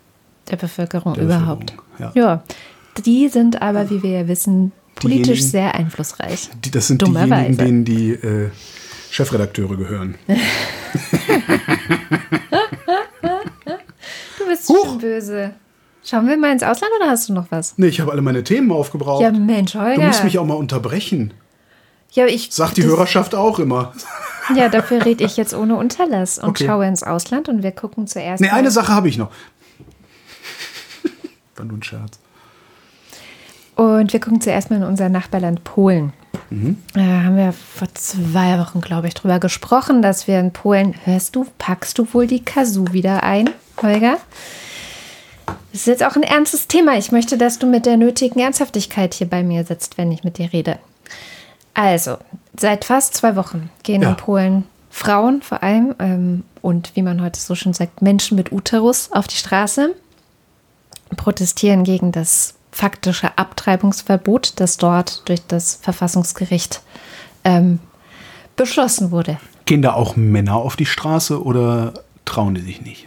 der 0.51 0.57
Bevölkerung 0.57 1.15
der 1.15 1.25
überhaupt. 1.25 1.75
Bevölkerung. 1.77 2.13
Ja. 2.15 2.23
ja. 2.23 2.43
Die 3.05 3.29
sind 3.29 3.63
aber, 3.63 3.89
wie 3.91 4.03
wir 4.03 4.11
ja 4.11 4.29
wissen, 4.29 4.73
Politisch 5.01 5.43
sehr 5.43 5.75
einflussreich. 5.75 6.51
Die, 6.65 6.71
das 6.71 6.87
sind 6.87 7.03
diejenigen, 7.03 7.57
denen 7.57 7.85
die 7.85 8.11
äh, 8.13 8.51
Chefredakteure 9.11 9.77
gehören. 9.77 10.17
du 10.27 10.37
bist 14.49 14.69
Huch. 14.69 14.85
schon 14.85 14.99
böse. 14.99 15.55
Schauen 16.05 16.27
wir 16.29 16.37
mal 16.37 16.53
ins 16.53 16.63
Ausland 16.63 16.93
oder 17.01 17.11
hast 17.11 17.29
du 17.29 17.33
noch 17.33 17.47
was? 17.51 17.75
Nee, 17.77 17.89
ich 17.89 18.01
habe 18.01 18.11
alle 18.13 18.23
meine 18.23 18.43
Themen 18.43 18.73
aufgebraucht. 18.73 19.23
Ja, 19.23 19.31
Mensch, 19.31 19.75
Holger. 19.75 19.97
Du 19.97 20.03
musst 20.03 20.25
mich 20.25 20.39
auch 20.39 20.47
mal 20.47 20.55
unterbrechen. 20.55 21.35
Ja, 22.13 22.27
ich. 22.27 22.51
Sagt 22.51 22.77
die 22.77 22.85
Hörerschaft 22.85 23.35
auch 23.35 23.59
immer. 23.59 23.93
Ja, 24.57 24.69
dafür 24.69 25.05
rede 25.05 25.23
ich 25.23 25.37
jetzt 25.37 25.55
ohne 25.55 25.77
Unterlass 25.77 26.41
und 26.41 26.49
okay. 26.49 26.67
schaue 26.67 26.85
ins 26.85 27.05
Ausland 27.05 27.49
und 27.49 27.63
wir 27.63 27.71
gucken 27.71 28.09
zuerst. 28.09 28.41
Nee, 28.41 28.49
eine 28.49 28.73
Sache 28.73 28.93
habe 28.93 29.09
ich 29.09 29.17
noch. 29.17 29.31
War 31.55 31.67
nur 31.67 31.79
ein 31.79 31.83
Scherz. 31.85 32.19
Und 33.81 34.13
wir 34.13 34.21
gucken 34.21 34.43
zuerst 34.43 34.69
mal 34.69 34.77
in 34.77 34.83
unser 34.83 35.09
Nachbarland 35.09 35.65
Polen. 35.65 36.13
Mhm. 36.51 36.77
Da 36.93 37.01
haben 37.01 37.39
wir 37.39 37.55
vor 37.55 37.89
zwei 37.95 38.59
Wochen, 38.59 38.83
glaube 38.83 39.09
ich, 39.09 39.15
drüber 39.15 39.41
gesprochen, 39.41 40.03
dass 40.03 40.29
wir 40.29 40.39
in 40.39 40.53
Polen, 40.53 40.95
hörst 41.05 41.35
du, 41.35 41.47
packst 41.57 41.99
du 41.99 42.07
wohl 42.13 42.27
die 42.27 42.45
Kazoo 42.45 42.93
wieder 42.93 43.23
ein, 43.23 43.49
Holger? 43.81 44.19
Das 45.47 45.81
ist 45.81 45.87
jetzt 45.87 46.05
auch 46.05 46.15
ein 46.15 46.23
ernstes 46.23 46.69
Thema. 46.69 46.99
Ich 46.99 47.11
möchte, 47.11 47.39
dass 47.39 47.59
du 47.59 47.67
mit 47.67 47.87
der 47.87 47.97
nötigen 47.97 48.39
Ernsthaftigkeit 48.41 49.15
hier 49.15 49.31
bei 49.31 49.43
mir 49.43 49.65
sitzt, 49.65 49.97
wenn 49.97 50.13
ich 50.13 50.25
mit 50.25 50.37
dir 50.37 50.53
rede. 50.53 50.79
Also, 51.73 52.19
seit 52.59 52.85
fast 52.85 53.15
zwei 53.15 53.35
Wochen 53.35 53.71
gehen 53.83 54.03
ja. 54.03 54.11
in 54.11 54.17
Polen 54.19 54.65
Frauen 54.91 55.41
vor 55.41 55.63
allem 55.63 55.95
ähm, 56.01 56.45
und 56.61 56.95
wie 56.97 57.03
man 57.03 57.23
heute 57.23 57.41
so 57.41 57.55
schon 57.55 57.73
sagt, 57.73 58.03
Menschen 58.03 58.37
mit 58.37 58.53
Uterus 58.53 59.11
auf 59.11 59.27
die 59.27 59.37
Straße, 59.37 59.95
protestieren 61.17 61.85
gegen 61.85 62.13
das 62.13 62.57
faktische 62.73 63.37
Abtreibungsverbot, 63.37 64.55
das 64.57 64.77
dort 64.77 65.29
durch 65.29 65.47
das 65.47 65.77
Verfassungsgericht 65.77 66.83
ähm, 67.45 67.81
beschlossen 68.57 69.11
wurde. 69.11 69.39
Gehen 69.65 69.83
da 69.83 69.93
auch 69.95 70.17
Männer 70.17 70.57
auf 70.57 70.77
die 70.77 70.87
Straße 70.87 71.43
oder 71.43 71.95
trauen 72.25 72.55
die 72.55 72.61
sich 72.61 72.83
nicht? 72.83 73.07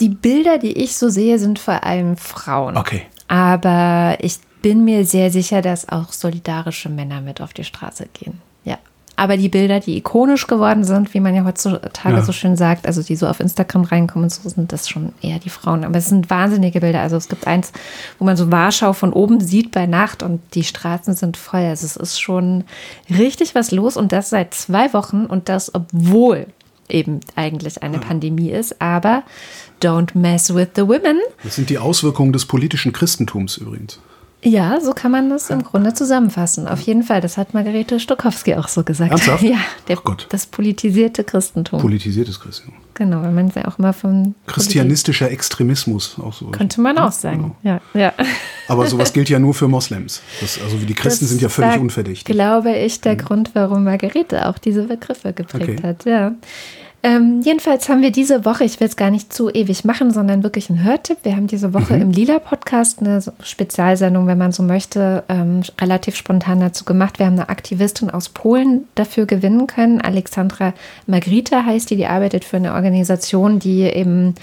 Die 0.00 0.08
Bilder, 0.08 0.58
die 0.58 0.72
ich 0.72 0.96
so 0.96 1.08
sehe, 1.08 1.38
sind 1.38 1.58
vor 1.58 1.84
allem 1.84 2.16
Frauen. 2.16 2.76
Okay. 2.76 3.02
Aber 3.28 4.16
ich 4.20 4.38
bin 4.62 4.84
mir 4.84 5.04
sehr 5.04 5.30
sicher, 5.30 5.62
dass 5.62 5.88
auch 5.88 6.12
solidarische 6.12 6.88
Männer 6.88 7.20
mit 7.20 7.40
auf 7.40 7.52
die 7.52 7.64
Straße 7.64 8.08
gehen. 8.12 8.40
Aber 9.20 9.36
die 9.36 9.50
Bilder, 9.50 9.80
die 9.80 9.98
ikonisch 9.98 10.46
geworden 10.46 10.82
sind, 10.82 11.12
wie 11.12 11.20
man 11.20 11.34
ja 11.34 11.44
heutzutage 11.44 12.16
ja. 12.16 12.22
so 12.22 12.32
schön 12.32 12.56
sagt, 12.56 12.86
also 12.86 13.02
die 13.02 13.16
so 13.16 13.26
auf 13.26 13.38
Instagram 13.38 13.84
reinkommen, 13.84 14.30
so 14.30 14.48
sind 14.48 14.72
das 14.72 14.88
schon 14.88 15.12
eher 15.20 15.38
die 15.38 15.50
Frauen. 15.50 15.84
Aber 15.84 15.98
es 15.98 16.08
sind 16.08 16.30
wahnsinnige 16.30 16.80
Bilder. 16.80 17.02
Also 17.02 17.16
es 17.16 17.28
gibt 17.28 17.46
eins, 17.46 17.70
wo 18.18 18.24
man 18.24 18.38
so 18.38 18.50
Warschau 18.50 18.94
von 18.94 19.12
oben 19.12 19.42
sieht 19.42 19.72
bei 19.72 19.84
Nacht 19.84 20.22
und 20.22 20.40
die 20.54 20.64
Straßen 20.64 21.12
sind 21.12 21.36
voll. 21.36 21.60
Also 21.60 21.84
es 21.84 21.96
ist 21.96 22.18
schon 22.18 22.64
richtig 23.10 23.54
was 23.54 23.72
los 23.72 23.98
und 23.98 24.10
das 24.10 24.30
seit 24.30 24.54
zwei 24.54 24.90
Wochen 24.94 25.26
und 25.26 25.50
das, 25.50 25.74
obwohl 25.74 26.46
eben 26.88 27.20
eigentlich 27.36 27.82
eine 27.82 27.98
Pandemie 27.98 28.48
ist. 28.48 28.80
Aber 28.80 29.22
don't 29.82 30.16
mess 30.16 30.54
with 30.54 30.68
the 30.76 30.88
women. 30.88 31.18
Das 31.44 31.56
sind 31.56 31.68
die 31.68 31.76
Auswirkungen 31.76 32.32
des 32.32 32.46
politischen 32.46 32.94
Christentums 32.94 33.58
übrigens. 33.58 34.00
Ja, 34.42 34.80
so 34.80 34.92
kann 34.92 35.12
man 35.12 35.28
das 35.28 35.50
im 35.50 35.62
Grunde 35.62 35.92
zusammenfassen. 35.92 36.66
Auf 36.66 36.80
jeden 36.80 37.02
Fall. 37.02 37.20
Das 37.20 37.36
hat 37.36 37.52
Margarete 37.52 38.00
Stokowski 38.00 38.54
auch 38.54 38.68
so 38.68 38.82
gesagt. 38.82 39.10
Ernsthaft? 39.10 39.42
Ja, 39.50 39.58
der, 39.88 39.98
das 40.28 40.46
politisierte 40.46 41.24
Christentum. 41.24 41.80
Politisiertes 41.80 42.40
Christentum. 42.40 42.74
Genau, 42.94 43.22
weil 43.22 43.32
man 43.32 43.48
es 43.48 43.54
ja 43.54 43.66
auch 43.66 43.78
immer 43.78 43.92
von. 43.92 44.34
Christianistischer 44.46 45.26
Politik 45.26 45.38
Extremismus 45.38 46.16
auch 46.18 46.32
so. 46.32 46.46
Könnte 46.46 46.80
man 46.80 46.98
auch 46.98 47.12
sagen. 47.12 47.54
Genau. 47.62 47.80
Ja, 47.94 48.00
ja. 48.00 48.12
Aber 48.68 48.86
sowas 48.88 49.12
gilt 49.12 49.28
ja 49.28 49.38
nur 49.38 49.54
für 49.54 49.68
Moslems. 49.68 50.22
Das, 50.40 50.60
also 50.62 50.76
die 50.76 50.94
Christen 50.94 51.24
das 51.24 51.30
sind 51.30 51.42
ja 51.42 51.48
völlig 51.48 51.78
unverdächtig. 51.78 52.24
Glaube 52.24 52.76
ich, 52.76 53.00
der 53.00 53.14
mhm. 53.14 53.18
Grund, 53.18 53.50
warum 53.54 53.84
Margarete 53.84 54.46
auch 54.46 54.58
diese 54.58 54.84
Begriffe 54.84 55.32
geprägt 55.32 55.80
okay. 55.80 55.82
hat. 55.82 56.04
Ja. 56.04 56.32
Ähm, 57.02 57.40
jedenfalls 57.42 57.88
haben 57.88 58.02
wir 58.02 58.12
diese 58.12 58.44
Woche, 58.44 58.64
ich 58.64 58.78
will 58.78 58.86
es 58.86 58.96
gar 58.96 59.10
nicht 59.10 59.32
zu 59.32 59.48
ewig 59.48 59.86
machen, 59.86 60.10
sondern 60.10 60.42
wirklich 60.42 60.68
einen 60.68 60.84
Hörtipp. 60.84 61.18
Wir 61.22 61.34
haben 61.34 61.46
diese 61.46 61.72
Woche 61.72 61.94
mhm. 61.94 62.02
im 62.02 62.10
Lila-Podcast 62.10 63.00
eine 63.00 63.22
Spezialsendung, 63.42 64.26
wenn 64.26 64.36
man 64.36 64.52
so 64.52 64.62
möchte, 64.62 65.24
ähm, 65.30 65.62
relativ 65.80 66.14
spontan 66.14 66.60
dazu 66.60 66.84
gemacht. 66.84 67.18
Wir 67.18 67.24
haben 67.24 67.38
eine 67.38 67.48
Aktivistin 67.48 68.10
aus 68.10 68.28
Polen 68.28 68.86
dafür 68.96 69.24
gewinnen 69.24 69.66
können. 69.66 70.02
Alexandra 70.02 70.74
Magrita 71.06 71.64
heißt 71.64 71.88
die, 71.88 71.96
die 71.96 72.06
arbeitet 72.06 72.44
für 72.44 72.58
eine 72.58 72.74
Organisation, 72.74 73.58
die 73.60 73.80
eben 73.80 74.34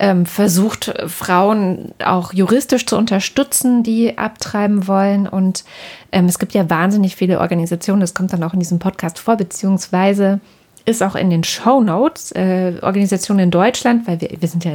ähm, 0.00 0.26
versucht, 0.26 0.92
Frauen 1.06 1.92
auch 2.04 2.32
juristisch 2.32 2.86
zu 2.86 2.96
unterstützen, 2.96 3.84
die 3.84 4.18
abtreiben 4.18 4.88
wollen. 4.88 5.28
Und 5.28 5.64
ähm, 6.10 6.26
es 6.26 6.40
gibt 6.40 6.54
ja 6.54 6.68
wahnsinnig 6.68 7.14
viele 7.14 7.38
Organisationen, 7.38 8.00
das 8.00 8.14
kommt 8.14 8.32
dann 8.32 8.42
auch 8.42 8.52
in 8.54 8.58
diesem 8.58 8.80
Podcast 8.80 9.20
vor, 9.20 9.36
beziehungsweise 9.36 10.40
ist 10.84 11.02
auch 11.02 11.14
in 11.14 11.30
den 11.30 11.44
Show 11.44 11.80
Notes 11.80 12.32
äh, 12.32 12.74
Organisationen 12.82 13.44
in 13.44 13.50
Deutschland, 13.50 14.06
weil 14.06 14.20
wir, 14.20 14.30
wir 14.38 14.48
sind 14.48 14.64
ja 14.64 14.72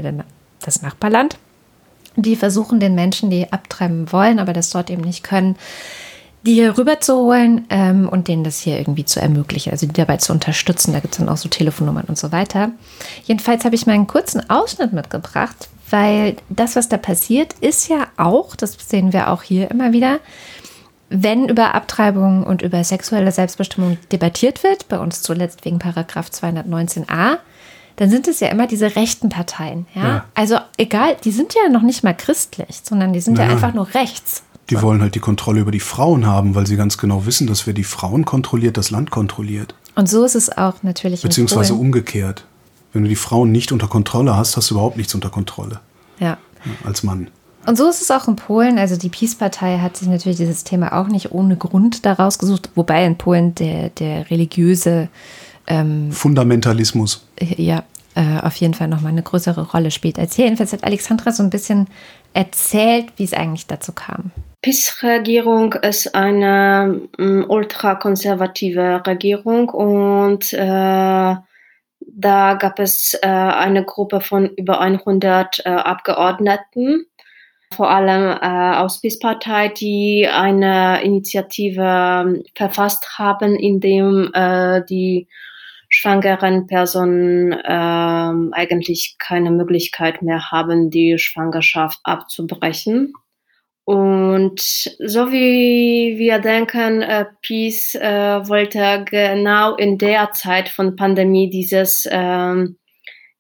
das 0.62 0.82
Nachbarland, 0.82 1.38
die 2.16 2.36
versuchen 2.36 2.80
den 2.80 2.96
Menschen, 2.96 3.30
die 3.30 3.52
abtreiben 3.52 4.12
wollen, 4.12 4.40
aber 4.40 4.54
das 4.54 4.70
dort 4.70 4.90
eben 4.90 5.02
nicht 5.02 5.24
können, 5.24 5.56
die 6.46 6.54
hier 6.54 6.78
rüber 6.78 7.00
zu 7.00 7.16
holen 7.18 7.66
ähm, 7.70 8.08
und 8.08 8.28
denen 8.28 8.44
das 8.44 8.60
hier 8.60 8.78
irgendwie 8.78 9.06
zu 9.06 9.20
ermöglichen, 9.20 9.72
also 9.72 9.88
die 9.88 9.94
dabei 9.94 10.18
zu 10.18 10.32
unterstützen. 10.32 10.94
Da 10.94 11.00
gibt 11.00 11.16
es 11.16 11.18
dann 11.18 11.30
auch 11.30 11.38
so 11.38 11.50
Telefonnummern 11.50 12.06
und 12.06 12.18
so 12.18 12.32
weiter. 12.32 12.72
Jedenfalls 13.26 13.66
habe 13.66 13.76
ich 13.76 13.88
mal 13.88 13.94
einen 13.94 14.08
kurzen 14.08 14.48
Ausschnitt 14.50 14.94
mitgebracht, 14.94 15.70
weil 15.90 16.36
das, 16.50 16.76
was 16.76 16.88
da 16.88 16.98
passiert, 16.98 17.54
ist 17.62 17.90
ja 17.90 18.08
auch, 18.18 18.56
das 18.56 18.78
sehen 18.88 19.12
wir 19.12 19.32
auch 19.32 19.42
hier 19.42 19.72
immer 19.72 19.92
wieder, 19.92 20.20
wenn 21.10 21.48
über 21.48 21.76
Abtreibung 21.76 22.44
und 22.44 22.62
über 22.62 22.84
sexuelle 22.84 23.32
Selbstbestimmung 23.32 23.98
debattiert 24.12 24.64
wird, 24.64 24.88
bei 24.88 25.00
uns 25.00 25.22
zuletzt 25.22 25.66
wegen 25.66 25.80
Paragraph 25.80 26.30
219a, 26.30 27.38
dann 27.98 28.10
sind 28.10 28.28
es 28.28 28.40
ja 28.40 28.50
immer 28.50 28.68
diese 28.68 28.96
rechten 28.96 29.30
Parteien. 29.30 29.86
Ja? 29.94 30.04
ja. 30.04 30.26
Also 30.34 30.58
egal, 30.78 31.16
die 31.24 31.32
sind 31.32 31.54
ja 31.54 31.70
noch 31.70 31.82
nicht 31.82 32.04
mal 32.04 32.16
christlich, 32.16 32.82
sondern 32.84 33.14
die 33.14 33.22
sind 33.22 33.36
naja. 33.36 33.50
ja 33.50 33.56
einfach 33.56 33.74
nur 33.74 33.94
rechts. 33.94 34.44
Die 34.70 34.76
so. 34.76 34.82
wollen 34.82 35.02
halt 35.02 35.16
die 35.16 35.20
Kontrolle 35.20 35.62
über 35.62 35.72
die 35.72 35.80
Frauen 35.80 36.26
haben, 36.26 36.56
weil 36.56 36.66
sie 36.66 36.76
ganz 36.76 36.98
genau 36.98 37.26
wissen, 37.26 37.48
dass 37.48 37.68
wer 37.68 37.74
die 37.74 37.84
Frauen 37.84 38.26
kontrolliert, 38.26 38.78
das 38.78 38.90
Land 38.90 39.12
kontrolliert. 39.12 39.76
Und 39.96 40.10
so 40.10 40.26
ist 40.26 40.36
es 40.36 40.56
auch 40.58 40.84
natürlich. 40.84 41.22
Beziehungsweise 41.22 41.76
umgekehrt. 41.76 42.46
Wenn 42.92 43.04
du 43.04 43.10
die 43.10 43.16
Frauen 43.16 43.52
nicht 43.52 43.72
unter 43.72 43.88
Kontrolle 43.88 44.36
hast, 44.36 44.58
hast 44.58 44.72
du 44.72 44.76
überhaupt 44.76 44.98
nichts 44.98 45.14
unter 45.14 45.30
Kontrolle. 45.30 45.80
Ja. 46.20 46.38
ja 46.66 46.72
als 46.84 47.04
Mann. 47.04 47.28
Und 47.66 47.78
so 47.78 47.90
ist 47.90 48.02
es 48.02 48.12
auch 48.12 48.28
in 48.28 48.36
Polen. 48.36 48.78
Also 48.78 48.96
die 48.96 49.10
Peace-Partei 49.10 49.80
hat 49.80 49.98
sich 49.98 50.08
natürlich 50.08 50.38
dieses 50.38 50.64
Thema 50.64 51.00
auch 51.00 51.08
nicht 51.08 51.32
ohne 51.32 51.58
Grund 51.58 52.06
daraus 52.06 52.38
gesucht, 52.38 52.70
wobei 52.76 53.06
in 53.06 53.18
Polen 53.18 53.56
der, 53.56 53.90
der 53.90 54.30
religiöse 54.30 55.10
ähm, 55.68 56.12
Fundamentalismus 56.12 57.26
ja 57.40 57.84
äh, 58.16 58.40
auf 58.42 58.56
jeden 58.58 58.74
Fall 58.74 58.88
nochmal 58.88 59.12
eine 59.12 59.24
größere 59.24 59.72
Rolle 59.72 59.92
spielt 59.92 60.20
als 60.20 60.36
hier. 60.36 60.46
Jedenfalls 60.46 60.74
hat 60.74 60.84
Alexandra 60.84 61.32
so 61.32 61.44
ein 61.44 61.50
bisschen 61.50 61.88
erzählt, 62.34 63.08
wie 63.18 63.24
es 63.24 63.34
eigentlich 63.34 63.68
dazu 63.68 63.92
kam. 63.94 64.32
PiS-Regierung 64.62 65.74
ist 65.74 66.16
eine 66.16 67.02
um, 67.18 67.50
ultrakonservative 67.50 69.04
Regierung 69.06 69.70
und 69.70 70.54
äh, 70.54 71.36
da 72.18 72.54
gab 72.54 72.80
es 72.80 73.18
äh, 73.22 73.28
eine 73.28 73.84
Gruppe 73.84 74.22
von 74.22 74.48
über 74.48 74.80
100 74.80 75.66
äh, 75.66 75.70
Abgeordneten 75.70 77.06
vor 77.74 77.90
allem 77.90 78.38
äh, 78.42 78.78
aus 78.78 79.02
PIS-Partei, 79.02 79.70
die 79.70 80.28
eine 80.28 81.04
Initiative 81.04 81.82
ähm, 81.82 82.44
verfasst 82.56 83.18
haben, 83.18 83.56
in 83.56 83.80
dem 83.80 84.32
äh, 84.34 84.84
die 84.90 85.28
schwangeren 85.90 86.68
Personen 86.68 87.52
äh, 87.52 88.56
eigentlich 88.56 89.16
keine 89.20 89.52
Möglichkeit 89.52 90.22
mehr 90.22 90.52
haben, 90.52 90.90
die 90.90 91.18
Schwangerschaft 91.18 92.00
abzubrechen. 92.04 93.14
Und 93.86 94.60
so 94.60 95.32
wie 95.32 96.16
wir 96.18 96.40
denken, 96.40 97.04
äh, 97.04 97.26
Peace 97.42 97.94
äh, 97.94 98.48
wollte 98.48 99.06
genau 99.08 99.76
in 99.76 100.00
der 100.00 100.32
Zeit 100.32 100.70
von 100.70 100.96
Pandemie 100.96 101.52
dieses 101.52 102.08
ähm, 102.10 102.78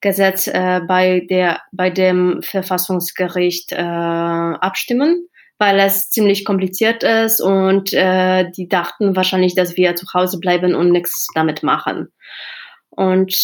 Gesetz 0.01 0.47
äh, 0.47 0.81
bei, 0.87 1.25
der, 1.29 1.61
bei 1.71 1.89
dem 1.89 2.41
Verfassungsgericht 2.43 3.71
äh, 3.71 3.75
abstimmen, 3.77 5.27
weil 5.57 5.79
es 5.79 6.09
ziemlich 6.09 6.45
kompliziert 6.45 7.03
ist 7.03 7.41
und 7.41 7.93
äh, 7.93 8.49
die 8.51 8.67
dachten 8.67 9.15
wahrscheinlich, 9.15 9.55
dass 9.55 9.77
wir 9.77 9.95
zu 9.95 10.05
Hause 10.13 10.39
bleiben 10.39 10.75
und 10.75 10.91
nichts 10.91 11.27
damit 11.33 11.63
machen. 11.63 12.09
Und 12.95 13.35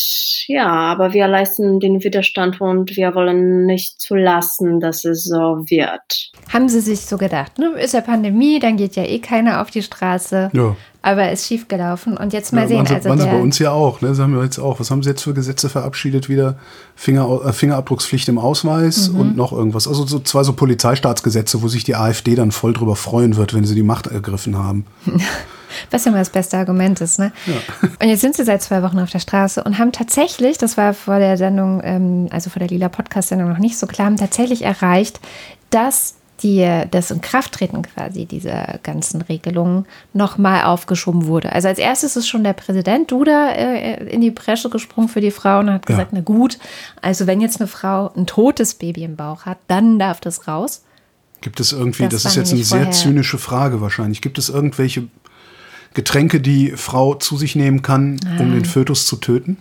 ja, 0.47 0.67
aber 0.67 1.13
wir 1.13 1.27
leisten 1.27 1.81
den 1.81 2.01
Widerstand 2.03 2.61
und 2.61 2.95
wir 2.95 3.13
wollen 3.15 3.65
nicht 3.65 3.99
zulassen, 3.99 4.79
dass 4.79 5.03
es 5.03 5.25
so 5.25 5.65
wird. 5.67 6.31
Haben 6.53 6.69
Sie 6.69 6.79
sich 6.79 7.01
so 7.01 7.17
gedacht, 7.17 7.59
ne? 7.59 7.71
Ist 7.77 7.93
ja 7.93 7.99
Pandemie, 7.99 8.59
dann 8.59 8.77
geht 8.77 8.95
ja 8.95 9.03
eh 9.03 9.19
keiner 9.19 9.61
auf 9.61 9.69
die 9.69 9.83
Straße. 9.83 10.51
Ja. 10.53 10.75
Aber 11.03 11.31
ist 11.31 11.47
schief 11.47 11.67
gelaufen. 11.67 12.15
Und 12.15 12.31
jetzt 12.31 12.53
mal 12.53 12.61
ja, 12.61 12.67
sehen. 12.67 12.87
Also 12.87 13.09
Sie 13.17 13.25
bei 13.25 13.39
uns 13.39 13.57
ja 13.57 13.71
auch, 13.71 14.01
ne? 14.01 14.09
Das 14.09 14.19
haben 14.19 14.35
wir 14.35 14.43
jetzt 14.43 14.59
auch. 14.59 14.79
Was 14.79 14.91
haben 14.91 15.01
Sie 15.01 15.09
jetzt 15.09 15.23
für 15.23 15.33
Gesetze 15.33 15.67
verabschiedet 15.67 16.29
wieder? 16.29 16.57
Finger, 16.95 17.41
äh, 17.43 17.53
Fingerabdruckspflicht 17.53 18.29
im 18.29 18.37
Ausweis 18.37 19.09
mhm. 19.09 19.19
und 19.19 19.35
noch 19.35 19.51
irgendwas. 19.51 19.87
Also 19.87 20.05
so 20.05 20.19
zwei 20.19 20.43
so 20.43 20.53
Polizeistaatsgesetze, 20.53 21.63
wo 21.63 21.67
sich 21.67 21.83
die 21.83 21.95
AfD 21.95 22.35
dann 22.35 22.51
voll 22.51 22.73
drüber 22.73 22.95
freuen 22.95 23.35
wird, 23.35 23.55
wenn 23.55 23.65
sie 23.65 23.73
die 23.73 23.83
Macht 23.83 24.07
ergriffen 24.07 24.57
haben. 24.57 24.85
Was 25.89 26.05
immer 26.05 26.17
das 26.17 26.29
beste 26.29 26.57
Argument 26.57 26.99
ist. 27.01 27.17
Ne? 27.17 27.31
Ja. 27.47 27.89
Und 28.01 28.07
jetzt 28.07 28.21
sind 28.21 28.35
sie 28.35 28.43
seit 28.43 28.61
zwei 28.61 28.83
Wochen 28.83 28.99
auf 28.99 29.09
der 29.09 29.19
Straße 29.19 29.63
und 29.63 29.79
haben 29.79 29.93
tatsächlich, 29.93 30.57
das 30.57 30.75
war 30.75 30.93
vor 30.93 31.17
der 31.17 31.37
Sendung, 31.37 31.81
ähm, 31.83 32.27
also 32.29 32.49
vor 32.49 32.59
der 32.59 32.67
Lila 32.67 32.89
Podcast-Sendung 32.89 33.49
noch 33.49 33.57
nicht 33.57 33.77
so 33.77 33.87
klar, 33.87 34.07
haben 34.07 34.17
tatsächlich 34.17 34.63
erreicht, 34.63 35.21
dass 35.69 36.15
die, 36.43 36.83
das 36.89 37.11
Inkrafttreten 37.11 37.81
quasi 37.83 38.25
dieser 38.25 38.79
ganzen 38.83 39.21
Regelungen 39.21 39.85
nochmal 40.13 40.65
aufgeschoben 40.65 41.25
wurde. 41.25 41.51
Also 41.51 41.67
als 41.67 41.79
erstes 41.79 42.15
ist 42.15 42.27
schon 42.27 42.43
der 42.43 42.53
Präsident 42.53 43.11
Duda 43.11 43.51
äh, 43.51 44.03
in 44.09 44.21
die 44.21 44.31
Bresche 44.31 44.69
gesprungen 44.69 45.09
für 45.09 45.21
die 45.21 45.31
Frauen 45.31 45.67
und 45.67 45.75
hat 45.75 45.85
gesagt, 45.85 46.13
ja. 46.13 46.19
na 46.19 46.21
gut, 46.21 46.57
also 47.01 47.27
wenn 47.27 47.41
jetzt 47.41 47.59
eine 47.59 47.67
Frau 47.67 48.11
ein 48.15 48.25
totes 48.25 48.75
Baby 48.75 49.03
im 49.03 49.15
Bauch 49.15 49.45
hat, 49.45 49.57
dann 49.67 49.99
darf 49.99 50.19
das 50.19 50.47
raus. 50.47 50.83
Gibt 51.41 51.59
es 51.59 51.71
irgendwie, 51.71 52.03
das, 52.03 52.23
das 52.23 52.33
ist 52.33 52.35
jetzt 52.37 52.53
eine 52.53 52.63
sehr 52.63 52.91
zynische 52.91 53.37
Frage 53.37 53.81
wahrscheinlich, 53.81 54.21
gibt 54.21 54.37
es 54.37 54.49
irgendwelche 54.49 55.07
Getränke, 55.93 56.39
die 56.39 56.71
Frau 56.71 57.15
zu 57.15 57.37
sich 57.37 57.55
nehmen 57.55 57.81
kann, 57.81 58.19
ah. 58.25 58.41
um 58.41 58.51
den 58.51 58.65
Fötus 58.65 59.05
zu 59.05 59.17
töten? 59.17 59.57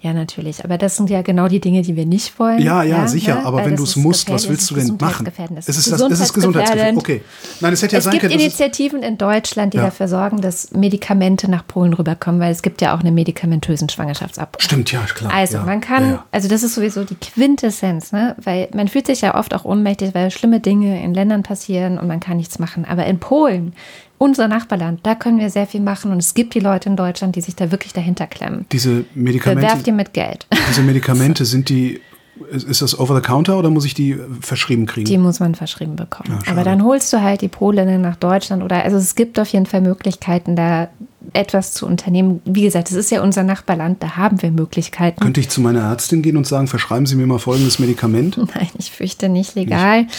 Ja, 0.00 0.12
natürlich. 0.12 0.62
Aber 0.62 0.76
das 0.76 0.96
sind 0.96 1.08
ja 1.08 1.22
genau 1.22 1.48
die 1.48 1.58
Dinge, 1.58 1.80
die 1.80 1.96
wir 1.96 2.04
nicht 2.04 2.38
wollen. 2.38 2.60
Ja, 2.60 2.82
ja, 2.82 2.98
ja 2.98 3.08
sicher. 3.08 3.36
Ne? 3.36 3.46
Aber 3.46 3.58
Weil 3.58 3.66
wenn 3.66 3.76
du 3.76 3.82
es 3.82 3.96
musst, 3.96 4.30
was 4.30 4.46
willst 4.48 4.70
du 4.70 4.74
denn 4.74 4.98
machen? 5.00 5.26
Es 5.56 5.68
ist, 5.68 5.90
das, 5.90 6.00
es 6.00 6.20
ist 6.20 6.34
gesundheitsgefährdend. 6.34 6.98
Okay. 6.98 7.22
Nein, 7.60 7.72
es 7.72 7.82
hätte 7.82 7.94
ja 7.94 7.98
es 7.98 8.04
sein 8.04 8.18
können. 8.18 8.30
Gibt 8.32 8.42
Initiativen 8.42 9.02
in 9.02 9.16
Deutschland, 9.16 9.72
die 9.72 9.78
ja. 9.78 9.84
dafür 9.84 10.06
sorgen, 10.06 10.42
dass 10.42 10.70
Medikamente 10.72 11.50
nach 11.50 11.66
Polen 11.66 11.94
rüberkommen, 11.94 12.40
weil 12.40 12.52
es 12.52 12.60
gibt 12.60 12.82
ja 12.82 12.94
auch 12.94 13.00
einen 13.00 13.14
medikamentösen 13.14 13.88
Schwangerschaftsabbruch. 13.88 14.60
Stimmt, 14.60 14.92
ja, 14.92 15.00
klar. 15.00 15.32
Also 15.32 15.56
ja. 15.56 15.64
man 15.64 15.80
kann, 15.80 16.18
also 16.30 16.46
das 16.46 16.62
ist 16.62 16.74
sowieso 16.74 17.04
die 17.04 17.16
Quintessenz, 17.16 18.12
ne? 18.12 18.36
Weil 18.42 18.68
man 18.74 18.88
fühlt 18.88 19.06
sich 19.06 19.22
ja 19.22 19.34
oft 19.34 19.54
auch 19.54 19.64
ohnmächtig, 19.64 20.14
weil 20.14 20.30
schlimme 20.30 20.60
Dinge 20.60 21.02
in 21.02 21.14
Ländern 21.14 21.42
passieren 21.42 21.98
und 21.98 22.06
man 22.06 22.20
kann 22.20 22.36
nichts 22.36 22.58
machen. 22.58 22.84
Aber 22.84 23.06
in 23.06 23.18
Polen 23.18 23.72
unser 24.18 24.48
Nachbarland, 24.48 25.00
da 25.02 25.14
können 25.14 25.38
wir 25.38 25.50
sehr 25.50 25.66
viel 25.66 25.80
machen 25.80 26.12
und 26.12 26.18
es 26.18 26.34
gibt 26.34 26.54
die 26.54 26.60
Leute 26.60 26.88
in 26.88 26.96
Deutschland, 26.96 27.36
die 27.36 27.40
sich 27.40 27.56
da 27.56 27.70
wirklich 27.70 27.92
dahinter 27.92 28.26
klemmen. 28.26 28.66
Diese 28.72 29.04
Medikamente. 29.14 29.66
Bewerft 29.66 29.86
ihr 29.86 29.92
mit 29.92 30.12
Geld. 30.12 30.46
Diese 30.70 30.82
Medikamente 30.82 31.44
sind 31.44 31.68
die 31.68 32.00
ist 32.50 32.82
das 32.82 32.98
over 32.98 33.14
the 33.14 33.22
counter 33.22 33.58
oder 33.58 33.70
muss 33.70 33.86
ich 33.86 33.94
die 33.94 34.18
verschrieben 34.40 34.84
kriegen? 34.86 35.06
Die 35.06 35.16
muss 35.16 35.40
man 35.40 35.54
verschrieben 35.54 35.96
bekommen. 35.96 36.38
Ja, 36.44 36.52
Aber 36.52 36.64
dann 36.64 36.84
holst 36.84 37.12
du 37.12 37.22
halt 37.22 37.40
die 37.40 37.48
Polinnen 37.48 38.02
nach 38.02 38.16
Deutschland 38.16 38.62
oder 38.62 38.84
also 38.84 38.98
es 38.98 39.14
gibt 39.14 39.38
auf 39.38 39.48
jeden 39.48 39.66
Fall 39.66 39.80
Möglichkeiten, 39.80 40.54
da 40.54 40.88
etwas 41.32 41.72
zu 41.72 41.86
unternehmen. 41.86 42.40
Wie 42.44 42.62
gesagt, 42.62 42.90
es 42.90 42.96
ist 42.96 43.10
ja 43.10 43.22
unser 43.22 43.42
Nachbarland, 43.42 44.02
da 44.02 44.16
haben 44.16 44.42
wir 44.42 44.50
Möglichkeiten. 44.50 45.20
Könnte 45.20 45.40
ich 45.40 45.48
zu 45.48 45.60
meiner 45.60 45.80
Ärztin 45.80 46.22
gehen 46.22 46.36
und 46.36 46.46
sagen, 46.46 46.66
verschreiben 46.68 47.06
Sie 47.06 47.16
mir 47.16 47.26
mal 47.26 47.38
folgendes 47.38 47.78
Medikament? 47.78 48.36
Nein, 48.54 48.68
ich 48.78 48.90
fürchte 48.90 49.28
nicht 49.28 49.54
legal. 49.54 50.04
Nicht. 50.04 50.14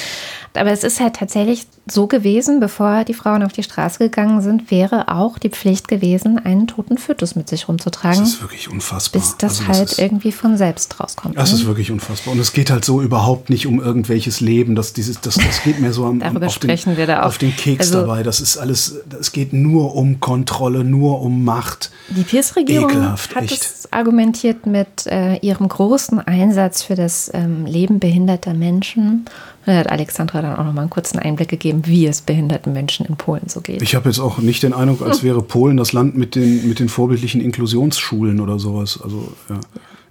Aber 0.57 0.71
es 0.71 0.83
ist 0.83 0.99
halt 0.99 1.15
tatsächlich 1.15 1.67
so 1.89 2.07
gewesen, 2.07 2.59
bevor 2.59 3.03
die 3.03 3.13
Frauen 3.13 3.43
auf 3.43 3.53
die 3.53 3.63
Straße 3.63 3.99
gegangen 3.99 4.41
sind, 4.41 4.71
wäre 4.71 5.07
auch 5.09 5.37
die 5.37 5.49
Pflicht 5.49 5.87
gewesen, 5.87 6.39
einen 6.43 6.67
toten 6.67 6.97
Fötus 6.97 7.35
mit 7.35 7.47
sich 7.47 7.67
rumzutragen. 7.67 8.19
Das 8.19 8.29
ist 8.29 8.41
wirklich 8.41 8.69
unfassbar. 8.69 9.21
Bis 9.21 9.37
das 9.37 9.59
also 9.59 9.67
halt 9.67 9.91
das 9.91 9.99
irgendwie 9.99 10.31
von 10.31 10.57
selbst 10.57 10.99
rauskommt. 10.99 11.37
Das 11.37 11.51
ne? 11.51 11.59
ist 11.59 11.65
wirklich 11.65 11.91
unfassbar. 11.91 12.33
Und 12.33 12.39
es 12.39 12.53
geht 12.53 12.71
halt 12.71 12.83
so 12.83 13.01
überhaupt 13.01 13.49
nicht 13.49 13.67
um 13.67 13.79
irgendwelches 13.79 14.41
Leben. 14.41 14.75
Das, 14.75 14.93
dieses, 14.93 15.21
das, 15.21 15.35
das 15.35 15.63
geht 15.63 15.79
mir 15.79 15.93
so 15.93 16.05
am, 16.05 16.19
Darüber 16.19 16.47
auf, 16.47 16.53
sprechen 16.53 16.91
den, 16.91 16.97
wir 16.97 17.07
da 17.07 17.21
auch. 17.21 17.27
auf 17.27 17.37
den 17.37 17.55
Keks 17.55 17.87
also, 17.87 18.01
dabei. 18.01 18.23
Das 18.23 18.41
ist 18.41 18.57
alles, 18.57 18.95
es 19.19 19.31
geht 19.31 19.53
nur 19.53 19.95
um 19.95 20.19
Kontrolle, 20.19 20.83
nur 20.83 20.96
um 21.05 21.43
Macht. 21.43 21.91
Die 22.09 22.23
PIS-Regierung 22.23 23.11
hat 23.11 23.35
echt. 23.37 23.51
es 23.51 23.87
argumentiert 23.91 24.65
mit 24.65 25.07
äh, 25.07 25.37
ihrem 25.37 25.67
großen 25.67 26.19
Einsatz 26.19 26.83
für 26.83 26.95
das 26.95 27.31
ähm, 27.33 27.65
Leben 27.65 27.99
behinderter 27.99 28.53
Menschen 28.53 29.25
Da 29.65 29.75
hat 29.75 29.89
Alexandra 29.89 30.41
dann 30.41 30.55
auch 30.55 30.63
noch 30.63 30.73
mal 30.73 30.81
einen 30.81 30.89
kurzen 30.89 31.19
Einblick 31.19 31.49
gegeben, 31.49 31.83
wie 31.85 32.07
es 32.07 32.21
behinderten 32.21 32.73
Menschen 32.73 33.05
in 33.05 33.17
Polen 33.17 33.47
so 33.47 33.61
geht. 33.61 33.81
Ich 33.81 33.95
habe 33.95 34.09
jetzt 34.09 34.19
auch 34.19 34.37
nicht 34.37 34.63
den 34.63 34.73
Eindruck, 34.73 35.01
als 35.01 35.23
wäre 35.23 35.41
Polen 35.41 35.77
das 35.77 35.91
Land 35.91 36.15
mit 36.15 36.35
den, 36.35 36.67
mit 36.67 36.79
den 36.79 36.89
vorbildlichen 36.89 37.41
Inklusionsschulen 37.41 38.39
oder 38.39 38.59
sowas. 38.59 38.99
Also, 39.03 39.33
ja. 39.49 39.59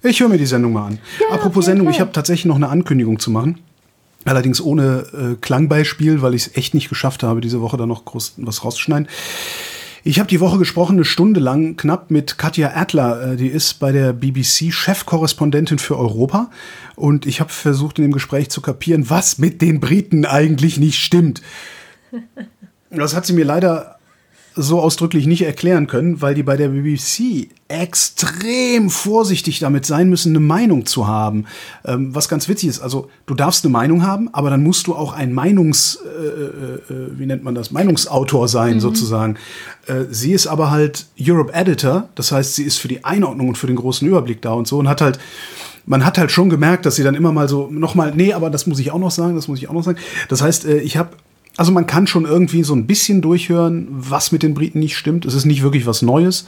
Ich 0.02 0.20
höre 0.20 0.28
mir 0.28 0.38
die 0.38 0.46
Sendung 0.46 0.74
mal 0.74 0.86
an. 0.86 0.98
Ja, 1.20 1.34
Apropos 1.34 1.64
Sendung, 1.64 1.88
ich 1.88 2.00
habe 2.00 2.12
tatsächlich 2.12 2.44
noch 2.44 2.56
eine 2.56 2.68
Ankündigung 2.68 3.18
zu 3.18 3.30
machen. 3.30 3.58
Allerdings 4.26 4.60
ohne 4.60 5.06
äh, 5.14 5.36
Klangbeispiel, 5.40 6.20
weil 6.20 6.34
ich 6.34 6.48
es 6.48 6.56
echt 6.56 6.74
nicht 6.74 6.88
geschafft 6.88 7.22
habe, 7.22 7.40
diese 7.40 7.60
Woche 7.60 7.76
da 7.76 7.86
noch 7.86 8.04
groß 8.04 8.34
was 8.38 8.64
rauszuschneiden. 8.64 9.08
Ich 10.08 10.20
habe 10.20 10.28
die 10.28 10.38
Woche 10.38 10.56
gesprochen, 10.56 10.92
eine 10.92 11.04
Stunde 11.04 11.40
lang 11.40 11.76
knapp 11.76 12.12
mit 12.12 12.38
Katja 12.38 12.76
Adler. 12.76 13.32
Äh, 13.32 13.36
die 13.36 13.48
ist 13.48 13.80
bei 13.80 13.90
der 13.90 14.12
BBC 14.12 14.72
Chefkorrespondentin 14.72 15.80
für 15.80 15.98
Europa. 15.98 16.48
Und 16.94 17.26
ich 17.26 17.40
habe 17.40 17.50
versucht, 17.50 17.98
in 17.98 18.04
dem 18.04 18.12
Gespräch 18.12 18.48
zu 18.48 18.60
kapieren, 18.60 19.10
was 19.10 19.38
mit 19.38 19.60
den 19.62 19.80
Briten 19.80 20.24
eigentlich 20.24 20.78
nicht 20.78 21.00
stimmt. 21.00 21.42
Das 22.88 23.16
hat 23.16 23.26
sie 23.26 23.32
mir 23.32 23.44
leider 23.44 23.95
so 24.56 24.80
ausdrücklich 24.80 25.26
nicht 25.26 25.42
erklären 25.42 25.86
können, 25.86 26.22
weil 26.22 26.34
die 26.34 26.42
bei 26.42 26.56
der 26.56 26.68
BBC 26.70 27.48
extrem 27.68 28.88
vorsichtig 28.88 29.58
damit 29.58 29.84
sein 29.84 30.08
müssen, 30.08 30.30
eine 30.30 30.40
Meinung 30.40 30.86
zu 30.86 31.06
haben. 31.06 31.44
Ähm, 31.84 32.14
was 32.14 32.28
ganz 32.28 32.48
witzig 32.48 32.70
ist, 32.70 32.80
also 32.80 33.10
du 33.26 33.34
darfst 33.34 33.64
eine 33.64 33.72
Meinung 33.72 34.02
haben, 34.02 34.32
aber 34.32 34.48
dann 34.48 34.62
musst 34.62 34.86
du 34.86 34.94
auch 34.94 35.12
ein 35.12 35.34
Meinungs, 35.34 35.98
äh, 36.04 36.92
äh, 36.92 36.94
äh 36.94 37.18
wie 37.18 37.26
nennt 37.26 37.44
man 37.44 37.54
das, 37.54 37.70
Meinungsautor 37.70 38.48
sein 38.48 38.74
mhm. 38.74 38.80
sozusagen. 38.80 39.36
Äh, 39.86 40.04
sie 40.10 40.32
ist 40.32 40.46
aber 40.46 40.70
halt 40.70 41.06
Europe 41.20 41.52
Editor, 41.52 42.08
das 42.14 42.32
heißt, 42.32 42.54
sie 42.54 42.64
ist 42.64 42.78
für 42.78 42.88
die 42.88 43.04
Einordnung 43.04 43.48
und 43.48 43.58
für 43.58 43.66
den 43.66 43.76
großen 43.76 44.08
Überblick 44.08 44.40
da 44.40 44.52
und 44.52 44.66
so 44.66 44.78
und 44.78 44.88
hat 44.88 45.00
halt 45.00 45.18
man 45.88 46.04
hat 46.04 46.18
halt 46.18 46.32
schon 46.32 46.50
gemerkt, 46.50 46.84
dass 46.84 46.96
sie 46.96 47.04
dann 47.04 47.14
immer 47.14 47.30
mal 47.30 47.48
so 47.48 47.68
nochmal, 47.70 48.12
nee, 48.12 48.32
aber 48.32 48.50
das 48.50 48.66
muss 48.66 48.80
ich 48.80 48.90
auch 48.90 48.98
noch 48.98 49.12
sagen, 49.12 49.36
das 49.36 49.46
muss 49.46 49.60
ich 49.60 49.68
auch 49.68 49.72
noch 49.72 49.84
sagen. 49.84 49.98
Das 50.28 50.42
heißt, 50.42 50.64
äh, 50.64 50.78
ich 50.78 50.96
habe 50.96 51.10
also 51.56 51.72
man 51.72 51.86
kann 51.86 52.06
schon 52.06 52.24
irgendwie 52.24 52.62
so 52.62 52.74
ein 52.74 52.86
bisschen 52.86 53.22
durchhören, 53.22 53.88
was 53.90 54.32
mit 54.32 54.42
den 54.42 54.54
Briten 54.54 54.78
nicht 54.78 54.96
stimmt. 54.96 55.24
Es 55.24 55.34
ist 55.34 55.44
nicht 55.44 55.62
wirklich 55.62 55.86
was 55.86 56.02
Neues. 56.02 56.46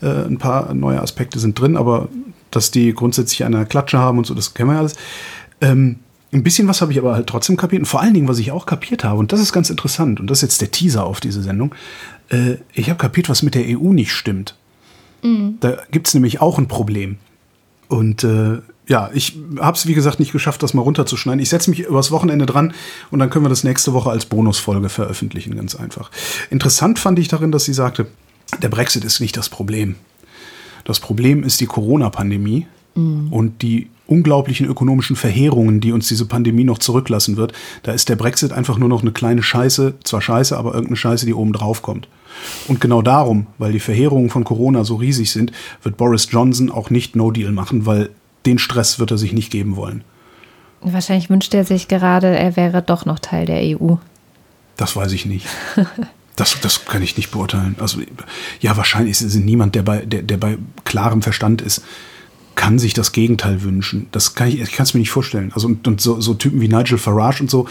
Äh, 0.00 0.24
ein 0.24 0.38
paar 0.38 0.74
neue 0.74 1.00
Aspekte 1.00 1.38
sind 1.38 1.58
drin, 1.58 1.76
aber 1.76 2.08
dass 2.50 2.70
die 2.70 2.92
grundsätzlich 2.92 3.44
eine 3.44 3.66
Klatsche 3.66 3.98
haben 3.98 4.18
und 4.18 4.26
so, 4.26 4.34
das 4.34 4.54
kennen 4.54 4.70
wir 4.70 4.74
ja 4.74 4.80
alles. 4.80 4.96
Ähm, 5.60 5.96
ein 6.32 6.42
bisschen 6.42 6.68
was 6.68 6.82
habe 6.82 6.92
ich 6.92 6.98
aber 6.98 7.14
halt 7.14 7.26
trotzdem 7.26 7.56
kapiert. 7.56 7.80
Und 7.80 7.86
vor 7.86 8.00
allen 8.00 8.14
Dingen, 8.14 8.28
was 8.28 8.38
ich 8.38 8.50
auch 8.50 8.66
kapiert 8.66 9.04
habe, 9.04 9.18
und 9.18 9.32
das 9.32 9.40
ist 9.40 9.52
ganz 9.52 9.70
interessant, 9.70 10.20
und 10.20 10.28
das 10.28 10.38
ist 10.38 10.42
jetzt 10.42 10.60
der 10.60 10.70
Teaser 10.70 11.04
auf 11.04 11.20
diese 11.20 11.42
Sendung, 11.42 11.74
äh, 12.28 12.56
ich 12.74 12.90
habe 12.90 12.98
kapiert, 12.98 13.28
was 13.28 13.42
mit 13.42 13.54
der 13.54 13.64
EU 13.66 13.92
nicht 13.92 14.12
stimmt. 14.12 14.56
Mhm. 15.22 15.56
Da 15.60 15.78
gibt 15.90 16.08
es 16.08 16.14
nämlich 16.14 16.40
auch 16.40 16.58
ein 16.58 16.68
Problem. 16.68 17.16
Und 17.88 18.24
äh, 18.24 18.58
ja, 18.88 19.10
ich 19.12 19.36
habe 19.60 19.76
es 19.76 19.86
wie 19.86 19.94
gesagt 19.94 20.18
nicht 20.18 20.32
geschafft, 20.32 20.62
das 20.62 20.74
mal 20.74 20.82
runterzuschneiden. 20.82 21.40
Ich 21.40 21.50
setze 21.50 21.70
mich 21.70 21.80
übers 21.80 22.10
Wochenende 22.10 22.46
dran 22.46 22.72
und 23.10 23.18
dann 23.18 23.28
können 23.28 23.44
wir 23.44 23.50
das 23.50 23.62
nächste 23.62 23.92
Woche 23.92 24.10
als 24.10 24.26
Bonusfolge 24.26 24.88
veröffentlichen, 24.88 25.54
ganz 25.56 25.76
einfach. 25.76 26.10
Interessant 26.50 26.98
fand 26.98 27.18
ich 27.18 27.28
darin, 27.28 27.52
dass 27.52 27.64
sie 27.64 27.74
sagte, 27.74 28.06
der 28.62 28.70
Brexit 28.70 29.04
ist 29.04 29.20
nicht 29.20 29.36
das 29.36 29.50
Problem. 29.50 29.96
Das 30.84 31.00
Problem 31.00 31.44
ist 31.44 31.60
die 31.60 31.66
Corona-Pandemie 31.66 32.66
mhm. 32.94 33.30
und 33.30 33.60
die 33.60 33.90
unglaublichen 34.06 34.66
ökonomischen 34.66 35.16
Verheerungen, 35.16 35.80
die 35.80 35.92
uns 35.92 36.08
diese 36.08 36.24
Pandemie 36.24 36.64
noch 36.64 36.78
zurücklassen 36.78 37.36
wird. 37.36 37.52
Da 37.82 37.92
ist 37.92 38.08
der 38.08 38.16
Brexit 38.16 38.52
einfach 38.52 38.78
nur 38.78 38.88
noch 38.88 39.02
eine 39.02 39.12
kleine 39.12 39.42
Scheiße, 39.42 39.96
zwar 40.02 40.22
Scheiße, 40.22 40.56
aber 40.56 40.70
irgendeine 40.72 40.96
Scheiße, 40.96 41.26
die 41.26 41.34
oben 41.34 41.52
drauf 41.52 41.82
kommt. 41.82 42.08
Und 42.68 42.80
genau 42.80 43.02
darum, 43.02 43.48
weil 43.58 43.72
die 43.72 43.80
Verheerungen 43.80 44.30
von 44.30 44.44
Corona 44.44 44.84
so 44.84 44.96
riesig 44.96 45.30
sind, 45.30 45.52
wird 45.82 45.98
Boris 45.98 46.28
Johnson 46.30 46.70
auch 46.70 46.88
nicht 46.88 47.16
No 47.16 47.30
Deal 47.30 47.52
machen, 47.52 47.84
weil 47.84 48.08
den 48.48 48.58
Stress 48.58 48.98
wird 48.98 49.10
er 49.10 49.18
sich 49.18 49.32
nicht 49.32 49.50
geben 49.50 49.76
wollen. 49.76 50.02
Wahrscheinlich 50.80 51.28
wünscht 51.28 51.54
er 51.54 51.64
sich 51.64 51.88
gerade, 51.88 52.28
er 52.28 52.56
wäre 52.56 52.82
doch 52.82 53.04
noch 53.04 53.18
Teil 53.18 53.46
der 53.46 53.60
EU. 53.62 53.96
Das 54.76 54.96
weiß 54.96 55.12
ich 55.12 55.26
nicht. 55.26 55.46
Das, 56.36 56.56
das 56.60 56.84
kann 56.84 57.02
ich 57.02 57.16
nicht 57.16 57.32
beurteilen. 57.32 57.74
Also, 57.80 57.98
ja, 58.60 58.76
wahrscheinlich 58.76 59.20
ist 59.20 59.34
niemand, 59.34 59.74
der 59.74 59.82
bei, 59.82 60.06
der, 60.06 60.22
der 60.22 60.36
bei 60.36 60.56
klarem 60.84 61.20
Verstand 61.20 61.60
ist, 61.60 61.82
kann 62.54 62.78
sich 62.78 62.94
das 62.94 63.10
Gegenteil 63.10 63.62
wünschen. 63.62 64.06
Das 64.12 64.36
kann 64.36 64.46
ich, 64.46 64.60
ich 64.60 64.70
kann 64.70 64.84
es 64.84 64.94
mir 64.94 65.00
nicht 65.00 65.10
vorstellen. 65.10 65.50
Also, 65.52 65.66
und, 65.66 65.88
und 65.88 66.00
so, 66.00 66.20
so 66.20 66.34
Typen 66.34 66.60
wie 66.60 66.68
Nigel 66.68 66.96
Farage 66.96 67.42
und 67.42 67.50
so, 67.50 67.66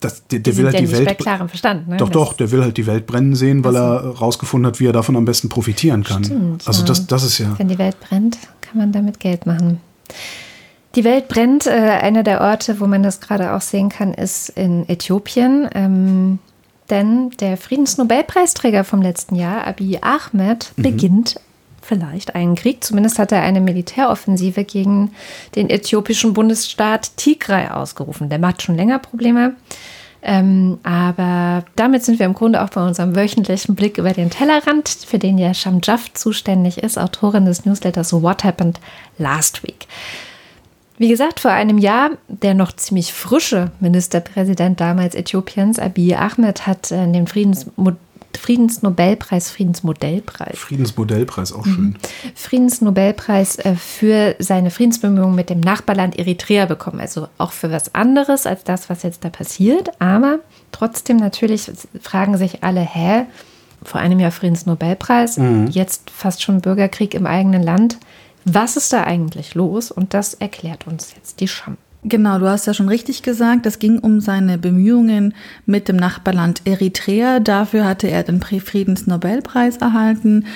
das, 0.00 0.26
der, 0.26 0.40
der 0.40 0.56
will 0.56 0.64
halt 0.64 0.74
ja 0.74 0.80
die 0.80 0.92
Welt. 0.92 1.86
Ne? 1.86 1.96
Doch, 1.98 2.08
doch, 2.08 2.32
der 2.32 2.50
will 2.50 2.62
halt 2.62 2.76
die 2.78 2.86
Welt 2.86 3.06
brennen 3.06 3.34
sehen, 3.34 3.62
weil 3.64 3.76
er 3.76 4.16
rausgefunden 4.16 4.66
hat, 4.66 4.80
wie 4.80 4.86
er 4.86 4.92
davon 4.92 5.14
am 5.16 5.26
besten 5.26 5.48
profitieren 5.50 6.04
kann. 6.04 6.24
Stimmt, 6.24 6.66
also, 6.66 6.84
das, 6.84 7.06
das 7.06 7.22
ist 7.22 7.38
ja. 7.38 7.54
Wenn 7.58 7.68
die 7.68 7.78
Welt 7.78 8.00
brennt, 8.00 8.38
kann 8.62 8.78
man 8.78 8.92
damit 8.92 9.20
Geld 9.20 9.46
machen. 9.46 9.80
Die 10.94 11.04
Welt 11.04 11.28
brennt. 11.28 11.66
Äh, 11.66 11.70
einer 11.70 12.22
der 12.22 12.40
Orte, 12.40 12.80
wo 12.80 12.86
man 12.86 13.02
das 13.02 13.20
gerade 13.20 13.52
auch 13.52 13.60
sehen 13.60 13.90
kann, 13.90 14.14
ist 14.14 14.48
in 14.48 14.88
Äthiopien. 14.88 15.68
Ähm, 15.74 16.38
denn 16.88 17.30
der 17.38 17.56
Friedensnobelpreisträger 17.56 18.84
vom 18.84 19.02
letzten 19.02 19.36
Jahr, 19.36 19.66
Abiy 19.66 19.98
Ahmed, 20.00 20.72
mhm. 20.76 20.82
Vielleicht 21.90 22.36
einen 22.36 22.54
Krieg. 22.54 22.84
Zumindest 22.84 23.18
hat 23.18 23.32
er 23.32 23.42
eine 23.42 23.60
Militäroffensive 23.60 24.62
gegen 24.62 25.10
den 25.56 25.68
äthiopischen 25.68 26.32
Bundesstaat 26.32 27.16
Tigray 27.16 27.66
ausgerufen. 27.66 28.28
Der 28.28 28.38
macht 28.38 28.62
schon 28.62 28.76
länger 28.76 29.00
Probleme. 29.00 29.56
Ähm, 30.22 30.78
aber 30.84 31.64
damit 31.74 32.04
sind 32.04 32.18
wir 32.18 32.26
im 32.26 32.34
Grunde 32.34 32.62
auch 32.62 32.68
bei 32.68 32.86
unserem 32.86 33.16
wöchentlichen 33.16 33.74
Blick 33.74 33.98
über 33.98 34.12
den 34.12 34.30
Tellerrand, 34.30 34.88
für 34.88 35.18
den 35.18 35.36
ja 35.36 35.52
Sham 35.52 35.80
Jaff 35.82 36.12
zuständig 36.12 36.78
ist, 36.78 36.98
Autorin 36.98 37.46
des 37.46 37.64
Newsletters 37.64 38.12
What 38.12 38.44
Happened 38.44 38.78
Last 39.18 39.64
Week. 39.64 39.86
Wie 40.98 41.08
gesagt, 41.08 41.40
vor 41.40 41.50
einem 41.50 41.78
Jahr, 41.78 42.10
der 42.28 42.54
noch 42.54 42.72
ziemlich 42.72 43.12
frische 43.12 43.72
Ministerpräsident 43.80 44.80
damals 44.80 45.14
Äthiopiens, 45.14 45.78
Abiy 45.78 46.14
Ahmed, 46.14 46.66
hat 46.66 46.92
äh, 46.92 47.10
den 47.10 47.26
Friedensmodell 47.26 47.96
Friedensnobelpreis, 48.36 49.50
Friedensmodellpreis. 49.50 50.58
Friedensmodellpreis, 50.58 51.52
auch 51.52 51.64
schön. 51.64 51.84
Mhm. 51.84 51.96
Friedensnobelpreis 52.34 53.58
äh, 53.58 53.74
für 53.74 54.36
seine 54.38 54.70
Friedensbemühungen 54.70 55.34
mit 55.34 55.50
dem 55.50 55.60
Nachbarland 55.60 56.18
Eritrea 56.18 56.66
bekommen. 56.66 57.00
Also 57.00 57.28
auch 57.38 57.52
für 57.52 57.70
was 57.70 57.94
anderes 57.94 58.46
als 58.46 58.64
das, 58.64 58.88
was 58.88 59.02
jetzt 59.02 59.24
da 59.24 59.28
passiert. 59.28 60.00
Aber 60.00 60.40
trotzdem 60.72 61.16
natürlich 61.16 61.70
fragen 62.00 62.36
sich 62.36 62.62
alle, 62.62 62.80
hä? 62.80 63.26
Vor 63.82 64.00
einem 64.00 64.20
Jahr 64.20 64.30
Friedensnobelpreis, 64.30 65.38
mhm. 65.38 65.68
jetzt 65.68 66.10
fast 66.10 66.42
schon 66.42 66.60
Bürgerkrieg 66.60 67.14
im 67.14 67.26
eigenen 67.26 67.62
Land. 67.62 67.98
Was 68.44 68.76
ist 68.76 68.92
da 68.92 69.04
eigentlich 69.04 69.54
los? 69.54 69.90
Und 69.90 70.12
das 70.12 70.34
erklärt 70.34 70.86
uns 70.86 71.14
jetzt 71.14 71.40
die 71.40 71.48
Scham. 71.48 71.78
Genau, 72.02 72.38
du 72.38 72.48
hast 72.48 72.66
ja 72.66 72.72
schon 72.72 72.88
richtig 72.88 73.22
gesagt, 73.22 73.66
es 73.66 73.78
ging 73.78 73.98
um 73.98 74.20
seine 74.20 74.56
Bemühungen 74.56 75.34
mit 75.66 75.86
dem 75.88 75.96
Nachbarland 75.96 76.62
Eritrea. 76.64 77.40
Dafür 77.40 77.84
hatte 77.84 78.08
er 78.08 78.22
den 78.22 78.40
Friedensnobelpreis 78.40 79.76
erhalten 79.76 80.46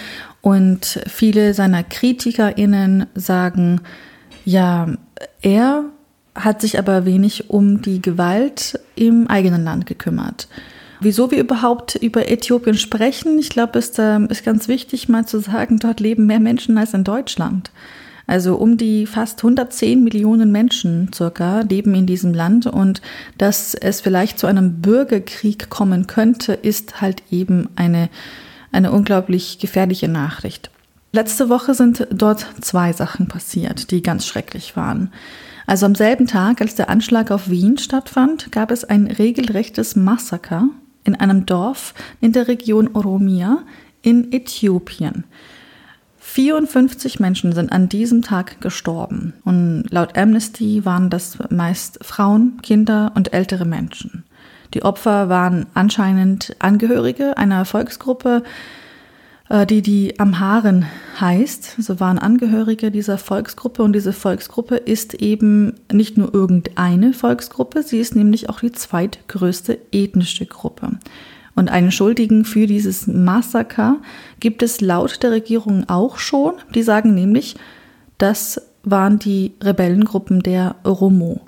und 0.41 1.01
viele 1.07 1.53
seiner 1.53 1.83
KritikerInnen 1.83 3.07
sagen, 3.15 3.83
ja, 4.47 4.89
er 5.43 5.85
hat 6.35 6.63
sich 6.63 6.79
aber 6.79 7.05
wenig 7.05 7.51
um 7.51 7.83
die 7.83 8.01
Gewalt 8.01 8.81
im 8.97 9.27
eigenen 9.29 9.65
Land 9.65 9.87
gekümmert. 9.87 10.49
Wieso 11.01 11.31
wir 11.31 11.39
überhaupt 11.39 11.97
über 11.97 12.31
Äthiopien 12.31 12.79
sprechen, 12.79 13.39
ich 13.39 13.51
glaube, 13.51 13.79
es 13.79 13.91
ist, 13.91 13.99
äh, 13.99 14.25
ist 14.27 14.45
ganz 14.45 14.69
wichtig 14.69 15.11
mal 15.11 15.27
zu 15.27 15.41
sagen, 15.41 15.79
dort 15.79 16.01
leben 16.01 16.25
mehr 16.25 16.41
Menschen 16.41 16.79
als 16.79 16.95
in 16.95 17.05
Deutschland. 17.05 17.71
Also 18.27 18.57
um 18.57 18.77
die 18.77 19.07
fast 19.07 19.39
110 19.41 20.03
Millionen 20.03 20.51
Menschen 20.51 21.11
circa 21.13 21.61
leben 21.61 21.95
in 21.95 22.07
diesem 22.07 22.33
Land 22.33 22.67
und 22.67 23.03
dass 23.37 23.75
es 23.75 24.01
vielleicht 24.01 24.39
zu 24.39 24.47
einem 24.47 24.81
Bürgerkrieg 24.81 25.69
kommen 25.69 26.07
könnte, 26.07 26.55
ist 26.55 27.01
halt 27.01 27.23
eben 27.31 27.69
eine, 27.77 28.09
eine 28.73 28.93
unglaublich 28.93 29.59
gefährliche 29.59 30.09
Nachricht. 30.09 30.71
Letzte 31.13 31.49
Woche 31.49 31.75
sind 31.75 32.09
dort 32.11 32.47
zwei 32.61 32.93
Sachen 32.93 33.29
passiert, 33.29 33.91
die 33.91 34.03
ganz 34.03 34.27
schrecklich 34.27 34.75
waren. 34.75 35.13
Also 35.67 35.87
am 35.87 35.95
selben 35.95 36.27
Tag, 36.27 36.61
als 36.61 36.75
der 36.75 36.91
Anschlag 36.91 37.31
auf 37.31 37.49
Wien 37.49 37.79
stattfand, 37.79 38.53
gab 38.53 38.71
es 38.71 38.85
ein 38.85 39.07
regelrechtes 39.07 39.97
Massaker 39.97 40.69
in 41.05 41.15
einem 41.15 41.47
Dorf 41.47 41.95
in 42.21 42.33
der 42.33 42.49
Region 42.49 42.91
Oromia 42.95 43.63
in 44.03 44.33
Äthiopien. 44.33 45.25
54 46.35 47.21
Menschen 47.21 47.53
sind 47.53 47.71
an 47.71 47.89
diesem 47.89 48.21
Tag 48.23 48.61
gestorben 48.61 49.35
und 49.45 49.85
laut 49.91 50.19
Amnesty 50.19 50.85
waren 50.85 51.09
das 51.09 51.39
meist 51.51 52.05
Frauen, 52.05 52.59
Kinder 52.61 53.13
und 53.15 53.33
ältere 53.33 53.65
Menschen. 53.65 54.25
Die 54.75 54.83
Opfer 54.83 55.29
waren 55.29 55.67
anscheinend 55.75 56.57
Angehörige 56.59 57.37
einer 57.37 57.65
Volksgruppe, 57.65 58.43
äh, 59.49 59.65
die 59.65 59.81
die 59.81 60.19
Amharen 60.19 60.87
heißt. 61.21 61.77
So 61.79 62.01
waren 62.01 62.19
Angehörige 62.19 62.91
dieser 62.91 63.17
Volksgruppe 63.17 63.85
und 63.85 63.93
diese 63.93 64.13
Volksgruppe 64.13 64.75
ist 64.75 65.15
eben 65.15 65.75
nicht 65.93 66.19
nur 66.19 66.35
irgendeine 66.35 67.13
Volksgruppe, 67.13 67.85
sie 67.85 68.01
ist 68.01 68.17
nämlich 68.17 68.49
auch 68.49 68.59
die 68.59 68.73
zweitgrößte 68.73 69.79
ethnische 69.93 70.47
Gruppe. 70.47 70.99
Und 71.55 71.71
einen 71.71 71.93
Schuldigen 71.93 72.45
für 72.45 72.67
dieses 72.67 73.07
Massaker 73.07 73.99
gibt 74.41 74.63
es 74.63 74.81
laut 74.81 75.23
der 75.23 75.31
Regierung 75.31 75.89
auch 75.89 76.19
schon. 76.19 76.55
Die 76.75 76.83
sagen 76.83 77.15
nämlich, 77.15 77.57
das 78.19 78.61
waren 78.83 79.19
die 79.19 79.53
Rebellengruppen 79.63 80.43
der 80.43 80.77
Oromo. 80.85 81.41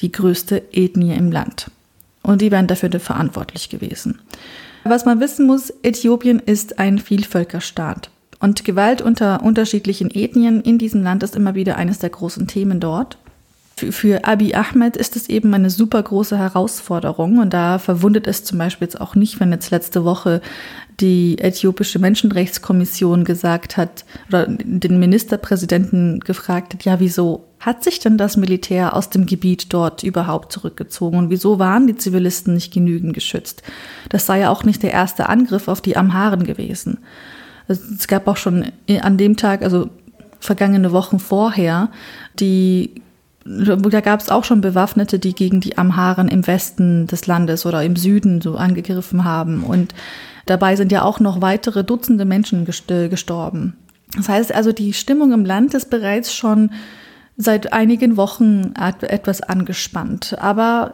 die 0.00 0.10
größte 0.10 0.62
Ethnie 0.72 1.14
im 1.14 1.30
Land. 1.30 1.70
Und 2.22 2.40
die 2.40 2.50
wären 2.50 2.66
dafür 2.66 2.88
verantwortlich 2.98 3.68
gewesen. 3.68 4.18
Was 4.84 5.04
man 5.04 5.20
wissen 5.20 5.46
muss, 5.46 5.72
Äthiopien 5.82 6.40
ist 6.40 6.78
ein 6.78 6.98
Vielvölkerstaat. 6.98 8.10
Und 8.38 8.64
Gewalt 8.64 9.02
unter 9.02 9.42
unterschiedlichen 9.42 10.10
Ethnien 10.10 10.62
in 10.62 10.78
diesem 10.78 11.02
Land 11.02 11.22
ist 11.22 11.36
immer 11.36 11.54
wieder 11.54 11.76
eines 11.76 11.98
der 11.98 12.08
großen 12.08 12.46
Themen 12.46 12.80
dort. 12.80 13.18
Für 13.90 14.24
Abiy 14.24 14.54
Ahmed 14.54 14.96
ist 14.96 15.16
es 15.16 15.28
eben 15.28 15.54
eine 15.54 15.70
super 15.70 16.02
große 16.02 16.36
Herausforderung 16.36 17.38
und 17.38 17.52
da 17.52 17.78
verwundert 17.78 18.26
es 18.26 18.44
zum 18.44 18.58
Beispiel 18.58 18.86
jetzt 18.86 19.00
auch 19.00 19.14
nicht, 19.14 19.40
wenn 19.40 19.52
jetzt 19.52 19.70
letzte 19.70 20.04
Woche 20.04 20.40
die 21.00 21.38
äthiopische 21.38 21.98
Menschenrechtskommission 21.98 23.24
gesagt 23.24 23.76
hat 23.76 24.04
oder 24.28 24.46
den 24.48 24.98
Ministerpräsidenten 24.98 26.20
gefragt 26.20 26.74
hat, 26.74 26.84
ja, 26.84 27.00
wieso 27.00 27.44
hat 27.58 27.84
sich 27.84 28.00
denn 28.00 28.18
das 28.18 28.36
Militär 28.36 28.94
aus 28.94 29.10
dem 29.10 29.26
Gebiet 29.26 29.72
dort 29.72 30.02
überhaupt 30.02 30.52
zurückgezogen 30.52 31.18
und 31.18 31.30
wieso 31.30 31.58
waren 31.58 31.86
die 31.86 31.96
Zivilisten 31.96 32.54
nicht 32.54 32.72
genügend 32.72 33.14
geschützt? 33.14 33.62
Das 34.10 34.26
sei 34.26 34.40
ja 34.40 34.50
auch 34.50 34.64
nicht 34.64 34.82
der 34.82 34.92
erste 34.92 35.28
Angriff 35.28 35.68
auf 35.68 35.80
die 35.80 35.96
Amharen 35.96 36.44
gewesen. 36.44 36.98
Es 37.68 38.08
gab 38.08 38.26
auch 38.28 38.36
schon 38.36 38.72
an 39.00 39.16
dem 39.16 39.36
Tag, 39.36 39.62
also 39.62 39.90
vergangene 40.40 40.92
Wochen 40.92 41.18
vorher, 41.18 41.90
die 42.38 42.94
da 43.50 44.00
gab 44.00 44.20
es 44.20 44.28
auch 44.28 44.44
schon 44.44 44.60
Bewaffnete, 44.60 45.18
die 45.18 45.34
gegen 45.34 45.60
die 45.60 45.76
Amharen 45.76 46.28
im 46.28 46.46
Westen 46.46 47.06
des 47.06 47.26
Landes 47.26 47.66
oder 47.66 47.82
im 47.82 47.96
Süden 47.96 48.40
so 48.40 48.56
angegriffen 48.56 49.24
haben. 49.24 49.64
Und 49.64 49.94
dabei 50.46 50.76
sind 50.76 50.92
ja 50.92 51.02
auch 51.02 51.20
noch 51.20 51.40
weitere 51.40 51.82
Dutzende 51.82 52.24
Menschen 52.24 52.64
gestorben. 52.64 53.76
Das 54.16 54.28
heißt 54.28 54.54
also, 54.54 54.72
die 54.72 54.92
Stimmung 54.92 55.32
im 55.32 55.44
Land 55.44 55.74
ist 55.74 55.90
bereits 55.90 56.32
schon 56.34 56.70
seit 57.36 57.72
einigen 57.72 58.16
Wochen 58.16 58.72
etwas 58.74 59.40
angespannt. 59.40 60.36
Aber 60.38 60.92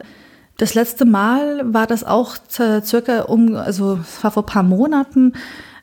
das 0.57 0.73
letzte 0.73 1.05
Mal 1.05 1.61
war 1.73 1.85
das 1.85 2.03
auch 2.03 2.37
circa 2.49 3.21
um, 3.23 3.55
also 3.55 3.99
es 4.01 4.23
war 4.23 4.31
vor 4.31 4.45
paar 4.45 4.63
Monaten, 4.63 5.33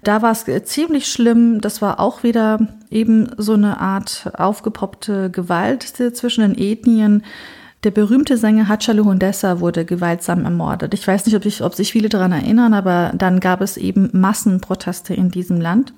da 0.04 0.22
war 0.22 0.32
es 0.32 0.44
ziemlich 0.66 1.06
schlimm. 1.06 1.60
Das 1.60 1.82
war 1.82 2.00
auch 2.00 2.22
wieder 2.22 2.68
eben 2.90 3.30
so 3.36 3.54
eine 3.54 3.80
Art 3.80 4.30
aufgepoppte 4.36 5.30
Gewalt 5.30 5.82
zwischen 5.82 6.42
den 6.42 6.58
Ethnien. 6.58 7.22
Der 7.84 7.90
berühmte 7.90 8.38
Sänger 8.38 8.68
Hachalu 8.68 9.04
Hundessa 9.04 9.60
wurde 9.60 9.84
gewaltsam 9.84 10.44
ermordet. 10.44 10.94
Ich 10.94 11.06
weiß 11.06 11.26
nicht, 11.26 11.36
ob, 11.36 11.44
ich, 11.44 11.62
ob 11.62 11.74
sich 11.74 11.92
viele 11.92 12.08
daran 12.08 12.32
erinnern, 12.32 12.72
aber 12.72 13.12
dann 13.14 13.40
gab 13.40 13.60
es 13.60 13.76
eben 13.76 14.08
Massenproteste 14.12 15.12
in 15.12 15.30
diesem 15.30 15.60
Land. 15.60 15.92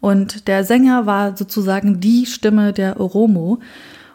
Und 0.00 0.48
der 0.48 0.64
Sänger 0.64 1.04
war 1.04 1.36
sozusagen 1.36 2.00
die 2.00 2.24
Stimme 2.24 2.72
der 2.72 2.98
Oromo. 2.98 3.58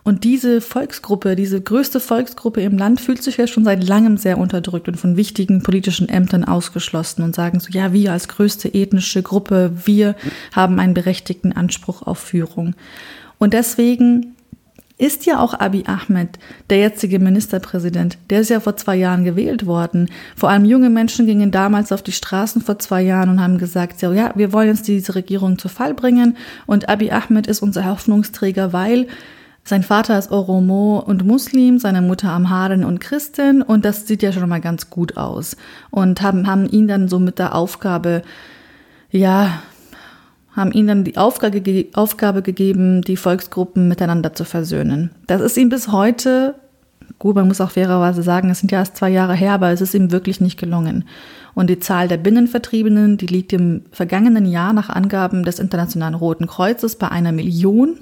Und 0.05 0.23
diese 0.23 0.61
Volksgruppe, 0.61 1.35
diese 1.35 1.59
größte 1.59 1.99
Volksgruppe 1.99 2.61
im 2.61 2.77
Land 2.77 3.01
fühlt 3.01 3.23
sich 3.23 3.37
ja 3.37 3.47
schon 3.47 3.63
seit 3.63 3.83
langem 3.83 4.17
sehr 4.17 4.37
unterdrückt 4.37 4.87
und 4.87 4.97
von 4.97 5.17
wichtigen 5.17 5.63
politischen 5.63 6.07
Ämtern 6.07 6.43
ausgeschlossen 6.43 7.23
und 7.23 7.33
sagen 7.33 7.59
so, 7.59 7.69
ja, 7.71 7.91
wir 7.91 8.11
als 8.11 8.27
größte 8.27 8.71
ethnische 8.71 9.23
Gruppe, 9.23 9.71
wir 9.83 10.15
haben 10.53 10.79
einen 10.79 10.93
berechtigten 10.93 11.53
Anspruch 11.53 12.03
auf 12.03 12.19
Führung. 12.19 12.75
Und 13.39 13.55
deswegen 13.55 14.35
ist 14.99 15.25
ja 15.25 15.39
auch 15.39 15.55
Abiy 15.55 15.85
Ahmed, 15.87 16.37
der 16.69 16.77
jetzige 16.77 17.17
Ministerpräsident, 17.17 18.19
der 18.29 18.41
ist 18.41 18.49
ja 18.49 18.59
vor 18.59 18.77
zwei 18.77 18.97
Jahren 18.97 19.23
gewählt 19.23 19.65
worden. 19.65 20.11
Vor 20.35 20.49
allem 20.49 20.65
junge 20.65 20.91
Menschen 20.91 21.25
gingen 21.25 21.49
damals 21.49 21.91
auf 21.91 22.03
die 22.03 22.11
Straßen 22.11 22.61
vor 22.61 22.77
zwei 22.77 23.01
Jahren 23.01 23.31
und 23.31 23.41
haben 23.41 23.57
gesagt, 23.57 24.03
ja, 24.03 24.33
wir 24.35 24.53
wollen 24.53 24.67
jetzt 24.67 24.87
diese 24.87 25.15
Regierung 25.15 25.57
zu 25.57 25.67
Fall 25.67 25.95
bringen 25.95 26.37
und 26.67 26.89
Abiy 26.89 27.09
Ahmed 27.09 27.47
ist 27.47 27.63
unser 27.63 27.85
Hoffnungsträger, 27.85 28.71
weil 28.71 29.07
sein 29.67 29.81
Vater 29.81 30.17
ist 30.19 30.31
Oromo 30.31 30.99
und 30.99 31.25
Muslim, 31.25 31.79
seine 31.79 32.03
Mutter 32.03 32.29
Amharin 32.29 32.83
und 32.83 32.99
Christin 32.99 33.63
und 33.63 33.83
das 33.83 34.07
sieht 34.07 34.21
ja 34.21 34.31
schon 34.31 34.47
mal 34.47 34.61
ganz 34.61 34.91
gut 34.91 35.17
aus. 35.17 35.57
Und 35.89 36.21
haben, 36.21 36.45
haben 36.45 36.67
ihn 36.67 36.87
dann 36.87 37.09
so 37.09 37.17
mit 37.17 37.39
der 37.39 37.55
Aufgabe, 37.55 38.21
ja, 39.09 39.63
haben 40.55 40.71
ihm 40.71 40.85
dann 40.85 41.03
die 41.03 41.17
Aufgabe, 41.17 41.87
Aufgabe 41.93 42.43
gegeben, 42.43 43.01
die 43.01 43.17
Volksgruppen 43.17 43.87
miteinander 43.87 44.33
zu 44.33 44.45
versöhnen. 44.45 45.09
Das 45.25 45.41
ist 45.41 45.57
ihm 45.57 45.69
bis 45.69 45.91
heute, 45.91 46.53
gut, 47.17 47.35
man 47.35 47.47
muss 47.47 47.59
auch 47.59 47.71
fairerweise 47.71 48.21
sagen, 48.21 48.51
es 48.51 48.59
sind 48.59 48.71
ja 48.71 48.79
erst 48.79 48.97
zwei 48.97 49.09
Jahre 49.09 49.33
her, 49.33 49.53
aber 49.53 49.71
es 49.71 49.81
ist 49.81 49.95
ihm 49.95 50.11
wirklich 50.11 50.41
nicht 50.41 50.59
gelungen. 50.59 51.05
Und 51.55 51.71
die 51.71 51.79
Zahl 51.79 52.07
der 52.07 52.17
Binnenvertriebenen, 52.17 53.17
die 53.17 53.27
liegt 53.27 53.51
im 53.51 53.81
vergangenen 53.91 54.45
Jahr 54.45 54.73
nach 54.73 54.89
Angaben 54.89 55.43
des 55.43 55.57
Internationalen 55.57 56.13
Roten 56.13 56.45
Kreuzes 56.45 56.97
bei 56.97 57.09
einer 57.09 57.31
Million 57.31 57.97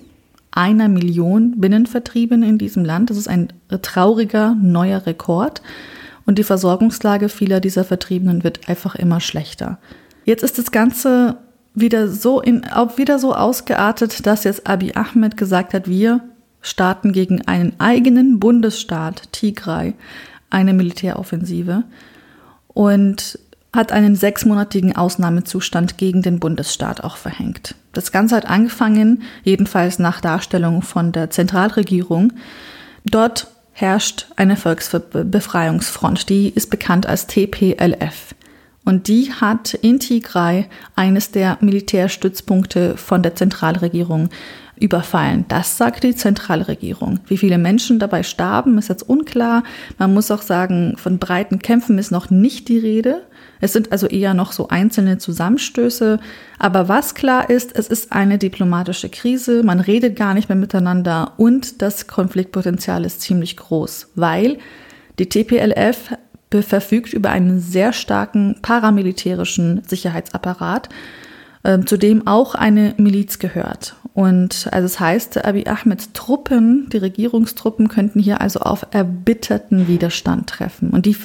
einer 0.53 0.87
Million 0.87 1.59
Binnenvertriebene 1.59 2.47
in 2.47 2.57
diesem 2.57 2.85
Land. 2.85 3.09
Das 3.09 3.17
ist 3.17 3.27
ein 3.27 3.51
trauriger 3.81 4.55
neuer 4.55 5.05
Rekord. 5.05 5.61
Und 6.25 6.37
die 6.37 6.43
Versorgungslage 6.43 7.27
vieler 7.27 7.59
dieser 7.59 7.83
Vertriebenen 7.83 8.43
wird 8.43 8.69
einfach 8.69 8.95
immer 8.95 9.19
schlechter. 9.19 9.79
Jetzt 10.25 10.43
ist 10.43 10.57
das 10.57 10.71
Ganze 10.71 11.37
wieder 11.73 12.07
so 12.07 12.39
in, 12.39 12.65
auch 12.65 12.97
wieder 12.97 13.19
so 13.19 13.33
ausgeartet, 13.33 14.25
dass 14.25 14.43
jetzt 14.43 14.67
Abiy 14.67 14.93
Ahmed 14.93 15.35
gesagt 15.35 15.73
hat, 15.73 15.87
wir 15.87 16.21
starten 16.61 17.11
gegen 17.11 17.45
einen 17.47 17.73
eigenen 17.79 18.39
Bundesstaat, 18.39 19.33
Tigray, 19.33 19.95
eine 20.49 20.73
Militäroffensive. 20.73 21.83
Und 22.67 23.37
hat 23.73 23.91
einen 23.91 24.15
sechsmonatigen 24.15 24.95
Ausnahmezustand 24.95 25.97
gegen 25.97 26.21
den 26.21 26.39
Bundesstaat 26.39 27.03
auch 27.03 27.17
verhängt. 27.17 27.75
Das 27.93 28.11
Ganze 28.11 28.35
hat 28.35 28.47
angefangen, 28.47 29.23
jedenfalls 29.43 29.99
nach 29.99 30.19
Darstellung 30.19 30.81
von 30.81 31.11
der 31.11 31.29
Zentralregierung. 31.29 32.33
Dort 33.05 33.47
herrscht 33.71 34.27
eine 34.35 34.57
Volksbefreiungsfront, 34.57 36.27
die 36.29 36.49
ist 36.49 36.69
bekannt 36.69 37.05
als 37.07 37.27
TPLF. 37.27 38.35
Und 38.85 39.07
die 39.07 39.31
hat 39.31 39.75
in 39.75 39.99
Tigray 39.99 40.65
eines 40.95 41.31
der 41.31 41.57
Militärstützpunkte 41.61 42.97
von 42.97 43.23
der 43.23 43.35
Zentralregierung 43.35 44.29
überfallen. 44.75 45.45
Das 45.47 45.77
sagt 45.77 46.03
die 46.03 46.15
Zentralregierung. 46.15 47.19
Wie 47.27 47.37
viele 47.37 47.57
Menschen 47.57 47.99
dabei 47.99 48.23
starben, 48.23 48.77
ist 48.77 48.89
jetzt 48.89 49.07
unklar. 49.07 49.63
Man 49.97 50.13
muss 50.13 50.31
auch 50.31 50.41
sagen, 50.41 50.95
von 50.97 51.19
breiten 51.19 51.59
Kämpfen 51.59 51.97
ist 51.97 52.11
noch 52.11 52.29
nicht 52.29 52.67
die 52.67 52.79
Rede. 52.79 53.21
Es 53.63 53.71
sind 53.71 53.93
also 53.93 54.07
eher 54.07 54.33
noch 54.33 54.51
so 54.51 54.67
einzelne 54.67 55.19
Zusammenstöße. 55.19 56.19
Aber 56.59 56.89
was 56.89 57.15
klar 57.15 57.49
ist, 57.49 57.73
es 57.73 57.87
ist 57.87 58.11
eine 58.11 58.37
diplomatische 58.37 59.07
Krise. 59.07 59.63
Man 59.63 59.79
redet 59.79 60.17
gar 60.17 60.33
nicht 60.33 60.49
mehr 60.49 60.57
miteinander 60.57 61.31
und 61.37 61.81
das 61.81 62.07
Konfliktpotenzial 62.07 63.05
ist 63.05 63.21
ziemlich 63.21 63.55
groß, 63.55 64.09
weil 64.15 64.57
die 65.17 65.29
TPLF 65.29 66.11
verfügt 66.51 67.13
über 67.13 67.29
einen 67.29 67.61
sehr 67.61 67.93
starken 67.93 68.57
paramilitärischen 68.61 69.81
Sicherheitsapparat, 69.87 70.89
äh, 71.63 71.79
zu 71.79 71.97
dem 71.97 72.27
auch 72.27 72.55
eine 72.55 72.93
Miliz 72.97 73.39
gehört. 73.39 73.95
Und 74.13 74.67
also 74.71 74.85
das 74.85 74.99
heißt, 74.99 75.43
Abiy 75.43 75.65
Ahmeds 75.67 76.11
Truppen, 76.13 76.87
die 76.91 76.97
Regierungstruppen 76.97 77.87
könnten 77.87 78.19
hier 78.19 78.41
also 78.41 78.59
auf 78.59 78.85
erbitterten 78.91 79.87
Widerstand 79.87 80.47
treffen. 80.47 80.91
Und 80.91 81.07
die, 81.07 81.15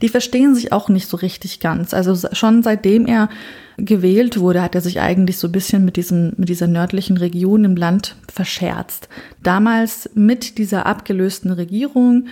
die 0.00 0.08
verstehen 0.08 0.54
sich 0.54 0.72
auch 0.72 0.88
nicht 0.88 1.08
so 1.08 1.16
richtig 1.16 1.60
ganz. 1.60 1.94
Also 1.94 2.28
schon 2.32 2.64
seitdem 2.64 3.06
er 3.06 3.28
gewählt 3.76 4.40
wurde, 4.40 4.60
hat 4.62 4.74
er 4.74 4.80
sich 4.80 5.00
eigentlich 5.00 5.38
so 5.38 5.48
ein 5.48 5.52
bisschen 5.52 5.84
mit 5.84 5.96
diesem, 5.96 6.32
mit 6.36 6.48
dieser 6.48 6.66
nördlichen 6.66 7.16
Region 7.16 7.64
im 7.64 7.76
Land 7.76 8.16
verscherzt. 8.32 9.08
Damals 9.42 10.10
mit 10.14 10.58
dieser 10.58 10.86
abgelösten 10.86 11.52
Regierung 11.52 12.26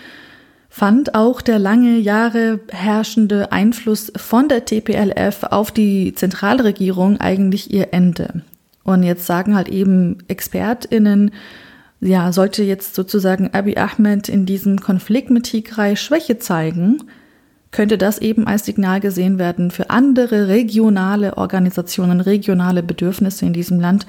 fand 0.80 1.14
auch 1.14 1.42
der 1.42 1.58
lange 1.58 1.98
Jahre 1.98 2.58
herrschende 2.70 3.52
Einfluss 3.52 4.10
von 4.16 4.48
der 4.48 4.64
TPLF 4.64 5.42
auf 5.42 5.70
die 5.70 6.14
Zentralregierung 6.14 7.20
eigentlich 7.20 7.70
ihr 7.70 7.92
Ende. 7.92 8.40
Und 8.82 9.02
jetzt 9.02 9.26
sagen 9.26 9.54
halt 9.54 9.68
eben 9.68 10.24
ExpertInnen, 10.28 11.32
ja, 12.00 12.32
sollte 12.32 12.62
jetzt 12.62 12.94
sozusagen 12.94 13.52
Abiy 13.52 13.76
Ahmed 13.76 14.30
in 14.30 14.46
diesem 14.46 14.80
Konflikt 14.80 15.28
mit 15.28 15.44
Tigray 15.44 15.96
Schwäche 15.96 16.38
zeigen, 16.38 17.02
könnte 17.72 17.98
das 17.98 18.16
eben 18.16 18.46
als 18.46 18.64
Signal 18.64 19.00
gesehen 19.00 19.38
werden 19.38 19.70
für 19.70 19.90
andere 19.90 20.48
regionale 20.48 21.36
Organisationen, 21.36 22.22
regionale 22.22 22.82
Bedürfnisse 22.82 23.44
in 23.44 23.52
diesem 23.52 23.80
Land, 23.80 24.06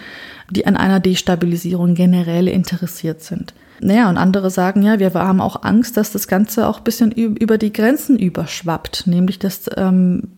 die 0.49 0.65
an 0.65 0.77
einer 0.77 1.02
Destabilisierung 1.02 1.95
generell 1.95 2.48
interessiert 2.48 3.22
sind. 3.22 3.53
Naja, 3.84 4.10
und 4.10 4.18
andere 4.18 4.52
sagen 4.52 4.84
ja, 4.84 4.99
wir 4.99 5.14
haben 5.14 5.41
auch 5.41 5.64
Angst, 5.64 5.98
dass 5.98 6.12
das 6.12 6.28
Ganze 6.28 6.68
auch 6.68 6.78
ein 6.78 6.84
bisschen 6.84 7.12
über 7.12 7.58
die 7.58 7.74
Grenzen 7.74 8.18
überschwappt, 8.18 9.08
nämlich 9.08 9.40
dass 9.40 9.70
ähm, 9.76 10.30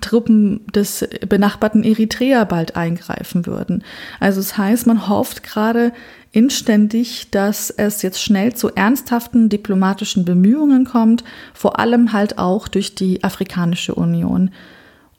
Truppen 0.00 0.60
des 0.72 1.08
benachbarten 1.28 1.82
Eritrea 1.82 2.44
bald 2.44 2.76
eingreifen 2.76 3.46
würden. 3.46 3.82
Also 4.20 4.40
es 4.40 4.48
das 4.50 4.58
heißt, 4.58 4.86
man 4.86 5.08
hofft 5.08 5.42
gerade 5.42 5.92
inständig, 6.32 7.30
dass 7.30 7.70
es 7.70 8.02
jetzt 8.02 8.22
schnell 8.22 8.54
zu 8.54 8.74
ernsthaften 8.74 9.48
diplomatischen 9.48 10.24
Bemühungen 10.24 10.84
kommt, 10.84 11.24
vor 11.54 11.78
allem 11.78 12.12
halt 12.12 12.38
auch 12.38 12.68
durch 12.68 12.94
die 12.94 13.24
Afrikanische 13.24 13.94
Union. 13.94 14.50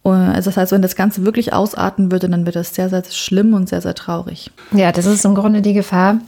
Also 0.03 0.49
das 0.49 0.57
heißt, 0.57 0.71
wenn 0.73 0.81
das 0.81 0.95
Ganze 0.95 1.25
wirklich 1.25 1.53
ausarten 1.53 2.11
würde, 2.11 2.29
dann 2.29 2.45
wird 2.45 2.55
das 2.55 2.75
sehr, 2.75 2.89
sehr 2.89 3.03
schlimm 3.09 3.53
und 3.53 3.69
sehr, 3.69 3.81
sehr 3.81 3.95
traurig. 3.95 4.51
Ja, 4.71 4.91
das 4.91 5.05
ist 5.05 5.23
im 5.23 5.33
Grunde 5.33 5.61
die 5.61 5.73
Gefahr, 5.73 6.19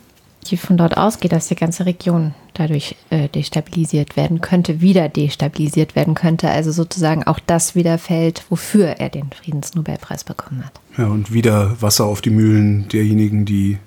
die 0.45 0.57
von 0.57 0.77
dort 0.77 0.97
ausgeht, 0.97 1.31
dass 1.31 1.47
die 1.47 1.55
ganze 1.55 1.85
Region 1.85 2.33
dadurch 2.53 2.95
äh, 3.09 3.27
destabilisiert 3.29 4.15
werden 4.15 4.41
könnte, 4.41 4.81
wieder 4.81 5.09
destabilisiert 5.09 5.95
werden 5.95 6.15
könnte. 6.15 6.49
Also 6.49 6.71
sozusagen 6.71 7.23
auch 7.23 7.39
das 7.45 7.75
wieder 7.75 7.97
fällt, 7.97 8.45
wofür 8.49 8.87
er 8.87 9.09
den 9.09 9.29
Friedensnobelpreis 9.31 10.23
bekommen 10.23 10.65
hat. 10.65 10.79
Ja, 10.97 11.07
und 11.07 11.33
wieder 11.33 11.81
Wasser 11.81 12.05
auf 12.05 12.21
die 12.21 12.29
Mühlen 12.29 12.87
derjenigen, 12.89 13.45
die 13.45 13.77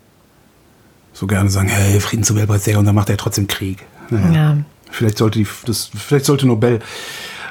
so 1.12 1.26
gerne 1.26 1.50
sagen, 1.50 1.68
hey, 1.68 1.98
Friedensnobelpreis, 2.00 2.68
und 2.68 2.84
dann 2.84 2.94
macht 2.94 3.10
er 3.10 3.16
trotzdem 3.16 3.46
Krieg. 3.46 3.84
Naja. 4.10 4.32
Ja. 4.32 4.56
Vielleicht 4.90 5.18
sollte 5.18 5.40
die, 5.40 5.46
das, 5.66 5.90
vielleicht 5.94 6.24
sollte 6.24 6.46
Nobel, 6.46 6.80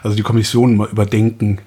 also 0.03 0.15
die 0.15 0.23
Kommission 0.23 0.75
mal 0.75 0.87
überdenken, 0.89 1.59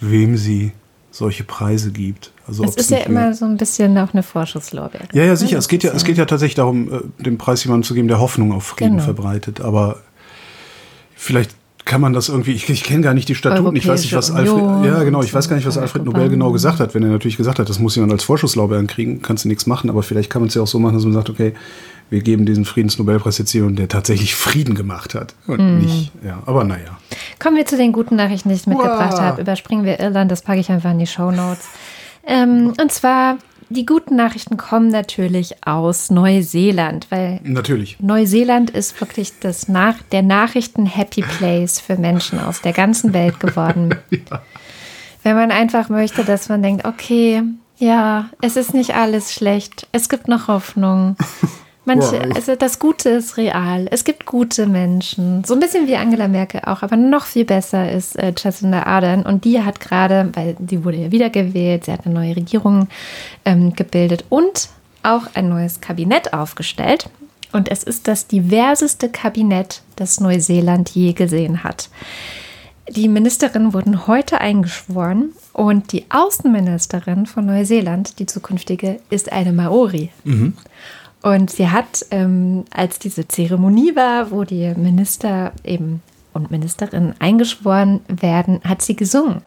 wem 0.00 0.36
sie 0.36 0.72
solche 1.10 1.44
Preise 1.44 1.92
gibt. 1.92 2.32
Also 2.46 2.64
es 2.64 2.76
ist 2.76 2.90
ja 2.90 2.98
immer 2.98 3.32
so 3.34 3.44
ein 3.44 3.56
bisschen 3.56 3.96
auch 3.98 4.12
eine 4.12 4.22
Vorschusslorbeere. 4.22 5.04
Ja, 5.12 5.24
ja, 5.24 5.36
sicher. 5.36 5.58
Es 5.58 5.68
geht 5.68 5.82
ja, 5.82 5.92
es 5.92 6.04
geht 6.04 6.18
ja 6.18 6.26
tatsächlich 6.26 6.56
darum, 6.56 6.92
äh, 6.92 7.00
den 7.22 7.38
Preis 7.38 7.64
jemandem 7.64 7.84
zu 7.84 7.94
geben, 7.94 8.08
der 8.08 8.20
Hoffnung 8.20 8.52
auf 8.52 8.64
Frieden 8.64 8.92
genau. 8.92 9.04
verbreitet. 9.04 9.60
Aber 9.60 9.98
vielleicht 11.14 11.54
kann 11.84 12.00
man 12.00 12.12
das 12.12 12.28
irgendwie, 12.28 12.52
ich, 12.52 12.68
ich 12.68 12.82
kenne 12.82 13.02
gar 13.02 13.14
nicht 13.14 13.28
die 13.28 13.34
Statuten, 13.34 13.76
ich 13.76 13.86
weiß 13.86 14.02
nicht, 14.02 14.14
was 14.14 14.30
Alfred, 14.30 14.86
ja 14.86 15.02
genau, 15.02 15.22
ich 15.22 15.34
weiß 15.34 15.48
gar 15.48 15.56
nicht, 15.56 15.66
was 15.66 15.76
Alfred 15.76 16.04
Nobel 16.04 16.30
genau 16.30 16.50
gesagt 16.50 16.80
hat. 16.80 16.94
Wenn 16.94 17.02
er 17.02 17.10
natürlich 17.10 17.36
gesagt 17.36 17.58
hat, 17.58 17.68
das 17.68 17.78
muss 17.78 17.94
jemand 17.94 18.12
als 18.12 18.24
Vorschusslorbeeren 18.24 18.86
kriegen, 18.86 19.20
kannst 19.20 19.44
du 19.44 19.48
nichts 19.48 19.66
machen, 19.66 19.90
aber 19.90 20.02
vielleicht 20.02 20.30
kann 20.30 20.40
man 20.40 20.48
es 20.48 20.54
ja 20.54 20.62
auch 20.62 20.66
so 20.66 20.78
machen, 20.78 20.94
dass 20.94 21.04
man 21.04 21.12
sagt, 21.12 21.28
okay, 21.28 21.52
wir 22.08 22.22
geben 22.22 22.46
diesen 22.46 22.64
Friedensnobelpreis 22.64 23.38
jetzt 23.38 23.52
jemandem, 23.52 23.76
der 23.76 23.88
tatsächlich 23.88 24.34
Frieden 24.34 24.74
gemacht 24.74 25.14
hat 25.14 25.34
und 25.46 25.58
mm. 25.58 25.78
nicht, 25.78 26.12
ja, 26.24 26.42
aber 26.46 26.64
naja. 26.64 26.98
Kommen 27.38 27.56
wir 27.56 27.66
zu 27.66 27.76
den 27.76 27.92
guten 27.92 28.16
Nachrichten, 28.16 28.48
die 28.48 28.54
ich 28.54 28.66
mitgebracht 28.66 29.20
habe. 29.20 29.40
Überspringen 29.40 29.84
wir 29.84 30.00
Irland, 30.00 30.30
das 30.30 30.42
packe 30.42 30.60
ich 30.60 30.70
einfach 30.70 30.90
in 30.90 30.98
die 30.98 31.06
Show 31.06 31.30
Notes. 31.30 31.66
Ähm, 32.26 32.72
und 32.80 32.92
zwar 32.92 33.38
die 33.70 33.86
guten 33.86 34.16
Nachrichten 34.16 34.56
kommen 34.56 34.88
natürlich 34.88 35.66
aus 35.66 36.10
Neuseeland, 36.10 37.06
weil 37.10 37.40
natürlich. 37.42 37.98
Neuseeland 38.00 38.70
ist 38.70 39.00
wirklich 39.00 39.38
das 39.40 39.68
Nach 39.68 39.96
der 40.12 40.22
Nachrichten-Happy 40.22 41.22
Place 41.22 41.80
für 41.80 41.96
Menschen 41.96 42.38
aus 42.38 42.60
der 42.60 42.72
ganzen 42.72 43.12
Welt 43.12 43.40
geworden. 43.40 43.94
ja. 44.10 44.42
Wenn 45.22 45.36
man 45.36 45.50
einfach 45.50 45.88
möchte, 45.88 46.24
dass 46.24 46.48
man 46.48 46.62
denkt, 46.62 46.84
okay, 46.84 47.42
ja, 47.78 48.30
es 48.40 48.56
ist 48.56 48.74
nicht 48.74 48.94
alles 48.94 49.32
schlecht, 49.32 49.88
es 49.92 50.08
gibt 50.08 50.28
noch 50.28 50.48
Hoffnung. 50.48 51.16
Manche, 51.86 52.22
also 52.34 52.56
das 52.56 52.78
Gute 52.78 53.10
ist 53.10 53.36
real. 53.36 53.88
Es 53.90 54.04
gibt 54.04 54.24
gute 54.24 54.66
Menschen. 54.66 55.44
So 55.44 55.52
ein 55.54 55.60
bisschen 55.60 55.86
wie 55.86 55.96
Angela 55.96 56.28
Merkel 56.28 56.62
auch, 56.64 56.82
aber 56.82 56.96
noch 56.96 57.26
viel 57.26 57.44
besser 57.44 57.92
ist 57.92 58.16
äh, 58.16 58.32
Jacinda 58.36 58.84
Ardern. 58.84 59.22
Und 59.22 59.44
die 59.44 59.62
hat 59.62 59.80
gerade, 59.80 60.30
weil 60.32 60.56
sie 60.66 60.84
wurde 60.84 60.96
ja 60.96 61.12
wiedergewählt, 61.12 61.84
sie 61.84 61.92
hat 61.92 62.06
eine 62.06 62.14
neue 62.14 62.36
Regierung 62.36 62.88
ähm, 63.44 63.74
gebildet 63.74 64.24
und 64.30 64.70
auch 65.02 65.24
ein 65.34 65.50
neues 65.50 65.82
Kabinett 65.82 66.32
aufgestellt. 66.32 67.10
Und 67.52 67.70
es 67.70 67.82
ist 67.82 68.08
das 68.08 68.26
diverseste 68.26 69.10
Kabinett, 69.10 69.82
das 69.96 70.20
Neuseeland 70.20 70.90
je 70.90 71.12
gesehen 71.12 71.64
hat. 71.64 71.90
Die 72.88 73.08
Ministerinnen 73.08 73.72
wurden 73.72 74.06
heute 74.06 74.40
eingeschworen 74.40 75.32
und 75.52 75.92
die 75.92 76.04
Außenministerin 76.10 77.26
von 77.26 77.46
Neuseeland, 77.46 78.18
die 78.18 78.26
zukünftige, 78.26 79.00
ist 79.08 79.32
eine 79.32 79.52
Maori. 79.52 80.10
Mhm. 80.24 80.54
Und 81.24 81.50
sie 81.50 81.70
hat, 81.70 82.04
ähm, 82.10 82.66
als 82.70 82.98
diese 82.98 83.26
Zeremonie 83.26 83.96
war, 83.96 84.30
wo 84.30 84.44
die 84.44 84.74
Minister 84.76 85.52
eben 85.64 86.02
und 86.34 86.50
Ministerinnen 86.50 87.14
eingeschworen 87.18 88.00
werden, 88.08 88.60
hat 88.62 88.82
sie 88.82 88.94
gesungen. 88.94 89.40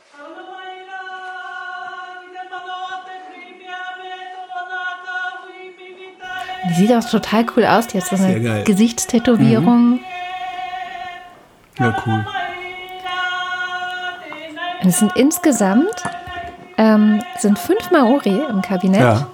Die 6.67 6.73
sieht 6.73 6.91
auch 6.93 7.07
total 7.07 7.45
cool 7.55 7.65
aus. 7.65 7.85
Die 7.85 8.01
hat 8.01 8.07
so 8.07 8.15
eine 8.15 8.63
Gesichtstätowierung. 8.63 9.89
Mhm. 9.91 9.99
Ja, 11.77 12.03
cool. 12.07 12.25
Und 14.81 14.89
es 14.89 14.97
sind 14.97 15.15
insgesamt 15.15 16.03
ähm, 16.79 17.21
sind 17.37 17.59
fünf 17.59 17.91
Maori 17.91 18.41
im 18.49 18.63
Kabinett. 18.63 19.01
Ja 19.01 19.27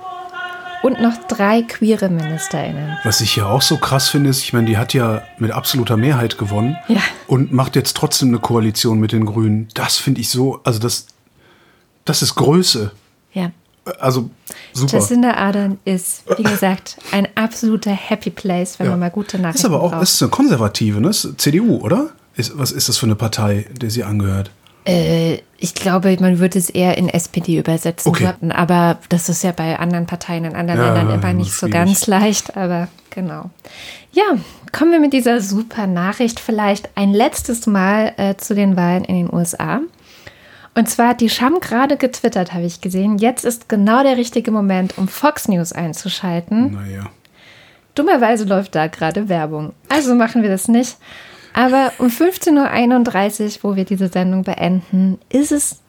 und 0.84 1.02
noch 1.02 1.18
drei 1.28 1.64
queere 1.64 2.10
MinisterInnen. 2.10 2.98
Was 3.04 3.22
ich 3.22 3.36
ja 3.38 3.48
auch 3.48 3.62
so 3.62 3.78
krass 3.78 4.10
finde, 4.10 4.30
ist, 4.30 4.44
ich 4.44 4.54
meine, 4.54 4.68
die 4.68 4.78
hat 4.78 4.94
ja 4.94 5.24
mit 5.40 5.52
absoluter 5.52 5.98
Mehrheit 5.98 6.38
gewonnen 6.38 6.78
ja. 6.88 7.02
und 7.26 7.52
macht 7.52 7.76
jetzt 7.76 7.98
trotzdem 7.98 8.28
eine 8.28 8.40
Koalition 8.40 9.00
mit 9.00 9.14
den 9.14 9.26
Grünen. 9.26 9.70
Das 9.74 9.98
finde 9.98 10.22
ich 10.22 10.30
so, 10.30 10.60
also 10.64 10.80
das, 10.80 11.08
das 12.06 12.22
ist 12.22 12.36
Größe. 12.36 12.92
Ja. 13.32 13.52
Also 14.00 14.30
super. 14.74 14.98
Jacinda 14.98 15.34
Ardern 15.36 15.80
ist, 15.84 16.24
wie 16.38 16.44
gesagt, 16.44 16.98
ein 17.12 17.28
absoluter 17.36 17.92
Happy 17.92 18.30
Place, 18.30 18.80
wenn 18.80 18.86
ja. 18.86 18.92
man 18.92 19.00
mal 19.00 19.10
gute 19.10 19.40
Nachrichten 19.40 19.60
Ist 19.60 19.66
aber 19.66 19.82
auch, 19.82 19.92
braucht. 19.92 20.04
ist 20.04 20.22
eine 20.22 20.32
Konservative, 20.32 21.02
ne? 21.02 21.12
CDU, 21.12 21.78
oder? 21.78 22.10
Ist, 22.36 22.58
was 22.58 22.72
ist 22.72 22.90
das 22.90 22.98
für 22.98 23.06
eine 23.06 23.16
Partei, 23.16 23.68
der 23.72 23.90
sie 23.90 24.04
angehört? 24.04 24.52
Äh, 24.86 25.40
ich 25.58 25.76
glaube, 25.76 26.16
man 26.20 26.40
würde 26.40 26.60
es 26.60 26.70
eher 26.70 26.98
in 26.98 27.08
SPD 27.08 27.58
übersetzen. 27.58 28.10
Okay. 28.10 28.34
Aber 28.50 29.00
das 29.10 29.30
ist 29.30 29.44
ja 29.44 29.52
bei 29.52 29.80
anderen 29.80 30.06
Parteien 30.06 30.46
in 30.46 30.56
anderen 30.56 30.80
ja, 30.80 30.94
Ländern 30.94 31.20
immer 31.20 31.34
nicht 31.34 31.54
so 31.54 31.70
ganz 31.70 32.08
leicht. 32.08 32.58
Aber 32.58 32.90
genau. 33.10 33.50
Ja, 34.12 34.38
kommen 34.72 34.92
wir 34.92 35.00
mit 35.00 35.14
dieser 35.14 35.40
super 35.40 35.88
Nachricht 35.88 36.40
vielleicht 36.40 36.90
ein 36.96 37.14
letztes 37.14 37.66
Mal 37.66 38.14
äh, 38.18 38.36
zu 38.36 38.56
den 38.56 38.76
Wahlen 38.76 39.06
in 39.06 39.16
den 39.16 39.34
USA. 39.34 39.80
Und 40.76 40.90
zwar 40.90 41.10
hat 41.10 41.22
die 41.22 41.30
Scham 41.30 41.60
gerade 41.60 41.98
getwittert, 41.98 42.54
habe 42.54 42.66
ich 42.66 42.82
gesehen. 42.82 43.18
Jetzt 43.18 43.46
ist 43.46 43.70
genau 43.70 44.04
der 44.04 44.18
richtige 44.18 44.52
Moment, 44.52 44.98
um 44.98 45.08
Fox 45.08 45.48
News 45.48 45.72
einzuschalten. 45.72 46.74
Naja. 46.74 47.10
Dummerweise 47.96 48.46
läuft 48.46 48.74
da 48.74 48.88
gerade 48.88 49.30
Werbung. 49.30 49.74
Also 49.88 50.16
machen 50.16 50.42
wir 50.42 50.50
das 50.50 50.68
nicht. 50.68 50.98
Aber 51.54 51.92
um 52.00 52.08
15.31 52.08 53.64
Uhr, 53.64 53.72
wo 53.72 53.76
wir 53.76 53.86
diese 53.86 54.10
Sendung 54.10 54.44
beenden, 54.44 55.20
ist 55.30 55.52
es 55.52 55.80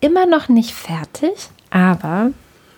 immer 0.00 0.26
noch 0.26 0.48
nicht 0.48 0.72
fertig. 0.72 1.32
Aber 1.70 2.30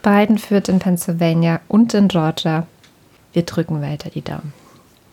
Biden 0.03 0.39
führt 0.39 0.69
in 0.69 0.79
Pennsylvania 0.79 1.61
und 1.69 1.95
in 1.95 2.09
Georgia. 2.09 2.67
Wir 3.33 3.43
drücken 3.43 3.83
weiter 3.83 4.11
die 4.11 4.23
Daumen. 4.23 4.53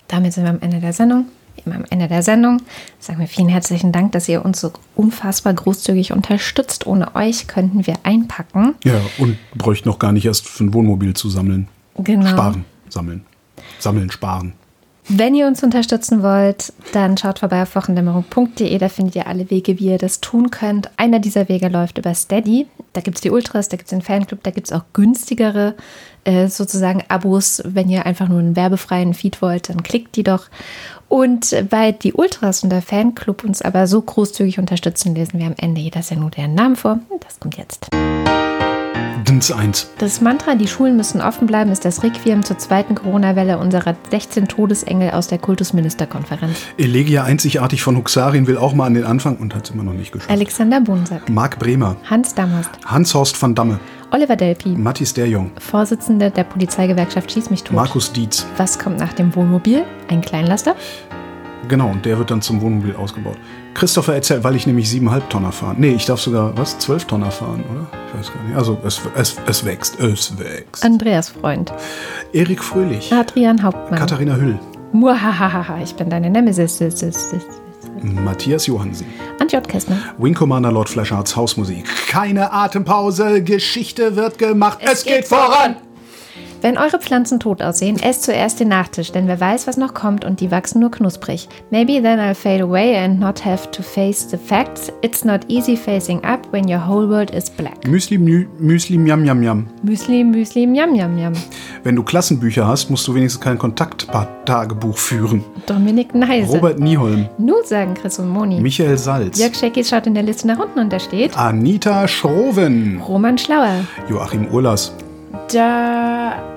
Damit 0.07 0.33
sind 0.33 0.43
wir 0.43 0.51
am 0.51 0.61
Ende 0.61 0.79
der 0.79 0.93
Sendung. 0.93 1.25
Immer 1.65 1.75
am 1.75 1.85
Ende 1.89 2.07
der 2.07 2.23
Sendung 2.23 2.61
sagen 2.99 3.19
wir 3.19 3.27
vielen 3.27 3.47
herzlichen 3.47 3.91
Dank, 3.91 4.11
dass 4.13 4.27
ihr 4.27 4.43
uns 4.43 4.59
so 4.59 4.71
unfassbar 4.95 5.53
großzügig 5.53 6.11
unterstützt. 6.11 6.87
Ohne 6.87 7.15
euch 7.15 7.47
könnten 7.47 7.85
wir 7.85 7.95
einpacken. 8.03 8.75
Ja, 8.83 8.99
und 9.19 9.37
bräuchten 9.55 9.87
noch 9.87 9.99
gar 9.99 10.11
nicht 10.11 10.25
erst 10.25 10.47
für 10.47 10.63
ein 10.63 10.73
Wohnmobil 10.73 11.13
zu 11.13 11.29
sammeln. 11.29 11.67
Genau. 11.97 12.29
Sparen, 12.29 12.65
sammeln. 12.89 13.23
Sammeln, 13.79 14.09
sparen. 14.09 14.53
Wenn 15.09 15.35
ihr 15.35 15.47
uns 15.47 15.61
unterstützen 15.61 16.23
wollt, 16.23 16.71
dann 16.93 17.17
schaut 17.17 17.39
vorbei 17.39 17.63
auf 17.63 17.75
wochendämmerung.de. 17.75 18.77
Da 18.77 18.87
findet 18.87 19.15
ihr 19.15 19.27
alle 19.27 19.49
Wege, 19.49 19.79
wie 19.79 19.87
ihr 19.87 19.97
das 19.97 20.21
tun 20.21 20.49
könnt. 20.49 20.89
Einer 20.97 21.19
dieser 21.19 21.49
Wege 21.49 21.67
läuft 21.67 21.97
über 21.97 22.13
Steady. 22.13 22.67
Da 22.93 23.01
gibt 23.01 23.17
es 23.17 23.21
die 23.21 23.31
Ultras, 23.31 23.67
da 23.67 23.75
gibt 23.75 23.87
es 23.87 23.89
den 23.89 24.01
Fanclub, 24.01 24.43
da 24.43 24.51
gibt 24.51 24.67
es 24.67 24.73
auch 24.73 24.83
günstigere 24.93 25.75
äh, 26.23 26.47
sozusagen 26.47 27.03
Abos. 27.09 27.61
Wenn 27.65 27.89
ihr 27.89 28.05
einfach 28.05 28.29
nur 28.29 28.39
einen 28.39 28.55
werbefreien 28.55 29.13
Feed 29.13 29.41
wollt, 29.41 29.69
dann 29.69 29.83
klickt 29.83 30.15
die 30.15 30.23
doch. 30.23 30.45
Und 31.09 31.55
weil 31.69 31.93
die 31.93 32.13
Ultras 32.13 32.63
und 32.63 32.69
der 32.69 32.81
Fanclub 32.81 33.43
uns 33.43 33.61
aber 33.61 33.87
so 33.87 34.01
großzügig 34.01 34.57
unterstützen, 34.57 35.15
lesen 35.15 35.39
wir 35.39 35.47
am 35.47 35.55
Ende 35.57 35.81
jeder 35.81 36.01
Sendung 36.01 36.31
deren 36.31 36.55
Namen 36.55 36.75
vor. 36.75 36.99
Das 37.19 37.39
kommt 37.39 37.57
jetzt. 37.57 37.87
Dins 39.21 39.51
1. 39.51 39.91
Das 39.99 40.21
Mantra, 40.21 40.55
die 40.55 40.67
Schulen 40.67 40.97
müssen 40.97 41.21
offen 41.21 41.47
bleiben, 41.47 41.71
ist 41.71 41.85
das 41.85 42.03
Requiem 42.03 42.43
zur 42.43 42.57
zweiten 42.57 42.95
Corona-Welle 42.95 43.57
unserer 43.57 43.95
16 44.09 44.47
Todesengel 44.47 45.11
aus 45.11 45.27
der 45.27 45.37
Kultusministerkonferenz. 45.37 46.57
Elegia 46.77 47.23
einzigartig 47.23 47.83
von 47.83 47.95
Huxarien 47.95 48.47
will 48.47 48.57
auch 48.57 48.73
mal 48.73 48.87
an 48.87 48.95
den 48.95 49.05
Anfang 49.05 49.37
und 49.37 49.55
hat 49.55 49.65
es 49.65 49.71
immer 49.71 49.83
noch 49.83 49.93
nicht 49.93 50.11
geschafft. 50.11 50.31
Alexander 50.31 50.81
Bunsack. 50.81 51.29
Marc 51.29 51.59
Bremer. 51.59 51.95
Hans 52.09 52.33
Damast. 52.33 52.71
Hans-Horst 52.85 53.41
van 53.41 53.55
Damme. 53.55 53.79
Oliver 54.11 54.35
Delpi. 54.35 54.69
Mathis 54.69 55.13
Derjong. 55.13 55.51
Vorsitzende 55.59 56.31
der 56.31 56.43
Polizeigewerkschaft 56.43 57.31
Schieß 57.31 57.49
mich 57.49 57.63
tot. 57.63 57.75
Markus 57.75 58.11
Dietz. 58.11 58.45
Was 58.57 58.79
kommt 58.79 58.99
nach 58.99 59.13
dem 59.13 59.35
Wohnmobil? 59.35 59.83
Ein 60.07 60.21
Kleinlaster? 60.21 60.75
Genau, 61.67 61.89
und 61.89 62.05
der 62.05 62.17
wird 62.17 62.29
dann 62.29 62.41
zum 62.41 62.61
Wohnmobil 62.61 62.95
ausgebaut. 62.95 63.37
Christopher 63.73 64.15
erzählt, 64.15 64.43
weil 64.43 64.55
ich 64.55 64.67
nämlich 64.67 64.87
7,5 64.87 65.29
Tonner 65.29 65.51
fahren. 65.51 65.75
Nee, 65.79 65.93
ich 65.93 66.05
darf 66.05 66.21
sogar, 66.21 66.55
was, 66.57 66.77
12 66.79 67.05
Tonner 67.05 67.31
fahren, 67.31 67.63
oder? 67.71 67.87
Ich 68.07 68.19
weiß 68.19 68.33
gar 68.33 68.43
nicht. 68.43 68.55
Also 68.55 68.77
es, 68.85 69.01
es, 69.15 69.35
es 69.47 69.65
wächst, 69.65 69.99
es 69.99 70.37
wächst. 70.37 70.85
Andreas 70.85 71.29
Freund. 71.29 71.73
Erik 72.33 72.63
Fröhlich. 72.63 73.11
Adrian 73.11 73.61
Hauptmann. 73.63 73.99
Katharina 73.99 74.35
Hüll. 74.35 74.59
Muahahaha, 74.91 75.81
ich 75.81 75.95
bin 75.95 76.09
deine 76.09 76.29
Nemesis. 76.29 76.79
Matthias 78.03 78.67
Johansen. 78.67 79.07
Antjot 79.39 79.67
Kästner. 79.67 79.97
Wing 80.17 80.33
Commander 80.33 80.71
Lord 80.71 80.89
Fleshards 80.89 81.35
Hausmusik. 81.35 81.85
Keine 82.07 82.51
Atempause, 82.51 83.41
Geschichte 83.43 84.15
wird 84.15 84.37
gemacht, 84.37 84.79
es, 84.81 84.91
es 84.91 85.03
geht, 85.03 85.15
geht 85.15 85.27
voran. 85.27 85.77
Wenn 86.63 86.77
eure 86.77 86.97
Pflanzen 86.97 87.41
tot 87.41 87.61
aussehen, 87.61 87.99
esst 88.01 88.23
zuerst 88.23 88.61
den 88.61 88.69
Nachtisch, 88.69 89.11
denn 89.11 89.27
wer 89.27 89.37
weiß, 89.37 89.67
was 89.67 89.75
noch 89.75 89.93
kommt 89.93 90.23
und 90.23 90.39
die 90.39 90.49
wachsen 90.49 90.79
nur 90.79 90.91
knusprig. 90.91 91.49
Maybe 91.71 92.01
then 92.01 92.21
I'll 92.21 92.33
fade 92.33 92.63
away 92.63 92.95
and 92.95 93.19
not 93.19 93.43
have 93.43 93.69
to 93.71 93.83
face 93.83 94.25
the 94.29 94.37
facts. 94.37 94.89
It's 95.01 95.25
not 95.25 95.41
easy 95.49 95.75
facing 95.75 96.23
up 96.23 96.39
when 96.53 96.69
your 96.69 96.79
whole 96.87 97.09
world 97.09 97.31
is 97.31 97.49
black. 97.49 97.85
Müsli, 97.85 98.17
Mü 98.17 98.47
Müsli, 98.61 98.97
Miam, 98.97 99.23
Miam, 99.23 99.41
Miam. 99.41 99.67
Müsli, 99.83 100.23
Müsli, 100.23 100.65
Miam, 100.65 100.93
Miam, 100.93 101.13
Miam. 101.13 101.33
Wenn 101.83 101.97
du 101.97 102.03
Klassenbücher 102.03 102.65
hast, 102.65 102.89
musst 102.89 103.05
du 103.09 103.13
wenigstens 103.13 103.41
kein 103.41 103.57
Kontakttagebuch 103.57 104.97
führen. 104.97 105.43
Dominik 105.65 106.15
Neise. 106.15 106.53
Robert 106.53 106.79
Nieholm, 106.79 107.27
Nun 107.39 107.65
sagen 107.65 107.93
Chris 107.93 108.19
und 108.19 108.29
Moni. 108.29 108.61
Michael 108.61 108.97
Salz, 108.97 109.37
Jörg 109.37 109.53
Scheckis 109.53 109.89
schaut 109.89 110.07
in 110.07 110.13
der 110.13 110.23
Liste 110.23 110.47
nach 110.47 110.59
unten 110.59 110.79
und 110.79 110.93
da 110.93 110.99
steht 111.01 111.37
Anita 111.37 112.07
Schroven, 112.07 113.01
Roman 113.05 113.37
Schlauer. 113.37 113.83
Joachim 114.09 114.47
Urlas, 114.47 114.93
Da. 115.51 116.52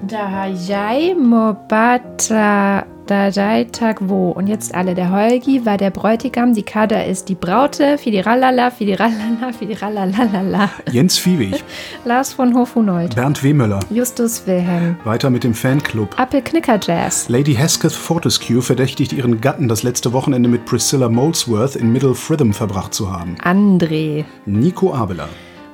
Dahajai 0.00 1.14
Mobata 1.14 2.86
Dajai 3.08 3.66
wo. 4.00 4.30
Und 4.30 4.48
jetzt 4.48 4.74
alle. 4.74 4.94
Der 4.94 5.10
Holgi 5.10 5.64
war 5.64 5.78
der 5.78 5.90
Bräutigam, 5.90 6.52
die 6.52 6.62
Kada 6.62 7.02
ist 7.02 7.28
die 7.28 7.34
Braute, 7.34 7.96
Fidiralala, 7.96 8.70
Fidiralala, 8.70 9.52
Fidiralalala. 9.58 10.70
Jens 10.92 11.18
Viehweg, 11.18 11.64
Lars 12.04 12.34
von 12.34 12.54
Hofunold. 12.54 13.14
Bernd 13.14 13.42
Wehmöller. 13.42 13.80
Justus 13.90 14.46
Wilhelm. 14.46 14.96
Weiter 15.04 15.30
mit 15.30 15.42
dem 15.42 15.54
Fanclub. 15.54 16.18
Appel 16.18 16.42
Knicker 16.42 16.78
Jazz. 16.80 17.28
Lady 17.28 17.54
Hesketh 17.54 17.92
Fortescue 17.92 18.60
verdächtigt 18.60 19.14
ihren 19.14 19.40
Gatten, 19.40 19.68
das 19.68 19.82
letzte 19.82 20.12
Wochenende 20.12 20.48
mit 20.48 20.66
Priscilla 20.66 21.08
Molesworth 21.08 21.76
in 21.76 21.90
Middle 21.90 22.14
Fritham 22.14 22.52
verbracht 22.52 22.92
zu 22.92 23.10
haben. 23.10 23.36
André. 23.42 24.26
Nico 24.44 24.92
Abela. 24.92 25.28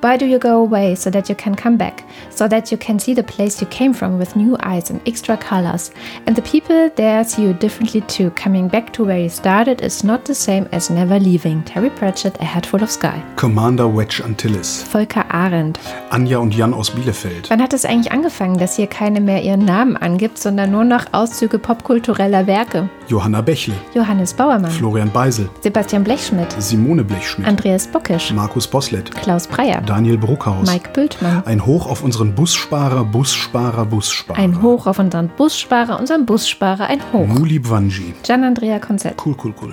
Why 0.04 0.18
do 0.18 0.26
you 0.26 0.38
go 0.38 0.60
away 0.60 0.96
so 0.96 1.08
that 1.08 1.30
you 1.30 1.34
can 1.34 1.54
come 1.54 1.78
back? 1.78 2.04
So 2.28 2.46
that 2.46 2.70
you 2.70 2.76
can 2.76 2.98
see 2.98 3.14
the 3.14 3.22
place 3.22 3.62
you 3.62 3.66
came 3.68 3.94
from 3.94 4.18
with 4.18 4.36
new 4.36 4.54
eyes 4.62 4.90
and 4.90 5.00
extra 5.08 5.34
colors. 5.34 5.92
And 6.26 6.36
the 6.36 6.42
people 6.42 6.90
there 6.94 7.24
see 7.24 7.44
you 7.44 7.54
differently 7.54 8.02
too. 8.02 8.30
Coming 8.32 8.68
back 8.68 8.92
to 8.92 9.04
where 9.06 9.18
you 9.18 9.30
started 9.30 9.80
is 9.80 10.04
not 10.04 10.26
the 10.26 10.34
same 10.34 10.68
as 10.72 10.90
never 10.90 11.18
leaving. 11.18 11.64
Terry 11.64 11.88
Pratchett, 11.88 12.38
A 12.42 12.44
Head 12.44 12.66
Full 12.66 12.82
of 12.82 12.90
Sky. 12.90 13.18
Commander 13.36 13.86
Wedge 13.86 14.20
Antilles. 14.22 14.82
Volker 14.82 15.24
Arendt. 15.30 15.80
Anja 16.10 16.36
und 16.36 16.54
Jan 16.54 16.74
aus 16.74 16.90
Bielefeld. 16.90 17.48
Wann 17.48 17.62
hat 17.62 17.72
es 17.72 17.86
eigentlich 17.86 18.12
angefangen, 18.12 18.58
dass 18.58 18.76
hier 18.76 18.88
keine 18.88 19.22
mehr 19.22 19.42
ihren 19.42 19.64
Namen 19.64 19.96
angibt, 19.96 20.36
sondern 20.36 20.70
nur 20.70 20.84
noch 20.84 21.06
Auszüge 21.12 21.58
popkultureller 21.58 22.46
Werke? 22.46 22.90
Johanna 23.08 23.40
Bächle. 23.40 23.74
Johannes 23.94 24.34
Bauermann. 24.34 24.70
Florian 24.70 25.10
Beisel. 25.10 25.48
Sebastian 25.62 26.04
Blechschmidt. 26.04 26.54
Simone 26.58 27.04
Blechschmidt. 27.04 27.48
Andreas 27.48 27.86
Bockisch. 27.86 28.32
Markus 28.32 28.66
Boslett. 28.66 29.10
Klaus 29.10 29.46
Breyer. 29.46 29.80
Daniel 29.94 30.18
Bruckhaus. 30.18 30.66
Mike 30.66 30.90
Bültmann. 30.92 31.44
Ein 31.46 31.64
Hoch 31.64 31.86
auf 31.86 32.02
unseren 32.02 32.34
Bussparer, 32.34 33.04
Bussparer, 33.04 33.86
Bussparer. 33.86 34.36
Ein 34.36 34.60
Hoch 34.60 34.88
auf 34.88 34.98
unseren 34.98 35.28
Bussparer, 35.28 36.00
unseren 36.00 36.26
Bussparer, 36.26 36.88
ein 36.88 37.00
Hoch. 37.12 37.28
Muli 37.28 37.60
Bwanji. 37.60 38.12
Gian 38.24 38.42
Andrea 38.42 38.80
Konzett. 38.80 39.14
Cool, 39.24 39.36
cool, 39.40 39.54
cool. 39.60 39.72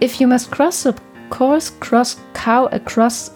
If 0.00 0.20
you 0.20 0.28
must 0.28 0.52
cross 0.52 0.84
the 0.84 0.94
course, 1.30 1.72
cross 1.80 2.16
cow 2.32 2.68
across 2.70 3.32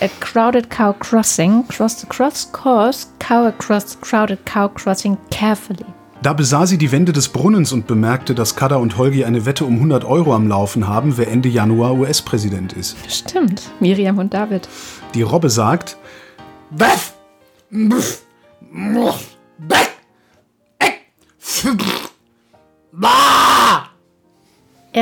a 0.00 0.08
crowded 0.18 0.68
cow 0.68 0.92
crossing, 0.98 1.64
cross 1.68 2.00
the 2.00 2.08
cross 2.08 2.50
course, 2.50 3.06
cow 3.20 3.46
across 3.46 3.96
crowded 4.00 4.44
cow 4.46 4.66
crossing 4.66 5.16
carefully. 5.30 5.86
Da 6.26 6.32
besah 6.32 6.66
sie 6.66 6.76
die 6.76 6.90
Wände 6.90 7.12
des 7.12 7.28
Brunnens 7.28 7.72
und 7.72 7.86
bemerkte, 7.86 8.34
dass 8.34 8.56
Kada 8.56 8.78
und 8.78 8.98
Holgi 8.98 9.24
eine 9.24 9.46
Wette 9.46 9.64
um 9.64 9.74
100 9.74 10.04
Euro 10.04 10.34
am 10.34 10.48
Laufen 10.48 10.88
haben, 10.88 11.18
wer 11.18 11.28
Ende 11.28 11.48
Januar 11.48 11.94
US-Präsident 11.94 12.72
ist. 12.72 12.96
Stimmt, 13.08 13.70
Miriam 13.78 14.18
und 14.18 14.34
David. 14.34 14.68
Die 15.14 15.22
Robbe 15.22 15.50
sagt, 15.50 15.96
Beth, 16.72 17.14
Beth, 17.70 18.24
Beth, 18.72 19.20
Er 20.80 20.94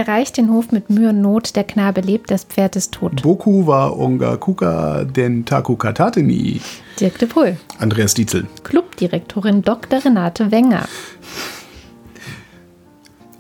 reicht 0.03 0.37
den 0.37 0.51
Hof 0.51 0.73
mit 0.73 0.91
Mühe 0.91 1.11
und 1.11 1.21
Not, 1.21 1.57
der 1.57 1.65
Knabe 1.65 2.01
lebt, 2.01 2.31
das 2.31 2.45
Pferd 2.45 2.77
ist 2.77 2.93
tot. 2.93 3.23
Boku 3.23 3.67
wa 3.67 3.89
onga 3.89 4.37
kuka 4.37 5.05
den 5.05 5.45
taku 5.45 5.77
katateni. 5.77 6.61
Dirk 6.99 7.19
de 7.19 7.29
Pohl. 7.29 7.57
Andreas 7.79 8.15
Dietzel. 8.15 8.47
Clubdirektorin 8.65 9.63
Dr. 9.63 10.05
Renate 10.05 10.51
Wenger. 10.51 10.89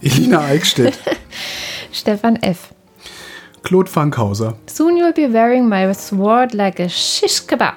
Elina 0.01 0.41
Eickstedt. 0.41 0.99
Stefan 1.93 2.37
F. 2.37 2.73
Claude 3.63 3.91
Fankhauser. 3.91 4.55
Soon 4.67 4.97
you'll 4.97 5.13
be 5.13 5.33
wearing 5.33 5.69
my 5.69 5.93
sword 5.95 6.53
like 6.53 6.79
a 6.81 6.89
shish 6.89 7.47
kebab. 7.47 7.75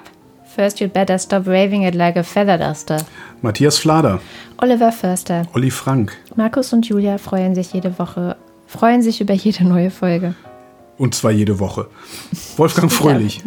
First 0.56 0.82
you'd 0.82 0.92
better 0.92 1.18
stop 1.18 1.46
waving 1.46 1.84
it 1.84 1.96
like 1.96 2.20
a 2.20 2.24
feather 2.24 2.58
duster. 2.58 3.06
Matthias 3.42 3.80
Flader. 3.80 4.20
Oliver 4.58 4.92
Förster. 4.92 5.44
Olli 5.54 5.70
Frank. 5.72 6.18
Markus 6.36 6.74
und 6.74 6.88
Julia 6.88 7.18
freuen 7.18 7.54
sich 7.56 7.74
jede 7.74 7.98
Woche, 8.00 8.36
freuen 8.68 9.02
sich 9.02 9.22
über 9.22 9.34
jede 9.34 9.64
neue 9.64 9.90
Folge. 9.90 10.36
Und 10.98 11.16
zwar 11.16 11.32
jede 11.32 11.60
Woche. 11.60 11.88
Wolfgang 12.58 12.92
Fröhlich. 12.92 13.42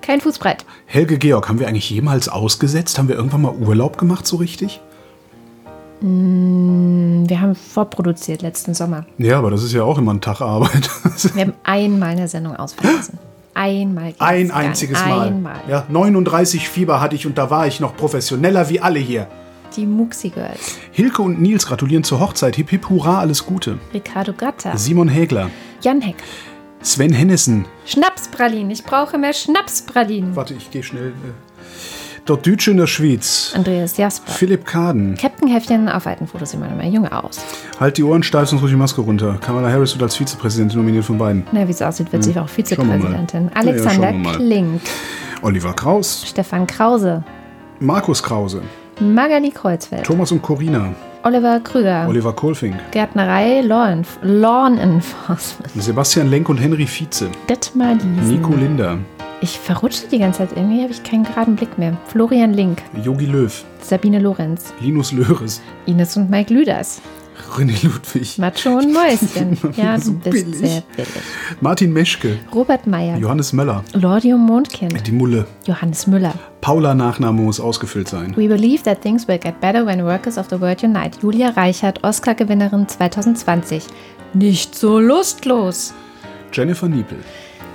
Kein 0.00 0.20
Fußbreit. 0.20 0.64
Helge 0.86 1.18
Georg. 1.18 1.48
Haben 1.48 1.60
wir 1.60 1.68
eigentlich 1.68 1.88
jemals 1.88 2.28
ausgesetzt? 2.28 2.98
Haben 2.98 3.08
wir 3.08 3.16
irgendwann 3.16 3.42
mal 3.42 3.54
Urlaub 3.54 3.98
gemacht 3.98 4.26
so 4.26 4.36
richtig? 4.36 4.80
Wir 6.00 7.40
haben 7.40 7.54
vorproduziert 7.54 8.42
letzten 8.42 8.74
Sommer. 8.74 9.06
Ja, 9.16 9.38
aber 9.38 9.50
das 9.50 9.62
ist 9.62 9.72
ja 9.72 9.84
auch 9.84 9.96
immer 9.96 10.12
ein 10.12 10.20
Tag 10.20 10.42
Arbeit. 10.42 10.90
Wir 11.34 11.46
haben 11.46 11.54
einmal 11.62 12.10
eine 12.10 12.28
Sendung 12.28 12.56
ausfallen 12.56 12.96
lassen. 12.96 13.18
Einmal. 13.54 14.12
Ein 14.18 14.50
einziges. 14.50 14.98
Mal. 15.00 15.28
Einmal. 15.28 15.60
Ja, 15.66 15.86
39 15.88 16.68
Fieber 16.68 17.00
hatte 17.00 17.14
ich 17.14 17.26
und 17.26 17.38
da 17.38 17.48
war 17.48 17.66
ich 17.66 17.80
noch 17.80 17.96
professioneller 17.96 18.68
wie 18.68 18.80
alle 18.80 18.98
hier. 18.98 19.28
Die 19.76 19.86
Muxi 19.86 20.28
Girls. 20.28 20.76
Hilke 20.92 21.22
und 21.22 21.40
Nils 21.40 21.66
gratulieren 21.66 22.04
zur 22.04 22.20
Hochzeit. 22.20 22.54
Hip 22.56 22.70
hip 22.70 22.88
hurra, 22.88 23.18
alles 23.18 23.44
Gute. 23.44 23.78
Ricardo 23.92 24.32
Gatta. 24.32 24.76
Simon 24.76 25.08
Hägler. 25.08 25.50
Jan 25.80 26.00
Heck. 26.00 26.16
Sven 26.80 27.12
Hennissen. 27.12 27.64
Schnapspralinen. 27.86 28.70
Ich 28.70 28.84
brauche 28.84 29.18
mehr 29.18 29.32
Schnapspralinen. 29.32 30.36
Warte, 30.36 30.54
ich 30.54 30.70
gehe 30.70 30.82
schnell. 30.82 31.08
Äh. 31.08 32.22
Dort 32.26 32.46
Dütsche 32.46 32.70
in 32.70 32.78
der 32.78 32.86
Schweiz. 32.86 33.52
Andreas 33.54 33.96
Jasper. 33.96 34.32
Philipp 34.32 34.64
Kaden. 34.64 35.16
Captain 35.16 35.48
Heftchen 35.48 35.88
auf 35.88 36.06
alten 36.06 36.26
Fotos 36.26 36.52
sieht 36.52 36.60
man 36.60 36.72
immer 36.72 36.86
jung 36.86 37.06
aus. 37.08 37.40
Halt 37.78 37.98
die 37.98 38.02
Ohren 38.02 38.22
steif, 38.22 38.48
sonst 38.48 38.62
ruhig 38.62 38.72
die 38.72 38.78
Maske 38.78 39.00
runter. 39.02 39.36
Kamala 39.40 39.70
Harris 39.70 39.92
wird 39.92 40.02
als 40.02 40.16
Vizepräsidentin 40.16 40.78
nominiert 40.78 41.04
von 41.04 41.18
beiden. 41.18 41.44
Na, 41.52 41.66
wie 41.66 41.72
es 41.72 41.82
aussieht, 41.82 42.12
wird 42.12 42.24
sie 42.24 42.30
auch 42.38 42.48
Hm. 42.48 42.64
Wir 42.66 42.84
mal. 42.84 42.96
Vizepräsidentin. 42.96 43.42
Ja, 43.42 43.50
ja, 43.50 43.56
Alexander 43.60 44.12
wir 44.12 44.18
mal. 44.18 44.36
Klink. 44.36 44.80
Oliver 45.42 45.74
Kraus. 45.74 46.24
Stefan 46.26 46.66
Krause. 46.66 47.22
Markus 47.80 48.22
Krause. 48.22 48.62
Magali 49.00 49.50
Kreuzfeld. 49.50 50.04
Thomas 50.04 50.30
und 50.30 50.40
Corina. 50.42 50.94
Oliver 51.24 51.58
Krüger. 51.60 52.06
Oliver 52.08 52.32
Kohlfink. 52.32 52.76
Gärtnerei 52.92 53.60
Law, 53.62 53.90
Enf 53.90 54.18
Law 54.22 54.68
Enforcement. 54.68 55.72
Sebastian 55.74 56.28
Lenk 56.28 56.48
und 56.48 56.58
Henry 56.58 56.86
Vize. 56.86 57.28
Detmar 57.48 57.94
Liesen. 57.94 58.28
Nico 58.28 58.52
Linder. 58.54 58.98
Ich 59.40 59.58
verrutsche 59.58 60.06
die 60.06 60.18
ganze 60.18 60.38
Zeit. 60.38 60.56
Irgendwie 60.56 60.82
habe 60.82 60.92
ich 60.92 61.02
keinen 61.02 61.24
geraden 61.24 61.56
Blick 61.56 61.76
mehr. 61.76 61.96
Florian 62.06 62.52
Link. 62.52 62.82
Yogi 63.02 63.26
Löw. 63.26 63.64
Sabine 63.80 64.18
Lorenz. 64.20 64.72
Linus 64.80 65.12
Löhres. 65.12 65.60
Ines 65.86 66.16
und 66.16 66.30
Mike 66.30 66.52
Lüders. 66.54 67.00
René 67.56 67.74
Ludwig. 67.84 68.38
Macho 68.38 68.70
und 68.70 68.92
Mäuschen. 68.92 69.58
ja, 69.76 69.98
So 69.98 70.12
du 70.12 70.18
bist 70.18 70.44
billig. 70.44 70.58
sehr 70.58 70.82
billig. 70.96 71.08
Martin 71.60 71.92
Meschke. 71.92 72.38
Robert 72.54 72.86
Meyer. 72.86 73.16
Johannes 73.18 73.52
Möller. 73.52 73.82
Lordium 73.92 74.40
Mondkind. 74.46 75.06
Die 75.06 75.12
Mulle. 75.12 75.46
Johannes 75.66 76.06
Müller. 76.06 76.34
Paula 76.60 76.94
Nachname 76.94 77.42
muss 77.42 77.60
ausgefüllt 77.60 78.08
sein. 78.08 78.34
We 78.36 78.48
believe 78.48 78.82
that 78.84 79.02
things 79.02 79.26
will 79.28 79.38
get 79.38 79.60
better 79.60 79.84
when 79.84 80.04
workers 80.04 80.38
of 80.38 80.46
the 80.50 80.60
world 80.60 80.82
unite. 80.82 81.18
Julia 81.22 81.50
Reichert, 81.50 82.02
Oscar-Gewinnerin 82.04 82.88
2020. 82.88 83.84
Nicht 84.32 84.74
so 84.74 84.98
lustlos. 84.98 85.92
Jennifer 86.52 86.88
Niepel. 86.88 87.18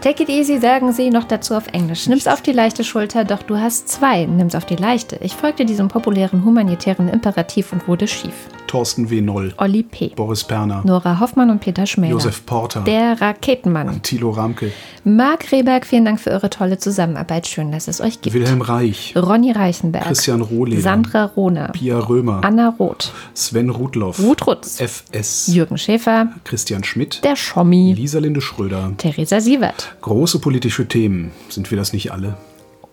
Take 0.02 0.24
it 0.24 0.30
easy, 0.30 0.60
sagen 0.60 0.94
sie 0.94 1.10
noch 1.10 1.26
dazu 1.26 1.54
auf 1.56 1.68
Englisch. 1.74 2.08
Nimm's 2.08 2.26
auf 2.28 2.42
die 2.42 2.54
leichte 2.54 2.86
Schulter, 2.86 3.26
doch 3.26 3.44
du 3.44 3.58
hast 3.58 3.90
zwei. 3.90 4.26
Nimm's 4.26 4.56
auf 4.56 4.66
die 4.66 4.78
leichte. 4.78 5.18
Ich 5.22 5.36
folgte 5.36 5.66
diesem 5.66 5.90
populären 5.90 6.46
humanitären 6.46 7.10
Imperativ 7.10 7.74
und 7.74 7.86
wurde 7.88 8.08
schief. 8.08 8.48
Thorsten 8.70 9.10
W. 9.10 9.22
Noll. 9.22 9.52
Olli 9.58 9.82
P. 9.82 10.12
Boris 10.16 10.44
Perner. 10.44 10.84
Nora 10.86 11.20
Hoffmann 11.20 11.50
und 11.50 11.60
Peter 11.60 11.88
Schmäler. 11.88 12.12
Josef 12.12 12.46
Porter. 12.46 12.82
Der 12.82 13.20
Raketenmann. 13.20 14.04
Thilo 14.04 14.30
Ramke. 14.30 14.72
Marc 15.04 15.52
Rehberg, 15.52 15.88
vielen 15.88 16.06
Dank 16.06 16.20
für 16.20 16.30
eure 16.30 16.52
tolle 16.52 16.78
Zusammenarbeit. 16.78 17.48
Schön, 17.48 17.72
dass 17.72 17.88
es 17.88 18.00
euch 18.00 18.22
gibt. 18.22 18.36
Wilhelm 18.36 18.62
Reich. 18.62 19.16
Ronny 19.16 19.52
Reichenberg. 19.52 20.06
Christian 20.06 20.42
Rohleder. 20.42 20.84
Sandra 20.84 21.26
Rohner. 21.26 21.70
Pia 21.70 21.98
Römer. 21.98 22.42
Anna 22.44 22.70
Roth. 22.78 23.12
Sven 23.34 23.72
Rudloff. 23.72 24.20
Ruth 24.20 24.46
Rutz. 24.46 24.80
FS. 24.80 25.48
Jürgen 25.48 25.80
Schäfer. 25.80 26.28
Christian 26.44 26.84
Schmidt. 26.84 27.24
Der 27.24 27.36
Schommi. 27.36 27.94
Lisa 27.98 28.20
Linde 28.20 28.40
Schröder. 28.42 28.94
Theresa 28.98 29.40
Sievert. 29.40 29.96
Große 30.02 30.38
politische 30.38 30.88
Themen. 30.88 31.32
Sind 31.50 31.72
wir 31.72 31.78
das 31.80 31.92
nicht 31.92 32.12
alle? 32.12 32.38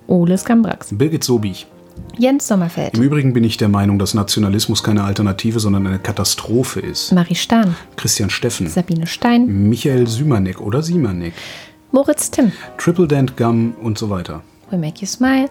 Ole 0.06 0.38
Skambrax. 0.38 0.88
Birgit 0.92 1.22
Sobich. 1.22 1.66
Jens 2.18 2.48
Sommerfeld. 2.48 2.96
Im 2.96 3.02
Übrigen 3.02 3.32
bin 3.32 3.44
ich 3.44 3.56
der 3.58 3.68
Meinung, 3.68 3.98
dass 3.98 4.14
Nationalismus 4.14 4.82
keine 4.82 5.04
Alternative, 5.04 5.60
sondern 5.60 5.86
eine 5.86 5.98
Katastrophe 5.98 6.80
ist. 6.80 7.12
Marie 7.12 7.34
Stahn. 7.34 7.76
Christian 7.96 8.30
Steffen. 8.30 8.68
Sabine 8.68 9.06
Stein. 9.06 9.68
Michael 9.68 10.06
Sümanek 10.06 10.60
oder 10.60 10.82
Simanek. 10.82 11.34
Moritz 11.92 12.30
Timm. 12.30 12.52
Triple 12.78 13.06
Dent 13.06 13.36
Gum 13.36 13.74
und 13.82 13.98
so 13.98 14.08
weiter. 14.10 14.42
We 14.70 14.78
Make 14.78 15.00
You 15.00 15.06
Smile. 15.06 15.48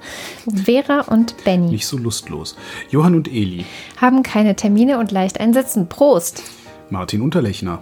Vera 0.66 1.02
und 1.02 1.36
Benny 1.46 1.70
Nicht 1.70 1.88
so 1.88 1.98
lustlos. 1.98 2.56
Johann 2.90 3.16
und 3.16 3.28
Eli. 3.28 3.66
haben 3.98 4.24
keine 4.24 4.56
Termine 4.56 5.00
und 5.00 5.12
leicht 5.12 5.40
einsitzen. 5.40 5.88
Prost! 5.88 6.44
Martin 6.90 7.22
Unterlechner. 7.22 7.82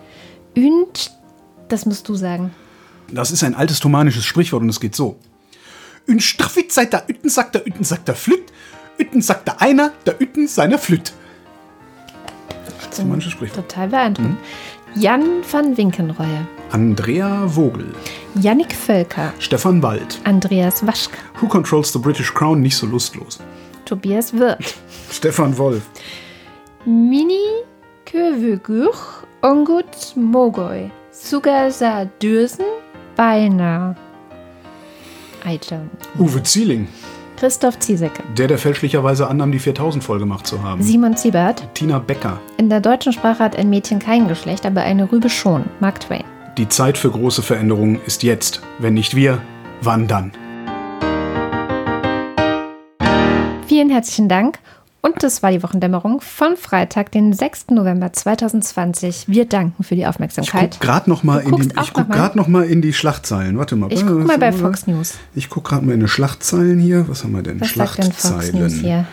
Und, 0.56 1.12
das 1.70 1.86
musst 1.86 2.08
du 2.08 2.16
sagen. 2.16 2.52
Das 3.12 3.32
ist 3.32 3.44
ein 3.44 3.56
altes 3.56 3.80
thomanisches 3.80 4.26
Sprichwort 4.26 4.62
und 4.62 4.70
es 4.70 4.80
geht 4.80 4.96
so. 4.96 5.18
Ün 6.08 6.20
straffit 6.20 6.72
seit 6.72 6.94
der 6.94 7.10
Ütten 7.10 7.30
sagt 7.30 7.56
der 7.56 7.68
Ütten 7.68 7.84
sagt 7.84 8.08
der 8.08 8.16
Flütt. 8.16 8.52
Ütten 9.00 9.22
sagt 9.22 9.48
der 9.48 9.62
einer, 9.62 9.92
der 10.06 10.22
Ütten 10.22 10.48
seiner 10.48 10.78
Flütt. 10.78 11.14
Thomanisches 12.96 13.32
Sprichwort. 13.32 13.68
Total 13.70 13.88
beeindruckend. 13.88 14.38
Jan 14.96 15.44
van 15.52 15.76
Winkenreue, 15.76 16.48
Andrea 16.72 17.48
Vogel. 17.48 17.96
Yannick 18.36 18.72
Völker, 18.74 19.34
Stefan 19.40 19.82
Wald. 19.82 20.20
Andreas 20.24 20.86
Waschke, 20.86 21.18
Who 21.42 21.48
Controls 21.48 21.92
the 21.92 22.00
British 22.00 22.32
Crown? 22.32 22.62
Nicht 22.62 22.78
so 22.78 22.86
lustlos. 22.86 23.40
Tobias 23.86 24.34
Wirth, 24.34 24.76
Stefan 25.12 25.58
Wolf. 25.58 25.82
Mini 26.86 27.64
Kövögür, 28.06 28.94
Ongut 29.42 30.16
Mogoy, 30.16 30.92
Sugarsa 31.12 32.06
Dürsen, 32.22 32.66
Beinahe. 33.16 33.96
Don't. 35.46 35.90
Uwe 36.18 36.42
Zieling. 36.44 36.88
Christoph 37.38 37.80
Ziesecke, 37.80 38.24
Der, 38.38 38.48
der 38.48 38.58
fälschlicherweise 38.58 39.28
annahm, 39.28 39.52
die 39.52 39.60
4000 39.60 40.04
voll 40.04 40.20
gemacht 40.20 40.48
zu 40.48 40.64
haben. 40.64 40.82
Simon 40.82 41.18
Ziebert. 41.18 41.68
Tina 41.74 42.00
Becker. 42.00 42.40
In 42.58 42.70
der 42.70 42.80
deutschen 42.80 43.12
Sprache 43.12 43.44
hat 43.44 43.56
ein 43.58 43.70
Mädchen 43.70 44.00
kein 44.00 44.28
Geschlecht, 44.28 44.66
aber 44.66 44.82
eine 44.82 45.12
Rübe 45.12 45.30
schon. 45.30 45.66
Mark 45.80 46.00
Twain. 46.00 46.24
Die 46.58 46.70
Zeit 46.70 46.98
für 46.98 47.10
große 47.12 47.42
Veränderungen 47.42 48.00
ist 48.06 48.24
jetzt. 48.24 48.62
Wenn 48.80 48.94
nicht 48.94 49.16
wir, 49.16 49.42
wann 49.82 50.08
dann? 50.08 50.32
Vielen 53.68 53.90
herzlichen 53.90 54.30
Dank. 54.30 54.60
Und 55.06 55.22
das 55.22 55.44
war 55.44 55.52
die 55.52 55.62
Wochendämmerung 55.62 56.22
von 56.22 56.56
Freitag, 56.56 57.12
den 57.12 57.34
6. 57.34 57.72
November 57.72 58.14
2020. 58.14 59.26
Wir 59.28 59.44
danken 59.44 59.84
für 59.84 59.96
die 59.96 60.02
Ich 60.04 60.08
Aufmerksamkeit. 60.08 60.78
guck 60.80 60.80
gerade 60.80 61.10
noch 61.10 61.24
mal 61.24 61.40
in 61.40 61.58
die, 61.58 61.68
ich 61.82 61.92
guck 61.92 62.08
noch 62.08 62.36
noch 62.36 62.48
mal 62.48 62.64
in 62.64 62.82
die 62.82 62.94
Schlachtzeilen. 62.94 63.58
Warte 63.58 63.76
mal. 63.76 63.92
Ich 63.92 64.06
guck 64.06 64.20
was 64.20 64.28
mal 64.28 64.38
bei? 64.38 64.54
Fox 64.54 64.88
News. 64.88 65.16
Ich 65.36 65.50
guck 65.50 65.66
gerade 65.66 65.86
mal 65.86 65.92
in 65.92 66.00
die 66.00 66.08
Schlachtzeilen 66.08 66.80
hier. 66.80 67.10
Was 67.10 67.26
haben 67.26 67.34
wir 67.34 67.42
denn? 67.42 67.60
Was 67.60 67.74
sagt 67.74 67.98
denn 67.98 68.14
Fox 68.14 68.54
News 68.54 68.76
hier? 68.76 69.06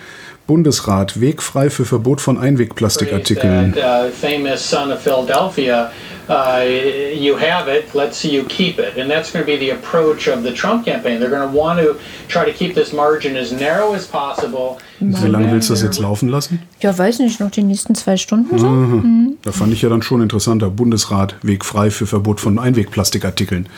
Bundesrat, 0.47 1.21
wegfrei 1.21 1.71
für 1.71 1.85
Verbot 1.85 2.21
von 2.21 2.39
Einwegplastikartikeln. 2.39 3.73
That 3.75 4.11
uh, 4.11 4.13
famous 4.13 4.69
son 4.71 4.93
of 4.93 5.01
Philadelphia, 5.01 5.91
uh, 6.31 6.65
you 6.65 7.37
have 7.37 7.69
it, 7.69 7.93
let's 7.95 8.17
see 8.17 8.31
you 8.31 8.45
keep 8.45 8.79
it. 8.79 8.97
And 8.97 9.11
that's 9.11 9.33
going 9.33 9.45
to 9.45 9.51
be 9.51 9.59
the 9.59 9.71
approach 9.71 10.29
of 10.29 10.45
the 10.45 10.53
Trump 10.53 10.85
campaign. 10.85 11.19
They're 11.19 11.29
going 11.29 11.47
to 11.51 11.57
want 11.57 11.81
to 11.81 11.97
try 12.29 12.45
to 12.45 12.53
keep 12.53 12.75
this 12.75 12.93
margin 12.93 13.37
as 13.37 13.53
narrow 13.53 13.95
as 13.95 14.07
possible. 14.07 14.79
Wie 15.01 15.29
lange 15.29 15.51
willst 15.51 15.69
du 15.69 15.75
das 15.75 15.83
jetzt 15.83 15.99
laufen 15.99 16.29
lassen? 16.29 16.63
Ja, 16.81 16.97
weiß 16.97 17.19
nicht, 17.19 17.41
noch 17.41 17.51
die 17.51 17.63
nächsten 17.63 17.95
zwei 17.95 18.17
Stunden 18.17 18.59
so? 18.59 18.69
Mhm. 18.69 19.39
Da 19.43 19.53
fand 19.53 19.73
ich 19.73 19.83
ja 19.83 19.89
dann 19.89 20.03
schon 20.03 20.23
interessanter. 20.23 20.71
Bundesrat, 20.71 21.35
wegfrei 21.43 21.91
für 21.91 22.07
Verbot 22.07 22.41
von 22.41 22.59
Einwegplastikartikeln. 22.59 23.69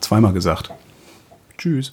Zweimal 0.00 0.32
gesagt. 0.32 0.70
Tschüss. 1.56 1.92